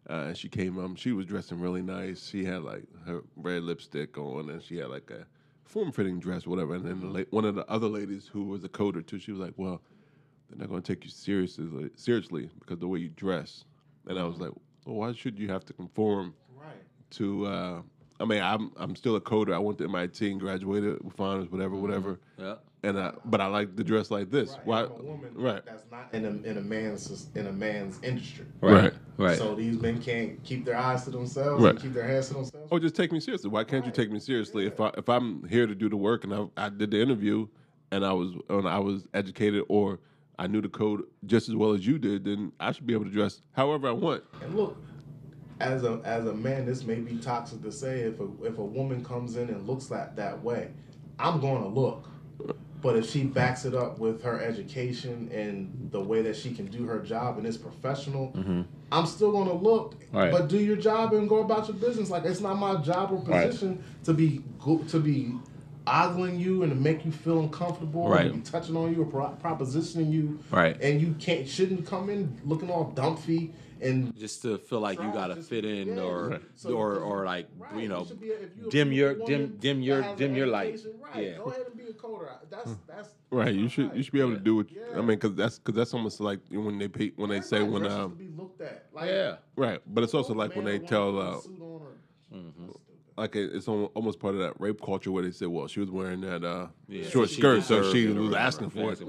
uh, 0.09 0.13
and 0.27 0.37
she 0.37 0.49
came 0.49 0.77
um 0.79 0.95
she 0.95 1.11
was 1.11 1.25
dressing 1.25 1.59
really 1.59 1.81
nice. 1.81 2.27
She 2.27 2.43
had 2.45 2.63
like 2.63 2.83
her 3.05 3.21
red 3.35 3.63
lipstick 3.63 4.17
on, 4.17 4.49
and 4.49 4.61
she 4.63 4.77
had 4.77 4.89
like 4.89 5.11
a 5.11 5.25
form 5.65 5.91
fitting 5.91 6.19
dress, 6.19 6.47
whatever. 6.47 6.73
And 6.75 6.85
then 6.85 6.99
the 6.99 7.07
la- 7.07 7.23
one 7.29 7.45
of 7.45 7.55
the 7.55 7.65
other 7.69 7.87
ladies 7.87 8.27
who 8.31 8.43
was 8.45 8.63
a 8.63 8.69
coder 8.69 9.05
too, 9.05 9.19
she 9.19 9.31
was 9.31 9.39
like, 9.39 9.53
"Well, 9.57 9.81
they're 10.49 10.57
not 10.59 10.69
going 10.69 10.81
to 10.81 10.95
take 10.95 11.03
you 11.05 11.11
seriously 11.11 11.89
seriously 11.95 12.49
because 12.59 12.79
the 12.79 12.87
way 12.87 12.99
you 12.99 13.09
dress." 13.09 13.65
And 14.07 14.17
I 14.17 14.23
was 14.23 14.37
like, 14.39 14.51
"Well, 14.85 14.95
why 14.95 15.11
should 15.13 15.37
you 15.37 15.49
have 15.49 15.65
to 15.65 15.73
conform?" 15.73 16.33
Right. 16.57 16.83
to 17.11 17.45
uh 17.45 17.81
I 18.19 18.25
mean 18.25 18.41
I'm 18.41 18.71
I'm 18.77 18.95
still 18.95 19.15
a 19.15 19.21
coder. 19.21 19.53
I 19.53 19.59
went 19.59 19.77
to 19.79 19.83
MIT 19.85 20.29
and 20.31 20.39
graduated 20.39 21.03
with 21.03 21.19
honors, 21.19 21.49
whatever, 21.51 21.75
whatever. 21.75 22.19
Yeah. 22.37 22.55
And 22.81 22.97
I, 22.97 23.11
but 23.25 23.41
I 23.41 23.47
like 23.47 23.75
to 23.75 23.83
dress 23.83 24.09
like 24.09 24.31
this. 24.31 24.51
Right. 24.51 24.65
Why? 24.65 24.79
I'm 24.83 24.91
a 24.91 25.03
woman 25.03 25.31
Right. 25.35 25.65
that's 25.65 25.83
not 25.91 26.13
in 26.13 26.23
a, 26.25 26.29
in 26.49 26.57
a 26.57 26.61
man's 26.61 27.27
in 27.35 27.47
a 27.47 27.51
man's 27.51 28.01
industry. 28.03 28.45
Right. 28.61 28.93
Right. 29.17 29.37
So 29.37 29.53
these 29.53 29.77
men 29.81 30.01
can't 30.01 30.41
keep 30.43 30.63
their 30.63 30.77
eyes 30.77 31.03
to 31.03 31.09
themselves 31.09 31.61
Right. 31.61 31.71
and 31.71 31.81
keep 31.81 31.93
their 31.93 32.07
hands 32.07 32.29
to 32.29 32.35
themselves. 32.35 32.67
Oh, 32.71 32.79
just 32.79 32.95
take 32.95 33.11
me 33.11 33.19
seriously. 33.19 33.49
Why 33.49 33.65
can't 33.65 33.85
you 33.85 33.91
take 33.91 34.09
me 34.11 34.19
seriously 34.19 34.65
if 34.65 34.79
I 34.79 34.91
if 34.97 35.09
I'm 35.09 35.45
here 35.49 35.67
to 35.67 35.75
do 35.75 35.89
the 35.89 35.97
work 35.97 36.23
and 36.23 36.33
I, 36.33 36.45
I 36.55 36.69
did 36.69 36.91
the 36.91 37.01
interview 37.01 37.47
and 37.91 38.05
I 38.05 38.13
was 38.13 38.33
and 38.49 38.67
I 38.67 38.79
was 38.79 39.07
educated 39.13 39.63
or 39.67 39.99
I 40.37 40.47
knew 40.47 40.61
the 40.61 40.69
code 40.69 41.03
just 41.25 41.49
as 41.49 41.55
well 41.55 41.73
as 41.73 41.85
you 41.85 41.99
did, 41.99 42.23
then 42.23 42.53
I 42.61 42.71
should 42.71 42.87
be 42.87 42.93
able 42.93 43.05
to 43.05 43.11
dress 43.11 43.41
however 43.51 43.89
I 43.89 43.91
want. 43.91 44.23
And 44.41 44.55
look, 44.55 44.77
as 45.59 45.83
a 45.83 45.99
as 46.05 46.27
a 46.27 46.33
man, 46.33 46.65
this 46.65 46.85
may 46.85 46.95
be 46.95 47.17
toxic 47.17 47.61
to 47.63 47.73
say. 47.73 48.01
If 48.01 48.21
a 48.21 48.29
if 48.43 48.57
a 48.57 48.63
woman 48.63 49.03
comes 49.03 49.35
in 49.35 49.49
and 49.49 49.67
looks 49.67 49.87
that 49.87 50.15
that 50.15 50.41
way, 50.41 50.69
I'm 51.19 51.41
going 51.41 51.61
to 51.61 51.67
look. 51.67 52.08
But 52.81 52.95
if 52.95 53.09
she 53.09 53.23
backs 53.23 53.65
it 53.65 53.75
up 53.75 53.99
with 53.99 54.23
her 54.23 54.41
education 54.41 55.29
and 55.33 55.89
the 55.91 55.99
way 55.99 56.21
that 56.21 56.35
she 56.35 56.53
can 56.53 56.65
do 56.67 56.85
her 56.85 56.99
job 56.99 57.37
and 57.37 57.45
is 57.45 57.57
professional, 57.57 58.31
mm-hmm. 58.31 58.61
I'm 58.91 59.05
still 59.05 59.31
going 59.31 59.47
to 59.49 59.53
look. 59.53 59.95
Right. 60.13 60.31
But 60.31 60.47
do 60.47 60.57
your 60.57 60.77
job 60.77 61.13
and 61.13 61.27
go 61.27 61.39
about 61.39 61.67
your 61.67 61.75
business. 61.77 62.09
Like 62.09 62.23
it's 62.23 62.39
not 62.39 62.55
my 62.55 62.75
job 62.77 63.11
or 63.11 63.17
Right. 63.17 63.47
position 63.47 63.83
to 64.05 64.13
be 64.13 64.41
go, 64.59 64.77
to 64.89 64.99
be 64.99 65.33
ogling 65.85 66.39
you 66.39 66.63
and 66.63 66.71
to 66.71 66.75
make 66.77 67.03
you 67.03 67.11
feel 67.11 67.39
uncomfortable, 67.39 68.07
Right. 68.07 68.27
to 68.31 68.33
be 68.37 68.41
touching 68.41 68.77
on 68.77 68.93
you 68.93 69.01
or 69.01 69.05
pro- 69.05 69.35
propositioning 69.43 70.11
you, 70.11 70.39
Right. 70.51 70.79
And 70.81 71.01
you 71.01 71.15
can't 71.19 71.47
shouldn't 71.47 71.85
come 71.85 72.09
in 72.09 72.37
looking 72.45 72.69
all 72.69 72.91
dumpy 72.95 73.51
and 73.81 74.15
just 74.17 74.41
to 74.43 74.57
feel 74.57 74.79
like 74.79 74.99
you 75.01 75.11
gotta 75.13 75.35
fit 75.35 75.65
in 75.65 75.87
yeah, 75.95 76.01
or. 76.01 76.39
So 76.55 76.71
or 76.73 76.97
or 76.99 77.25
like 77.25 77.47
right, 77.57 77.81
you 77.81 77.87
know 77.89 78.05
should 78.05 78.21
a- 78.21 78.25
you're 78.25 78.37
a 78.37 78.69
dim 78.69 78.91
your 78.91 79.13
dim 79.25 79.57
dim 79.59 79.81
your 79.81 80.01
dim 80.15 80.35
your 80.35 80.47
light. 80.47 80.79
Right. 81.13 81.23
Yeah. 81.25 81.37
Go 81.37 81.45
ahead 81.45 81.65
and 81.67 81.77
be 81.77 81.83
a 81.85 81.93
coder. 81.93 82.29
That's 82.49 82.75
that's 82.87 83.09
Right, 83.31 83.53
you 83.53 83.69
should 83.69 83.87
right. 83.89 83.95
you 83.97 84.03
should 84.03 84.13
be 84.13 84.21
able 84.21 84.33
to 84.33 84.39
do 84.39 84.55
what 84.57 84.71
Yeah. 84.71 84.81
I 84.93 84.97
mean 84.97 85.07
because 85.19 85.35
that's 85.35 85.59
because 85.59 85.75
that's 85.75 85.93
almost 85.93 86.19
like 86.19 86.39
when 86.49 86.77
they 86.79 86.87
pay, 86.87 87.11
when 87.15 87.29
they 87.29 87.41
say 87.41 87.61
when 87.63 87.85
um 87.85 88.11
to 88.11 88.15
be 88.15 88.29
looked 88.29 88.61
at. 88.61 88.85
Like, 88.93 89.09
Yeah. 89.09 89.35
right, 89.55 89.79
but 89.87 90.03
it's 90.03 90.13
also 90.13 90.33
like 90.33 90.55
when 90.55 90.65
they 90.65 90.79
tell 90.79 91.19
uh, 91.19 91.39
suit 91.39 91.59
on 91.61 91.67
or- 91.67 91.81
Mm-hmm. 92.33 92.69
Like 93.17 93.35
it- 93.35 93.53
it's 93.53 93.67
almost 93.67 94.19
part 94.19 94.33
of 94.35 94.39
that 94.41 94.53
rape 94.59 94.81
culture 94.81 95.11
where 95.11 95.23
they 95.23 95.31
say, 95.31 95.45
well, 95.45 95.67
she 95.67 95.79
was 95.81 95.89
wearing 95.91 96.21
that 96.21 96.43
uh, 96.43 96.67
Yeah, 96.87 97.03
short 97.09 97.29
she 97.29 97.35
skirt, 97.35 97.63
so 97.63 97.91
she 97.91 98.07
was 98.07 98.33
asking 98.33 98.69
for 98.69 98.93
it. 98.93 98.99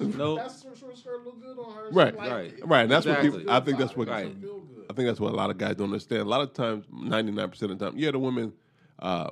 Asking 0.00 0.12
for 0.12 0.16
it. 0.16 0.18
Yeah. 0.18 0.18
No, 0.18 0.24
Nope. 0.34 0.38
That's 0.38 0.62
short, 0.62 0.78
short 0.78 0.98
skirt 0.98 1.24
look 1.24 1.40
good 1.42 1.58
on 1.58 1.74
her. 1.74 1.90
She 1.90 1.94
Right, 1.96 2.16
like 2.16 2.30
right, 2.30 2.52
it. 2.58 2.66
right. 2.66 2.88
That's 2.88 3.06
what 3.06 3.20
people. 3.20 3.50
I 3.50 3.60
think 3.60 3.78
that's 3.78 3.96
what. 3.96 4.08
Right. 4.08 4.26
I 4.90 4.92
think 4.92 5.06
that's 5.08 5.20
what 5.20 5.32
a 5.32 5.36
lot 5.36 5.50
of 5.50 5.58
guys 5.58 5.76
don't 5.76 5.86
understand. 5.88 6.22
A 6.22 6.24
lot 6.24 6.40
of 6.42 6.52
times, 6.52 6.84
ninety 6.92 7.32
nine 7.32 7.48
percent 7.48 7.72
of 7.72 7.78
the 7.78 7.86
time, 7.90 7.98
yeah, 7.98 8.10
the 8.10 8.18
women 8.18 8.52
uh, 8.98 9.30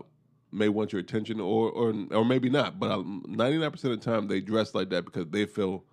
may 0.51 0.69
want 0.69 0.93
your 0.93 1.01
attention, 1.01 1.41
or 1.41 1.71
or 1.71 1.95
or 2.13 2.25
maybe 2.25 2.49
not. 2.49 2.79
But 2.81 3.05
ninety 3.27 3.59
nine 3.59 3.71
percent 3.71 3.93
of 3.95 4.01
the 4.01 4.05
time, 4.11 4.29
they 4.29 4.41
dress 4.41 4.75
like 4.75 4.89
that 4.91 5.05
because 5.05 5.27
they 5.29 5.45
feel 5.47 5.85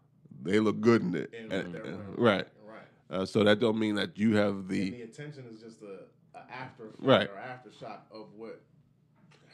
they 0.41 0.59
look 0.59 0.79
good 0.79 1.01
in 1.01 1.15
it. 1.15 1.33
And 1.37 1.51
And- 1.51 1.75
and- 1.75 2.17
right. 2.17 2.47
Right. 2.65 2.81
Uh, 3.09 3.25
so 3.25 3.43
that 3.43 3.59
don't 3.59 3.77
mean 3.77 3.95
that 3.95 4.17
you 4.17 4.35
have 4.37 4.53
And 4.55 4.69
the 4.69 4.89
the 4.91 5.01
attention 5.01 5.43
is 5.51 5.59
just 5.61 5.81
a, 5.81 6.03
a 6.37 6.41
after 6.51 6.83
Right. 6.99 7.29
or 7.29 7.35
aftershock 7.35 7.99
of 8.11 8.27
what 8.37 8.61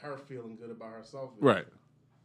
her 0.02 0.16
feeling 0.28 0.56
good 0.60 0.70
about 0.70 0.92
herself. 0.92 1.30
Is. 1.36 1.42
right. 1.42 1.64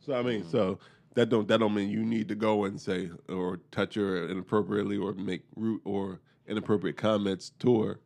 So 0.05 0.13
I 0.13 0.21
mean, 0.21 0.43
so 0.47 0.77
that 1.15 1.29
don't 1.29 1.47
that 1.47 1.59
don't 1.59 1.73
mean 1.73 1.89
you 1.89 2.03
need 2.03 2.27
to 2.29 2.35
go 2.35 2.65
and 2.65 2.79
say 2.79 3.09
or 3.29 3.59
touch 3.71 3.95
her 3.95 4.27
inappropriately 4.27 4.97
or 4.97 5.13
make 5.13 5.43
rude 5.55 5.81
or 5.83 6.19
inappropriate 6.47 6.97
comments 6.97 7.51
to 7.59 7.83
her. 7.83 7.99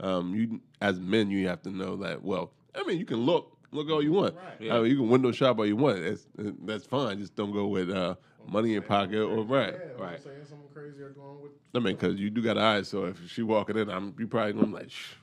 Um, 0.00 0.34
you 0.34 0.60
as 0.80 0.98
men, 0.98 1.30
you 1.30 1.46
have 1.48 1.62
to 1.62 1.70
know 1.70 1.96
that. 1.96 2.22
Well, 2.22 2.52
I 2.74 2.82
mean, 2.84 2.98
you 2.98 3.04
can 3.04 3.18
look 3.18 3.56
look 3.72 3.90
all 3.90 4.02
you 4.02 4.12
want. 4.12 4.34
Right. 4.34 4.44
Yeah. 4.60 4.76
I 4.76 4.80
mean, 4.80 4.90
you 4.90 4.96
can 4.96 5.08
window 5.08 5.32
shop 5.32 5.58
all 5.58 5.66
you 5.66 5.76
want. 5.76 5.98
It's, 5.98 6.26
that's 6.36 6.84
fine. 6.84 7.18
Just 7.18 7.36
don't 7.36 7.52
go 7.52 7.66
with 7.66 7.90
uh, 7.90 8.16
money 8.48 8.68
in 8.68 8.72
your 8.74 8.82
pocket 8.82 9.20
or 9.20 9.44
right. 9.44 9.74
Yeah, 9.74 10.02
Right. 10.02 10.16
I'm 10.16 10.22
saying 10.22 10.44
something 10.48 10.68
crazy 10.72 11.02
or 11.02 11.10
going 11.10 11.42
with. 11.42 11.52
I 11.74 11.78
mean, 11.78 11.94
because 11.94 12.18
you 12.18 12.30
do 12.30 12.42
got 12.42 12.58
eyes. 12.58 12.88
So 12.88 13.04
if 13.06 13.30
she 13.30 13.42
walking 13.42 13.76
in, 13.76 13.90
I'm 13.90 14.14
you 14.18 14.26
probably 14.26 14.54
gonna 14.54 14.66
be 14.66 14.72
like, 14.72 14.90
Shh. 14.90 15.14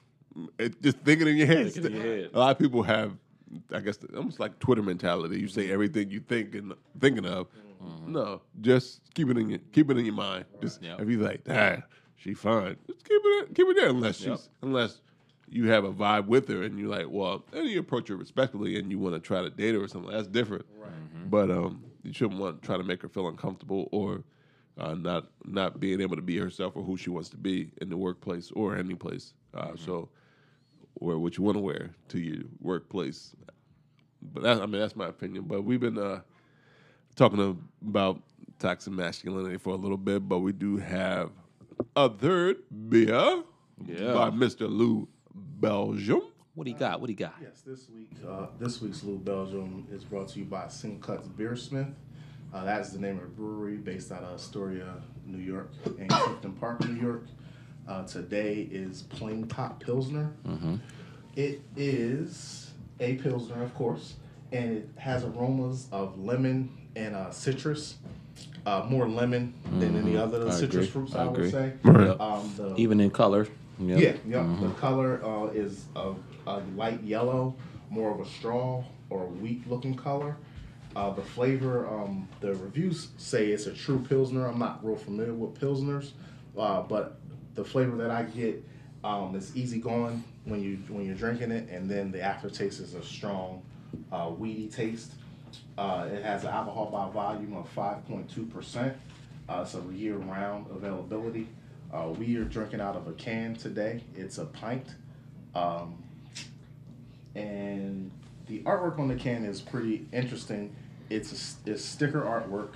It, 0.60 0.82
just 0.82 1.00
thinking 1.00 1.28
in 1.28 1.38
your 1.38 1.48
head. 1.48 1.74
Thinking 1.74 1.96
in 1.96 2.02
your 2.02 2.16
head. 2.16 2.30
A 2.34 2.40
lot 2.40 2.52
of 2.52 2.60
people 2.60 2.84
have, 2.84 3.14
I 3.72 3.80
guess, 3.80 4.00
almost 4.16 4.40
like 4.40 4.60
Twitter 4.60 4.82
mentality. 4.84 5.40
You 5.40 5.48
say 5.48 5.72
everything 5.72 6.10
you 6.12 6.20
think 6.20 6.56
and 6.56 6.74
thinking 7.00 7.26
of. 7.26 7.48
No, 8.06 8.42
just 8.62 9.02
keep 9.14 9.30
it 9.30 9.38
in 9.38 9.50
your 9.50 9.60
keep 9.72 9.90
it 9.92 9.98
in 9.98 10.06
your 10.06 10.14
mind. 10.16 10.46
Just 10.62 10.82
Yep. 10.82 11.02
if 11.02 11.10
you 11.10 11.20
like, 11.20 11.42
ah, 11.50 11.78
she 12.16 12.34
fine. 12.34 12.76
Just 12.88 13.04
keep 13.04 13.22
it 13.24 13.54
keep 13.56 13.68
it 13.68 13.76
there 13.76 13.90
unless 13.90 14.18
she's 14.18 14.26
Yep. 14.28 14.40
unless 14.64 15.02
you 15.50 15.70
have 15.70 15.84
a 15.86 15.92
vibe 15.94 16.26
with 16.28 16.48
her 16.50 16.64
and 16.64 16.78
you're 16.78 16.90
like, 16.90 17.08
well, 17.10 17.46
and 17.54 17.68
you 17.70 17.80
approach 17.80 18.10
her 18.10 18.16
respectfully 18.18 18.78
and 18.78 18.92
you 18.92 19.00
want 19.00 19.14
to 19.16 19.20
try 19.22 19.42
to 19.42 19.50
date 19.50 19.76
her 19.76 19.82
or 19.84 19.88
something. 19.88 20.12
That's 20.12 20.28
different. 20.28 20.66
Right. 20.78 20.92
But 21.30 21.50
um, 21.52 21.84
you 22.04 22.12
shouldn't 22.14 22.40
want 22.40 22.62
to 22.62 22.66
try 22.66 22.76
to 22.78 22.84
make 22.84 23.02
her 23.02 23.08
feel 23.10 23.28
uncomfortable 23.30 23.88
or 23.92 24.24
uh, 24.78 24.94
not 24.96 25.28
not 25.46 25.80
being 25.80 26.02
able 26.02 26.16
to 26.18 26.22
be 26.22 26.38
herself 26.38 26.76
or 26.76 26.84
who 26.84 26.98
she 26.98 27.10
wants 27.10 27.30
to 27.30 27.38
be 27.38 27.72
in 27.82 27.90
the 27.90 27.98
workplace 27.98 28.52
or 28.52 28.76
any 28.76 28.96
place. 28.96 29.34
Uh, 29.54 29.76
So, 29.78 30.10
wear 31.00 31.18
what 31.18 31.38
you 31.38 31.44
want 31.44 31.56
to 31.58 31.62
wear 31.62 31.92
to 32.10 32.20
your 32.20 32.44
workplace. 32.62 33.36
But 34.22 34.44
that, 34.44 34.62
I 34.62 34.66
mean, 34.66 34.80
that's 34.82 34.96
my 34.96 35.08
opinion. 35.08 35.44
But 35.48 35.64
we've 35.64 35.80
been 35.80 35.98
uh, 35.98 36.22
talking 37.16 37.62
about 37.88 38.22
toxic 38.60 38.94
masculinity 38.94 39.58
for 39.58 39.72
a 39.74 39.78
little 39.78 39.98
bit, 39.98 40.28
but 40.28 40.40
we 40.40 40.52
do 40.52 40.78
have 40.78 41.32
a 41.96 42.10
third 42.10 42.58
beer 42.90 43.44
Yeah. 43.86 44.14
by 44.14 44.30
Mr. 44.32 44.62
Lou 44.70 45.08
Belgium. 45.34 46.22
What 46.56 46.64
do 46.66 46.72
you 46.72 46.78
got? 46.78 47.00
What 47.00 47.08
do 47.08 47.14
you 47.14 47.20
got? 47.20 47.36
Yes, 47.40 47.62
this 47.62 47.88
week, 47.90 48.10
uh, 48.28 48.48
this 48.60 48.82
week's 48.82 49.04
Lou 49.04 49.20
Belgium 49.20 49.88
is 49.92 50.04
brought 50.04 50.30
to 50.30 50.40
you 50.40 50.46
by 50.46 50.68
Single 50.70 51.00
Cuts 51.00 51.28
Beersmith. 51.28 51.94
Uh, 52.52 52.64
that's 52.66 52.90
the 52.90 52.98
name 53.00 53.18
of 53.18 53.22
the 53.24 53.28
brewery 53.30 53.76
based 53.78 54.12
out 54.12 54.24
of 54.24 54.34
Astoria, 54.34 54.96
New 55.26 55.38
York, 55.38 55.70
and 56.00 56.10
Clifton 56.10 56.54
Park, 56.54 56.84
New 56.88 56.96
York. 57.00 57.26
Uh, 57.88 58.04
today 58.04 58.68
is 58.72 59.04
Plain 59.04 59.48
Top 59.48 59.80
Pilsner. 59.82 60.32
It 61.36 61.62
is 61.76 62.72
a 63.00 63.16
Pilsner, 63.16 63.64
of 63.64 63.74
course, 63.76 64.16
and 64.52 64.78
it 64.78 64.90
has 64.98 65.24
aromas 65.24 65.88
of 65.92 66.20
lemon 66.20 66.70
and 66.96 67.16
uh, 67.16 67.32
citrus. 67.32 67.96
Uh, 68.68 68.86
more 68.90 69.08
lemon 69.08 69.54
than 69.80 69.96
any 69.98 70.16
other 70.18 70.48
I 70.48 70.52
citrus 70.52 70.74
agree. 70.74 70.86
fruits, 70.88 71.16
I 71.16 71.24
I, 71.24 71.28
would 71.28 71.38
agree. 71.40 71.50
say. 71.52 71.74
Yep. 71.86 72.20
Um, 72.20 72.54
the, 72.58 72.76
Even 72.76 73.00
in 73.00 73.10
color. 73.10 73.48
Yep. 73.80 74.00
yeah, 74.00 74.14
yeah. 74.28 74.58
The 74.62 74.70
color 74.74 75.24
uh, 75.26 75.46
is 75.48 75.86
a, 75.96 76.14
a 76.46 76.62
light 76.76 77.02
yellow, 77.02 77.56
more 77.90 78.12
of 78.12 78.20
a 78.20 78.30
straw 78.30 78.84
or 79.10 79.26
wheat 79.26 79.68
looking 79.70 79.96
color. 79.96 80.36
Uh, 80.96 81.12
the 81.12 81.22
flavor, 81.22 81.88
um, 81.88 82.28
the 82.42 82.54
reviews 82.56 83.08
say 83.18 83.48
it's 83.48 83.66
a 83.68 83.74
true 83.74 84.00
pilsner. 84.08 84.46
I'm 84.46 84.60
not 84.60 84.86
real 84.86 84.98
familiar 84.98 85.34
with 85.34 85.60
pilsners, 85.60 86.12
uh, 86.58 86.82
but 86.82 87.20
the 87.58 87.66
flavor 87.66 87.98
that 87.98 88.12
I 88.12 88.24
get 88.24 88.64
um, 89.04 89.36
is 89.36 89.54
easygoing 89.58 90.24
when 90.46 90.62
you 90.62 90.78
when 90.88 91.06
you're 91.06 91.16
drinking 91.16 91.52
it, 91.52 91.68
and 91.70 91.90
then 91.90 92.12
the 92.12 92.22
aftertaste 92.22 92.80
is 92.80 92.94
a 92.94 93.04
strong, 93.04 93.64
uh, 94.12 94.32
weedy 94.38 94.68
taste. 94.68 95.12
Uh, 95.78 96.08
it 96.12 96.24
has 96.24 96.44
an 96.44 96.52
alcohol 96.52 96.86
by 96.86 97.10
volume 97.10 97.58
of 97.58 97.68
5.2 97.76 98.50
percent. 98.52 98.96
Uh, 99.50 99.62
it's 99.64 99.74
a 99.76 99.82
year-round 99.94 100.68
availability. 100.70 101.48
Uh, 101.92 102.14
we 102.18 102.36
are 102.38 102.44
drinking 102.44 102.80
out 102.80 102.96
of 102.96 103.08
a 103.08 103.14
can 103.14 103.56
today. 103.56 104.04
It's 104.16 104.38
a 104.38 104.46
pint. 104.46 104.88
Um, 105.56 106.04
and 107.34 108.12
the 108.48 108.60
artwork 108.60 109.00
on 109.00 109.08
the 109.08 109.16
can 109.16 109.46
is 109.46 109.62
pretty 109.62 110.06
interesting. 110.12 110.76
It's 111.10 111.58
a, 111.66 111.72
it's 111.72 111.84
sticker 111.84 112.22
artwork, 112.22 112.72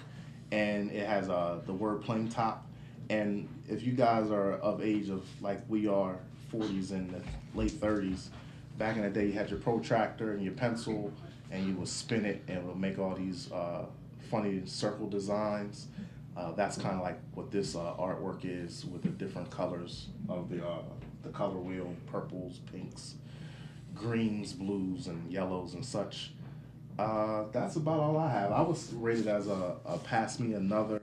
and 0.52 0.92
it 0.92 1.06
has 1.06 1.30
uh, 1.30 1.60
the 1.66 1.74
word 1.74 2.02
plain 2.02 2.30
top. 2.30 2.66
And 3.12 3.50
if 3.68 3.84
you 3.84 3.92
guys 3.92 4.32
are 4.32 4.54
of 4.54 4.82
age 4.82 5.10
of 5.10 5.26
like 5.42 5.60
we 5.68 5.86
are, 5.86 6.16
40s 6.54 6.92
and 6.92 7.14
the 7.14 7.22
late 7.54 7.74
30s, 7.74 8.28
back 8.78 8.96
in 8.96 9.02
the 9.02 9.10
day 9.10 9.26
you 9.26 9.34
had 9.34 9.50
your 9.50 9.60
protractor 9.60 10.32
and 10.32 10.42
your 10.42 10.54
pencil, 10.54 11.12
and 11.52 11.68
you 11.68 11.74
would 11.76 11.90
spin 11.90 12.26
it 12.26 12.42
and 12.48 12.60
it 12.60 12.64
would 12.64 12.80
make 12.80 13.00
all 13.00 13.14
these 13.14 13.52
uh, 13.52 13.84
funny 14.30 14.62
circle 14.66 15.10
designs. 15.10 15.88
Uh, 16.38 16.54
that's 16.54 16.78
kind 16.78 16.96
of 16.96 17.02
like 17.02 17.20
what 17.34 17.52
this 17.52 17.76
uh, 17.76 17.94
artwork 18.00 18.46
is 18.46 18.86
with 18.86 19.04
the 19.04 19.10
different 19.10 19.50
colors 19.50 20.08
of 20.30 20.50
the 20.50 20.66
uh, 20.66 20.82
the 21.22 21.30
color 21.30 21.60
wheel, 21.60 21.94
purples, 22.10 22.60
pinks, 22.72 23.16
greens, 23.94 24.54
blues, 24.54 25.08
and 25.08 25.30
yellows 25.30 25.74
and 25.74 25.86
such. 25.86 26.32
Uh, 26.98 27.44
that's 27.52 27.76
about 27.76 28.00
all 28.00 28.18
I 28.18 28.32
have. 28.32 28.54
I 28.54 28.62
was 28.62 28.94
rated 28.94 29.28
as 29.28 29.48
a, 29.48 29.76
a 29.86 29.98
pass 29.98 30.40
me 30.40 30.54
another 30.54 31.01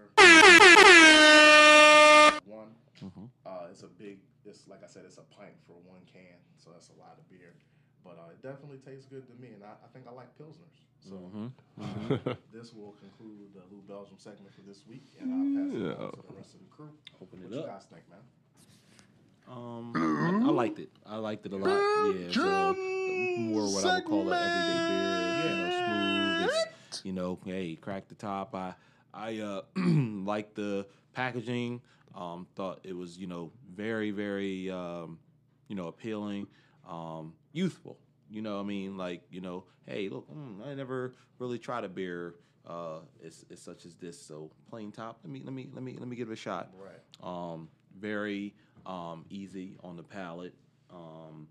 one. 3.03 3.31
Uh, 3.47 3.67
it's 3.71 3.83
a 3.83 3.87
big. 3.89 4.19
It's 4.45 4.67
like 4.69 4.83
I 4.83 4.87
said, 4.89 5.03
it's 5.05 5.19
a 5.19 5.27
pint 5.37 5.55
for 5.67 5.75
one 5.85 6.01
can, 6.11 6.39
so 6.57 6.71
that's 6.71 6.89
a 6.91 6.99
lot 6.99 7.17
of 7.19 7.29
beer. 7.31 7.55
But 8.05 8.17
uh, 8.19 8.31
it 8.33 8.43
definitely 8.43 8.79
tastes 8.79 9.07
good 9.07 9.27
to 9.27 9.35
me, 9.43 9.49
and 9.55 9.63
I, 9.65 9.75
I 9.85 9.89
think 9.93 10.07
I 10.09 10.13
like 10.13 10.29
pilsners. 10.39 10.79
So 11.03 11.19
uh, 11.81 12.35
this 12.53 12.73
will 12.73 12.95
conclude 12.99 13.53
the 13.55 13.63
Lou 13.71 13.83
Belgium 13.87 14.17
segment 14.19 14.55
for 14.55 14.63
this 14.63 14.83
week, 14.89 15.05
and 15.21 15.31
I'll 15.31 15.65
pass 15.67 15.75
it 15.75 16.01
on 16.01 16.11
to 16.13 16.23
the 16.29 16.35
rest 16.37 16.55
of 16.55 16.61
the 16.61 16.71
crew. 16.71 16.91
Open 17.21 17.43
What 17.43 17.53
it 17.53 17.55
you 17.55 17.61
up. 17.63 17.67
guys 17.67 17.85
think, 17.91 18.03
man? 18.09 18.19
Um, 19.51 19.93
I, 20.45 20.49
I 20.49 20.51
liked 20.51 20.79
it. 20.79 20.91
I 21.07 21.17
liked 21.17 21.47
it 21.47 21.53
a 21.53 21.57
lot. 21.57 21.69
Yeah, 21.69 22.27
it's 22.27 22.37
uh, 22.37 22.75
more 23.39 23.63
what 23.73 23.85
I 23.85 23.95
would 23.97 24.05
call 24.05 24.31
an 24.33 24.39
everyday 24.39 24.89
beer. 24.89 25.51
You 25.51 25.57
know, 25.57 25.71
smooth. 26.47 26.67
It's, 26.89 27.05
you 27.05 27.13
know, 27.13 27.39
hey, 27.45 27.77
crack 27.77 28.09
the 28.09 28.15
top. 28.15 28.55
I 28.55 28.75
I 29.15 29.39
uh, 29.39 29.63
like 29.77 30.55
the 30.55 30.87
packaging. 31.15 31.81
Um, 32.19 32.49
thought 32.57 32.81
it 32.83 32.97
was 32.97 33.17
you 33.17 33.29
know 33.29 33.53
very 33.73 34.11
very 34.11 34.69
um, 34.71 35.19
you 35.69 35.77
know 35.77 35.87
appealing, 35.87 36.49
um, 36.89 37.35
youthful. 37.53 37.97
You 38.31 38.43
know, 38.43 38.57
what 38.57 38.65
I 38.65 38.67
mean, 38.67 38.97
like 38.97 39.23
you 39.31 39.41
know, 39.41 39.65
hey, 39.87 40.09
look, 40.09 40.29
mm, 40.31 40.67
I 40.67 40.75
never 40.75 41.15
really 41.39 41.59
tried 41.59 41.85
a 41.85 41.89
beer. 41.89 42.35
Uh, 42.67 42.99
it's, 43.23 43.45
it's 43.49 43.63
such 43.63 43.87
as 43.87 43.95
this. 43.95 44.21
So 44.21 44.51
plain 44.69 44.91
top. 44.93 45.21
Let 45.23 45.33
me 45.33 45.43
let 45.45 45.55
me 45.55 45.69
let 45.73 45.83
me 45.83 45.97
let 45.99 46.09
me 46.09 46.17
give 46.17 46.29
it 46.29 46.33
a 46.33 46.37
shot 46.37 46.71
Right. 46.77 47.01
um, 47.23 47.69
very 47.99 48.55
um, 48.85 49.25
easy 49.31 49.77
on 49.85 49.97
the 49.97 50.03
palate. 50.03 50.55
Um, 50.93 51.47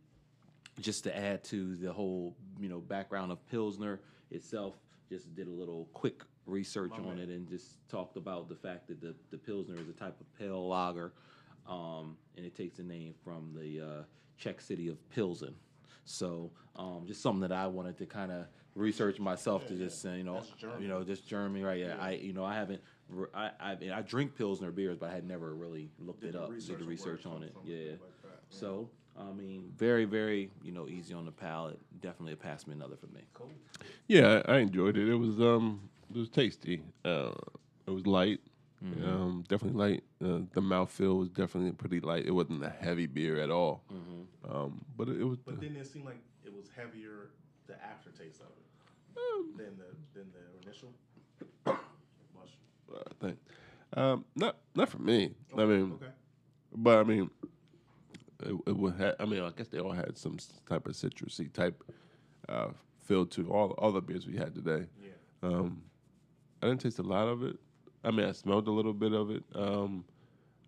just 0.80 1.06
to 1.06 1.18
add 1.18 1.44
to 1.46 1.76
the 1.78 1.92
whole, 1.92 2.36
you 2.60 2.70
know, 2.70 2.80
background 2.80 3.32
of 3.32 3.44
Pilsner 3.50 4.00
itself, 4.30 4.76
just 5.10 5.34
did 5.34 5.48
a 5.48 5.52
little 5.52 5.88
quick 5.94 6.22
research 6.48 6.94
on 6.94 7.20
it 7.20 7.30
and 7.30 7.48
just 7.48 7.88
talked 7.90 8.18
about 8.18 8.50
the 8.50 8.56
fact 8.56 8.88
that 8.88 9.00
the, 9.02 9.14
the 9.32 9.38
Pilsner 9.38 9.76
is 9.76 9.90
a 9.90 9.94
type 9.94 10.20
of 10.20 10.40
pale 10.40 10.68
lager, 10.68 11.14
um, 11.68 12.18
and 12.36 12.46
it 12.46 12.56
takes 12.56 12.78
the 12.78 12.84
name 12.84 13.14
from 13.24 13.54
the 13.54 13.82
uh, 13.82 14.04
Czech 14.38 14.62
city 14.62 14.88
of 14.88 14.98
Pilsen. 15.10 15.54
So 16.06 16.52
um, 16.76 17.04
just 17.06 17.22
something 17.22 17.42
that 17.42 17.52
I 17.52 17.68
wanted 17.68 17.98
to 17.98 18.06
kind 18.06 18.32
of 18.32 18.46
research 18.76 19.20
myself 19.20 19.68
to 19.68 19.74
just 19.76 20.06
uh, 20.06 20.12
you 20.12 20.24
know 20.24 20.36
That's 20.36 20.52
German. 20.52 20.82
you 20.82 20.88
know 20.88 21.04
just 21.04 21.28
Germany 21.28 21.64
right 21.64 21.80
yeah, 21.80 21.96
I 22.00 22.12
you 22.12 22.32
know 22.32 22.46
I 22.46 22.54
haven't 22.54 22.80
I 23.34 23.52
I 23.92 24.02
drink 24.06 24.36
pilsner 24.36 24.70
beers 24.72 24.98
but 25.00 25.10
I 25.10 25.14
had 25.16 25.28
never 25.28 25.56
really 25.56 25.90
looked 25.98 26.24
it 26.24 26.34
the 26.34 26.42
up 26.44 26.52
did 26.52 26.80
the 26.80 26.86
research 26.86 27.26
on 27.26 27.42
it 27.42 27.56
yeah 27.66 27.76
like. 27.76 28.00
Yeah. 28.24 28.30
so 28.50 28.88
I 29.20 29.32
mean 29.32 29.72
very 29.76 30.06
very 30.06 30.52
you 30.62 30.72
know 30.72 30.88
easy 30.88 31.16
on 31.16 31.26
the 31.26 31.32
palate 31.32 31.80
definitely 32.02 32.34
a 32.34 32.36
pass 32.36 32.68
me 32.68 32.74
another 32.76 32.98
for 32.98 33.08
me 33.08 33.22
Cool. 33.34 33.50
Yeah, 34.08 34.44
I 34.46 34.54
I 34.54 34.58
enjoyed 34.60 34.96
it. 34.96 35.10
It 35.10 35.16
was 35.16 35.40
um, 35.40 35.90
it 36.14 36.18
was 36.18 36.30
tasty. 36.30 36.82
Uh, 37.06 37.32
it 37.86 37.92
was 37.92 38.06
light. 38.08 38.40
Um, 39.04 39.44
definitely 39.50 39.80
light. 39.80 40.04
Uh, 40.24 40.42
the 40.54 40.62
mouthfeel 40.62 41.18
was 41.20 41.30
definitely 41.30 41.72
pretty 41.72 42.00
light. 42.00 42.26
It 42.28 42.32
wasn't 42.32 42.64
a 42.64 42.70
heavy 42.70 43.08
beer 43.08 43.40
at 43.42 43.50
all. 43.50 43.84
Um, 44.48 44.86
but 44.96 45.10
it, 45.10 45.20
it 45.20 45.24
was. 45.24 45.40
But 45.40 45.60
didn't 45.60 45.78
it 45.78 45.88
seem 45.88 46.06
like 46.06 46.22
it 46.46 46.54
was 46.54 46.66
heavier 46.76 47.30
the 47.66 47.74
aftertaste 47.84 48.40
of 48.40 48.48
it 48.48 49.20
Um, 49.20 49.54
than 49.58 49.78
the 49.78 50.20
than 50.20 50.32
the 50.32 50.68
initial? 50.68 50.94
Mush. 51.66 52.56
I 52.94 53.14
think. 53.20 53.38
Um, 53.94 54.26
not 54.36 54.58
not 54.76 54.90
for 54.90 55.00
me. 55.00 55.34
I 55.58 55.66
mean, 55.66 55.94
okay. 55.94 56.12
but 56.76 57.00
I 57.00 57.04
mean, 57.04 57.30
it, 58.44 58.56
it 58.68 58.78
would 58.78 58.96
ha- 58.96 59.16
I 59.20 59.26
mean, 59.26 59.42
I 59.42 59.50
guess 59.50 59.70
they 59.70 59.80
all 59.80 59.92
had 59.92 60.18
some 60.18 60.38
type 60.70 60.86
of 60.88 60.94
citrusy 60.94 61.52
type 61.52 61.84
uh, 62.48 62.68
feel 63.06 63.26
to 63.26 63.50
all 63.52 63.72
all 63.72 63.92
the 63.92 64.02
beers 64.02 64.28
we 64.28 64.38
had 64.38 64.54
today. 64.54 64.86
Yeah. 65.02 65.10
Um, 65.50 65.82
I 66.62 66.68
didn't 66.68 66.82
taste 66.82 67.00
a 67.00 67.04
lot 67.04 67.28
of 67.28 67.44
it. 67.44 67.58
I 68.04 68.12
mean, 68.12 68.26
I 68.28 68.32
smelled 68.32 68.68
a 68.68 68.72
little 68.72 68.94
bit 68.94 69.14
of 69.14 69.32
it, 69.32 69.44
um, 69.56 70.06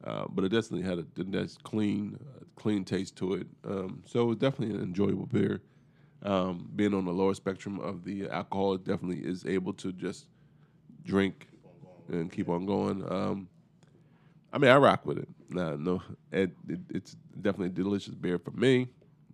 uh, 0.03 0.25
but 0.29 0.43
it 0.43 0.49
definitely 0.49 0.81
had 0.81 0.99
a 0.99 1.23
nice 1.23 1.57
clean, 1.57 2.17
uh, 2.35 2.43
clean 2.55 2.83
taste 2.83 3.15
to 3.17 3.35
it. 3.35 3.47
Um, 3.67 4.03
so 4.05 4.21
it 4.21 4.25
was 4.25 4.37
definitely 4.37 4.75
an 4.75 4.83
enjoyable 4.83 5.25
beer. 5.25 5.61
Um, 6.21 6.69
being 6.75 6.93
on 6.93 7.05
the 7.05 7.13
lower 7.13 7.33
spectrum 7.33 7.79
of 7.79 8.03
the 8.03 8.27
alcohol, 8.29 8.73
it 8.73 8.83
definitely 8.83 9.25
is 9.25 9.45
able 9.45 9.73
to 9.73 9.93
just 9.93 10.27
drink 11.05 11.47
and 12.09 12.31
keep 12.31 12.49
on 12.49 12.65
going. 12.65 13.09
Um, 13.09 13.47
I 14.51 14.57
mean, 14.57 14.71
I 14.71 14.77
rock 14.77 15.05
with 15.05 15.19
it. 15.19 15.29
Nah, 15.49 15.75
no, 15.75 16.01
it, 16.31 16.51
it, 16.67 16.79
it's 16.89 17.15
definitely 17.41 17.67
a 17.67 17.83
delicious 17.83 18.15
beer 18.15 18.37
for 18.37 18.51
me. 18.51 18.87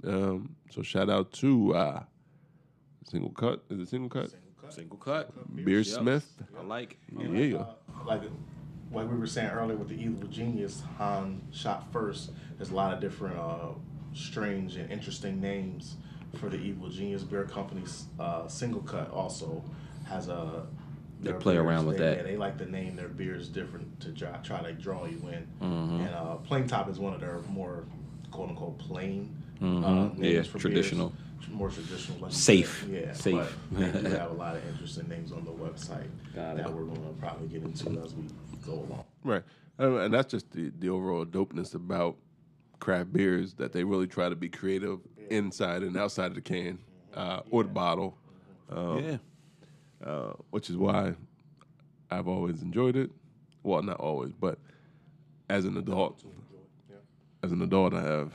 Um, 0.05 0.55
so 0.69 0.83
shout 0.83 1.09
out 1.09 1.31
to 1.33 1.73
uh, 1.73 2.03
Single 3.09 3.31
Cut. 3.31 3.63
Is 3.69 3.79
it 3.79 3.89
Single 3.89 4.09
Cut? 4.09 4.29
Single 4.29 4.39
cut. 4.39 4.44
Single 4.73 4.97
cut 4.97 5.31
Beer 5.55 5.79
Yep. 5.79 5.85
Smith. 5.85 6.33
I 6.57 6.63
like 6.63 6.97
Yeah. 7.17 7.57
Uh, 7.59 7.65
like 8.05 8.21
like 8.91 9.09
we 9.11 9.17
were 9.17 9.27
saying 9.27 9.49
earlier 9.49 9.75
with 9.77 9.89
the 9.89 9.95
Evil 10.01 10.27
Genius, 10.29 10.83
Han 10.97 11.41
shot 11.51 11.91
first. 11.91 12.31
There's 12.57 12.69
a 12.69 12.75
lot 12.75 12.93
of 12.93 12.99
different 13.01 13.37
uh, 13.37 13.69
strange 14.13 14.75
and 14.75 14.89
interesting 14.91 15.41
names 15.41 15.95
for 16.39 16.49
the 16.49 16.57
Evil 16.57 16.89
Genius 16.89 17.23
Beer 17.23 17.43
Company's 17.45 18.05
uh, 18.19 18.47
single 18.47 18.81
cut. 18.81 19.09
Also 19.11 19.63
has 20.05 20.29
a 20.29 20.65
They 21.21 21.33
play 21.33 21.55
beers, 21.55 21.65
around 21.65 21.87
with 21.87 21.97
they, 21.97 22.03
that. 22.05 22.17
Yeah, 22.17 22.23
they 22.23 22.37
like 22.37 22.57
to 22.59 22.69
name 22.71 22.95
their 22.95 23.07
beers 23.09 23.49
different 23.49 23.99
to 24.01 24.11
try, 24.11 24.37
try 24.43 24.61
to 24.61 24.71
draw 24.73 25.05
you 25.05 25.17
in. 25.29 25.47
Mm-hmm. 25.61 26.01
And 26.01 26.15
uh, 26.15 26.35
Plain 26.35 26.67
Top 26.67 26.89
is 26.89 26.99
one 26.99 27.13
of 27.13 27.19
their 27.19 27.39
more 27.49 27.85
quote 28.31 28.49
unquote 28.49 28.77
plain. 28.77 29.35
Uh, 29.59 29.63
Mhm. 29.65 30.17
names 30.17 30.33
Yeah, 30.33 30.41
for 30.43 30.59
traditional. 30.59 31.09
Beers. 31.09 31.21
More 31.55 31.69
traditional, 31.69 32.19
like 32.19 32.31
Safe. 32.33 32.81
said. 32.81 32.89
Yeah, 32.89 33.13
Safe. 33.13 33.57
But 33.71 33.93
they 33.93 34.01
do 34.01 34.07
have 34.15 34.31
a 34.31 34.33
lot 34.33 34.55
of 34.57 34.67
interesting 34.67 35.07
names 35.07 35.31
on 35.31 35.45
the 35.45 35.51
website 35.51 36.07
that 36.33 36.71
we're 36.73 36.83
going 36.83 37.01
to 37.01 37.13
probably 37.19 37.47
get 37.47 37.63
into 37.63 38.01
as 38.03 38.13
we 38.13 38.23
go 38.65 38.73
along. 38.73 39.05
Right. 39.23 39.43
And 39.77 40.13
that's 40.13 40.31
just 40.31 40.51
the, 40.51 40.71
the 40.79 40.89
overall 40.89 41.25
dopeness 41.25 41.73
about 41.75 42.17
craft 42.79 43.13
beers 43.13 43.53
that 43.55 43.71
they 43.71 43.83
really 43.83 44.07
try 44.07 44.27
to 44.29 44.35
be 44.35 44.49
creative 44.49 44.99
inside 45.29 45.81
and 45.81 45.95
outside 45.97 46.27
of 46.27 46.35
the 46.35 46.41
can 46.41 46.77
uh, 47.13 47.39
or 47.49 47.63
the 47.63 47.69
bottle, 47.69 48.17
um, 48.69 49.03
yeah 49.03 49.17
uh, 50.05 50.33
which 50.51 50.69
is 50.69 50.77
why 50.77 51.13
I've 52.11 52.27
always 52.27 52.61
enjoyed 52.61 52.95
it. 52.95 53.09
Well, 53.63 53.81
not 53.81 53.97
always, 53.99 54.31
but 54.33 54.59
as 55.49 55.65
an 55.65 55.77
adult, 55.77 56.21
Yeah. 56.89 56.97
as 57.43 57.51
an 57.51 57.61
adult, 57.61 57.93
I 57.93 58.01
have 58.03 58.33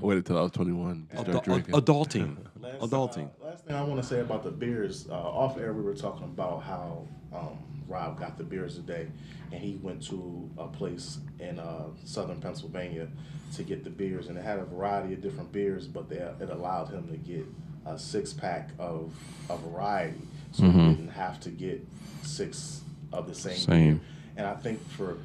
waited 0.00 0.26
till 0.26 0.38
I 0.38 0.42
was 0.42 0.52
21 0.52 1.06
to 1.10 1.16
start 1.16 1.28
Adul- 1.28 1.44
drinking. 1.44 1.74
adulting 1.74 2.36
Last, 2.60 2.80
adulting 2.80 3.30
Uh, 3.42 3.46
last 3.46 3.64
thing 3.66 3.76
I 3.76 3.82
want 3.82 4.00
to 4.00 4.06
say 4.06 4.20
about 4.20 4.42
the 4.44 4.50
beers, 4.50 5.06
uh, 5.10 5.14
off 5.14 5.58
air 5.58 5.72
we 5.72 5.82
were 5.82 5.94
talking 5.94 6.24
about 6.24 6.62
how 6.62 7.06
um, 7.32 7.58
Rob 7.86 8.18
got 8.18 8.36
the 8.38 8.44
beers 8.44 8.74
today, 8.76 9.06
and 9.52 9.60
he 9.60 9.76
went 9.82 10.02
to 10.08 10.48
a 10.58 10.66
place 10.66 11.18
in 11.40 11.58
uh, 11.58 11.84
southern 12.04 12.40
Pennsylvania 12.40 13.08
to 13.54 13.62
get 13.62 13.84
the 13.84 13.90
beers, 13.90 14.28
and 14.28 14.36
it 14.38 14.44
had 14.44 14.58
a 14.58 14.64
variety 14.64 15.14
of 15.14 15.22
different 15.22 15.50
beers, 15.52 15.86
but 15.86 16.08
they, 16.08 16.16
it 16.16 16.50
allowed 16.50 16.88
him 16.90 17.08
to 17.08 17.16
get 17.16 17.46
a 17.86 17.98
six 17.98 18.32
pack 18.32 18.70
of 18.78 19.12
a 19.48 19.56
variety, 19.56 20.20
so 20.52 20.64
he 20.64 20.72
didn't 20.72 21.08
have 21.08 21.40
to 21.40 21.48
get 21.50 21.82
six 22.22 22.82
of 23.12 23.26
the 23.28 23.34
same. 23.34 23.56
Same. 23.56 23.94
beer. 23.96 24.00
And 24.36 24.46
I 24.46 24.54
think 24.54 24.86
for 24.90 25.16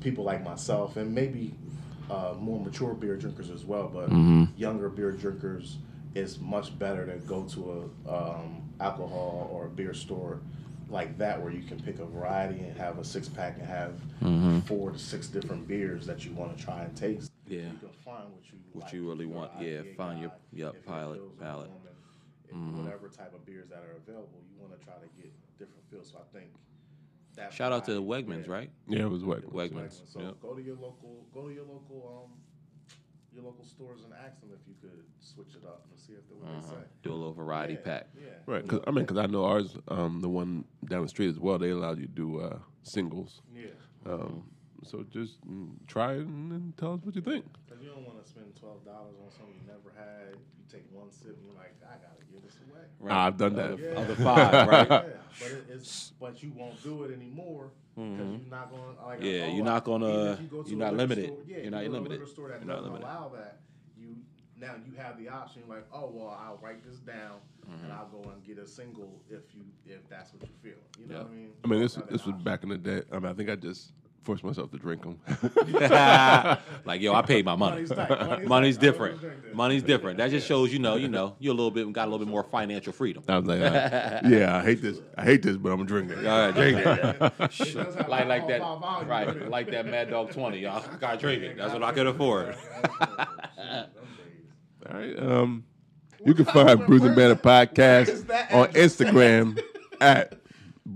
people 0.00 0.24
like 0.24 0.42
myself, 0.42 0.96
and 0.96 1.14
maybe 1.14 1.54
uh, 2.10 2.34
more 2.38 2.60
mature 2.60 2.94
beer 2.94 3.16
drinkers 3.16 3.50
as 3.50 3.64
well, 3.64 3.88
but 3.88 4.10
younger 4.56 4.88
beer 4.88 5.12
drinkers, 5.12 5.78
it's 6.14 6.38
much 6.40 6.76
better 6.78 7.06
to 7.06 7.18
go 7.26 7.44
to 7.44 7.90
a 8.06 8.12
um, 8.14 8.62
alcohol 8.80 9.48
or 9.52 9.66
a 9.66 9.68
beer 9.68 9.92
store 9.94 10.40
like 10.88 11.18
that 11.18 11.40
where 11.42 11.52
you 11.52 11.62
can 11.62 11.78
pick 11.82 11.98
a 11.98 12.04
variety 12.06 12.60
and 12.60 12.74
have 12.78 12.98
a 12.98 13.04
six 13.04 13.28
pack 13.28 13.58
and 13.58 13.66
have 13.66 13.92
four 14.66 14.90
to 14.90 14.98
six 14.98 15.26
different 15.28 15.68
beers 15.68 16.06
that 16.06 16.24
you 16.24 16.32
want 16.32 16.56
to 16.56 16.64
try 16.64 16.80
and 16.82 16.96
taste. 16.96 17.30
Yeah. 17.46 17.58
you 17.60 17.64
can 17.80 17.88
find 18.04 18.24
what 18.32 18.44
you 18.50 18.58
What 18.72 18.84
like. 18.84 18.92
you 18.94 19.08
really 19.08 19.26
want. 19.26 19.50
Yeah, 19.60 19.80
IPA 19.82 19.96
find 19.96 20.20
your- 20.20 20.28
guy, 20.30 20.36
yep, 20.52 20.74
if 20.76 20.86
you're 20.86 20.94
a 20.94 20.96
palate- 20.98 21.18
Pilsner 21.20 21.44
palate. 21.44 21.70
Whatever 22.50 23.08
type 23.08 23.34
of 23.34 23.44
beers 23.44 23.68
that 23.68 23.84
are 23.84 23.96
available, 24.00 24.40
you 24.50 24.56
want 24.60 24.78
to 24.78 24.82
try 24.84 24.94
to 24.94 25.08
get 25.20 25.30
different 25.58 25.84
feels. 25.90 26.08
So 26.10 26.18
I 26.18 26.36
think 26.38 26.48
that 27.38 27.52
shout 27.52 27.72
out 27.72 27.84
to 27.86 27.94
the 27.94 28.02
Wegmans 28.02 28.46
yeah. 28.46 28.52
right 28.52 28.70
yeah, 28.88 29.00
it 29.02 29.10
was 29.10 29.24
what? 29.24 29.42
Wegmans 29.52 30.00
So 30.12 30.20
yep. 30.20 30.34
go 30.40 30.54
to 30.54 30.62
your 30.62 30.76
local, 30.76 31.26
go 31.32 31.48
to 31.48 31.54
your 31.54 31.64
local, 31.64 32.24
um, 32.26 32.32
your 33.34 33.44
local 33.44 33.64
stores 33.64 34.00
and 34.04 34.12
ask 34.24 34.40
them 34.40 34.50
if 34.52 34.66
you 34.66 34.74
could 34.80 35.04
switch 35.20 35.54
it 35.54 35.64
up 35.66 35.86
and 35.90 35.98
see 35.98 36.12
if 36.14 36.28
they 36.28 36.34
what 36.34 36.48
Uh-huh. 36.48 36.60
they 36.76 36.82
say. 36.82 36.88
do 37.02 37.10
a 37.12 37.14
little 37.14 37.32
variety 37.32 37.74
Yeah, 37.74 37.80
pack 37.80 38.08
Yeah. 38.16 38.30
Right. 38.46 38.66
Cause, 38.66 38.80
I 38.86 38.90
mean, 38.90 39.04
because 39.04 39.18
I 39.18 39.26
know 39.26 39.44
ours, 39.44 39.76
um, 39.88 40.20
the 40.20 40.28
one 40.28 40.64
down 40.88 41.02
the 41.02 41.08
street 41.08 41.28
as 41.28 41.38
well, 41.38 41.58
they 41.58 41.70
allowed 41.70 41.98
you 41.98 42.06
to 42.06 42.12
do 42.12 42.40
uh, 42.40 42.58
singles. 42.82 43.42
Yeah. 43.54 43.66
Um, 44.06 44.44
so 44.84 45.04
just 45.10 45.40
mm, 45.48 45.70
try 45.86 46.12
it 46.14 46.18
and 46.26 46.50
then 46.52 46.72
tell 46.76 46.94
us 46.94 47.00
what 47.02 47.14
you 47.14 47.22
think. 47.22 47.44
Because 47.66 47.82
you 47.82 47.90
don't 47.90 48.04
want 48.06 48.22
to 48.22 48.28
spend 48.28 48.54
twelve 48.56 48.84
dollars 48.84 49.14
on 49.24 49.30
something 49.30 49.54
you 49.54 49.66
never 49.66 49.92
had. 49.96 50.34
You 50.34 50.64
take 50.70 50.84
one 50.92 51.10
sip 51.10 51.36
and 51.36 51.46
you're 51.46 51.54
like, 51.56 51.74
I 51.84 51.94
gotta 51.96 52.24
give 52.32 52.42
this 52.42 52.56
away. 52.70 52.82
Right. 53.00 53.26
I've 53.26 53.36
done 53.36 53.54
that. 53.56 53.72
Other, 53.72 53.82
Yeah. 53.82 53.98
other 54.00 54.14
five, 54.16 54.68
right? 54.68 54.88
yeah, 54.90 55.02
but 55.40 55.48
it, 55.52 55.64
it's 55.70 56.12
but 56.20 56.42
you 56.42 56.52
won't 56.56 56.82
do 56.82 57.04
it 57.04 57.12
anymore 57.12 57.70
because 57.94 58.18
you're 58.18 58.50
not 58.50 58.70
going. 58.70 58.82
Like, 59.04 59.18
Mm-hmm. 59.20 59.24
Yeah, 59.26 59.46
oh, 59.50 59.54
you're 59.56 59.64
not 59.64 59.84
gonna- 59.84 60.08
even 60.08 60.28
if 60.32 60.40
you 60.42 60.46
go 60.48 60.62
to 60.62 60.68
you're 60.70 60.78
not 60.78 60.94
limited. 60.94 61.26
Store, 61.26 61.38
yeah, 61.46 61.56
You're 61.56 61.64
you 61.64 61.70
not 61.70 61.78
go 61.78 61.82
to 61.84 61.88
a 61.90 61.92
limited. 61.92 62.20
liquor 62.20 62.30
store 62.30 62.48
that 62.48 62.58
You're 62.60 62.66
not 62.68 62.76
doesn't 62.76 62.92
limited. 62.92 63.06
allow 63.10 63.28
that. 63.34 63.60
You 63.98 64.16
now 64.56 64.74
you 64.86 64.94
have 64.96 65.18
the 65.18 65.28
option. 65.28 65.62
Like, 65.68 65.86
oh 65.92 66.10
well, 66.12 66.38
I'll 66.40 66.58
write 66.62 66.82
this 66.84 66.98
down 67.00 67.38
Mm-hmm. 67.68 67.84
and 67.84 67.92
I'll 67.92 68.06
go 68.08 68.26
and 68.30 68.42
get 68.46 68.56
a 68.56 68.66
single 68.66 69.20
if 69.28 69.54
you 69.54 69.60
if 69.84 70.08
that's 70.08 70.32
what 70.32 70.40
you 70.42 70.48
feel. 70.62 70.78
You 70.98 71.06
know 71.06 71.14
Yeah. 71.16 71.22
what 71.24 71.30
I 71.30 71.34
mean? 71.34 71.50
I 71.64 71.68
mean, 71.68 71.78
You 71.80 71.84
this 71.84 71.96
have 71.96 72.06
that 72.06 72.12
this 72.12 72.24
was 72.24 72.32
option. 72.32 72.44
back 72.44 72.62
in 72.62 72.68
the 72.70 72.78
day. 72.78 73.02
I 73.12 73.18
mean, 73.18 73.26
I 73.26 73.34
think 73.34 73.50
I 73.50 73.56
just 73.56 73.92
forced 74.22 74.44
myself 74.44 74.70
to 74.70 74.78
drink 74.78 75.02
them. 75.02 75.18
like 76.84 77.00
yo, 77.00 77.14
I 77.14 77.22
paid 77.22 77.44
my 77.44 77.56
money. 77.56 77.76
Money's 77.76 77.90
tight. 77.90 78.08
Money's 78.08 78.48
Money's 78.48 78.76
tight. 78.76 78.82
Different. 78.82 79.14
wouldn't 79.14 79.30
drink 79.32 79.44
this. 79.44 79.56
Money's 79.56 79.82
different. 79.82 80.18
That 80.18 80.30
just 80.30 80.46
shows 80.46 80.72
you 80.72 80.78
know, 80.78 80.96
you 80.96 81.08
know, 81.08 81.36
you're 81.38 81.52
a 81.52 81.56
little 81.56 81.70
bit 81.70 81.90
got 81.92 82.08
a 82.08 82.10
little 82.10 82.24
bit 82.24 82.30
more 82.30 82.44
financial 82.44 82.92
freedom. 82.92 83.22
I 83.28 83.38
was 83.38 83.46
like, 83.46 83.60
uh, 83.60 84.20
yeah, 84.28 84.56
I 84.56 84.62
hate 84.62 84.82
this. 84.82 85.00
I 85.16 85.24
hate 85.24 85.42
this, 85.42 85.56
but 85.56 85.70
I'm 85.70 85.78
gonna 85.78 85.88
drink 85.88 86.10
it. 86.10 86.26
All 86.26 86.46
right, 86.46 86.54
drink 86.54 86.78
it. 86.78 86.86
It 86.86 87.74
does 87.74 87.94
have 87.94 88.08
like 88.08 88.26
like 88.26 88.48
that, 88.48 88.60
right? 89.06 89.48
Like 89.48 89.70
that 89.70 89.86
Mad 89.86 90.10
Dog 90.10 90.32
Twenty. 90.32 90.58
Y'all 90.58 90.84
gotta 90.98 91.18
drink 91.18 91.42
it. 91.42 91.56
That's 91.56 91.72
what 91.72 91.82
I 91.82 91.92
could 91.92 92.06
afford. 92.06 92.56
All 94.90 94.98
right. 94.98 95.18
Um, 95.18 95.64
you 96.24 96.34
can 96.34 96.44
find 96.46 96.84
Bruising 96.86 97.14
Banner 97.14 97.36
Podcast 97.36 98.08
is 98.08 98.24
that 98.24 98.52
on? 98.52 98.68
Instagram 98.68 99.60
at 100.00 100.37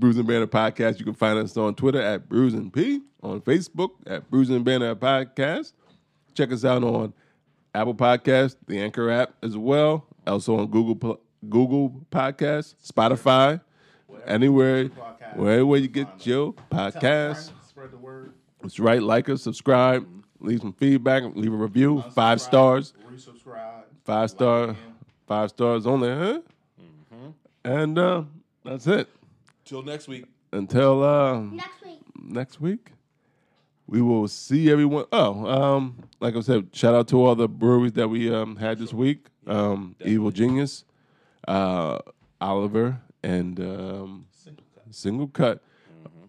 Bruising 0.02 0.26
Banner 0.26 0.48
Podcast. 0.48 0.98
You 0.98 1.04
can 1.04 1.14
find 1.14 1.38
us 1.38 1.56
on 1.56 1.76
Twitter 1.76 2.02
at 2.02 2.28
Bruising 2.28 2.72
P, 2.72 3.02
on 3.22 3.40
Facebook 3.40 3.90
at 4.04 4.28
Bruising 4.28 4.64
Banner 4.64 4.96
Podcast. 4.96 5.74
Check 6.34 6.50
us 6.50 6.64
out 6.64 6.82
on 6.82 7.14
Apple 7.72 7.94
Podcast, 7.94 8.56
the 8.66 8.80
Anchor 8.80 9.08
app 9.12 9.32
as 9.44 9.56
well. 9.56 10.08
Also 10.26 10.58
on 10.58 10.66
Google 10.66 11.20
Google 11.48 12.04
Podcast, 12.10 12.74
Spotify, 12.84 13.60
anywhere, 14.26 14.86
podcast, 14.86 15.36
wherever 15.36 15.76
you 15.76 15.86
get 15.86 16.26
your 16.26 16.52
podcast. 16.68 17.52
Spread 17.64 17.92
the 17.92 17.96
word. 17.96 18.32
That's 18.60 18.80
right. 18.80 19.00
Like 19.00 19.28
us, 19.28 19.40
subscribe, 19.40 20.04
leave 20.40 20.62
some 20.62 20.72
feedback, 20.72 21.22
leave 21.36 21.52
a 21.52 21.56
review. 21.56 22.02
Five 22.12 22.40
stars. 22.40 22.92
Resubscribe. 23.08 23.84
Five 24.02 24.30
star, 24.30 24.64
again. 24.64 24.76
five 25.28 25.50
stars 25.50 25.86
only, 25.86 26.08
huh? 26.08 26.40
And 27.64 27.96
uh, 27.96 28.24
that's 28.64 28.88
it. 28.88 29.08
Till 29.72 29.82
next 29.82 30.06
week. 30.06 30.26
Until 30.52 31.02
uh, 31.02 31.40
Next 31.40 31.82
week. 31.82 32.00
next 32.14 32.60
week, 32.60 32.92
we 33.86 34.02
will 34.02 34.28
see 34.28 34.70
everyone. 34.70 35.06
Oh, 35.10 35.46
um, 35.46 35.96
like 36.20 36.36
I 36.36 36.40
said, 36.40 36.68
shout 36.74 36.94
out 36.94 37.08
to 37.08 37.24
all 37.24 37.34
the 37.34 37.48
breweries 37.48 37.94
that 37.94 38.06
we 38.06 38.30
um, 38.30 38.56
had 38.56 38.78
this 38.78 38.92
week. 38.92 39.28
Um, 39.46 39.96
Evil 40.04 40.30
Genius. 40.30 40.84
Uh, 41.48 42.00
Oliver 42.38 43.00
and 43.22 43.58
um, 43.60 44.26
Single 44.30 44.64
cut. 44.74 44.84
Single 44.94 45.28
Cut. 45.28 45.62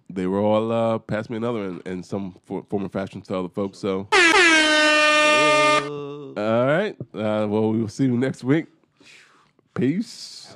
They 0.09 0.25
were 0.25 0.39
all 0.39 0.71
uh, 0.71 0.99
pass 0.99 1.29
me 1.29 1.35
another 1.35 1.65
in, 1.65 1.81
in 1.85 2.01
some 2.01 2.37
for, 2.45 2.63
form 2.69 2.85
or 2.85 2.89
fashion 2.89 3.19
to 3.23 3.37
other 3.39 3.49
folks. 3.49 3.77
So, 3.77 4.07
all 6.37 6.65
right. 6.65 6.95
Uh, 7.13 7.45
well, 7.49 7.71
we 7.71 7.81
will 7.81 7.89
see 7.89 8.05
you 8.05 8.15
next 8.15 8.45
week. 8.45 8.67
Peace. 9.73 10.55